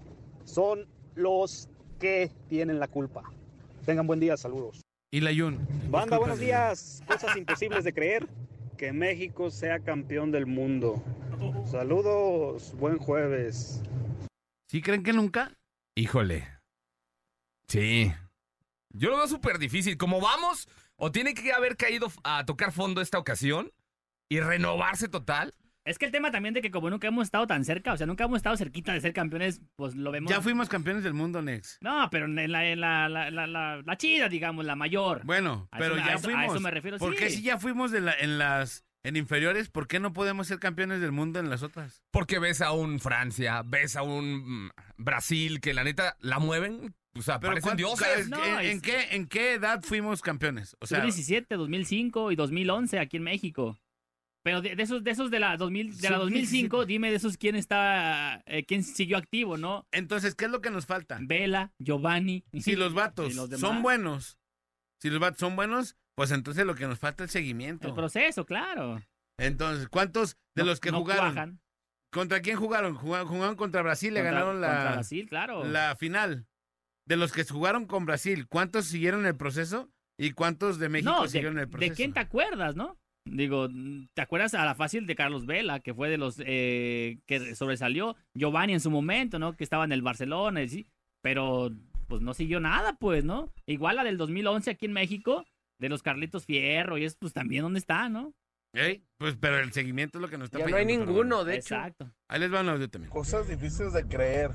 son 0.45 0.87
los 1.13 1.69
que 1.99 2.31
tienen 2.49 2.79
la 2.79 2.87
culpa. 2.87 3.23
Tengan 3.85 4.07
buen 4.07 4.19
día, 4.19 4.35
saludos. 4.35 4.81
Y 5.11 5.21
la 5.21 5.31
Yun. 5.31 5.59
Banda, 5.89 6.17
buenos 6.17 6.39
días. 6.39 7.03
Cosas 7.07 7.37
imposibles 7.37 7.83
de 7.83 7.93
creer. 7.93 8.27
Que 8.77 8.93
México 8.93 9.49
sea 9.49 9.79
campeón 9.79 10.31
del 10.31 10.45
mundo. 10.45 11.03
Saludos, 11.65 12.75
buen 12.77 12.99
jueves. 12.99 13.81
¿Sí 14.67 14.83
creen 14.83 15.01
que 15.01 15.13
nunca? 15.13 15.51
Híjole. 15.95 16.47
Sí. 17.67 18.13
Yo 18.89 19.09
lo 19.09 19.17
veo 19.17 19.27
súper 19.27 19.57
difícil. 19.57 19.97
Como 19.97 20.21
vamos, 20.21 20.69
o 20.95 21.11
tiene 21.11 21.33
que 21.33 21.51
haber 21.53 21.75
caído 21.75 22.11
a 22.23 22.45
tocar 22.45 22.71
fondo 22.71 23.01
esta 23.01 23.17
ocasión 23.17 23.71
y 24.29 24.41
renovarse 24.41 25.07
total. 25.07 25.55
Es 25.87 25.97
que 25.97 26.05
el 26.05 26.11
tema 26.11 26.31
también 26.31 26.53
de 26.53 26.61
que 26.61 26.69
como 26.69 26.89
nunca 26.89 27.07
hemos 27.07 27.23
estado 27.25 27.47
tan 27.47 27.63
cerca, 27.65 27.93
o 27.93 27.97
sea, 27.97 28.05
nunca 28.05 28.25
hemos 28.25 28.37
estado 28.37 28.57
cerquita 28.57 28.93
de 28.93 29.01
ser 29.01 29.13
campeones, 29.13 29.61
pues 29.75 29.95
lo 29.95 30.11
vemos. 30.11 30.29
Ya 30.29 30.41
fuimos 30.41 30.67
campeones 30.69 31.03
del 31.03 31.13
mundo, 31.13 31.41
Nex. 31.41 31.77
No, 31.81 32.09
pero 32.11 32.25
en 32.25 32.51
la, 32.51 32.65
en 32.65 32.81
la, 32.81 33.07
la, 33.09 33.31
la, 33.31 33.47
la- 33.47 33.81
la 33.85 33.97
chida, 33.97 34.27
digamos, 34.29 34.65
la 34.65 34.75
mayor. 34.75 35.21
Bueno, 35.25 35.67
A 35.71 35.77
pero 35.77 35.95
eso 35.95 36.05
ya 36.05 36.11
a 36.11 36.15
eso- 36.15 36.27
a 36.27 36.31
fuimos. 36.31 36.45
eso 36.55 36.59
me 36.59 36.71
refiero, 36.71 36.97
¿Por 36.97 37.15
qué 37.15 37.29
si 37.29 37.41
ya 37.41 37.57
fuimos 37.57 37.91
de 37.91 38.01
la- 38.01 38.13
en 38.19 38.37
las 38.37 38.83
en 39.03 39.15
inferiores, 39.15 39.69
por 39.69 39.87
qué 39.87 40.01
no 40.01 40.11
podemos 40.11 40.47
ser 40.47 40.59
campeones 40.59 40.99
del 40.99 41.13
mundo 41.13 41.39
en 41.39 41.49
las 41.49 41.63
otras? 41.63 42.03
Porque 42.11 42.39
ves 42.39 42.59
a 42.61 42.73
un 42.73 42.99
Francia, 42.99 43.61
ves 43.65 43.95
a 43.95 44.01
un 44.01 44.65
mm, 44.65 44.69
Brasil 44.97 45.61
que 45.61 45.73
la 45.73 45.83
neta 45.85 46.17
la 46.19 46.39
mueven. 46.39 46.93
O 47.15 47.21
sea, 47.21 47.39
Pero 47.39 47.53
parecen 47.53 47.77
¿cuánto- 47.77 47.77
dioses. 48.03 48.27
¿en, 48.27 48.65
en 48.65 48.81
qué, 48.81 49.07
¿En 49.11 49.27
qué 49.27 49.53
edad 49.53 49.81
fuimos 49.83 50.21
campeones? 50.21 50.75
O 50.81 50.85
sea, 50.85 50.97
2017, 50.99 51.55
2005 51.55 52.31
y 52.31 52.35
2011 52.35 52.99
aquí 52.99 53.17
en 53.17 53.23
México. 53.23 53.79
Pero 54.47 54.61
de, 54.61 54.77
de 54.77 54.83
esos 54.83 55.03
de 55.03 55.11
esos 55.11 55.29
de 55.29 55.41
la 55.41 55.57
2000 55.57 55.97
de 55.99 56.09
la 56.09 56.15
Sub- 56.15 56.23
2005, 56.23 56.85
dime 56.85 57.09
de 57.09 57.17
esos 57.17 57.35
quién 57.35 57.57
está 57.57 58.41
eh, 58.45 58.63
quién 58.65 58.81
siguió 58.81 59.17
activo, 59.17 59.57
¿no? 59.57 59.85
Entonces, 59.91 60.35
¿qué 60.35 60.45
es 60.45 60.51
lo 60.51 60.61
que 60.61 60.69
nos 60.69 60.85
falta? 60.85 61.17
Vela, 61.21 61.73
Giovanni. 61.79 62.45
si 62.61 62.77
los 62.77 62.93
vatos 62.93 63.35
los 63.35 63.49
son 63.59 63.81
buenos, 63.81 64.37
si 65.01 65.09
los 65.09 65.19
vatos 65.19 65.39
son 65.39 65.57
buenos, 65.57 65.97
pues 66.15 66.31
entonces 66.31 66.65
lo 66.65 66.75
que 66.75 66.87
nos 66.87 66.97
falta 66.97 67.25
es 67.25 67.31
seguimiento. 67.31 67.89
El 67.89 67.93
proceso, 67.93 68.45
claro. 68.45 69.01
Entonces, 69.37 69.89
¿cuántos 69.89 70.37
de 70.55 70.63
No- 70.63 70.69
los 70.69 70.79
que 70.79 70.91
no 70.91 70.99
jugaron? 70.99 71.33
cuajan. 71.33 71.59
¿Contra 72.09 72.39
quién 72.41 72.55
jugaron? 72.55 72.95
Jugaron, 72.95 73.27
jugaron 73.27 73.55
contra 73.57 73.81
Brasil, 73.81 74.13
le 74.13 74.21
ganaron 74.21 74.61
la, 74.61 74.67
contra 74.69 74.91
Brasil, 74.93 75.27
claro. 75.27 75.65
la 75.65 75.93
final. 75.97 76.47
De 77.05 77.17
los 77.17 77.33
que 77.33 77.43
jugaron 77.43 77.85
con 77.85 78.05
Brasil, 78.05 78.47
¿cuántos 78.47 78.85
siguieron 78.85 79.25
el 79.25 79.35
proceso? 79.35 79.89
¿Y 80.17 80.31
cuántos 80.31 80.79
de 80.79 80.87
México 80.87 81.11
no, 81.11 81.23
de, 81.23 81.27
siguieron 81.27 81.59
el 81.59 81.65
¿de 81.65 81.71
proceso? 81.71 81.95
quién 81.95 82.13
te 82.13 82.21
acuerdas, 82.21 82.77
no? 82.77 82.97
Digo, 83.31 83.67
¿te 84.13 84.21
acuerdas 84.21 84.53
a 84.53 84.65
la 84.65 84.75
fácil 84.75 85.05
de 85.05 85.15
Carlos 85.15 85.45
Vela, 85.45 85.79
que 85.79 85.93
fue 85.93 86.09
de 86.09 86.17
los 86.17 86.41
eh, 86.45 87.19
que 87.25 87.55
sobresalió? 87.55 88.15
Giovanni 88.33 88.73
en 88.73 88.79
su 88.79 88.91
momento, 88.91 89.39
¿no? 89.39 89.55
Que 89.55 89.63
estaba 89.63 89.85
en 89.85 89.91
el 89.91 90.01
Barcelona, 90.01 90.63
y 90.63 90.69
sí. 90.69 90.87
Pero 91.21 91.71
pues 92.07 92.21
no 92.21 92.33
siguió 92.33 92.59
nada, 92.59 92.97
pues, 92.99 93.25
¿no? 93.25 93.51
Igual 93.65 93.97
la 93.97 94.03
del 94.03 94.17
2011 94.17 94.71
aquí 94.71 94.85
en 94.85 94.93
México, 94.93 95.45
de 95.79 95.89
los 95.89 96.01
Carlitos 96.03 96.45
Fierro, 96.45 96.97
y 96.97 97.05
es 97.05 97.15
pues 97.15 97.33
también 97.33 97.63
dónde 97.63 97.79
está, 97.79 98.09
¿no? 98.09 98.33
Ey, 98.73 99.03
Pues, 99.17 99.35
pero 99.39 99.57
el 99.57 99.71
seguimiento 99.73 100.17
es 100.17 100.21
lo 100.21 100.29
que 100.29 100.37
nos 100.37 100.45
está 100.45 100.59
Ya 100.59 100.67
no 100.67 100.75
hay 100.75 100.83
fallando, 100.85 101.05
ninguno, 101.05 101.43
de 101.43 101.55
hecho. 101.55 101.75
Exacto. 101.75 102.11
Ahí 102.27 102.39
les 102.39 102.53
va 102.53 102.61
un 102.61 102.69
audio 102.69 102.89
también. 102.89 103.11
Cosas 103.11 103.47
difíciles 103.47 103.93
de 103.93 104.05
creer. 104.05 104.51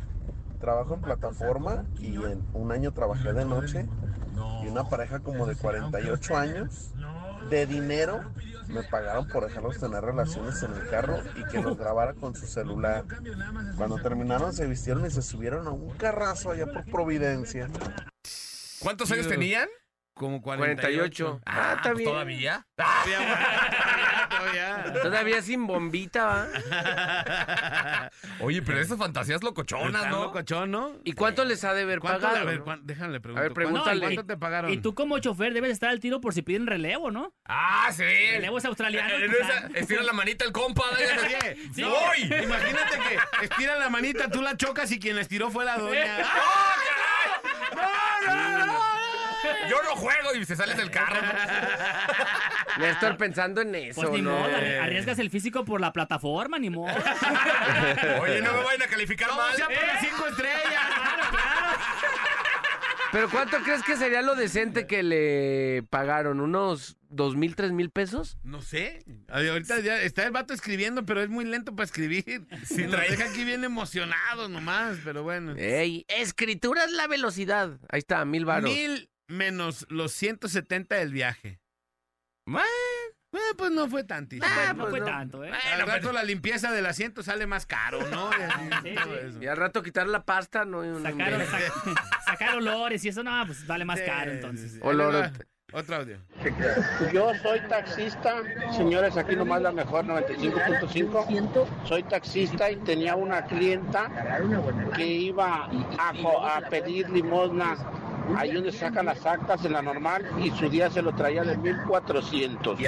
Trabajo 0.60 0.94
en 0.94 1.00
plataforma 1.00 1.84
y 1.98 2.14
en 2.14 2.40
un 2.52 2.70
año 2.70 2.92
trabajé 2.92 3.32
de 3.32 3.44
noche 3.44 3.86
y 4.62 4.68
una 4.68 4.88
pareja 4.88 5.20
como 5.20 5.46
de 5.46 5.56
48 5.56 6.36
años 6.36 6.92
de 7.50 7.66
dinero 7.66 8.22
me 8.68 8.82
pagaron 8.84 9.28
por 9.28 9.46
dejarlos 9.46 9.78
tener 9.78 10.02
relaciones 10.02 10.62
en 10.62 10.72
el 10.72 10.88
carro 10.88 11.18
y 11.36 11.44
que 11.50 11.60
los 11.60 11.76
grabara 11.76 12.14
con 12.14 12.34
su 12.34 12.46
celular. 12.46 13.04
Cuando 13.76 13.98
terminaron 13.98 14.52
se 14.52 14.66
vistieron 14.66 15.04
y 15.06 15.10
se 15.10 15.22
subieron 15.22 15.66
a 15.66 15.70
un 15.70 15.90
carrazo 15.96 16.50
allá 16.50 16.66
por 16.66 16.84
Providencia. 16.84 17.68
¿Cuántos 18.80 19.10
años 19.12 19.28
tenían? 19.28 19.68
Como 20.14 20.42
48. 20.42 21.40
Ah, 21.46 21.72
está 21.76 21.82
pues, 21.92 21.98
bien. 21.98 22.10
¿Todavía? 22.12 22.66
Todavía. 24.28 24.92
Todavía 25.02 25.42
sin 25.42 25.66
bombita, 25.66 26.24
¿va? 26.26 28.10
Oye, 28.40 28.60
pero 28.62 28.80
esas 28.80 28.98
fantasías 28.98 29.42
locochonas, 29.42 30.08
¿no? 30.08 30.24
locochón, 30.24 30.70
¿no? 30.70 30.92
¿Y 31.04 31.12
cuánto 31.14 31.44
les 31.44 31.64
ha 31.64 31.72
de 31.74 31.82
haber 31.82 32.00
¿Cuánto, 32.00 32.20
pagado? 32.22 32.40
a 32.40 32.44
ver, 32.44 32.58
no? 32.58 32.64
cuán- 32.64 32.80
déjame 32.84 33.12
le. 33.12 33.16
A 33.16 33.20
ver, 33.20 33.32
¿cuánto- 33.32 33.54
pregúntale. 33.54 34.00
¿Cuánto 34.00 34.26
te 34.26 34.36
pagaron? 34.36 34.70
Y 34.72 34.76
tú 34.78 34.94
como 34.94 35.18
chofer 35.18 35.54
debes 35.54 35.70
estar 35.70 35.88
al 35.90 36.00
tiro 36.00 36.20
por 36.20 36.34
si 36.34 36.42
piden 36.42 36.66
relevo, 36.66 37.10
¿no? 37.10 37.32
Ah, 37.46 37.88
sí. 37.92 38.02
Relevo 38.02 38.58
es 38.58 38.64
australiano. 38.64 39.14
Eh, 39.14 39.26
pues, 39.28 39.40
esa- 39.48 39.66
ah. 39.66 39.70
Estira 39.74 40.02
la 40.02 40.12
manita 40.12 40.44
el 40.44 40.52
compa. 40.52 40.82
Oye, 40.92 41.56
Sí. 41.74 41.80
no, 41.82 41.90
¡Voy! 41.90 42.22
Imagínate 42.44 42.98
que 42.98 43.44
estira 43.46 43.76
la 43.76 43.88
manita, 43.88 44.28
tú 44.28 44.42
la 44.42 44.56
chocas 44.56 44.90
y 44.92 44.98
quien 45.00 45.16
la 45.16 45.22
estiró 45.22 45.50
fue 45.50 45.64
la 45.64 45.78
doña. 45.78 46.18
Yo 49.68 49.82
no 49.82 49.96
juego 49.96 50.34
y 50.34 50.44
se 50.44 50.56
sales 50.56 50.76
del 50.76 50.90
carro. 50.90 51.20
Néstor 52.78 53.16
pensando 53.18 53.60
en 53.60 53.74
eso, 53.74 54.00
Pues 54.00 54.12
ni 54.12 54.22
¿no? 54.22 54.30
modo, 54.38 54.48
arri- 54.50 54.80
arriesgas 54.80 55.18
el 55.18 55.30
físico 55.30 55.64
por 55.64 55.80
la 55.80 55.92
plataforma, 55.92 56.58
ni 56.58 56.70
modo. 56.70 56.92
Oye, 58.22 58.40
no 58.42 58.52
me 58.52 58.62
vayan 58.64 58.82
a 58.82 58.86
calificar 58.86 59.28
No, 59.28 59.36
mal. 59.36 59.54
sea 59.56 59.66
por 59.66 59.86
las 59.86 60.00
cinco 60.00 60.26
estrellas. 60.28 60.82
Pero 63.12 63.28
¿cuánto 63.28 63.58
crees 63.58 63.82
que 63.82 63.94
sería 63.96 64.22
lo 64.22 64.34
decente 64.34 64.86
que 64.86 65.02
le 65.02 65.82
pagaron? 65.90 66.40
¿Unos 66.40 66.96
dos 67.10 67.36
mil, 67.36 67.54
tres 67.56 67.70
mil 67.70 67.90
pesos? 67.90 68.38
No 68.42 68.62
sé. 68.62 69.04
Ahorita 69.28 69.80
ya 69.80 70.00
está 70.00 70.24
el 70.24 70.30
vato 70.30 70.54
escribiendo, 70.54 71.04
pero 71.04 71.20
es 71.20 71.28
muy 71.28 71.44
lento 71.44 71.76
para 71.76 71.84
escribir. 71.84 72.46
Si 72.64 72.86
nos 72.86 72.98
deja 73.02 73.26
aquí 73.26 73.44
bien 73.44 73.64
emocionados 73.64 74.48
nomás, 74.48 74.96
pero 75.04 75.22
bueno. 75.22 75.54
Ey, 75.58 76.06
escritura 76.08 76.84
es 76.84 76.92
la 76.92 77.06
velocidad. 77.06 77.78
Ahí 77.90 77.98
está, 77.98 78.24
mil 78.24 78.46
varos. 78.46 78.70
Mil 78.70 79.10
menos 79.32 79.86
los 79.88 80.12
170 80.12 80.96
del 80.96 81.12
viaje. 81.12 81.58
Bueno, 82.46 82.66
pues 83.56 83.70
no 83.70 83.88
fue 83.88 84.04
tantito. 84.04 84.44
Ah, 84.48 84.72
no 84.74 84.82
pues 84.84 84.90
fue 84.90 85.00
no. 85.00 85.06
tanto, 85.06 85.44
¿eh? 85.44 85.50
Al 85.72 85.86
rato 85.86 86.12
la 86.12 86.22
limpieza 86.22 86.70
del 86.70 86.84
asiento 86.86 87.22
sale 87.22 87.46
más 87.46 87.64
caro, 87.66 88.06
¿no? 88.10 88.30
Y 88.38 88.42
así, 88.42 88.88
Sí, 88.90 88.94
todo 88.94 89.14
sí. 89.14 89.26
eso. 89.28 89.42
Y 89.42 89.46
al 89.46 89.56
rato 89.56 89.82
quitar 89.82 90.06
la 90.06 90.24
pasta, 90.24 90.64
no. 90.64 90.84
inventes. 90.84 91.48
sac- 91.50 92.00
sacar 92.26 92.56
olores 92.56 93.04
y 93.04 93.08
eso, 93.08 93.22
no, 93.22 93.42
pues 93.46 93.66
vale 93.66 93.84
más 93.86 93.98
Sí, 94.00 94.04
caro 94.04 94.32
entonces. 94.32 94.72
sí. 94.72 94.78
Olor. 94.82 95.30
Otro 95.74 95.96
audio. 95.96 96.18
Yo 97.14 97.32
soy 97.42 97.60
taxista, 97.60 98.42
señores, 98.76 99.16
aquí 99.16 99.34
nomás 99.34 99.62
la 99.62 99.72
mejor 99.72 100.04
95.5. 100.04 101.66
Soy 101.88 102.02
taxista 102.02 102.70
y 102.70 102.76
tenía 102.76 103.16
una 103.16 103.46
clienta 103.46 104.10
que 104.94 105.06
iba 105.06 105.64
a 105.68 106.60
pedir 106.68 107.08
limosna 107.08 107.78
ahí 108.36 108.52
donde 108.52 108.72
sacan 108.72 109.06
las 109.06 109.24
actas 109.26 109.64
en 109.64 109.72
la 109.72 109.82
normal 109.82 110.24
y 110.42 110.50
su 110.50 110.68
día 110.68 110.90
se 110.90 111.02
lo 111.02 111.12
traía 111.12 111.44
de 111.44 111.56
1400. 111.56 112.78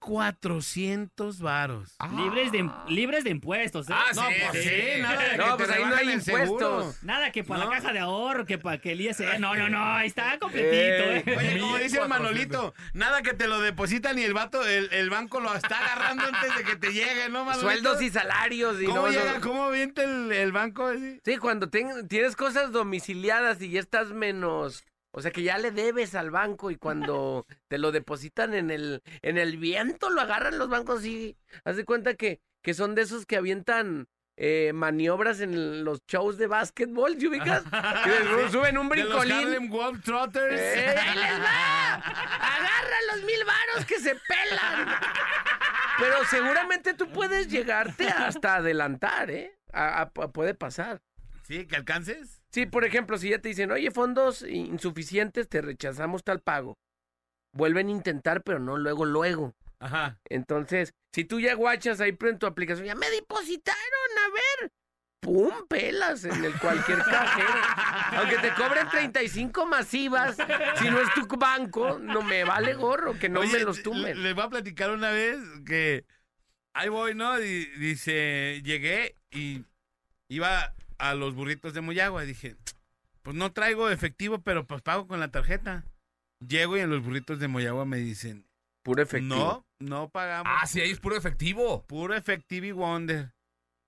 1400 0.00 1.40
varos. 1.40 1.96
Libres, 2.16 2.52
de, 2.52 2.70
libres 2.88 3.24
de 3.24 3.30
impuestos, 3.30 3.88
¿eh? 3.88 3.92
Ah, 3.94 4.04
No, 4.14 4.28
sí, 4.28 4.34
pues 4.50 4.62
sí. 4.64 4.68
sí, 4.70 5.00
nada 5.02 5.22
de 5.22 5.36
No, 5.36 5.56
te 5.56 5.64
pues 5.64 5.76
ahí 5.76 5.84
no 5.84 5.94
hay 5.96 6.10
impuestos. 6.12 7.02
Nada 7.02 7.32
que 7.32 7.44
para 7.44 7.64
No. 7.64 7.70
la 7.70 7.76
caja 7.76 7.92
de 7.92 7.98
ahorro, 7.98 8.46
que 8.46 8.58
para 8.58 8.78
que 8.78 8.92
el 8.92 9.00
ISE. 9.00 9.38
No, 9.38 9.54
no, 9.54 9.68
no, 9.68 9.82
ahí 9.94 10.06
está 10.08 10.38
completito. 10.38 10.74
¿eh? 10.76 11.24
Oye, 11.36 11.58
como 11.60 11.76
dice 11.78 12.00
el 12.00 12.08
Manolito, 12.08 12.74
nada 12.94 13.22
que 13.22 13.34
te 13.34 13.48
lo 13.48 13.60
depositan 13.60 14.18
y 14.18 14.22
el 14.22 14.34
vato, 14.34 14.64
el, 14.66 14.88
el 14.92 15.10
banco 15.10 15.40
lo 15.40 15.54
está 15.54 15.78
agarrando 15.78 16.24
antes 16.24 16.56
de 16.56 16.64
que 16.64 16.76
te 16.76 16.92
llegue, 16.92 17.28
¿no, 17.28 17.44
Manolito? 17.44 17.60
Sueldos 17.70 18.02
y 18.02 18.10
salarios. 18.10 18.80
Y 18.80 18.86
¿Cómo 18.86 19.02
no, 19.02 19.08
llega? 19.10 19.34
no- 19.34 19.40
¿Cómo 19.40 19.64
avienta 19.64 20.02
el, 20.04 20.32
el 20.32 20.52
banco 20.52 20.86
así? 20.86 21.20
Sí, 21.24 21.36
cuando 21.38 21.68
ten- 21.68 22.08
tienes 22.08 22.36
cosas 22.36 22.72
domiciliadas 22.72 23.60
y 23.62 23.70
ya 23.70 23.80
estás 23.80 24.08
menos... 24.10 24.84
O 25.10 25.22
sea, 25.22 25.30
que 25.30 25.42
ya 25.42 25.58
le 25.58 25.70
debes 25.70 26.14
al 26.14 26.30
banco 26.30 26.70
y 26.70 26.76
cuando 26.76 27.46
te 27.68 27.78
lo 27.78 27.92
depositan 27.92 28.52
en 28.54 28.70
el, 28.70 29.02
en 29.22 29.38
el 29.38 29.56
viento, 29.56 30.10
lo 30.10 30.20
agarran 30.20 30.58
los 30.58 30.68
bancos 30.68 31.04
y 31.04 31.36
haz 31.64 31.76
de 31.76 31.84
cuenta 31.84 32.14
que, 32.14 32.40
que 32.62 32.74
son 32.74 32.94
de 32.94 33.02
esos 33.02 33.24
que 33.26 33.36
avientan 33.36 34.06
eh, 34.36 34.70
maniobras 34.74 35.40
en 35.40 35.82
los 35.84 36.00
shows 36.06 36.36
de 36.38 36.46
básquetbol, 36.46 37.16
¿sí 37.18 37.26
ubicas? 37.26 37.62
Que 38.04 38.50
suben 38.52 38.78
un 38.78 38.88
De 38.90 38.96
los 38.96 39.08
brincolín. 39.08 39.32
Harlem 39.48 39.68
Globetrotters. 39.70 40.60
¡Eh, 40.60 40.94
ahí 40.96 41.18
les 41.18 41.40
va! 41.40 41.94
¡Agarra 41.94 42.96
los 43.14 43.24
mil 43.24 43.44
varos 43.44 43.86
que 43.86 43.98
se 43.98 44.14
pelan! 44.14 44.88
Pero 45.98 46.24
seguramente 46.30 46.94
tú 46.94 47.08
puedes 47.10 47.48
llegarte 47.48 48.06
hasta 48.08 48.56
adelantar, 48.56 49.30
¿eh? 49.30 49.58
A- 49.72 50.02
a- 50.02 50.10
puede 50.10 50.54
pasar. 50.54 51.00
Sí, 51.42 51.66
que 51.66 51.74
alcances. 51.76 52.37
Sí, 52.50 52.66
por 52.66 52.84
ejemplo, 52.84 53.18
si 53.18 53.30
ya 53.30 53.38
te 53.40 53.48
dicen, 53.48 53.70
oye, 53.70 53.90
fondos 53.90 54.42
insuficientes, 54.42 55.48
te 55.48 55.60
rechazamos 55.60 56.24
tal 56.24 56.40
pago. 56.40 56.78
Vuelven 57.52 57.88
a 57.88 57.92
intentar, 57.92 58.42
pero 58.42 58.58
no 58.58 58.76
luego, 58.78 59.04
luego. 59.04 59.54
Ajá. 59.80 60.18
Entonces, 60.28 60.92
si 61.12 61.24
tú 61.24 61.40
ya 61.40 61.54
guachas 61.54 62.00
ahí 62.00 62.16
en 62.20 62.38
tu 62.38 62.46
aplicación, 62.46 62.86
ya 62.86 62.94
me 62.94 63.10
depositaron, 63.10 63.78
a 64.26 64.30
ver. 64.62 64.72
¡Pum! 65.20 65.52
Pelas 65.68 66.24
en 66.24 66.44
el 66.44 66.58
cualquier 66.58 66.98
cajero. 66.98 67.48
Aunque 68.18 68.38
te 68.38 68.54
cobren 68.54 68.88
35 68.88 69.66
masivas, 69.66 70.36
si 70.78 70.88
no 70.90 71.00
es 71.00 71.12
tu 71.14 71.26
banco, 71.36 71.98
no 71.98 72.22
me 72.22 72.44
vale 72.44 72.74
gorro, 72.74 73.18
que 73.18 73.28
no 73.28 73.40
Oye, 73.40 73.52
me 73.52 73.64
los 73.64 73.78
le- 73.78 73.82
tumben. 73.82 74.22
Les 74.22 74.34
voy 74.34 74.44
a 74.44 74.48
platicar 74.48 74.90
una 74.90 75.10
vez 75.10 75.38
que 75.66 76.04
ahí 76.72 76.88
voy, 76.88 77.14
¿no? 77.14 77.36
Dice, 77.36 78.62
llegué 78.64 79.16
y 79.32 79.64
iba 80.30 80.72
a 80.98 81.14
los 81.14 81.34
burritos 81.34 81.74
de 81.74 81.80
Moyagua 81.80 82.24
y 82.24 82.26
dije, 82.28 82.56
pues 83.22 83.36
no 83.36 83.52
traigo 83.52 83.88
efectivo, 83.90 84.40
pero 84.42 84.66
pues 84.66 84.82
pago 84.82 85.06
con 85.06 85.20
la 85.20 85.30
tarjeta. 85.30 85.84
Llego 86.46 86.76
y 86.76 86.80
en 86.80 86.90
los 86.90 87.02
burritos 87.02 87.38
de 87.40 87.48
Moyagua 87.48 87.84
me 87.84 87.96
dicen, 87.98 88.46
Puro 88.82 89.02
efectivo. 89.02 89.34
no, 89.34 89.66
no 89.80 90.08
pagamos. 90.08 90.52
Ah, 90.56 90.66
sí, 90.66 90.80
ahí 90.80 90.90
es 90.90 91.00
puro 91.00 91.16
efectivo. 91.16 91.84
Puro 91.86 92.14
efectivo 92.14 92.66
y 92.66 92.72
Wonder. 92.72 93.34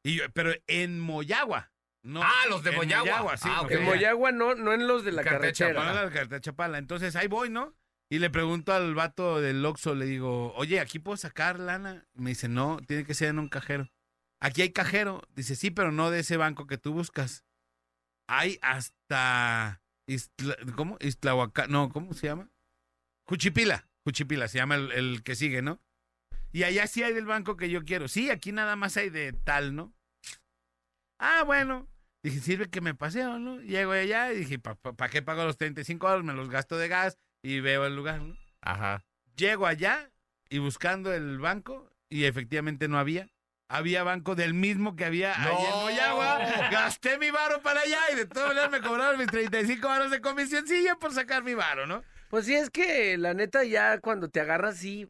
Y 0.05 0.17
yo, 0.17 0.25
pero 0.33 0.53
en 0.67 0.99
Moyagua. 1.01 1.71
No, 2.03 2.23
Ah, 2.23 2.45
los 2.49 2.63
de 2.63 2.71
en 2.71 2.77
Moyagua. 2.77 3.37
sí, 3.37 3.49
Ah, 3.51 3.67
En 3.69 3.85
Moyagua 3.85 4.33
no, 4.33 4.55
no 4.55 4.73
en 4.73 4.87
los 4.89 5.05
de 5.05 5.13
la 5.13 5.23
Cartera 5.23 5.41
carretera. 5.53 5.75
Chapala, 5.75 6.05
la 6.05 6.11
carretera 6.11 6.41
Chapala. 6.41 6.79
Entonces 6.79 7.15
ahí 7.17 7.29
voy, 7.29 7.51
¿no? 7.51 7.75
Y 8.11 8.19
le 8.19 8.29
pregunto 8.31 8.73
al 8.73 8.95
vato 8.95 9.41
del 9.41 9.65
Oxxo, 9.65 9.95
le 9.95 10.05
digo, 10.07 10.53
oye, 10.55 10.81
¿aquí 10.81 10.99
puedo 10.99 11.17
sacar 11.17 11.61
lana? 11.61 12.07
Me 12.15 12.31
dice, 12.31 12.49
no, 12.49 12.79
tiene 12.87 13.05
que 13.05 13.15
ser 13.15 13.29
en 13.29 13.39
un 13.39 13.49
cajero. 13.49 13.89
Aquí 14.41 14.63
hay 14.63 14.71
cajero. 14.73 15.23
Dice, 15.35 15.55
sí, 15.57 15.71
pero 15.71 15.93
no 15.93 16.11
de 16.11 16.21
ese 16.21 16.37
banco 16.37 16.67
que 16.67 16.79
tú 16.79 16.93
buscas. 16.93 17.45
Hay 18.29 18.59
hasta... 18.63 19.83
Istla- 20.09 20.75
¿Cómo? 20.75 20.97
Islahuaca- 21.01 21.69
No, 21.69 21.91
¿cómo 21.91 22.15
se 22.15 22.27
llama? 22.29 22.51
Juchipila. 23.27 23.89
Juchipila 24.05 24.49
se 24.49 24.59
llama 24.59 24.77
el, 24.77 24.93
el 24.93 25.23
que 25.23 25.35
sigue, 25.37 25.63
¿no? 25.63 25.81
Y 26.53 26.65
allá 26.65 26.87
sí 26.87 27.03
hay 27.03 27.13
del 27.13 27.27
banco 27.27 27.57
que 27.57 27.71
yo 27.71 27.85
quiero. 27.85 28.09
Sí, 28.09 28.31
aquí 28.31 28.51
nada 28.51 28.75
más 28.77 28.97
hay 28.97 29.11
de 29.11 29.33
tal, 29.33 29.75
¿no? 29.77 29.93
Ah, 31.19 31.43
bueno. 31.45 31.87
Dije, 32.23 32.41
sirve 32.41 32.69
que 32.71 32.81
me 32.81 32.95
paseo, 32.95 33.39
¿no? 33.39 33.61
Llego 33.61 33.93
allá 33.93 34.33
y 34.33 34.39
dije, 34.41 34.59
¿para 34.59 35.09
qué 35.09 35.23
pago 35.23 35.45
los 35.45 35.57
35 35.57 36.07
dólares? 36.07 36.27
Me 36.27 36.35
los 36.35 36.51
gasto 36.51 36.77
de 36.77 36.89
gas 36.89 37.19
y 37.43 37.61
veo 37.61 37.87
el 37.87 37.97
lugar, 37.97 38.21
¿no? 38.21 38.37
Ajá. 38.63 39.05
Llego 39.37 39.67
allá 39.67 40.11
y 40.49 40.59
buscando 40.59 41.13
el 41.15 41.39
banco 41.39 41.91
y 42.11 42.25
efectivamente 42.25 42.89
no 42.89 42.99
había. 42.99 43.31
Había 43.73 44.03
banco 44.03 44.35
del 44.35 44.53
mismo 44.53 44.97
que 44.97 45.05
había 45.05 45.33
allá 45.33 45.65
en 45.65 45.71
¡No! 45.71 45.83
Moyagua. 45.83 46.41
Gasté 46.73 47.19
mi 47.19 47.31
varo 47.31 47.63
para 47.63 47.81
allá 47.83 48.01
y 48.13 48.17
de 48.17 48.27
todas 48.27 48.49
maneras 48.49 48.69
me 48.69 48.81
cobraron 48.81 49.17
mis 49.17 49.29
35 49.29 49.87
varos 49.87 50.11
de 50.11 50.21
comisioncilla 50.21 50.97
por 50.97 51.15
sacar 51.15 51.45
mi 51.45 51.55
varo, 51.55 51.87
¿no? 51.87 52.03
Pues 52.31 52.47
sí, 52.47 52.55
es 52.57 52.69
que 52.69 53.17
la 53.17 53.33
neta 53.33 53.63
ya 53.63 54.01
cuando 54.01 54.29
te 54.29 54.41
agarras 54.41 54.79
sí, 54.79 55.09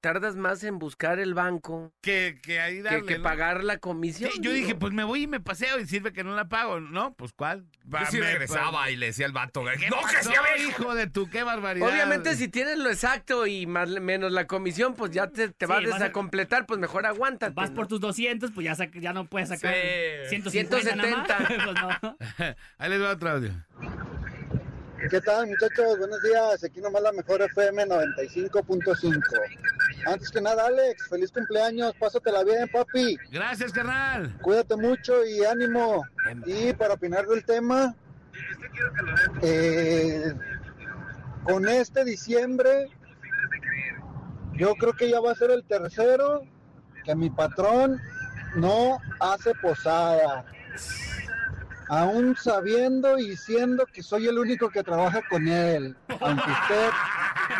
tardas 0.00 0.36
más 0.36 0.64
en 0.64 0.78
buscar 0.78 1.18
el 1.18 1.34
banco 1.34 1.92
Que, 2.00 2.38
que 2.42 2.60
ahí 2.60 2.80
darle, 2.80 3.04
que 3.06 3.18
¿no? 3.18 3.22
pagar 3.24 3.62
la 3.64 3.78
comisión. 3.78 4.30
Sí, 4.32 4.38
yo 4.40 4.50
digo. 4.52 4.66
dije, 4.66 4.74
pues 4.74 4.92
me 4.92 5.04
voy 5.04 5.22
y 5.22 5.26
me 5.26 5.40
paseo 5.40 5.78
y 5.78 5.86
sirve 5.86 6.12
que 6.12 6.24
no 6.24 6.34
la 6.34 6.48
pago. 6.48 6.80
No, 6.80 7.14
pues 7.14 7.32
¿cuál? 7.32 7.64
Yo 7.84 7.98
sí 8.10 8.18
Me- 8.18 8.26
regresaba 8.32 8.90
y 8.90 8.96
le 8.96 9.06
decía 9.06 9.26
al 9.26 9.32
vato, 9.32 9.62
¿Qué 9.78 9.88
no, 9.90 9.96
que 10.08 10.22
sí, 10.24 10.32
a 10.34 10.42
ver, 10.42 10.60
hijo 10.68 10.94
de 10.94 11.06
tu, 11.08 11.28
qué 11.28 11.42
barbaridad. 11.42 11.88
Obviamente 11.88 12.34
si 12.36 12.48
tienes 12.48 12.78
lo 12.78 12.88
exacto 12.90 13.46
y 13.46 13.66
más 13.66 13.88
menos 13.88 14.32
la 14.32 14.46
comisión, 14.46 14.94
pues 14.94 15.10
ya 15.10 15.28
te, 15.28 15.48
te 15.50 15.66
Sí, 15.66 15.70
vas 15.70 15.78
a 15.78 15.82
vas 15.82 15.90
a- 15.92 15.98
desacompletar, 16.04 16.66
pues 16.66 16.80
mejor 16.80 17.06
aguántate. 17.06 17.52
Vas 17.54 17.70
¿no? 17.70 17.76
por 17.76 17.86
tus 17.86 18.00
200, 18.00 18.50
pues 18.52 18.64
ya, 18.64 18.74
sac- 18.74 18.98
ya 19.00 19.12
no 19.12 19.26
puedes 19.26 19.48
sacar 19.50 19.74
Sí. 19.74 20.28
150 20.30 20.96
nada 20.96 21.16
más. 21.16 21.26
170. 21.26 21.60
Pues 21.64 21.76
no. 22.02 22.16
Ahí 22.78 22.90
les 22.90 23.02
va 23.02 23.10
otro 23.10 23.30
audio. 23.30 23.52
¿Qué 25.08 25.20
tal 25.22 25.46
muchachos? 25.46 25.98
Buenos 25.98 26.22
días. 26.22 26.62
Aquí 26.62 26.80
nomás 26.80 27.02
la 27.02 27.12
mejor 27.12 27.40
FM 27.40 27.86
95.5. 27.86 29.22
Antes 30.06 30.30
que 30.30 30.40
nada, 30.42 30.66
Alex, 30.66 31.08
feliz 31.08 31.32
cumpleaños. 31.32 31.94
Pásatela 31.98 32.44
bien, 32.44 32.68
papi. 32.70 33.16
Gracias, 33.30 33.72
carnal. 33.72 34.36
Cuídate 34.42 34.76
mucho 34.76 35.24
y 35.24 35.42
ánimo. 35.44 36.04
Y 36.44 36.74
para 36.74 36.94
opinar 36.94 37.26
del 37.26 37.44
tema, 37.44 37.94
eh, 39.42 40.34
con 41.44 41.66
este 41.66 42.04
diciembre, 42.04 42.90
yo 44.52 44.74
creo 44.74 44.92
que 44.92 45.08
ya 45.08 45.20
va 45.20 45.32
a 45.32 45.34
ser 45.34 45.50
el 45.50 45.64
tercero 45.64 46.42
que 47.04 47.14
mi 47.14 47.30
patrón 47.30 47.98
no 48.54 48.98
hace 49.18 49.54
posada. 49.54 50.44
Aún 51.90 52.36
sabiendo 52.36 53.18
y 53.18 53.36
siendo 53.36 53.84
que 53.84 54.00
soy 54.00 54.28
el 54.28 54.38
único 54.38 54.70
que 54.70 54.84
trabaja 54.84 55.22
con 55.28 55.48
él. 55.48 55.96
Aunque 56.20 56.50
usted 56.50 56.90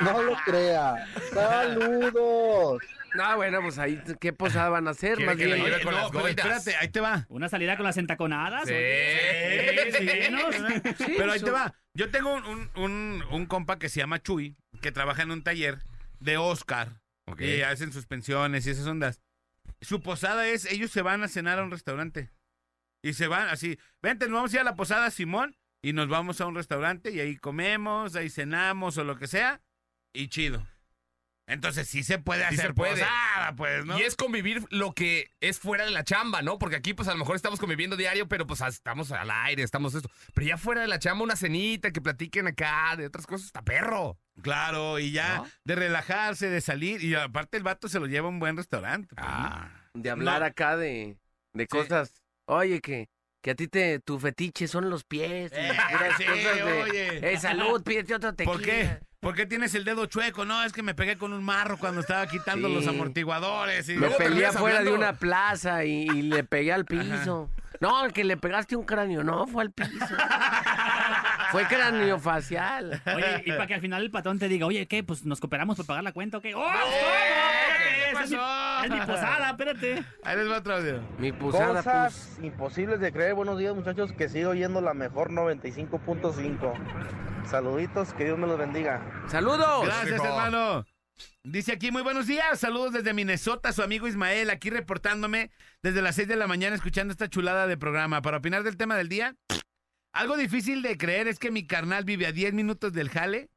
no 0.05 0.23
lo 0.23 0.37
crea. 0.45 1.05
Saludos. 1.33 2.81
No, 3.15 3.37
bueno, 3.37 3.61
pues 3.61 3.77
ahí, 3.79 4.01
¿qué 4.21 4.33
posada 4.33 4.69
van 4.69 4.87
a 4.87 4.93
hacer? 4.93 5.19
Más 5.27 5.37
bien. 5.37 5.61
Oye, 5.61 5.85
no, 5.85 6.11
pero 6.13 6.29
espérate, 6.29 6.77
ahí 6.77 6.89
te 6.89 7.01
va. 7.01 7.27
¿Una 7.29 7.49
salida 7.49 7.77
con 7.77 7.85
las 7.85 7.97
entaconadas? 7.97 8.69
Sí, 8.69 8.73
oye? 8.73 9.93
sí, 9.99 10.31
¿no? 10.31 10.39
Pero 11.17 11.33
ahí 11.33 11.41
te 11.41 11.51
va. 11.51 11.75
Yo 11.95 12.11
tengo 12.11 12.33
un, 12.33 13.25
un, 13.29 13.47
compa 13.47 13.81
que 13.81 13.89
se 13.89 13.99
llama 13.99 14.23
Chuy, 14.23 14.57
que 14.81 14.93
trabaja 14.93 15.23
en 15.23 15.33
un 15.33 15.43
taller 15.43 15.81
de 16.21 16.37
Oscar. 16.37 17.01
Y 17.39 17.63
hacen 17.63 17.93
suspensiones 17.93 18.65
y 18.67 18.71
esas 18.71 18.87
ondas. 18.87 19.21
Su 19.81 20.01
posada 20.01 20.47
es, 20.47 20.71
ellos 20.71 20.93
se 20.93 21.03
van 21.03 21.25
a 21.25 21.29
cenar 21.29 21.59
a 21.59 21.65
un 21.65 21.71
restaurante. 21.71 22.31
Y 23.03 23.15
se 23.15 23.27
van 23.29 23.49
así, 23.49 23.79
vente, 24.03 24.27
nos 24.27 24.35
vamos 24.35 24.53
a 24.53 24.57
ir 24.57 24.61
a 24.61 24.65
la 24.65 24.77
posada 24.77 25.11
Simón 25.11 25.57
y 25.83 25.93
nos 25.93 26.09
vamos 26.09 26.41
a 26.41 26.47
un 26.47 26.55
restaurante 26.55 27.11
y 27.11 27.21
ahí 27.21 27.37
comemos, 27.37 28.15
ahí 28.17 28.29
cenamos 28.31 28.99
o 28.99 29.05
lo 29.05 29.17
que 29.17 29.27
sea. 29.27 29.61
Y 30.13 30.29
chido. 30.29 30.67
Entonces 31.47 31.89
sí 31.89 32.05
se 32.05 32.19
puede 32.21 32.43
Sí 32.49 32.55
hacer 32.55 32.67
se 32.69 32.75
puede. 32.75 32.93
posada, 33.01 33.57
pues, 33.57 33.85
¿no? 33.85 33.99
Y 33.99 34.03
es 34.03 34.15
convivir 34.15 34.63
lo 34.71 34.93
que 34.93 35.33
es 35.41 35.59
fuera 35.59 35.85
de 35.85 35.91
la 35.91 36.05
chamba, 36.05 36.43
¿no? 36.43 36.59
Porque 36.61 36.77
aquí, 36.77 36.95
pues, 36.95 37.09
a 37.09 37.13
lo 37.13 37.19
mejor 37.19 37.35
estamos 37.35 37.59
conviviendo 37.59 37.97
diario, 37.97 38.29
pero 38.29 38.47
pues 38.47 38.61
estamos 38.61 39.11
al 39.11 39.31
aire, 39.33 39.65
estamos 39.65 39.95
esto. 39.95 40.09
Pero 40.33 40.47
ya 40.47 40.59
fuera 40.59 40.83
de 40.83 40.87
la 40.87 41.01
chamba, 41.01 41.25
una 41.25 41.35
cenita, 41.35 41.91
que 41.91 42.01
platiquen 42.01 42.47
acá 42.47 42.95
de 42.97 43.07
otras 43.07 43.27
cosas, 43.27 43.47
está 43.47 43.63
perro. 43.63 44.17
Claro, 44.43 45.01
y 45.01 45.11
ya 45.11 45.39
¿No? 45.39 45.49
de 45.65 45.75
relajarse, 45.75 46.49
de 46.51 46.61
salir. 46.61 47.03
Y 47.03 47.17
aparte 47.17 47.57
el 47.57 47.65
vato 47.65 47.89
se 47.89 47.99
lo 47.99 48.07
lleva 48.07 48.27
a 48.27 48.31
un 48.31 48.39
buen 48.39 48.57
restaurante. 48.57 49.13
pues, 49.17 49.27
¿no? 49.29 49.71
De 49.95 50.11
hablar 50.11 50.41
No. 50.41 50.47
acá 50.47 50.77
de, 50.77 51.17
de 51.53 51.67
cosas. 51.67 52.20
Oye, 52.51 52.81
que, 52.81 53.09
que 53.43 53.53
a 53.53 53.55
ti 53.55 53.69
te, 53.69 54.01
tu 54.01 54.19
fetiche 54.19 54.67
son 54.69 54.91
los 54.91 55.05
pies. 55.05 55.53
y 55.53 55.57
Eh, 55.61 55.73
sí, 56.19 56.25
cosas 56.25 56.57
de, 56.57 56.83
oye. 56.83 57.33
"Eh, 57.33 57.39
salud, 57.39 57.83
pídete 57.83 58.15
otro 58.15 58.35
tequila. 58.35 58.53
¿Por 58.53 58.63
qué? 58.63 58.99
¿Por 59.21 59.35
qué 59.35 59.45
tienes 59.47 59.75
el 59.75 59.85
dedo 59.85 60.07
chueco? 60.07 60.45
No, 60.47 60.63
es 60.65 60.73
que 60.73 60.83
me 60.83 60.95
pegué 60.95 61.17
con 61.19 61.33
un 61.35 61.45
marro 61.45 61.77
cuando 61.79 62.01
estaba 62.01 62.27
quitando 62.27 62.69
Sí. 62.69 62.75
los 62.75 62.87
amortiguadores. 62.87 63.89
Y 63.89 63.95
Me 63.97 64.09
peleé 64.11 64.47
afuera 64.47 64.83
de 64.83 64.93
una 64.93 65.13
plaza 65.13 65.85
y, 65.85 66.05
y 66.09 66.23
le 66.23 66.43
pegué 66.43 66.73
al 66.73 66.87
piso. 66.87 67.51
No, 67.81 68.09
que 68.13 68.25
le 68.25 68.37
pegaste 68.39 68.77
un 68.77 68.85
cráneo. 68.85 69.23
No, 69.23 69.47
fue 69.47 69.63
al 69.63 69.73
piso. 69.73 69.91
fue 71.51 71.65
cráneo 71.67 72.19
facial. 72.19 73.03
Oye, 73.15 73.43
y 73.47 73.51
para 73.53 73.67
que 73.67 73.75
al 73.75 73.81
final 73.83 74.03
el 74.03 74.11
patrón 74.11 74.39
te 74.39 74.49
diga, 74.49 74.67
oye, 74.67 74.87
¿qué? 74.87 75.03
Pues 75.03 75.25
nos 75.25 75.39
cooperamos 75.41 75.77
por 75.77 75.85
pagar 75.87 76.03
la 76.05 76.13
cuenta, 76.13 76.39
¿o 76.39 76.41
qué? 76.41 76.55
¡Oh, 76.55 76.63
¿Qué 78.17 78.25
es 78.25 78.31
mi-? 78.31 78.37
Es 78.85 78.91
mi 78.91 79.01
posada, 79.01 79.51
espérate. 79.51 80.05
Ahí 80.23 80.37
les 80.37 80.51
va 80.51 80.59
otro 80.59 80.77
audio. 80.77 81.01
Mi 81.19 81.33
Cosas 81.33 82.39
imposibles 82.43 83.01
de 83.01 83.13
creer. 83.13 83.35
Buenos 83.35 83.59
días, 83.59 83.75
muchachos. 83.75 84.13
Que 84.13 84.29
sigo 84.29 84.51
oyendo 84.51 84.81
la 84.81 84.95
mejor 84.95 85.31
95.5. 85.31 87.47
Saluditos, 87.49 88.13
que 88.15 88.25
Dios 88.25 88.39
me 88.39 88.47
los 88.47 88.59
bendiga. 88.59 89.25
¡Saludos! 89.29 89.85
Gracias, 89.85 90.23
hermano. 90.23 90.85
Dice 91.43 91.73
aquí, 91.73 91.91
muy 91.91 92.03
buenos 92.03 92.27
días. 92.27 92.59
Saludos 92.59 92.93
desde 92.93 93.13
Minnesota, 93.13 93.73
su 93.73 93.83
amigo 93.83 94.09
Ismael, 94.09 94.51
aquí 94.51 94.71
reportándome 94.71 95.51
desde 95.83 96.03
las 96.03 96.17
6 96.17 96.29
de 96.29 96.37
la 96.37 96.47
mañana 96.47 96.77
escuchando 96.77 97.13
esta 97.13 97.29
chulada 97.29 97.67
de 97.67 97.77
programa. 97.77 98.23
Para 98.23 98.39
opinar 98.39 98.63
del 98.63 98.77
tema 98.77 98.97
del 98.97 99.09
día, 99.09 99.37
algo 100.13 100.37
difícil 100.37 100.83
de 100.83 100.97
creer 100.97 101.29
es 101.29 101.39
que 101.39 101.51
mi 101.51 101.67
carnal 101.67 102.05
vive 102.05 102.27
a 102.27 102.33
10 102.33 102.55
minutos 102.55 102.93
del 102.93 103.11
jale 103.11 103.51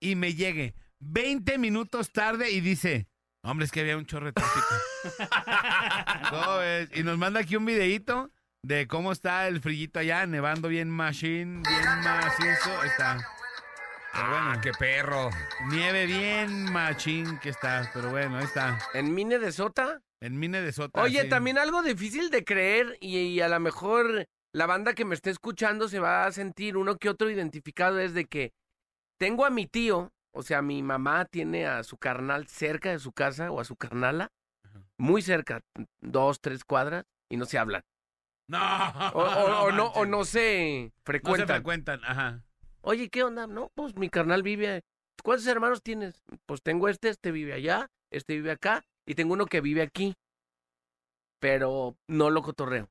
y 0.00 0.14
me 0.14 0.34
llegue 0.34 0.74
20 1.00 1.58
minutos 1.58 2.10
tarde 2.10 2.50
y 2.50 2.60
dice, 2.60 3.06
hombre, 3.50 3.64
es 3.64 3.72
que 3.72 3.80
había 3.80 3.96
un 3.96 4.06
chorro 4.06 4.26
de 4.26 4.32
tráfico. 4.32 4.66
¿Cómo 6.30 6.58
ves? 6.58 6.88
Y 6.94 7.02
nos 7.02 7.16
manda 7.18 7.40
aquí 7.40 7.56
un 7.56 7.64
videíto 7.64 8.30
de 8.62 8.86
cómo 8.86 9.12
está 9.12 9.46
el 9.48 9.60
frillito 9.60 10.00
allá, 10.00 10.26
nevando 10.26 10.68
bien 10.68 10.90
machine, 10.90 11.62
bien 11.66 12.00
macizo. 12.02 12.80
Ahí 12.80 12.88
está. 12.88 13.18
Pero 14.12 14.30
bueno, 14.30 14.60
qué 14.62 14.72
perro. 14.72 15.30
Nieve 15.68 16.06
bien 16.06 16.72
machín 16.72 17.38
que 17.38 17.50
está, 17.50 17.90
pero 17.92 18.10
bueno, 18.10 18.38
ahí 18.38 18.44
está. 18.44 18.78
¿En 18.94 19.14
Mine 19.14 19.38
de 19.38 19.52
Sota? 19.52 20.00
En 20.20 20.38
Mine 20.38 20.62
de 20.62 20.72
Sota. 20.72 21.02
Oye, 21.02 21.22
sí. 21.22 21.28
también 21.28 21.58
algo 21.58 21.82
difícil 21.82 22.30
de 22.30 22.44
creer 22.44 22.96
y, 23.00 23.18
y 23.18 23.40
a 23.40 23.48
lo 23.48 23.60
mejor 23.60 24.26
la 24.52 24.66
banda 24.66 24.94
que 24.94 25.04
me 25.04 25.14
esté 25.14 25.30
escuchando 25.30 25.88
se 25.88 26.00
va 26.00 26.24
a 26.24 26.32
sentir 26.32 26.78
uno 26.78 26.96
que 26.96 27.10
otro 27.10 27.30
identificado 27.30 28.00
es 28.00 28.14
de 28.14 28.24
que 28.24 28.54
tengo 29.18 29.44
a 29.44 29.50
mi 29.50 29.66
tío, 29.66 30.12
o 30.36 30.42
sea, 30.42 30.62
mi 30.62 30.82
mamá 30.82 31.24
tiene 31.24 31.66
a 31.66 31.82
su 31.82 31.96
carnal 31.96 32.46
cerca 32.46 32.90
de 32.90 32.98
su 32.98 33.12
casa 33.12 33.50
o 33.50 33.60
a 33.60 33.64
su 33.64 33.76
carnala, 33.76 34.30
muy 34.98 35.22
cerca, 35.22 35.62
dos, 36.00 36.40
tres 36.40 36.64
cuadras, 36.64 37.04
y 37.28 37.36
no 37.36 37.44
se 37.46 37.58
hablan. 37.58 37.82
No. 38.48 38.58
O, 39.14 39.22
o- 39.22 39.64
o 39.66 39.72
no, 39.72 39.86
o 39.88 40.06
no 40.06 40.24
se 40.24 40.84
No 40.84 40.90
se 40.90 40.92
frecuentan. 41.04 41.48
frecuentan, 41.48 42.04
ajá. 42.04 42.42
Oye, 42.82 43.08
¿qué 43.08 43.24
onda? 43.24 43.46
No, 43.46 43.70
pues 43.74 43.96
mi 43.96 44.08
carnal 44.08 44.42
vive. 44.42 44.82
¿Cuántos 45.24 45.46
hermanos 45.48 45.82
tienes? 45.82 46.22
Pues 46.46 46.62
tengo 46.62 46.88
este, 46.88 47.08
este 47.08 47.32
vive 47.32 47.52
allá, 47.54 47.90
este 48.10 48.34
vive 48.34 48.52
acá, 48.52 48.84
y 49.06 49.14
tengo 49.16 49.32
uno 49.34 49.46
que 49.46 49.60
vive 49.60 49.82
aquí. 49.82 50.14
Pero 51.40 51.96
no 52.08 52.30
lo 52.30 52.42
cotorreo. 52.42 52.88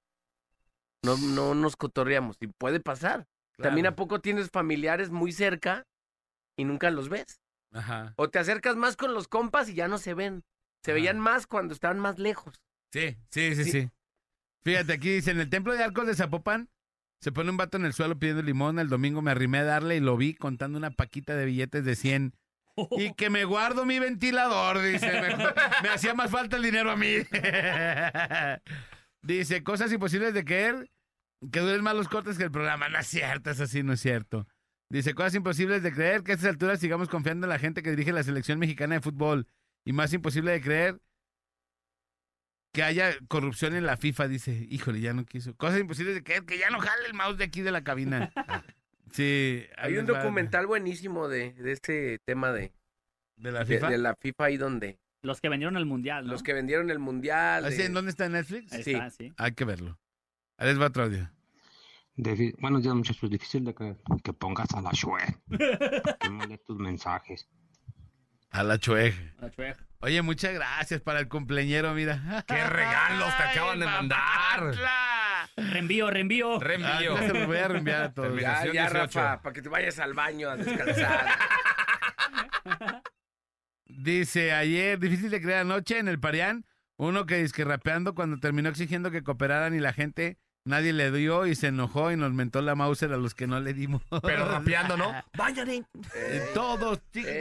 No, 1.04 1.18
no 1.18 1.56
nos 1.56 1.76
cotorreamos. 1.76 2.38
Y 2.42 2.48
puede 2.48 2.80
pasar. 2.80 3.28
También 3.58 3.86
a 3.88 3.96
poco 3.96 4.20
tienes 4.20 4.50
familiares 4.52 5.12
muy 5.12 5.32
cerca 5.32 5.86
y 6.58 6.64
nunca 6.66 6.92
los 6.92 7.10
ves. 7.10 7.42
Ajá. 7.72 8.14
O 8.18 8.30
te 8.30 8.40
acercas 8.40 8.76
más 8.76 8.96
con 8.96 9.14
los 9.14 9.28
compas 9.28 9.70
y 9.70 9.74
ya 9.74 9.88
no 9.88 9.98
se 9.98 10.14
ven. 10.14 10.44
Se 10.84 10.94
veían 10.94 11.20
más 11.20 11.48
cuando 11.48 11.74
estaban 11.74 12.00
más 12.00 12.20
lejos. 12.20 12.62
Sí, 12.92 13.18
sí, 13.30 13.56
sí, 13.56 13.66
sí. 13.66 13.90
Fíjate, 14.64 14.94
aquí 14.94 15.16
dice, 15.16 15.32
en 15.32 15.40
el 15.40 15.50
templo 15.50 15.74
de 15.74 15.84
Arcos 15.84 16.08
de 16.08 16.16
Zapopan, 16.16 16.70
se 17.22 17.32
pone 17.32 17.50
un 17.50 17.58
vato 17.58 17.78
en 17.78 17.86
el 17.86 17.94
suelo 17.94 18.18
pidiendo 18.18 18.42
limón. 18.42 18.80
El 18.80 18.90
domingo 18.90 19.22
me 19.22 19.32
arrimé 19.32 19.60
a 19.60 19.64
darle 19.64 19.96
y 19.98 20.00
lo 20.00 20.16
vi 20.16 20.36
contando 20.36 20.78
una 20.78 20.92
paquita 20.92 21.36
de 21.36 21.46
billetes 21.46 21.86
de 21.86 21.96
100. 21.96 22.34
Y 22.98 23.14
que 23.14 23.30
me 23.30 23.46
guardo 23.46 23.86
mi 23.86 24.00
ventilador, 24.00 24.82
dice. 24.82 25.10
Me, 25.22 25.38
me 25.82 25.90
hacía 25.90 26.14
más 26.14 26.30
falta 26.30 26.58
el 26.58 26.64
dinero 26.64 26.92
a 26.92 26.98
mí. 26.98 27.08
dice, 29.22 29.64
cosas 29.64 29.94
imposibles 29.94 30.34
de 30.34 30.44
creer, 30.44 30.92
que 31.54 31.62
duren 31.62 31.84
más 31.84 31.96
los 31.96 32.10
cortes 32.10 32.38
que 32.38 32.44
el 32.44 32.52
programa. 32.52 32.90
No 32.90 33.00
es 33.00 33.08
cierto, 33.08 33.50
eso 33.50 33.66
sí, 33.66 33.82
no 33.82 33.94
es 33.94 34.02
cierto. 34.02 34.46
Dice, 34.90 35.14
cosas 35.14 35.36
imposibles 35.36 35.82
de 35.84 35.92
creer, 35.92 36.24
que 36.24 36.32
a 36.32 36.36
estas 36.36 36.50
alturas 36.52 36.80
sigamos 36.80 37.10
confiando 37.10 37.46
en 37.46 37.50
la 37.50 37.60
gente 37.60 37.82
que 37.82 37.90
dirige 37.90 38.14
la 38.14 38.24
selección 38.24 38.60
mexicana 38.60 38.96
de 38.96 39.02
fútbol. 39.02 39.48
Y 39.86 39.94
más 39.94 40.14
imposible 40.14 40.52
de 40.52 40.62
creer 40.62 41.00
que 42.74 42.84
haya 42.84 43.14
corrupción 43.28 43.76
en 43.76 43.86
la 43.86 43.98
FIFA, 43.98 44.28
dice, 44.28 44.68
híjole, 44.70 45.00
ya 45.00 45.14
no 45.14 45.26
quiso. 45.26 45.56
Cosas 45.56 45.80
imposibles 45.80 46.14
de 46.16 46.24
creer 46.24 46.46
que 46.46 46.58
ya 46.58 46.70
no 46.70 46.80
jale 46.80 47.06
el 47.08 47.14
mouse 47.14 47.38
de 47.38 47.46
aquí 47.46 47.62
de 47.62 47.72
la 47.72 47.84
cabina. 47.84 48.32
Sí. 49.12 49.64
Hay 49.78 49.96
un 49.98 50.06
va. 50.06 50.18
documental 50.20 50.68
buenísimo 50.68 51.30
de, 51.30 51.54
de 51.54 51.72
este 51.72 52.20
tema 52.26 52.52
de, 52.52 52.74
¿De 53.38 53.52
la 53.52 53.66
FIFA? 53.66 53.90
de 53.90 53.98
la 53.98 54.14
FIFA 54.16 54.44
ahí 54.46 54.58
donde 54.58 55.00
Los 55.22 55.40
que 55.40 55.48
vendieron 55.48 55.78
el 55.78 55.86
mundial, 55.86 56.26
¿no? 56.26 56.34
los 56.34 56.44
que 56.44 56.52
vendieron 56.54 56.90
el 56.90 57.00
mundial. 57.00 57.64
¿Así 57.64 57.78
de- 57.78 57.86
¿En 57.86 57.94
dónde 57.94 58.12
está 58.12 58.26
en 58.26 58.34
Netflix? 58.34 58.74
Ahí 58.74 58.84
Sí. 58.84 58.92
está, 58.92 59.10
sí. 59.12 59.32
Hay 59.38 59.54
que 59.54 59.64
verlo. 59.64 59.98
Ahí 60.58 60.68
les 60.68 60.82
va 60.82 60.88
otro 60.88 61.04
audio. 61.04 61.32
Defi- 62.18 62.56
Buenos 62.60 62.82
días, 62.84 62.96
muchachos. 62.96 63.30
Difícil 63.30 63.66
de 63.66 63.74
creer 63.74 63.98
que 64.24 64.34
pongas 64.34 64.74
a 64.74 64.82
la 64.82 64.92
Shue. 64.92 65.20
que 66.20 66.30
mande 66.30 66.58
tus 66.60 66.78
mensajes. 66.78 67.48
A 68.52 68.64
la 68.64 68.78
chueje. 68.80 69.34
La 69.40 69.50
chueja. 69.52 69.86
Oye, 70.00 70.22
muchas 70.22 70.54
gracias 70.54 71.02
para 71.02 71.20
el 71.20 71.28
cumpleañero, 71.28 71.94
mira. 71.94 72.44
¡Qué 72.48 72.66
regalos 72.68 73.36
te 73.36 73.44
acaban 73.44 73.80
de 73.80 73.86
mandar! 73.86 74.76
Reenvío, 75.58 76.10
reenvío. 76.10 76.60
Reenvío. 76.60 77.16
Ah, 77.16 77.22
ya 77.22 77.28
se 77.28 77.34
los 77.34 77.48
voy 77.48 77.58
a 77.58 77.68
reenviar 77.68 78.02
a 78.04 78.14
todos. 78.14 78.28
Ya, 78.40 78.62
Terminación 78.62 78.74
ya, 78.74 78.82
18. 78.90 79.20
Rafa, 79.20 79.42
para 79.42 79.54
que 79.54 79.62
te 79.62 79.70
vayas 79.70 80.00
al 80.00 80.14
baño 80.14 80.50
a 80.50 80.58
descansar. 80.58 81.28
Dice, 83.88 84.54
ayer, 84.54 85.00
difícil 85.00 85.30
de 85.32 85.42
creer 85.42 85.60
anoche 85.60 85.98
en 86.00 86.08
el 86.08 86.20
Parián, 86.20 86.66
uno 86.98 87.26
que 87.26 87.38
dice 87.38 87.54
que 87.54 87.64
rapeando 87.66 88.16
cuando 88.16 88.38
terminó 88.40 88.70
exigiendo 88.70 89.12
que 89.12 89.24
cooperaran 89.24 89.74
y 89.76 89.80
la 89.80 89.94
gente, 89.94 90.38
nadie 90.66 90.92
le 90.94 91.12
dio 91.12 91.46
y 91.46 91.56
se 91.56 91.68
enojó 91.68 92.12
y 92.12 92.18
nos 92.18 92.34
mentó 92.34 92.62
la 92.62 92.76
Mauser 92.76 93.14
a 93.14 93.18
los 93.18 93.34
que 93.34 93.48
no 93.48 93.60
le 93.60 93.74
dimos. 93.74 94.02
Pero 94.24 94.46
rapeando, 94.46 94.98
¿no? 94.98 95.14
Vayan, 95.38 95.70
Eh, 95.70 95.86
Todos, 96.54 97.00
chicos. 97.14 97.32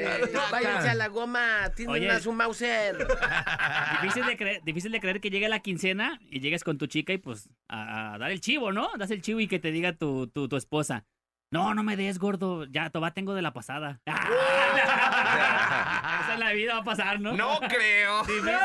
váyanse 0.53 0.91
a 0.91 0.95
la 0.95 1.09
goma, 1.09 1.71
tienen 1.75 1.95
Oye. 1.95 2.11
a 2.11 2.21
su 2.21 2.33
Mauser. 2.33 2.97
Difícil 4.03 4.27
de, 4.27 4.37
creer, 4.37 4.63
difícil 4.65 4.93
de 4.93 5.01
creer 5.01 5.21
que 5.21 5.31
llegue 5.31 5.49
la 5.49 5.61
quincena 5.61 6.21
y 6.31 6.41
llegues 6.41 6.63
con 6.65 6.79
tu 6.79 6.87
chica 6.87 7.13
y 7.13 7.19
pues 7.19 7.49
a, 7.69 8.15
a 8.15 8.19
dar 8.19 8.31
el 8.31 8.41
chivo, 8.41 8.73
¿no? 8.73 8.91
Das 8.99 9.11
el 9.11 9.23
chivo 9.23 9.41
y 9.41 9.49
que 9.49 9.59
te 9.59 9.73
diga 9.73 9.95
tu, 9.95 10.27
tu, 10.29 10.49
tu 10.49 10.57
esposa. 10.57 11.05
No, 11.51 11.73
no 11.75 11.83
me 11.85 11.97
des, 11.97 12.19
gordo. 12.19 12.65
Ya, 12.65 12.91
todavía 12.91 13.15
tengo 13.15 13.33
de 13.35 13.43
la 13.43 13.53
pasada. 13.53 14.01
Esa 14.85 16.35
es 16.35 16.39
la 16.39 16.53
vida 16.53 16.75
va 16.75 16.81
a 16.81 16.85
pasar, 16.85 17.21
¿no? 17.21 17.33
No 17.37 17.59
creo. 17.69 18.23
Difícil, 18.25 18.61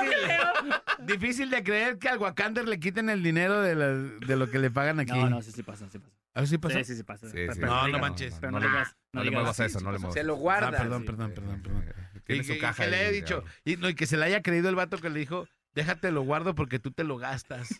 difícil 0.99 1.49
de 1.49 1.63
creer 1.63 1.97
que 1.97 2.09
al 2.09 2.17
Wakander 2.17 2.67
le 2.67 2.79
quiten 2.79 3.09
el 3.09 3.23
dinero 3.23 3.61
de, 3.61 3.75
la- 3.75 3.87
de 3.87 4.35
lo 4.35 4.49
que 4.49 4.59
le 4.59 4.69
pagan 4.71 4.99
aquí. 4.99 5.11
No, 5.11 5.29
no, 5.29 5.41
sí, 5.41 5.51
sí 5.51 5.63
pasa, 5.63 5.87
sí 5.91 5.99
pasa. 5.99 6.11
¿Ah, 6.35 6.45
sí 6.45 6.57
pasó? 6.57 6.77
Sí, 6.77 6.83
sí, 6.85 6.95
sí 6.95 7.03
pasa. 7.03 7.27
Sí, 7.27 7.33
Pero- 7.33 7.53
sí. 7.53 7.59
pero 7.59 7.71
No, 7.71 7.79
no 7.81 7.85
digas, 7.87 8.01
manches. 8.01 8.35
Pero 8.39 8.51
No 8.51 8.59
no 8.59 8.67
digas. 8.67 8.95
no 9.13 9.21
le 9.23 9.29
digas 9.29 9.41
muevas 9.41 9.59
así, 9.59 9.71
eso, 9.71 9.79
no 9.83 9.91
le 9.91 9.97
muevas. 9.99 10.13
Se 10.13 10.23
lo 10.23 10.33
Ah, 10.33 10.37
guarda. 10.37 10.71
perdón, 10.77 11.05
perdón, 11.05 11.31
perdón, 11.33 11.61
perdón. 11.63 11.93
Tiene 12.25 12.41
Y 12.41 12.45
su 12.45 12.53
que, 12.53 12.59
caja 12.59 12.83
que 12.83 12.89
le 12.91 12.95
ahí, 12.97 13.01
haya 13.03 13.11
dicho, 13.11 13.43
y, 13.65 13.77
no, 13.77 13.89
y 13.89 13.95
que 13.95 14.05
se 14.05 14.15
le 14.15 14.25
haya 14.25 14.41
creído 14.41 14.69
el 14.69 14.75
vato 14.75 14.99
que 14.99 15.09
le 15.09 15.19
dijo, 15.19 15.47
déjate 15.73 16.11
lo 16.11 16.21
guardo 16.21 16.53
porque 16.55 16.77
tú 16.79 16.91
te 16.91 17.03
lo 17.03 17.17
gastas. 17.17 17.69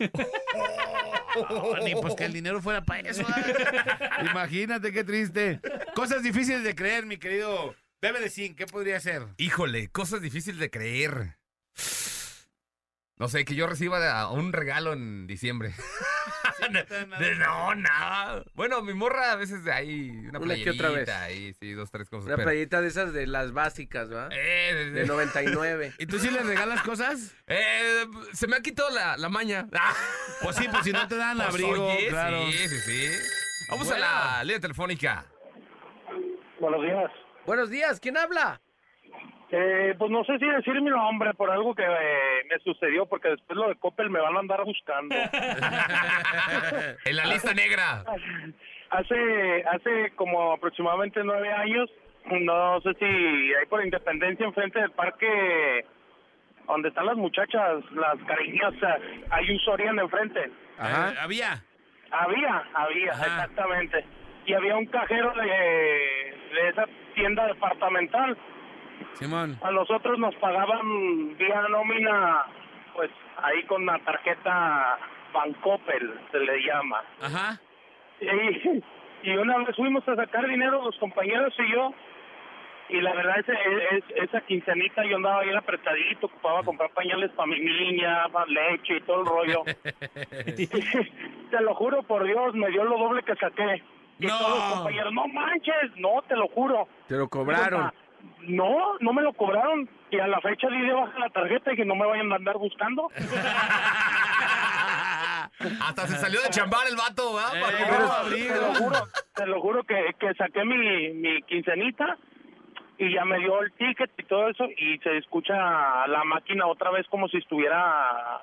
Ni 1.84 1.94
pues 1.94 2.14
que 2.16 2.24
el 2.24 2.32
dinero 2.32 2.60
fuera 2.60 2.82
para 2.82 3.08
eso. 3.08 3.22
¿ah? 3.28 4.22
Imagínate 4.30 4.92
qué 4.92 5.04
triste. 5.04 5.60
Cosas 5.94 6.22
difíciles 6.24 6.64
de 6.64 6.74
creer, 6.74 7.06
mi 7.06 7.18
querido 7.18 7.74
Bebe 8.02 8.20
de 8.20 8.30
Zinc, 8.30 8.56
¿qué 8.56 8.66
podría 8.66 8.98
ser? 9.00 9.22
Híjole, 9.36 9.88
cosas 9.90 10.22
difíciles 10.22 10.58
de 10.58 10.70
creer. 10.70 11.36
No 13.18 13.28
sé, 13.28 13.44
que 13.44 13.54
yo 13.54 13.66
reciba 13.66 14.30
un 14.30 14.54
regalo 14.54 14.94
en 14.94 15.26
diciembre. 15.26 15.74
De- 17.18 17.34
no, 17.36 17.74
nada. 17.74 18.44
Bueno, 18.54 18.80
mi 18.82 18.94
morra 18.94 19.32
a 19.32 19.36
veces 19.36 19.66
hay 19.66 20.10
una 20.26 20.38
Una 20.38 20.54
que 20.54 20.70
otra 20.70 20.88
vez. 20.90 21.04
playerita 21.04 21.22
ahí, 21.22 21.54
sí, 21.60 21.72
dos, 21.72 21.90
tres 21.90 22.08
cosas. 22.08 22.26
Una 22.26 22.36
pero- 22.36 22.46
playita 22.48 22.80
de 22.80 22.88
esas 22.88 23.12
de 23.12 23.26
las 23.26 23.52
básicas, 23.52 24.10
¿va? 24.12 24.28
Eh, 24.30 24.74
de- 24.74 24.90
De 24.92 25.06
99. 25.06 25.92
¿Y 25.98 26.06
tú 26.06 26.18
sí 26.18 26.30
le 26.30 26.40
regalas 26.42 26.80
cosas? 26.82 27.34
Eh, 27.46 28.04
se 28.32 28.46
me 28.46 28.56
ha 28.56 28.60
quitado 28.60 28.90
la, 28.90 29.16
la 29.18 29.28
maña. 29.28 29.66
Pues 30.42 30.56
sí, 30.56 30.66
pues 30.70 30.84
si 30.84 30.92
no 30.92 31.06
te 31.08 31.16
dan 31.16 31.36
Pues, 31.36 31.48
abrigo, 31.48 31.86
oye, 31.88 32.08
claro. 32.08 32.46
Sí, 32.50 32.68
sí, 32.68 32.78
sí. 32.80 33.08
Vamos 33.70 33.86
Bueno. 33.88 34.04
a 34.04 34.36
la 34.38 34.44
línea 34.44 34.60
telefónica. 34.60 35.26
Buenos 36.60 36.82
días. 36.82 37.10
Buenos 37.46 37.70
días, 37.70 38.00
¿quién 38.00 38.16
habla? 38.16 38.60
Eh, 39.52 39.94
pues 39.98 40.10
no 40.10 40.22
sé 40.24 40.38
si 40.38 40.46
decir 40.46 40.80
mi 40.80 40.90
nombre 40.90 41.34
por 41.34 41.50
algo 41.50 41.74
que 41.74 41.82
eh, 41.82 42.44
me 42.48 42.58
sucedió, 42.62 43.06
porque 43.06 43.30
después 43.30 43.56
lo 43.56 43.68
de 43.68 43.74
Coppel 43.76 44.08
me 44.08 44.20
van 44.20 44.36
a 44.36 44.40
andar 44.40 44.64
buscando. 44.64 45.14
En 47.04 47.16
la 47.16 47.26
lista 47.26 47.52
negra. 47.52 48.04
Hace 48.90 49.64
hace 49.64 50.12
como 50.16 50.52
aproximadamente 50.52 51.20
nueve 51.24 51.52
años, 51.52 51.90
no 52.30 52.80
sé 52.82 52.94
si 52.94 53.04
hay 53.04 53.66
por 53.68 53.84
Independencia 53.84 54.46
enfrente 54.46 54.80
del 54.80 54.92
parque 54.92 55.84
donde 56.66 56.88
están 56.88 57.06
las 57.06 57.16
muchachas, 57.16 57.82
las 57.92 58.16
cariñosas, 58.26 59.00
hay 59.30 59.50
un 59.50 59.58
Soriana 59.60 60.02
enfrente. 60.02 60.40
Eh, 60.44 61.14
había. 61.20 61.62
Había, 62.12 62.64
había, 62.74 63.10
exactamente. 63.10 64.04
Y 64.46 64.54
había 64.54 64.76
un 64.76 64.86
cajero 64.86 65.32
de, 65.34 66.39
de 66.52 66.68
esa 66.68 66.84
tienda 67.14 67.46
departamental. 67.46 68.36
Simón. 69.14 69.58
A 69.62 69.70
nosotros 69.70 70.18
nos 70.18 70.34
pagaban 70.36 71.36
vía 71.36 71.62
nómina, 71.68 72.44
pues 72.94 73.10
ahí 73.42 73.62
con 73.64 73.86
la 73.86 73.98
tarjeta 74.00 74.98
Bancoppel, 75.32 76.20
se 76.30 76.38
le 76.38 76.62
llama. 76.62 77.02
Ajá. 77.20 77.60
Y, 78.20 78.82
y 79.22 79.36
una 79.36 79.58
vez 79.58 79.76
fuimos 79.76 80.06
a 80.08 80.16
sacar 80.16 80.46
dinero 80.46 80.82
los 80.84 80.96
compañeros 80.98 81.54
y 81.58 81.72
yo, 81.72 81.94
y 82.90 83.00
la 83.00 83.14
verdad 83.14 83.36
es, 83.38 84.04
esa 84.16 84.40
quincenita 84.42 85.04
yo 85.04 85.16
andaba 85.16 85.42
bien 85.42 85.56
apretadito, 85.56 86.26
ocupaba 86.26 86.62
comprar 86.64 86.90
pañales 86.90 87.30
para 87.32 87.46
mi 87.46 87.60
niña, 87.60 88.28
pa' 88.32 88.46
leche 88.46 88.96
y 88.96 89.00
todo 89.02 89.20
el 89.20 89.26
rollo. 89.26 89.62
te 91.50 91.60
lo 91.60 91.74
juro 91.74 92.02
por 92.02 92.24
Dios, 92.24 92.54
me 92.54 92.68
dio 92.70 92.84
lo 92.84 92.98
doble 92.98 93.22
que 93.22 93.36
saqué. 93.36 93.82
No. 94.26 94.38
todos 94.38 94.58
los 94.58 94.72
compañeros, 94.74 95.12
no 95.12 95.28
manches, 95.28 95.96
no, 95.96 96.22
te 96.28 96.36
lo 96.36 96.48
juro. 96.48 96.88
Te 97.08 97.16
lo 97.16 97.28
cobraron. 97.28 97.92
No, 98.42 98.98
no 99.00 99.12
me 99.12 99.22
lo 99.22 99.32
cobraron. 99.32 99.88
Y 100.10 100.18
a 100.18 100.26
la 100.26 100.40
fecha 100.40 100.68
di 100.68 100.80
de 100.80 100.92
baja 100.92 101.18
la 101.18 101.30
tarjeta 101.30 101.72
y 101.72 101.76
que 101.76 101.84
no 101.84 101.94
me 101.94 102.06
vayan 102.06 102.32
a 102.32 102.36
andar 102.36 102.58
buscando. 102.58 103.08
Hasta 105.82 106.06
se 106.06 106.16
salió 106.16 106.40
de 106.40 106.48
chambar 106.50 106.86
el 106.88 106.96
vato, 106.96 107.34
¿verdad? 107.34 107.52
No- 107.54 108.30
te 108.30 108.60
lo 108.60 108.74
juro, 108.74 108.98
te 109.34 109.46
lo 109.46 109.60
juro 109.60 109.84
que, 109.84 110.14
que 110.18 110.34
saqué 110.34 110.64
mi, 110.64 111.10
mi 111.14 111.42
quincenita 111.42 112.16
y 112.98 113.12
ya 113.14 113.24
me 113.24 113.38
dio 113.38 113.60
el 113.62 113.72
ticket 113.72 114.10
y 114.18 114.24
todo 114.24 114.48
eso 114.48 114.64
y 114.76 114.98
se 114.98 115.18
escucha 115.18 115.54
la 116.06 116.24
máquina 116.24 116.66
otra 116.66 116.90
vez 116.90 117.06
como 117.08 117.28
si 117.28 117.38
estuviera 117.38 118.40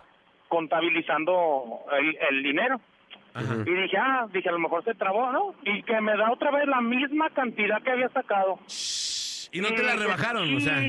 contabilizando 0.47 1.79
el, 1.99 2.17
el 2.29 2.43
dinero. 2.43 2.79
Y 3.65 3.71
dije, 3.71 3.97
ah, 3.97 4.27
dije, 4.33 4.49
a 4.49 4.53
lo 4.53 4.59
mejor 4.59 4.83
se 4.83 4.95
trabó, 4.95 5.31
¿no? 5.31 5.53
Y 5.63 5.83
que 5.83 5.99
me 6.01 6.15
da 6.17 6.31
otra 6.31 6.51
vez 6.51 6.67
la 6.67 6.81
misma 6.81 7.29
cantidad 7.31 7.81
que 7.81 7.91
había 7.91 8.09
sacado. 8.09 8.59
Y 9.51 9.61
no 9.61 9.73
te 9.73 9.83
la 9.83 9.95
rebajaron, 9.95 10.55
o 10.55 10.59
sea. 10.59 10.81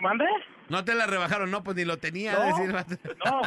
¿Mande? 0.00 0.26
No 0.68 0.84
te 0.84 0.94
la 0.94 1.06
rebajaron, 1.06 1.50
no, 1.50 1.62
pues 1.62 1.76
ni 1.76 1.84
lo 1.84 1.98
tenía. 1.98 2.32
No, 2.32 2.44
decir. 2.44 2.74
No, 3.24 3.42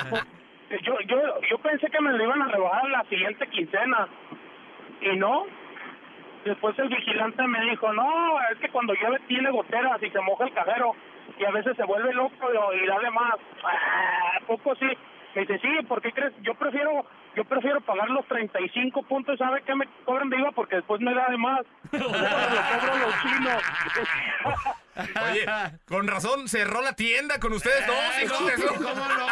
yo, 0.84 1.00
yo, 1.08 1.18
yo 1.50 1.58
pensé 1.60 1.88
que 1.90 2.02
me 2.02 2.12
lo 2.14 2.24
iban 2.24 2.42
a 2.42 2.48
rebajar 2.48 2.90
la 2.90 3.04
siguiente 3.10 3.48
quincena. 3.48 4.08
Y 5.02 5.16
no. 5.18 5.46
Después 6.46 6.78
el 6.80 6.88
vigilante 6.88 7.46
me 7.46 7.62
dijo, 7.70 7.92
no, 7.92 8.40
es 8.52 8.58
que 8.60 8.70
cuando 8.70 8.94
llueve 8.94 9.20
tiene 9.28 9.52
goteras 9.52 10.02
y 10.02 10.10
se 10.10 10.22
moja 10.22 10.46
el 10.46 10.54
cajero. 10.54 10.96
Y 11.38 11.44
a 11.44 11.52
veces 11.52 11.76
se 11.76 11.84
vuelve 11.84 12.14
loco 12.14 12.48
y, 12.54 12.84
y 12.84 12.88
da 12.88 13.00
de 13.00 13.12
más. 13.12 13.36
Ah, 13.64 14.38
¿a 14.38 14.46
poco 14.46 14.76
sí? 14.76 14.88
Me 15.36 15.42
dice, 15.42 15.60
sí, 15.60 15.86
¿por 15.88 16.02
qué 16.02 16.12
crees? 16.12 16.34
Yo 16.42 16.56
prefiero 16.56 17.06
yo 17.38 17.46
prefiero 17.46 17.80
pagar 17.82 18.10
los 18.10 18.26
35 18.26 19.04
puntos, 19.04 19.38
¿sabe 19.38 19.62
qué 19.62 19.76
me 19.76 19.86
cobran 20.06 20.28
de 20.28 20.40
IVA? 20.40 20.52
Porque 20.54 20.78
después 20.78 21.00
me 21.02 21.14
da 21.14 21.30
de 21.30 21.38
más. 21.38 21.62
Lo 21.92 22.06
cobran 22.08 23.02
los 23.02 23.22
chinos. 23.22 23.64
Oye, 25.30 25.46
con 25.88 26.08
razón, 26.08 26.48
cerró 26.48 26.82
la 26.82 26.94
tienda 26.94 27.40
con 27.40 27.54
ustedes 27.54 27.86
dos, 27.86 27.96
hijos 28.24 28.46
de 28.48 28.58
su- 28.58 28.74
¿Cómo 28.84 29.06
no? 29.06 29.28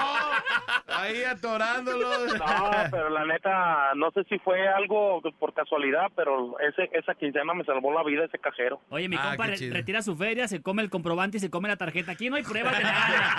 Ahí 0.95 1.23
atorándolos. 1.23 2.35
No, 2.37 2.71
pero 2.91 3.09
la 3.09 3.25
neta, 3.25 3.93
no 3.95 4.11
sé 4.11 4.23
si 4.25 4.37
fue 4.39 4.67
algo 4.67 5.21
por 5.39 5.53
casualidad, 5.55 6.11
pero 6.15 6.59
ese 6.59 6.87
esa 6.93 7.15
quincena 7.15 7.53
me 7.55 7.63
salvó 7.63 7.91
la 7.93 8.03
vida 8.03 8.25
ese 8.25 8.37
cajero. 8.37 8.79
Oye, 8.89 9.09
mi 9.09 9.15
Ah, 9.17 9.29
compa 9.29 9.45
qué 9.45 9.51
re- 9.51 9.57
chido. 9.57 9.73
retira 9.73 10.01
su 10.03 10.15
feria, 10.15 10.47
se 10.47 10.61
come 10.61 10.83
el 10.83 10.89
comprobante 10.91 11.37
y 11.37 11.39
se 11.39 11.49
come 11.49 11.67
la 11.67 11.77
tarjeta. 11.77 12.11
Aquí 12.11 12.29
no 12.29 12.35
hay 12.35 12.43
pruebas 12.43 12.77
de 12.77 12.83
nada. 12.83 13.35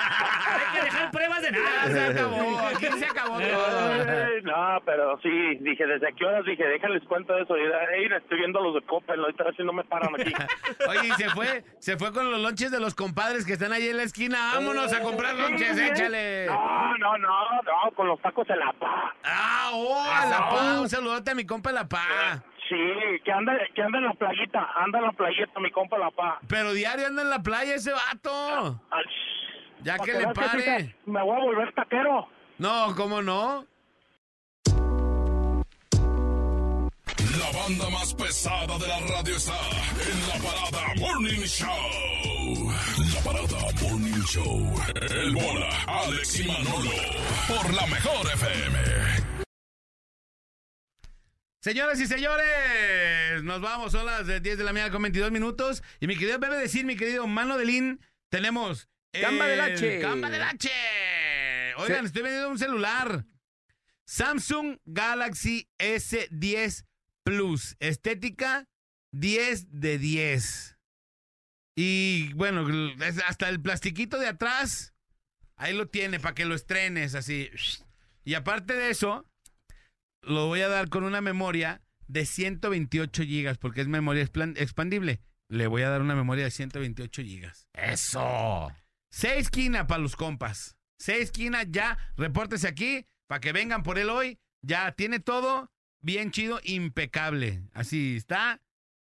hay 0.57 0.79
que 0.79 0.85
dejar 0.85 1.11
pruebas 1.13 1.43
de 1.43 1.51
nada. 1.53 1.87
Se 1.87 2.05
acabó, 2.05 2.59
aquí 2.67 2.87
se 2.87 3.07
acabó 3.07 3.39
todo. 3.39 4.43
No, 4.43 4.81
pero 4.85 5.19
sí, 5.23 5.57
dije, 5.61 5.87
¿desde 5.87 6.13
qué 6.15 6.25
horas? 6.25 6.45
Dije, 6.45 6.65
déjales 6.67 7.03
cuento 7.05 7.37
eso. 7.39 7.57
Y, 7.57 7.61
"Ey, 7.63 8.07
estoy 8.17 8.39
viendo 8.39 8.61
los 8.61 8.75
de 8.75 8.83
Coppel, 9.07 9.21
ahorita 9.21 9.43
a 9.43 9.47
ver 9.47 9.57
si 9.57 9.63
no 9.63 9.73
me 9.73 9.85
paran 9.85 10.15
aquí. 10.15 10.33
Oye, 10.89 11.09
y 11.09 11.13
se 11.13 11.31
fue, 11.31 11.65
se 11.79 11.97
fue 11.97 12.13
con 12.13 12.31
los 12.31 12.41
lonches 12.41 12.71
de 12.71 12.81
los 12.81 12.95
compadres 12.95 13.47
que 13.47 13.55
están 13.55 13.73
ahí 13.73 13.89
en 13.89 13.97
la 13.97 14.03
esquina. 14.03 14.53
Vámonos 14.55 14.93
a 14.93 15.01
comprar 15.01 15.35
lonches, 15.35 15.79
échale. 15.79 16.47
No, 16.47 16.99
no, 16.99 17.19
no, 17.19 17.63
no, 17.63 17.91
con 17.95 18.09
los 18.09 18.21
tacos 18.21 18.47
de 18.49 18.57
la 18.57 18.73
pa. 18.73 19.15
Ah, 19.25 19.71
oh, 19.73 20.29
la 20.29 20.49
pa, 20.51 20.81
un 20.81 20.89
saludote 20.89 21.31
a 21.31 21.35
mi 21.35 21.47
compa 21.47 21.73
la 21.73 21.89
pa. 21.89 22.43
Sí, 22.69 22.77
que 23.25 23.31
anda, 23.31 23.53
que 23.75 23.83
anda 23.83 23.99
en 23.99 24.07
la 24.07 24.15
playita, 24.15 24.71
anda 24.77 24.99
en 24.99 25.05
la 25.05 25.13
playita, 25.13 25.61
mi 25.61 25.71
compa 25.71 25.99
la 25.99 26.11
pa. 26.11 26.41
Pero 26.49 26.73
diario 26.73 27.07
anda 27.07 27.23
en 27.23 27.31
la 27.31 27.43
playa 27.43 27.75
ese 27.75 27.93
vato. 27.93 28.81
Ya 29.83 29.97
Pa' 29.97 30.05
que 30.05 30.13
que 30.13 30.19
le 30.19 30.27
que 30.27 30.33
pare. 30.33 30.97
Me 31.05 31.23
voy 31.23 31.37
a 31.37 31.45
volver 31.45 31.73
taquero. 31.75 32.29
No, 32.59 32.95
¿cómo 32.97 33.23
no? 33.23 33.67
La 37.39 37.51
banda 37.53 37.91
más 37.91 38.15
pesada 38.15 38.79
de 38.79 38.87
la 38.87 39.01
radio 39.01 39.37
está 39.37 39.59
en 40.11 40.29
la 40.29 40.35
parada 40.49 40.95
Morning 40.97 41.41
Show. 41.45 42.73
La 43.15 43.21
parada 43.21 43.73
Morning 43.83 44.23
Show. 44.25 44.75
El 45.11 45.35
bola, 45.35 45.69
Alex 45.87 46.41
y 46.41 46.45
Manolo. 46.47 46.91
Por 47.49 47.75
la 47.75 47.87
mejor 47.89 48.27
FM. 48.35 48.79
Señoras 51.61 52.01
y 52.01 52.07
señores, 52.07 53.43
nos 53.43 53.61
vamos, 53.61 53.93
son 53.93 54.07
las 54.07 54.27
de 54.27 54.41
10 54.41 54.59
de 54.59 54.65
la 54.65 54.73
mañana 54.73 54.93
con 54.93 55.03
22 55.03 55.31
minutos. 55.33 55.83
Y 56.01 56.07
mi 56.07 56.17
querido 56.17 56.39
Bebe 56.39 56.57
decir, 56.59 56.85
mi 56.87 56.97
querido 56.97 57.27
Mano 57.27 57.59
de 57.59 57.65
Lin, 57.65 58.01
tenemos... 58.29 58.89
Gamba 59.13 59.47
del 59.47 59.61
el 59.61 59.73
H. 59.75 59.99
Gamba 59.99 60.31
del 60.31 60.43
H. 60.43 60.71
Oigan, 61.79 62.01
Sí. 62.01 62.07
estoy 62.07 62.23
vendiendo 62.23 62.51
un 62.51 62.59
celular. 62.59 63.25
Samsung 64.05 64.79
Galaxy 64.85 65.69
S10 65.79 66.86
Plus. 67.27 67.77
Estética 67.81 68.69
10 69.11 69.81
de 69.81 69.99
10. 69.99 70.79
Y 71.77 72.33
bueno, 72.35 72.65
hasta 73.27 73.49
el 73.49 73.61
plastiquito 73.61 74.19
de 74.21 74.29
atrás, 74.29 74.95
ahí 75.57 75.75
lo 75.75 75.89
tiene 75.89 76.21
para 76.21 76.37
que 76.37 76.45
lo 76.45 76.55
estrenes 76.55 77.17
así. 77.17 77.51
Y 78.25 78.35
aparte 78.35 78.75
de 78.75 78.91
eso, 78.91 79.27
lo 80.23 80.47
voy 80.47 80.61
a 80.61 80.69
dar 80.69 80.89
con 80.89 81.03
una 81.03 81.21
memoria 81.21 81.83
de 82.07 82.27
128 82.27 83.25
gigas, 83.25 83.59
porque 83.59 83.81
es 83.81 83.89
memoria 83.89 84.23
expandible. 84.23 85.21
Le 85.49 85.67
voy 85.67 85.83
a 85.83 85.91
dar 85.91 86.03
una 86.03 86.15
memoria 86.15 86.45
de 86.45 86.53
128 86.53 87.23
gigas. 87.23 87.69
¡Eso! 87.75 88.73
Seis 89.11 89.47
esquina 89.47 89.89
para 89.89 90.01
los 90.01 90.15
compas. 90.15 90.77
Seis 91.01 91.25
esquina 91.25 91.65
ya. 91.65 91.99
Repórtese 92.17 92.69
aquí 92.69 93.05
para 93.27 93.41
que 93.41 93.53
vengan 93.53 93.83
por 93.83 93.99
él 93.99 94.11
hoy. 94.11 94.39
Ya 94.63 94.93
tiene 94.93 95.19
todo 95.19 95.73
bien 96.07 96.31
chido, 96.31 96.61
impecable. 96.63 97.61
Así 97.75 98.17
está. 98.17 98.61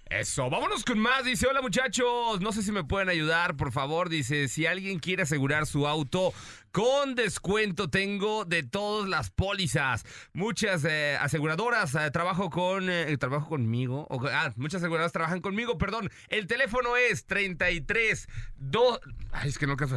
Eso, 0.10 0.50
vámonos 0.50 0.86
con 0.86 1.00
más. 1.00 1.26
Dice, 1.26 1.48
hola 1.48 1.62
muchachos, 1.62 2.40
no 2.40 2.52
sé 2.52 2.62
si 2.62 2.72
me 2.72 2.84
pueden 2.84 3.10
ayudar, 3.10 3.58
por 3.58 3.72
favor. 3.72 4.10
Dice, 4.10 4.48
si 4.48 4.68
alguien 4.68 5.00
quiere 5.00 5.24
asegurar 5.24 5.66
su 5.66 5.88
auto 5.88 6.34
con 6.72 7.16
descuento, 7.16 7.90
tengo 7.90 8.46
de 8.46 8.62
todas 8.62 9.10
las 9.10 9.32
pólizas. 9.32 10.06
Muchas 10.34 10.86
eh, 10.86 11.18
aseguradoras 11.20 11.96
eh, 11.96 12.12
trabajo 12.12 12.52
con, 12.52 12.90
eh, 12.90 13.18
trabajo 13.18 13.50
conmigo. 13.50 14.08
ah, 14.32 14.54
muchas 14.56 14.82
aseguradoras 14.82 15.12
trabajan 15.12 15.42
conmigo, 15.42 15.80
perdón. 15.80 16.12
El 16.30 16.46
teléfono 16.46 16.96
es 16.96 17.26
33 17.26 18.28
2... 18.58 19.00
Ay, 19.32 19.50
es 19.50 19.58
que 19.58 19.66
no 19.66 19.76
caso. 19.78 19.96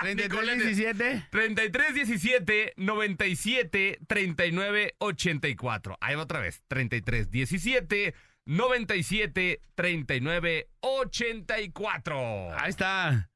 3317. 0.00 1.26
3317 1.30 2.74
97 2.76 3.98
39 4.06 4.94
84. 4.98 5.98
Ahí 6.00 6.14
va 6.14 6.22
otra 6.22 6.40
vez. 6.40 6.62
3317 6.68 8.14
97 8.46 9.60
39 9.74 10.68
84. 10.80 12.58
Ahí 12.58 12.70
está. 12.70 13.30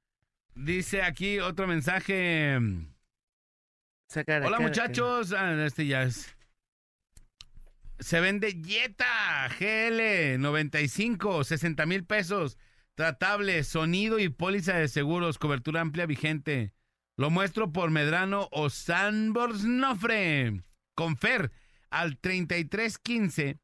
Dice 0.55 1.03
aquí 1.03 1.39
otro 1.39 1.67
mensaje. 1.67 2.59
Hola 4.27 4.59
muchachos. 4.61 5.33
Ah, 5.33 5.65
este 5.65 5.87
ya 5.87 6.03
es. 6.03 6.35
Se 8.01 8.21
vende 8.21 8.53
Jetta 8.65 9.49
GL 9.59 10.39
95, 10.41 11.45
60 11.45 11.87
mil 11.87 12.05
pesos. 12.05 12.57
Tratable, 12.99 13.63
sonido 13.63 14.19
y 14.19 14.29
póliza 14.29 14.75
de 14.75 14.89
seguros, 14.89 15.39
cobertura 15.39 15.81
amplia 15.81 16.05
vigente. 16.05 16.75
Lo 17.17 17.31
muestro 17.31 17.73
por 17.73 17.93
Medrano 17.93 18.49
o 18.51 18.71
Sanbornofre. 18.71 20.65
Con 20.97 21.17
Fer 21.17 21.53
al 21.91 22.19
3315 22.19 23.61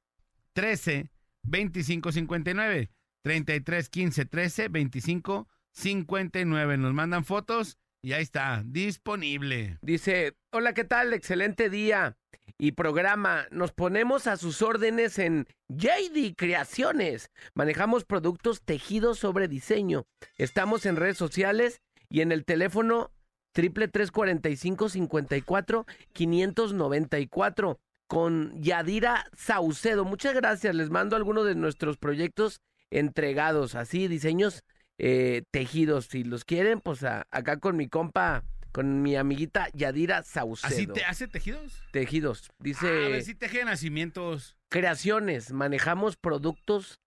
13 0.53 1.11
25 1.43 2.13
59. 2.13 2.93
33 3.23 3.89
15 3.89 4.25
13 4.25 4.69
25 4.69 5.49
59. 5.73 6.77
Nos 6.77 6.95
mandan 6.95 7.25
fotos 7.25 7.77
y 8.05 8.13
ahí 8.13 8.23
está, 8.23 8.63
disponible. 8.67 9.79
Dice, 9.81 10.37
hola, 10.53 10.75
¿qué 10.75 10.85
tal? 10.85 11.15
Excelente 11.15 11.71
día 11.71 12.19
y 12.59 12.73
programa. 12.73 13.47
Nos 13.51 13.73
ponemos 13.73 14.27
a 14.27 14.37
sus 14.37 14.61
órdenes 14.61 15.19
en 15.19 15.47
JD 15.69 16.35
Creaciones. 16.37 17.31
Manejamos 17.55 18.05
productos 18.05 18.61
tejidos 18.61 19.19
sobre 19.19 19.49
diseño. 19.49 20.05
Estamos 20.37 20.85
en 20.85 20.97
redes 20.97 21.17
sociales 21.17 21.81
y 22.11 22.21
en 22.21 22.31
el 22.31 22.45
teléfono 22.45 23.11
triple 23.53 23.89
tres 23.89 24.11
cuarenta 24.11 24.51
y 24.51 24.57
cinco 24.57 24.91
cincuenta 24.91 25.39
y 25.39 25.41
cuatro 25.41 25.87
quinientos 26.13 26.75
noventa 26.75 27.19
y 27.21 27.27
cuatro 27.27 27.81
con 28.07 28.53
Yadira 28.61 29.31
Saucedo. 29.33 30.05
Muchas 30.05 30.35
gracias. 30.35 30.75
Les 30.75 30.91
mando 30.91 31.17
algunos 31.17 31.47
de 31.47 31.55
nuestros 31.55 31.97
proyectos 31.97 32.61
entregados, 32.91 33.75
así 33.75 34.09
diseños 34.09 34.63
eh, 34.99 35.43
tejidos. 35.51 36.07
Si 36.07 36.25
los 36.25 36.45
quieren, 36.45 36.81
pues 36.81 37.03
a- 37.05 37.27
acá 37.31 37.59
con 37.59 37.77
mi 37.77 37.89
compa, 37.89 38.45
con 38.73 39.03
mi 39.03 39.17
amiguita 39.17 39.69
Yadira 39.73 40.23
Saucedo. 40.23 40.69
¿Así 40.73 40.87
te 40.87 41.05
hace 41.05 41.29
tejidos? 41.29 41.81
Tejidos. 41.93 42.51
Dice 42.59 42.87
Ah, 42.87 43.07
a 43.07 43.09
ver 43.11 43.23
si 43.23 43.35
teje 43.35 43.59
de 43.59 43.65
nacimientos. 43.67 44.57
creaciones. 44.69 45.53
Manejamos 45.53 46.17
productos 46.17 47.01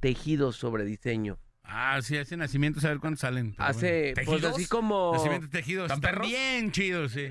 tejidos 0.00 0.56
sobre 0.56 0.84
diseño. 0.84 1.38
Ah, 1.64 2.00
sí, 2.02 2.16
hace 2.18 2.36
nacimientos, 2.36 2.84
a 2.84 2.88
ver 2.88 2.98
cuántos 2.98 3.20
salen. 3.20 3.54
Hace, 3.56 4.14
bueno. 4.14 4.30
pues 4.30 4.44
así 4.44 4.66
como. 4.66 5.12
Nacimientos 5.14 5.50
tejidos. 5.50 5.84
¿Están 5.84 5.98
Están 5.98 6.10
perros? 6.14 6.26
bien 6.28 6.72
chidos, 6.72 7.12
sí. 7.12 7.28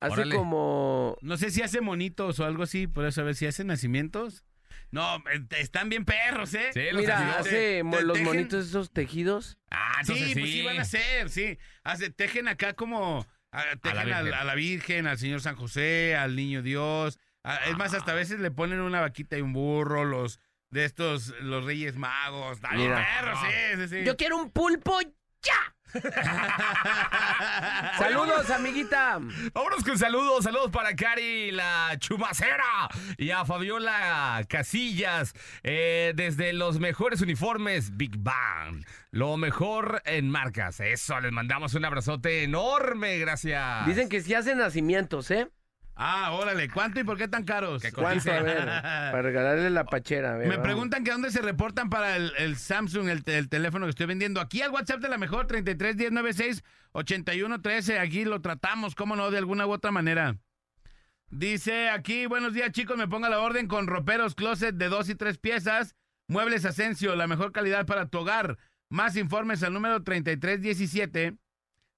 Hace 0.00 0.12
Órale. 0.14 0.34
como. 0.36 1.16
No 1.20 1.36
sé 1.36 1.50
si 1.50 1.60
hace 1.62 1.80
monitos 1.82 2.40
o 2.40 2.44
algo 2.46 2.62
así, 2.62 2.86
por 2.86 3.04
eso 3.04 3.20
a 3.20 3.24
ver 3.24 3.34
si 3.34 3.46
hace 3.46 3.64
nacimientos. 3.64 4.44
No, 4.90 5.22
están 5.58 5.88
bien 5.88 6.04
perros, 6.04 6.54
¿eh? 6.54 6.70
Mira, 6.94 7.38
hace 7.38 7.82
mo- 7.82 7.96
Te- 7.96 8.02
los 8.04 8.16
tejen- 8.18 8.24
monitos 8.24 8.66
esos 8.68 8.90
tejidos. 8.92 9.58
Ah, 9.70 10.00
sí, 10.04 10.12
pues 10.32 10.50
sí 10.50 10.62
van 10.62 10.78
a 10.78 10.84
ser, 10.84 11.28
sí. 11.28 11.58
Hace, 11.84 12.10
tejen 12.10 12.48
acá 12.48 12.72
como, 12.74 13.26
ah, 13.52 13.64
tejen 13.82 13.98
a 14.12 14.22
la, 14.22 14.40
a 14.40 14.44
la 14.44 14.54
Virgen, 14.54 15.06
al 15.06 15.18
Señor 15.18 15.40
San 15.40 15.56
José, 15.56 16.14
al 16.16 16.36
Niño 16.36 16.62
Dios. 16.62 17.18
Ah, 17.44 17.60
es 17.68 17.76
más, 17.76 17.94
hasta 17.94 18.12
a 18.12 18.14
veces 18.14 18.40
le 18.40 18.50
ponen 18.50 18.80
una 18.80 19.00
vaquita 19.00 19.36
y 19.36 19.40
un 19.42 19.52
burro, 19.52 20.04
los 20.04 20.40
de 20.70 20.84
estos, 20.84 21.28
los 21.40 21.64
Reyes 21.64 21.96
Magos. 21.96 22.60
Dale, 22.60 22.78
Mira. 22.84 22.96
perros, 22.96 23.38
sí, 23.42 23.82
sí, 23.82 23.88
sí. 23.98 24.04
Yo 24.04 24.16
quiero 24.16 24.36
un 24.36 24.50
pulpo 24.50 24.98
ya. 25.42 25.75
Saludos, 27.98 28.50
amiguita. 28.50 29.20
Vámonos 29.54 29.84
con 29.84 29.98
saludos, 29.98 30.44
saludos 30.44 30.70
para 30.70 30.94
Cari 30.96 31.52
la 31.52 31.96
chumacera 31.98 32.88
y 33.16 33.30
a 33.30 33.44
Fabiola 33.44 34.44
Casillas 34.48 35.34
eh, 35.62 36.12
desde 36.14 36.52
los 36.52 36.80
mejores 36.80 37.20
uniformes 37.20 37.96
Big 37.96 38.18
Bang. 38.18 38.84
Lo 39.10 39.36
mejor 39.36 40.02
en 40.04 40.28
marcas. 40.28 40.80
Eso, 40.80 41.20
les 41.20 41.32
mandamos 41.32 41.74
un 41.74 41.84
abrazote 41.84 42.42
enorme, 42.42 43.18
gracias. 43.18 43.86
Dicen 43.86 44.08
que 44.08 44.20
sí 44.20 44.34
hacen 44.34 44.58
nacimientos, 44.58 45.30
¿eh? 45.30 45.48
Ah, 45.98 46.32
órale, 46.32 46.68
¿cuánto 46.68 47.00
y 47.00 47.04
por 47.04 47.16
qué 47.16 47.26
tan 47.26 47.44
caros? 47.44 47.82
¿Cuánto? 47.94 48.30
A 48.30 48.42
ver, 48.42 48.64
para 48.66 49.22
regalarle 49.22 49.70
la 49.70 49.84
pachera. 49.86 50.34
a 50.34 50.36
ver, 50.36 50.46
Me 50.46 50.56
vamos. 50.56 50.64
preguntan 50.66 51.02
que 51.04 51.10
dónde 51.10 51.30
se 51.30 51.40
reportan 51.40 51.88
para 51.88 52.16
el, 52.16 52.32
el 52.36 52.56
Samsung, 52.56 53.08
el, 53.08 53.24
te- 53.24 53.38
el 53.38 53.48
teléfono 53.48 53.86
que 53.86 53.90
estoy 53.90 54.04
vendiendo. 54.06 54.40
Aquí 54.42 54.60
al 54.60 54.70
WhatsApp 54.72 55.00
de 55.00 55.08
la 55.08 55.16
mejor, 55.16 55.46
33 55.46 55.96
10 55.96 56.12
96 56.12 56.62
81 56.92 57.62
13. 57.62 57.98
Aquí 57.98 58.26
lo 58.26 58.42
tratamos, 58.42 58.94
cómo 58.94 59.16
no, 59.16 59.30
de 59.30 59.38
alguna 59.38 59.66
u 59.66 59.70
otra 59.72 59.90
manera. 59.90 60.36
Dice 61.30 61.88
aquí, 61.88 62.26
buenos 62.26 62.52
días 62.52 62.70
chicos, 62.72 62.96
me 62.98 63.08
ponga 63.08 63.28
la 63.28 63.40
orden 63.40 63.66
con 63.66 63.86
roperos 63.86 64.34
closet 64.34 64.74
de 64.76 64.88
dos 64.88 65.08
y 65.08 65.14
tres 65.14 65.38
piezas. 65.38 65.96
Muebles 66.28 66.64
Asensio, 66.66 67.16
la 67.16 67.26
mejor 67.26 67.52
calidad 67.52 67.86
para 67.86 68.06
tu 68.08 68.18
hogar. 68.18 68.58
Más 68.90 69.16
informes 69.16 69.62
al 69.62 69.72
número 69.72 70.02
3317 70.02 71.36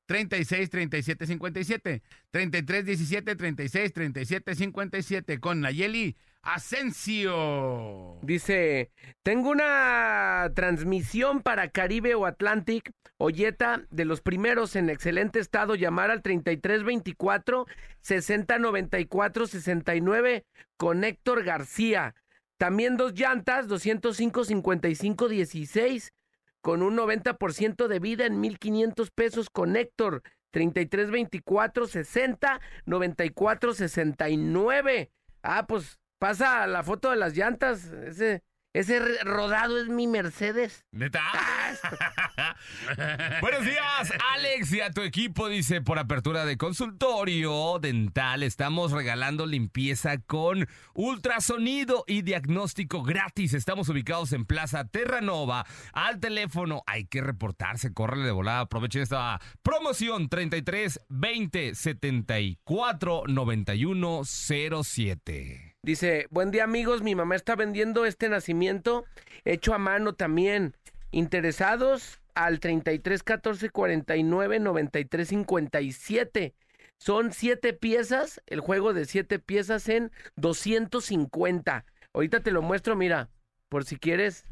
36 0.08 0.70
37 0.70 1.26
57. 1.26 2.02
33 2.30 2.84
17 2.86 3.36
36 3.36 3.92
37 3.92 4.54
57 4.54 5.38
con 5.38 5.60
Nayeli 5.60 6.16
Asensio. 6.40 8.18
Dice, 8.22 8.90
tengo 9.22 9.50
una 9.50 10.50
transmisión 10.54 11.42
para 11.42 11.68
Caribe 11.68 12.14
o 12.14 12.24
Atlantic, 12.24 12.90
Olleta, 13.18 13.84
de 13.90 14.06
los 14.06 14.22
primeros 14.22 14.76
en 14.76 14.88
excelente 14.88 15.40
estado, 15.40 15.74
llamar 15.74 16.10
al 16.10 16.22
3324 16.22 17.66
6094 18.00 19.46
69 19.46 20.46
con 20.78 21.04
Héctor 21.04 21.44
García. 21.44 22.14
También 22.56 22.96
dos 22.96 23.12
llantas, 23.12 23.68
205 23.68 24.44
55 24.44 25.28
16 25.28 26.12
con 26.60 26.82
un 26.82 26.96
90% 26.96 27.86
de 27.86 27.98
vida 27.98 28.26
en 28.26 28.40
1500 28.40 29.10
pesos 29.10 29.50
con 29.50 29.76
Héctor. 29.76 30.22
33 30.50 31.10
24 31.10 31.86
60 31.86 32.60
94 32.86 33.74
69. 33.74 35.10
Ah, 35.42 35.66
pues 35.66 35.98
pasa 36.18 36.66
la 36.66 36.82
foto 36.82 37.10
de 37.10 37.16
las 37.16 37.36
llantas. 37.36 37.84
Ese, 37.86 38.42
ese 38.78 39.00
rodado 39.24 39.80
es 39.80 39.88
mi 39.88 40.06
Mercedes. 40.06 40.84
¿Neta? 40.92 41.20
Buenos 43.40 43.64
días, 43.64 44.12
Alex, 44.34 44.72
y 44.72 44.80
a 44.80 44.92
tu 44.92 45.00
equipo, 45.00 45.48
dice, 45.48 45.80
por 45.80 45.98
apertura 45.98 46.44
de 46.44 46.56
consultorio 46.56 47.80
dental, 47.80 48.44
estamos 48.44 48.92
regalando 48.92 49.46
limpieza 49.46 50.18
con 50.18 50.68
ultrasonido 50.94 52.04
y 52.06 52.22
diagnóstico 52.22 53.02
gratis. 53.02 53.52
Estamos 53.52 53.88
ubicados 53.88 54.32
en 54.32 54.44
Plaza 54.44 54.84
Terranova. 54.84 55.66
Al 55.92 56.20
teléfono, 56.20 56.84
hay 56.86 57.04
que 57.04 57.20
reportarse, 57.20 57.92
córrele 57.92 58.26
de 58.26 58.32
volada, 58.32 58.60
aprovechen 58.60 59.02
esta 59.02 59.40
promoción 59.64 60.28
33 60.28 61.00
20 61.08 61.74
74 61.74 63.24
91 63.26 64.22
07. 64.24 65.67
Dice, 65.82 66.26
buen 66.30 66.50
día 66.50 66.64
amigos, 66.64 67.02
mi 67.02 67.14
mamá 67.14 67.36
está 67.36 67.54
vendiendo 67.54 68.04
este 68.04 68.28
nacimiento 68.28 69.04
hecho 69.44 69.74
a 69.74 69.78
mano 69.78 70.12
también. 70.12 70.74
Interesados 71.12 72.20
al 72.34 72.58
33 72.58 73.22
14 73.22 73.70
49 73.70 74.58
93 74.58 75.28
57. 75.28 76.54
Son 76.98 77.32
siete 77.32 77.72
piezas, 77.74 78.42
el 78.46 78.58
juego 78.58 78.92
de 78.92 79.04
siete 79.04 79.38
piezas 79.38 79.88
en 79.88 80.10
250. 80.34 81.84
Ahorita 82.12 82.40
te 82.40 82.50
lo 82.50 82.60
muestro, 82.60 82.96
mira, 82.96 83.28
por 83.68 83.84
si 83.84 83.96
quieres. 83.96 84.44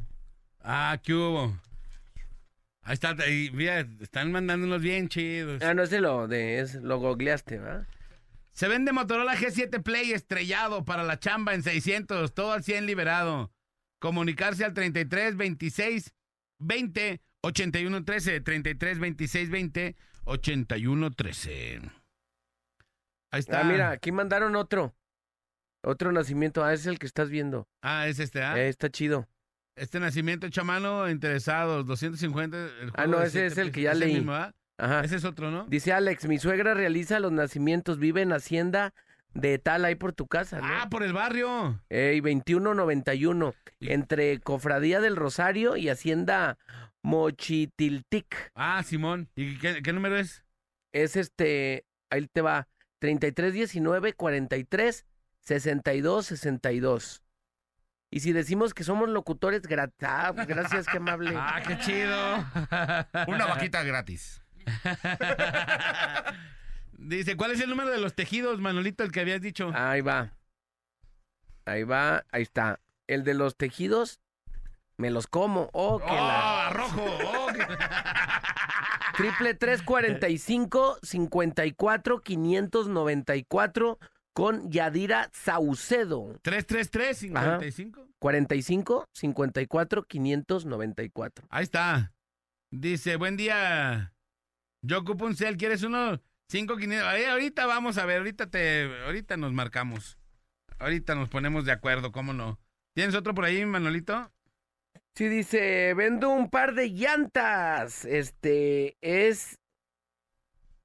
Ah, 0.62 0.97
¿qué 1.03 1.12
hubo? 1.12 1.59
Ahí 2.82 2.94
está, 2.94 3.16
ahí, 3.19 3.51
mira, 3.53 3.81
están 4.01 4.31
mandando 4.31 4.65
unos 4.65 4.81
bien 4.81 5.09
chidos. 5.09 5.61
Ah, 5.61 5.74
no, 5.74 5.82
ese 5.82 6.01
lo, 6.01 6.28
de, 6.28 6.61
es, 6.61 6.77
lo 6.77 7.01
googleaste, 7.01 7.59
¿verdad? 7.59 7.86
Se 8.57 8.69
vende 8.69 8.91
Motorola 8.93 9.37
G7 9.37 9.83
Play 9.83 10.12
estrellado 10.12 10.87
para 10.87 11.03
la 11.05 11.19
chamba 11.19 11.53
en 11.53 11.62
600, 11.62 12.33
todo 12.33 12.53
al 12.53 12.65
100 12.65 12.87
liberado. 12.87 13.53
Comunicarse 14.01 14.65
al 14.65 14.73
33 14.73 15.37
26 15.37 16.15
20 16.61 17.20
81 17.43 18.05
13, 18.05 18.41
33 18.41 18.99
26 18.99 19.51
20 19.51 19.97
81 20.24 21.11
13. 21.11 21.81
Ahí 23.31 23.41
está. 23.41 23.61
Ah, 23.61 23.65
mira, 23.65 23.91
aquí 23.91 24.11
mandaron 24.11 24.57
otro. 24.57 24.97
Otro 25.85 26.11
nacimiento. 26.11 26.65
Ah, 26.65 26.73
ese 26.73 26.83
es 26.85 26.87
el 26.87 26.99
que 26.99 27.07
estás 27.07 27.28
viendo. 27.28 27.69
Ah, 27.83 28.09
es 28.09 28.19
este, 28.20 28.43
¿ah? 28.43 28.59
Eh, 28.59 28.70
está 28.70 28.89
chido. 28.89 29.28
Este 29.77 30.01
nacimiento 30.01 30.47
hecho 30.47 30.62
a 30.62 30.65
mano, 30.65 31.11
interesados, 31.11 31.85
250. 31.85 32.57
el 32.57 32.89
Ah, 32.95 33.03
juego 33.03 33.11
no, 33.12 33.19
de 33.19 33.27
ese 33.27 33.45
es 33.45 33.59
el 33.59 33.70
que 33.70 33.83
ya 33.83 33.93
leí. 33.93 34.15
mismo, 34.15 34.33
¿ah? 34.33 34.55
Ajá. 34.78 35.01
Ese 35.01 35.16
es 35.16 35.24
otro, 35.24 35.51
¿no? 35.51 35.65
Dice 35.69 35.93
Alex, 35.93 36.27
mi 36.27 36.39
suegra 36.39 36.74
realiza 36.74 37.19
los 37.20 37.32
nacimientos, 37.32 37.98
vive 37.98 38.23
en 38.23 38.32
Hacienda 38.32 38.93
de 39.35 39.59
tal 39.59 39.85
ahí 39.85 39.94
por 39.94 40.12
tu 40.12 40.27
casa, 40.27 40.61
¿no? 40.61 40.66
Ah, 40.69 40.89
por 40.90 41.03
el 41.03 41.12
barrio. 41.12 41.81
Ey, 41.90 42.20
2191, 42.20 43.55
entre 43.81 44.39
Cofradía 44.40 45.01
del 45.01 45.16
Rosario 45.16 45.77
y 45.77 45.89
Hacienda 45.89 46.59
Mochitiltic. 47.03 48.51
Ah, 48.55 48.82
Simón. 48.82 49.28
¿Y 49.36 49.59
qué, 49.59 49.82
qué 49.82 49.93
número 49.93 50.16
es? 50.19 50.44
Es 50.93 51.16
este, 51.16 51.85
ahí 52.11 52.27
te 52.32 52.40
va, 52.40 52.69
3319 53.01 54.15
43 54.15 55.07
62 55.40 56.27
62. 56.27 57.23
Y 58.11 58.20
si 58.20 58.32
decimos 58.32 58.73
que 58.73 58.85
somos 58.85 59.09
locutores, 59.09 59.62
gra- 59.62 59.93
ah, 60.03 60.32
gracias, 60.47 60.86
qué 60.86 60.97
amable. 60.98 61.32
Ah, 61.36 61.61
qué 61.66 61.78
chido. 61.78 62.36
Una 63.27 63.47
vaquita 63.47 63.82
gratis. 63.82 64.43
Dice, 66.98 67.36
¿cuál 67.36 67.52
es 67.52 67.60
el 67.60 67.70
número 67.70 67.90
de 67.90 67.98
los 67.98 68.14
tejidos, 68.14 68.60
Manolito, 68.60 69.05
el 69.05 69.12
que 69.12 69.20
habías 69.20 69.40
dicho? 69.40 69.70
Ahí 69.74 70.01
va. 70.01 70.32
Ahí 71.64 71.84
va, 71.84 72.24
ahí 72.32 72.43
está. 72.43 72.80
El 73.06 73.22
de 73.24 73.34
los 73.34 73.56
tejidos, 73.56 74.20
me 74.97 75.10
los 75.10 75.26
como. 75.26 75.68
Oh, 75.72 75.98
que 75.98 76.06
la... 76.06 76.68
¡Oh, 76.70 76.74
rojo! 76.74 77.05
Oh, 77.24 77.47
que- 77.52 77.66
Triple 79.16 79.55
tres 79.55 79.82
cuarenta 79.82 80.28
y 80.28 80.36
cinco 80.38 80.98
cincuenta 81.02 81.64
y 81.64 81.72
cuatro 81.72 82.20
quinientos 82.20 82.86
noventa 82.88 83.34
y 83.36 83.44
cuatro 83.44 83.98
con 84.34 84.70
Yadira 84.70 85.30
Saucedo. 85.32 86.34
333 86.43 87.16
55. 87.16 88.09
45 88.18 89.06
54 89.14 90.02
594. 90.02 91.47
Ahí 91.48 91.62
está. 91.62 92.12
Dice, 92.70 93.16
buen 93.16 93.38
día. 93.38 94.12
Yo 94.87 94.99
ocupo 95.01 95.27
un 95.27 95.35
cel, 95.35 95.57
¿quieres 95.57 95.83
uno? 95.83 96.21
5500. 96.49 97.09
Ahí, 97.09 97.25
ahorita 97.25 97.67
vamos 97.67 97.99
a 97.99 98.07
ver, 98.07 98.19
ahorita 98.19 98.49
te 98.49 98.85
ahorita 99.05 99.37
nos 99.37 99.53
marcamos. 99.53 100.17
Ahorita 100.79 101.15
nos 101.17 101.29
ponemos 101.29 101.65
de 101.65 101.73
acuerdo, 101.73 102.13
¿cómo 102.13 102.33
no? 102.33 102.61
¿Tienes 102.95 103.15
otro 103.17 103.35
por 103.35 103.45
ahí, 103.45 103.65
Manolito? 103.67 104.31
Sí, 105.17 105.29
dice, 105.29 105.93
vendo 105.95 106.29
un 106.31 106.51
par 106.51 106.75
de 106.75 106.91
llantas. 106.91 108.05
Este 108.05 108.97
es. 109.01 109.59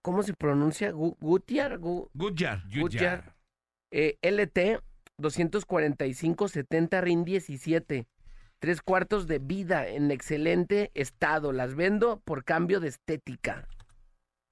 ¿Cómo 0.02 0.24
se 0.24 0.34
pronuncia? 0.34 0.92
Gu- 0.94 1.18
Gutiar. 1.20 1.78
Gu- 1.80 2.10
Goodyear. 2.14 2.64
Goodyear. 2.74 3.36
Eh, 3.92 4.18
LT 4.24 4.80
245-70 5.20 7.02
RIN 7.02 7.24
17. 7.24 8.08
Tres 8.60 8.82
cuartos 8.82 9.28
de 9.28 9.40
vida 9.40 9.88
en 9.88 10.10
excelente 10.12 10.92
estado. 10.96 11.52
Las 11.52 11.76
vendo 11.76 12.20
por 12.22 12.44
cambio 12.44 12.80
de 12.80 12.88
estética. 12.88 13.68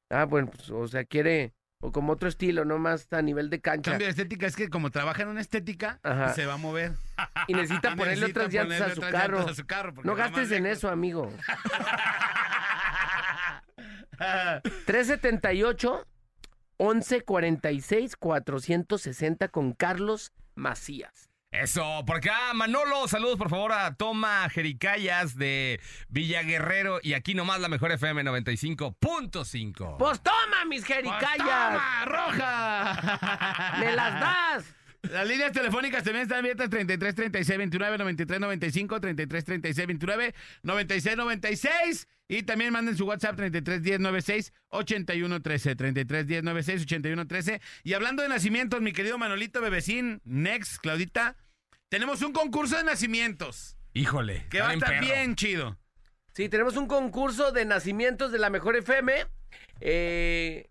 Ah, 0.09 0.25
bueno, 0.25 0.49
pues, 0.49 0.69
o 0.69 0.87
sea, 0.87 1.03
quiere. 1.05 1.53
O 1.81 1.93
como 1.93 2.11
otro 2.11 2.27
estilo, 2.27 2.65
no 2.65 2.77
más 2.77 3.07
a 3.13 3.21
nivel 3.21 3.49
de 3.49 3.61
cancha. 3.61 3.91
Cambio 3.91 4.07
de 4.07 4.11
estética 4.11 4.45
es 4.47 4.57
que 4.57 4.67
como 4.69 4.91
trabaja 4.91 5.21
en 5.23 5.29
una 5.29 5.39
estética, 5.39 5.97
Ajá. 6.03 6.33
se 6.33 6.45
va 6.45 6.55
a 6.55 6.57
mover. 6.57 6.91
Y 7.47 7.53
necesita 7.53 7.89
ponerle 7.95 8.27
necesita 8.27 8.41
otras 8.41 8.53
llantas 8.53 8.81
a 8.91 8.95
su 8.95 9.01
carro. 9.01 9.39
a 9.39 9.53
su 9.53 9.65
carro, 9.65 9.93
No 10.03 10.13
gastes 10.15 10.51
en 10.51 10.65
eso, 10.65 10.89
amigo. 10.89 11.31
378 14.85 16.05
1146 16.79 18.15
460 18.17 19.47
con 19.47 19.73
Carlos 19.73 20.33
Macías. 20.55 21.28
Eso, 21.51 22.03
por 22.05 22.17
acá, 22.17 22.53
Manolo, 22.53 23.07
saludos 23.07 23.37
por 23.37 23.49
favor 23.49 23.71
a 23.71 23.95
Toma 23.95 24.47
Jericayas 24.49 25.35
de 25.35 25.81
Villaguerrero 26.07 26.99
y 27.01 27.13
aquí 27.13 27.33
nomás 27.33 27.59
la 27.59 27.69
mejor 27.69 27.91
FM 27.91 28.23
95.5. 28.23 29.97
Pues 29.97 30.21
toma, 30.21 30.65
mis 30.67 30.85
jericayas. 30.85 31.37
¡Toma, 31.37 32.05
roja! 32.05 33.77
¡Me 33.79 33.91
las 33.93 34.19
das! 34.19 34.78
Las 35.03 35.27
líneas 35.27 35.51
telefónicas 35.53 36.03
también 36.03 36.23
están 36.23 36.39
abiertas 36.39 36.69
33 36.69 37.15
36 37.15 37.57
29 37.57 37.97
93 37.97 38.39
95 38.39 38.99
33 38.99 39.45
36 39.45 39.87
29 39.87 40.35
96 40.63 41.17
96 41.17 42.07
y 42.27 42.43
también 42.43 42.73
manden 42.73 42.97
su 42.97 43.05
WhatsApp 43.05 43.37
33 43.37 43.81
10 43.81 43.99
96 44.01 44.53
81 44.69 45.41
13 45.41 45.75
33 45.75 46.27
10 46.27 46.43
96 46.43 46.81
81 46.83 47.27
13 47.27 47.61
y 47.83 47.93
hablando 47.93 48.23
de 48.23 48.29
nacimientos 48.29 48.81
mi 48.81 48.91
querido 48.91 49.17
Manolito 49.17 49.61
Bebecín 49.61 50.21
Next 50.25 50.77
Claudita 50.81 51.37
tenemos 51.87 52.21
un 52.21 52.33
concurso 52.33 52.75
de 52.77 52.83
nacimientos 52.83 53.77
Híjole, 53.93 54.45
que 54.49 54.59
va 54.61 54.69
a 54.69 54.73
estar 54.73 54.89
perro. 54.89 55.05
bien 55.05 55.35
chido 55.35 55.77
Sí, 56.33 56.47
tenemos 56.47 56.77
un 56.77 56.87
concurso 56.87 57.51
de 57.51 57.65
nacimientos 57.65 58.31
de 58.31 58.39
la 58.39 58.49
mejor 58.49 58.77
FM. 58.77 59.25
Eh, 59.81 60.69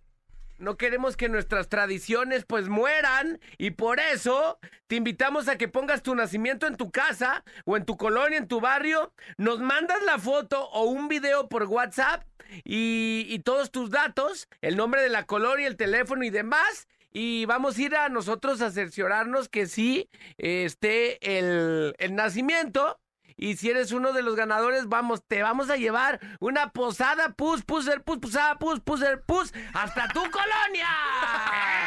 no 0.59 0.77
queremos 0.77 1.17
que 1.17 1.29
nuestras 1.29 1.69
tradiciones 1.69 2.45
pues 2.45 2.69
mueran 2.69 3.41
y 3.57 3.71
por 3.71 4.01
eso 4.01 4.59
te 4.87 4.97
invitamos 4.97 5.49
a 5.49 5.57
que 5.57 5.69
pongas 5.69 6.03
tu 6.03 6.15
nacimiento 6.15 6.67
en 6.67 6.77
tu 6.77 6.91
casa 6.91 7.45
o 7.65 7.77
en 7.77 7.85
tu 7.85 7.97
colonia, 7.97 8.39
en 8.39 8.49
tu 8.49 8.61
barrio. 8.61 9.13
Nos 9.37 9.61
mandas 9.61 10.03
la 10.05 10.19
foto 10.19 10.69
o 10.71 10.85
un 10.85 11.09
video 11.09 11.49
por 11.49 11.65
WhatsApp 11.65 12.25
y, 12.65 13.27
y 13.29 13.39
todos 13.41 13.71
tus 13.71 13.91
datos, 13.91 14.49
el 14.61 14.77
nombre 14.77 15.03
de 15.03 15.11
la 15.11 15.27
colonia, 15.27 15.67
el 15.67 15.77
teléfono 15.77 16.25
y 16.25 16.31
demás. 16.31 16.89
Y 17.11 17.47
vamos 17.47 17.79
a 17.79 17.83
ir 17.83 17.97
a 17.97 18.09
nosotros 18.09 18.61
a 18.61 18.71
cerciorarnos 18.71 19.49
que 19.49 19.67
sí 19.67 20.11
eh, 20.37 20.65
esté 20.65 21.39
el, 21.39 21.95
el 21.99 22.15
nacimiento. 22.15 22.99
Y 23.41 23.57
si 23.57 23.71
eres 23.71 23.93
uno 23.93 24.13
de 24.13 24.23
los 24.23 24.35
ganadores, 24.35 24.89
vamos, 24.89 25.25
te 25.25 25.43
vamos 25.45 25.71
a 25.71 25.77
llevar 25.77 26.19
una 26.41 26.71
posada 26.73 27.31
pus, 27.31 27.63
puser, 27.63 28.03
pus, 28.03 28.19
posada 28.19 28.59
pus, 28.59 28.81
puser, 28.81 29.23
pus, 29.23 29.55
hasta 29.73 30.09
tu 30.09 30.21
colonia. 30.23 30.89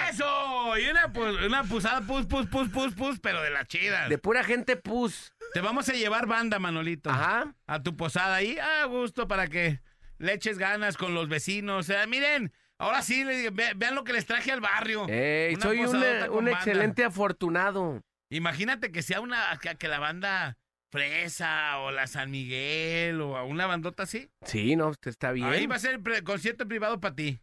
eso 0.09 0.77
y 0.77 0.87
una, 0.87 1.11
una 1.45 1.63
pusada 1.65 1.99
pus 2.01 2.25
pus 2.25 2.47
pus 2.47 2.69
pus 2.69 2.93
pus 2.93 3.19
pero 3.19 3.41
de 3.41 3.49
las 3.49 3.67
chidas 3.67 4.07
De 4.07 4.17
pura 4.17 4.45
gente 4.45 4.77
pus. 4.77 5.33
Te 5.53 5.59
vamos 5.59 5.89
a 5.89 5.93
llevar 5.93 6.25
banda, 6.25 6.57
Manolito. 6.57 7.09
Ajá. 7.09 7.53
A 7.67 7.83
tu 7.83 7.97
posada 7.97 8.35
ahí, 8.35 8.57
a 8.57 8.85
gusto, 8.85 9.27
para 9.27 9.47
que 9.47 9.81
le 10.19 10.33
eches 10.33 10.57
ganas 10.57 10.95
con 10.95 11.13
los 11.13 11.27
vecinos. 11.27 11.79
O 11.79 11.83
sea, 11.83 12.07
miren, 12.07 12.53
ahora 12.77 13.01
sí, 13.01 13.25
vean 13.25 13.95
lo 13.95 14.05
que 14.05 14.13
les 14.13 14.25
traje 14.25 14.53
al 14.53 14.61
barrio. 14.61 15.05
Ey, 15.09 15.57
soy 15.57 15.83
un, 15.83 15.91
banda. 15.91 16.51
excelente 16.51 17.03
afortunado. 17.03 18.01
Imagínate 18.29 18.93
que 18.93 19.01
sea 19.01 19.19
una, 19.19 19.59
que, 19.61 19.75
que 19.75 19.89
la 19.89 19.99
banda 19.99 20.57
Fresa 20.91 21.77
o 21.79 21.91
la 21.91 22.05
San 22.07 22.29
Miguel 22.31 23.21
o 23.21 23.37
a 23.37 23.43
una 23.43 23.65
bandota 23.65 24.03
así. 24.03 24.29
Sí, 24.45 24.75
no, 24.75 24.89
usted 24.89 25.09
está 25.09 25.31
bien. 25.31 25.47
Ahí 25.47 25.65
va 25.65 25.75
a 25.75 25.79
ser 25.79 26.01
pre- 26.01 26.23
concierto 26.23 26.67
privado 26.67 26.99
para 26.99 27.15
ti. 27.15 27.39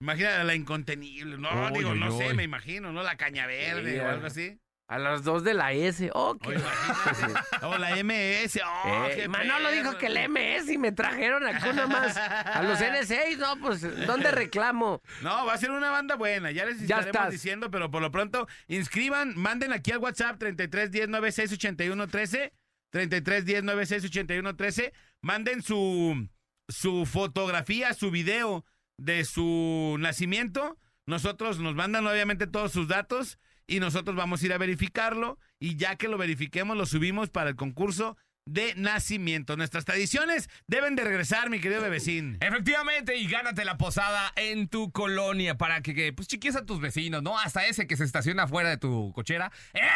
Imagínate 0.00 0.44
la 0.44 0.54
incontenible. 0.54 1.36
No, 1.36 1.70
digo, 1.72 1.94
no 1.94 2.16
sé, 2.16 2.32
me 2.32 2.42
imagino, 2.42 2.90
¿no? 2.92 3.02
La 3.02 3.16
caña 3.16 3.46
verde 3.46 4.00
o 4.00 4.06
a- 4.06 4.12
algo 4.12 4.26
así. 4.26 4.58
A 4.88 4.98
las 4.98 5.22
dos 5.22 5.44
de 5.44 5.54
la 5.54 5.72
S. 5.72 6.10
Oh, 6.14 6.36
qué- 6.36 6.56
O 7.62 7.78
la 7.78 7.96
MS. 8.02 8.60
Oh, 8.64 9.06
Eh, 9.08 9.12
qué 9.14 9.28
Manolo 9.28 9.68
perro. 9.68 9.82
dijo 9.82 9.98
que 9.98 10.06
el 10.06 10.16
MS 10.28 10.72
y 10.72 10.78
me 10.78 10.90
trajeron 10.90 11.46
acá 11.46 11.72
nomás. 11.72 12.16
A 12.16 12.62
los 12.62 12.80
N6, 12.80 13.36
no, 13.38 13.56
pues, 13.60 13.82
¿dónde 14.06 14.32
reclamo? 14.32 15.00
No, 15.22 15.44
va 15.46 15.52
a 15.52 15.58
ser 15.58 15.70
una 15.70 15.90
banda 15.90 16.16
buena, 16.16 16.50
ya 16.50 16.64
les 16.64 16.78
Ya 16.80 16.96
estaremos 16.96 17.06
estás. 17.14 17.30
diciendo, 17.30 17.70
pero 17.70 17.90
por 17.92 18.02
lo 18.02 18.10
pronto, 18.10 18.48
inscriban, 18.66 19.34
manden 19.36 19.72
aquí 19.72 19.92
al 19.92 19.98
WhatsApp 19.98 20.38
33 20.40 20.90
10 20.90 21.08
96 21.08 21.52
81 21.52 22.08
13, 22.08 22.52
33 22.90 23.44
10 23.44 23.64
96 23.64 24.04
81 24.04 24.56
13, 24.56 24.92
manden 25.20 25.62
su, 25.62 26.28
su 26.68 27.06
fotografía, 27.06 27.94
su 27.94 28.10
video 28.10 28.64
de 28.98 29.24
su 29.24 29.96
nacimiento, 29.98 30.78
nosotros 31.06 31.58
nos 31.58 31.74
mandan 31.74 32.06
obviamente 32.06 32.46
todos 32.46 32.72
sus 32.72 32.86
datos 32.86 33.38
y 33.66 33.80
nosotros 33.80 34.16
vamos 34.16 34.42
a 34.42 34.46
ir 34.46 34.52
a 34.52 34.58
verificarlo. 34.58 35.38
Y 35.58 35.76
ya 35.76 35.96
que 35.96 36.08
lo 36.08 36.18
verifiquemos 36.18 36.76
lo 36.76 36.86
subimos 36.86 37.30
para 37.30 37.50
el 37.50 37.56
concurso 37.56 38.16
de 38.52 38.74
nacimiento. 38.76 39.56
Nuestras 39.56 39.84
tradiciones 39.84 40.48
deben 40.66 40.96
de 40.96 41.04
regresar, 41.04 41.50
mi 41.50 41.60
querido 41.60 41.80
bebecín. 41.80 42.36
Efectivamente, 42.40 43.16
y 43.16 43.28
gánate 43.28 43.64
la 43.64 43.78
posada 43.78 44.32
en 44.36 44.68
tu 44.68 44.90
colonia 44.90 45.56
para 45.56 45.80
que, 45.82 45.94
que, 45.94 46.12
pues 46.12 46.28
chiquies 46.28 46.56
a 46.56 46.66
tus 46.66 46.80
vecinos, 46.80 47.22
¿no? 47.22 47.38
Hasta 47.38 47.66
ese 47.66 47.86
que 47.86 47.96
se 47.96 48.04
estaciona 48.04 48.48
fuera 48.48 48.70
de 48.70 48.76
tu 48.76 49.12
cochera, 49.14 49.52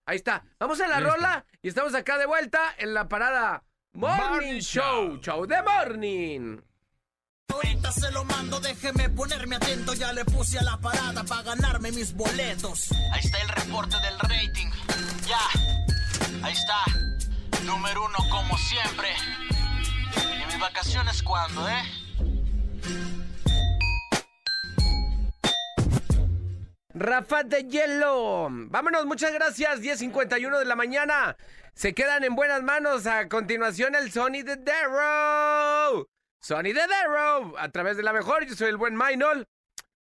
Ahí 0.08 0.16
está. 0.18 0.46
Vamos 0.58 0.80
a 0.80 0.88
la 0.88 1.02
Listo. 1.02 1.16
rola 1.16 1.46
y 1.62 1.68
estamos 1.68 1.94
acá 1.96 2.18
de 2.18 2.28
vuelta 2.28 2.62
en 2.78 2.94
la 2.94 3.10
parada 3.10 3.66
Morning, 3.94 4.24
Morning 4.30 4.60
Show. 4.62 5.18
Show 5.20 5.46
de 5.48 5.62
Morning. 5.62 6.60
Ahorita 7.54 7.92
se 7.92 8.12
lo 8.12 8.24
mando, 8.26 8.60
déjeme 8.60 9.10
ponerme 9.10 9.56
atento. 9.56 9.94
Ya 9.94 10.12
le 10.14 10.26
puse 10.26 10.60
a 10.60 10.64
la 10.64 10.78
parada 10.78 11.24
para 11.24 11.44
ganarme 11.44 11.92
mis 11.92 12.14
boletos. 12.14 12.92
Ahí 13.12 13.22
está 13.24 13.42
el 13.42 13.50
reporte 13.50 13.96
del 14.02 14.20
rating. 14.20 14.68
Ya, 15.28 16.44
ahí 16.44 16.54
está. 16.54 16.84
Número 17.64 18.06
uno 18.06 18.18
como 18.30 18.58
siempre. 18.58 19.10
¿Y 20.42 20.46
mis 20.46 20.60
vacaciones 20.60 21.22
cuándo, 21.24 21.68
eh? 21.68 21.84
Rafa 26.94 27.44
de 27.44 27.64
Hielo. 27.64 28.48
Vámonos, 28.50 29.06
muchas 29.06 29.34
gracias. 29.34 29.82
10.51 29.82 30.60
de 30.60 30.66
la 30.66 30.76
mañana. 30.76 31.36
Se 31.74 31.94
quedan 31.94 32.24
en 32.24 32.36
buenas 32.36 32.64
manos. 32.64 33.06
A 33.06 33.28
continuación, 33.28 33.96
el 33.96 34.12
Sony 34.12 34.44
de 34.46 34.56
Darrow. 34.56 36.08
Sony 36.46 36.74
de 36.76 36.86
Darrow. 36.88 37.56
A 37.58 37.70
través 37.70 37.98
de 37.98 38.04
la 38.04 38.14
mejor. 38.14 38.46
Yo 38.46 38.54
soy 38.54 38.70
el 38.70 38.78
buen 38.78 38.96
Maynol. 38.96 39.48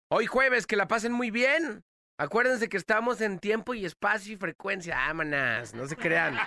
Hoy 0.10 0.26
jueves, 0.26 0.68
que 0.68 0.76
la 0.76 0.90
pasen 0.90 1.14
muy 1.14 1.32
bien. 1.32 1.86
Acuérdense 2.18 2.68
que 2.68 2.76
estamos 2.76 3.22
en 3.22 3.40
tiempo 3.40 3.74
y 3.74 3.86
espacio 3.86 4.34
y 4.34 4.36
frecuencia. 4.36 4.98
Vámonos, 4.98 5.74
no 5.74 5.88
se 5.88 5.96
crean. 5.96 6.38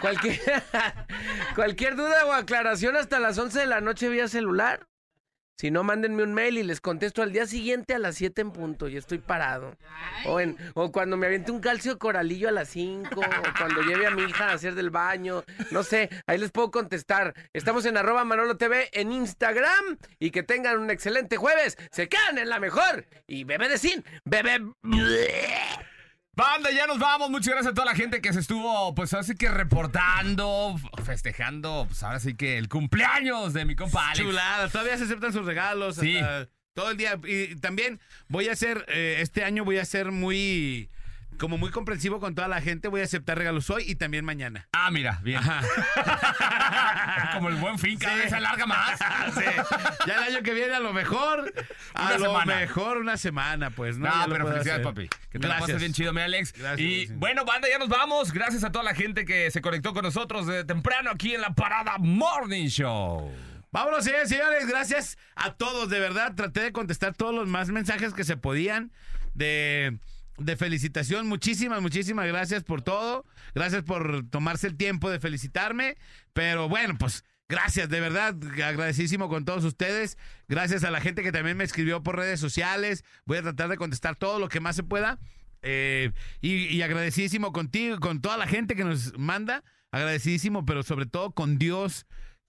Cualquier, 0.00 0.40
cualquier 1.54 1.94
duda 1.94 2.24
o 2.24 2.32
aclaración 2.32 2.96
hasta 2.96 3.20
las 3.20 3.36
11 3.36 3.60
de 3.60 3.66
la 3.66 3.82
noche 3.82 4.08
vía 4.08 4.28
celular. 4.28 4.87
Si 5.60 5.72
no, 5.72 5.82
mándenme 5.82 6.22
un 6.22 6.34
mail 6.34 6.56
y 6.56 6.62
les 6.62 6.80
contesto 6.80 7.20
al 7.20 7.32
día 7.32 7.44
siguiente 7.44 7.92
a 7.92 7.98
las 7.98 8.14
7 8.14 8.42
en 8.42 8.52
punto 8.52 8.86
y 8.86 8.96
estoy 8.96 9.18
parado. 9.18 9.76
O, 10.24 10.38
en, 10.38 10.56
o 10.74 10.92
cuando 10.92 11.16
me 11.16 11.26
aviente 11.26 11.50
un 11.50 11.58
calcio 11.58 11.98
coralillo 11.98 12.48
a 12.48 12.52
las 12.52 12.68
5, 12.68 13.08
o 13.20 13.58
cuando 13.58 13.82
lleve 13.82 14.06
a 14.06 14.12
mi 14.12 14.22
hija 14.22 14.50
a 14.50 14.52
hacer 14.52 14.76
del 14.76 14.90
baño. 14.90 15.42
No 15.72 15.82
sé, 15.82 16.10
ahí 16.28 16.38
les 16.38 16.52
puedo 16.52 16.70
contestar. 16.70 17.34
Estamos 17.52 17.86
en 17.86 17.96
arroba 17.96 18.22
Manolo 18.22 18.56
TV 18.56 18.88
en 18.92 19.10
Instagram 19.10 19.98
y 20.20 20.30
que 20.30 20.44
tengan 20.44 20.78
un 20.78 20.90
excelente 20.90 21.36
jueves. 21.36 21.76
Se 21.90 22.08
quedan 22.08 22.38
en 22.38 22.50
la 22.50 22.60
mejor. 22.60 23.06
Y 23.26 23.42
bebé 23.42 23.68
de 23.68 23.78
sin, 23.78 24.04
bebé... 24.24 24.60
Banda, 26.38 26.70
ya 26.70 26.86
nos 26.86 27.00
vamos. 27.00 27.30
Muchas 27.30 27.52
gracias 27.52 27.72
a 27.72 27.74
toda 27.74 27.86
la 27.86 27.96
gente 27.96 28.20
que 28.20 28.32
se 28.32 28.38
estuvo, 28.38 28.94
pues 28.94 29.12
así 29.12 29.34
que 29.34 29.48
reportando, 29.48 30.76
festejando, 31.04 31.86
pues 31.88 32.00
ahora 32.04 32.20
sí 32.20 32.36
que 32.36 32.58
el 32.58 32.68
cumpleaños 32.68 33.54
de 33.54 33.64
mi 33.64 33.74
compa 33.74 34.10
Alex. 34.10 34.24
Chulada, 34.24 34.68
todavía 34.68 34.96
se 34.96 35.02
aceptan 35.02 35.32
sus 35.32 35.44
regalos. 35.44 35.96
Sí. 35.96 36.16
hasta 36.16 36.48
todo 36.74 36.92
el 36.92 36.96
día. 36.96 37.18
Y 37.24 37.56
también 37.56 37.98
voy 38.28 38.48
a 38.48 38.54
ser, 38.54 38.86
eh, 38.86 39.16
este 39.18 39.42
año 39.42 39.64
voy 39.64 39.78
a 39.78 39.84
ser 39.84 40.12
muy, 40.12 40.88
como 41.38 41.56
muy 41.58 41.70
comprensivo 41.70 42.20
con 42.20 42.34
toda 42.34 42.48
la 42.48 42.60
gente. 42.60 42.88
Voy 42.88 43.00
a 43.00 43.04
aceptar 43.04 43.38
regalos 43.38 43.70
hoy 43.70 43.84
y 43.86 43.94
también 43.94 44.24
mañana. 44.24 44.68
Ah, 44.72 44.90
mira, 44.90 45.20
bien. 45.22 45.40
Como 47.34 47.48
el 47.48 47.56
buen 47.56 47.78
fin, 47.78 47.98
cada 47.98 48.16
vez 48.16 48.30
se 48.30 48.36
alarga 48.36 48.66
más. 48.66 48.98
Sí. 49.34 49.44
Ya 50.06 50.14
el 50.26 50.34
año 50.34 50.42
que 50.42 50.54
viene 50.54 50.74
a 50.74 50.80
lo 50.80 50.92
mejor, 50.92 51.52
a 51.94 52.02
Una 52.06 52.18
lo 52.18 52.24
semana. 52.26 52.56
mejor 52.56 52.96
una 52.96 53.16
semana, 53.16 53.70
pues. 53.70 53.98
No, 53.98 54.08
No, 54.08 54.24
pero 54.32 54.46
felicidades, 54.46 54.80
hacer. 54.80 54.82
papi. 54.82 55.08
Que 55.30 55.38
te 55.38 55.46
la 55.46 55.54
pases 55.54 55.66
Gracias. 55.68 55.80
bien 55.80 55.92
chido, 55.92 56.12
mi 56.12 56.20
Alex. 56.22 56.52
Gracias, 56.54 56.80
y 56.80 57.06
sí. 57.06 57.12
bueno, 57.14 57.44
banda, 57.44 57.68
ya 57.68 57.78
nos 57.78 57.88
vamos. 57.88 58.32
Gracias 58.32 58.64
a 58.64 58.72
toda 58.72 58.84
la 58.84 58.94
gente 58.94 59.24
que 59.24 59.50
se 59.50 59.60
conectó 59.60 59.92
con 59.92 60.02
nosotros 60.02 60.46
de 60.46 60.64
temprano 60.64 61.10
aquí 61.10 61.34
en 61.34 61.42
la 61.42 61.50
Parada 61.54 61.98
Morning 61.98 62.68
Show. 62.68 63.30
Vámonos, 63.70 64.04
señores, 64.04 64.28
señores. 64.30 64.66
Gracias 64.66 65.18
a 65.36 65.52
todos, 65.52 65.90
de 65.90 66.00
verdad. 66.00 66.34
Traté 66.34 66.60
de 66.60 66.72
contestar 66.72 67.14
todos 67.14 67.34
los 67.34 67.46
más 67.48 67.68
mensajes 67.68 68.14
que 68.14 68.24
se 68.24 68.36
podían 68.36 68.90
de, 69.34 69.98
de 70.38 70.56
felicitación. 70.56 71.26
Muchísimas, 71.26 71.82
muchísimas 71.82 72.26
gracias 72.26 72.64
por 72.64 72.82
todo. 72.82 73.24
Gracias 73.54 73.82
por 73.82 74.28
tomarse 74.30 74.66
el 74.66 74.76
tiempo 74.76 75.10
de 75.10 75.20
felicitarme. 75.20 75.96
Pero 76.32 76.68
bueno, 76.68 76.96
pues 76.98 77.24
gracias, 77.48 77.88
de 77.88 78.00
verdad. 78.00 78.36
Agradecidísimo 78.64 79.28
con 79.28 79.44
todos 79.44 79.64
ustedes. 79.64 80.16
Gracias 80.48 80.84
a 80.84 80.90
la 80.90 81.00
gente 81.00 81.22
que 81.22 81.32
también 81.32 81.56
me 81.56 81.64
escribió 81.64 82.02
por 82.02 82.16
redes 82.16 82.40
sociales. 82.40 83.04
Voy 83.24 83.38
a 83.38 83.42
tratar 83.42 83.68
de 83.68 83.76
contestar 83.76 84.16
todo 84.16 84.38
lo 84.38 84.48
que 84.48 84.60
más 84.60 84.76
se 84.76 84.82
pueda. 84.82 85.18
Eh, 85.62 86.12
y, 86.40 86.66
y 86.66 86.82
agradecidísimo 86.82 87.52
contigo, 87.52 87.98
con 87.98 88.20
toda 88.20 88.36
la 88.36 88.46
gente 88.46 88.76
que 88.76 88.84
nos 88.84 89.18
manda. 89.18 89.64
Agradecidísimo, 89.90 90.64
pero 90.64 90.82
sobre 90.82 91.06
todo 91.06 91.32
con 91.32 91.58
Dios 91.58 92.06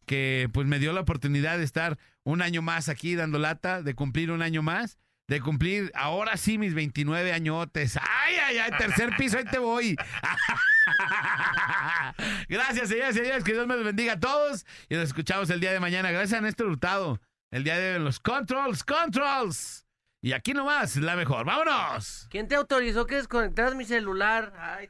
que 0.09 0.49
pues 0.53 0.65
me 0.65 0.79
dio 0.79 0.91
la 0.91 1.01
oportunidad 1.01 1.59
de 1.59 1.63
estar 1.63 1.99
un 2.23 2.41
año 2.41 2.63
más 2.63 2.89
aquí 2.89 3.13
dando 3.13 3.37
lata, 3.37 3.83
de 3.83 3.93
cumplir 3.93 4.31
un 4.31 4.41
año 4.41 4.63
más, 4.63 4.97
de 5.29 5.41
cumplir 5.41 5.91
ahora 5.93 6.35
sí 6.37 6.57
mis 6.57 6.73
29 6.73 7.31
añotes. 7.31 7.97
Ay, 7.97 8.35
ay, 8.43 8.57
ay, 8.57 8.71
tercer 8.77 9.15
piso, 9.15 9.37
ahí 9.37 9.45
te 9.45 9.59
voy. 9.59 9.95
Gracias, 12.49 12.89
señores, 12.89 13.15
señores, 13.15 13.43
que 13.43 13.53
Dios 13.53 13.67
me 13.67 13.75
los 13.75 13.85
bendiga 13.85 14.13
a 14.13 14.19
todos 14.19 14.65
y 14.89 14.95
nos 14.95 15.03
escuchamos 15.03 15.51
el 15.51 15.59
día 15.59 15.71
de 15.71 15.79
mañana. 15.79 16.09
Gracias 16.09 16.39
a 16.39 16.41
Néstor 16.41 16.65
Hurtado, 16.65 17.21
el 17.51 17.63
día 17.63 17.77
de 17.77 17.99
los 17.99 18.19
controls, 18.19 18.83
controls. 18.83 19.85
Y 20.19 20.33
aquí 20.33 20.53
nomás, 20.53 20.95
la 20.95 21.15
mejor. 21.15 21.45
¡Vámonos! 21.45 22.25
¿Quién 22.31 22.47
te 22.47 22.55
autorizó 22.55 23.05
que 23.05 23.15
desconectaras 23.15 23.75
mi 23.75 23.85
celular? 23.85 24.51
Ay. 24.57 24.89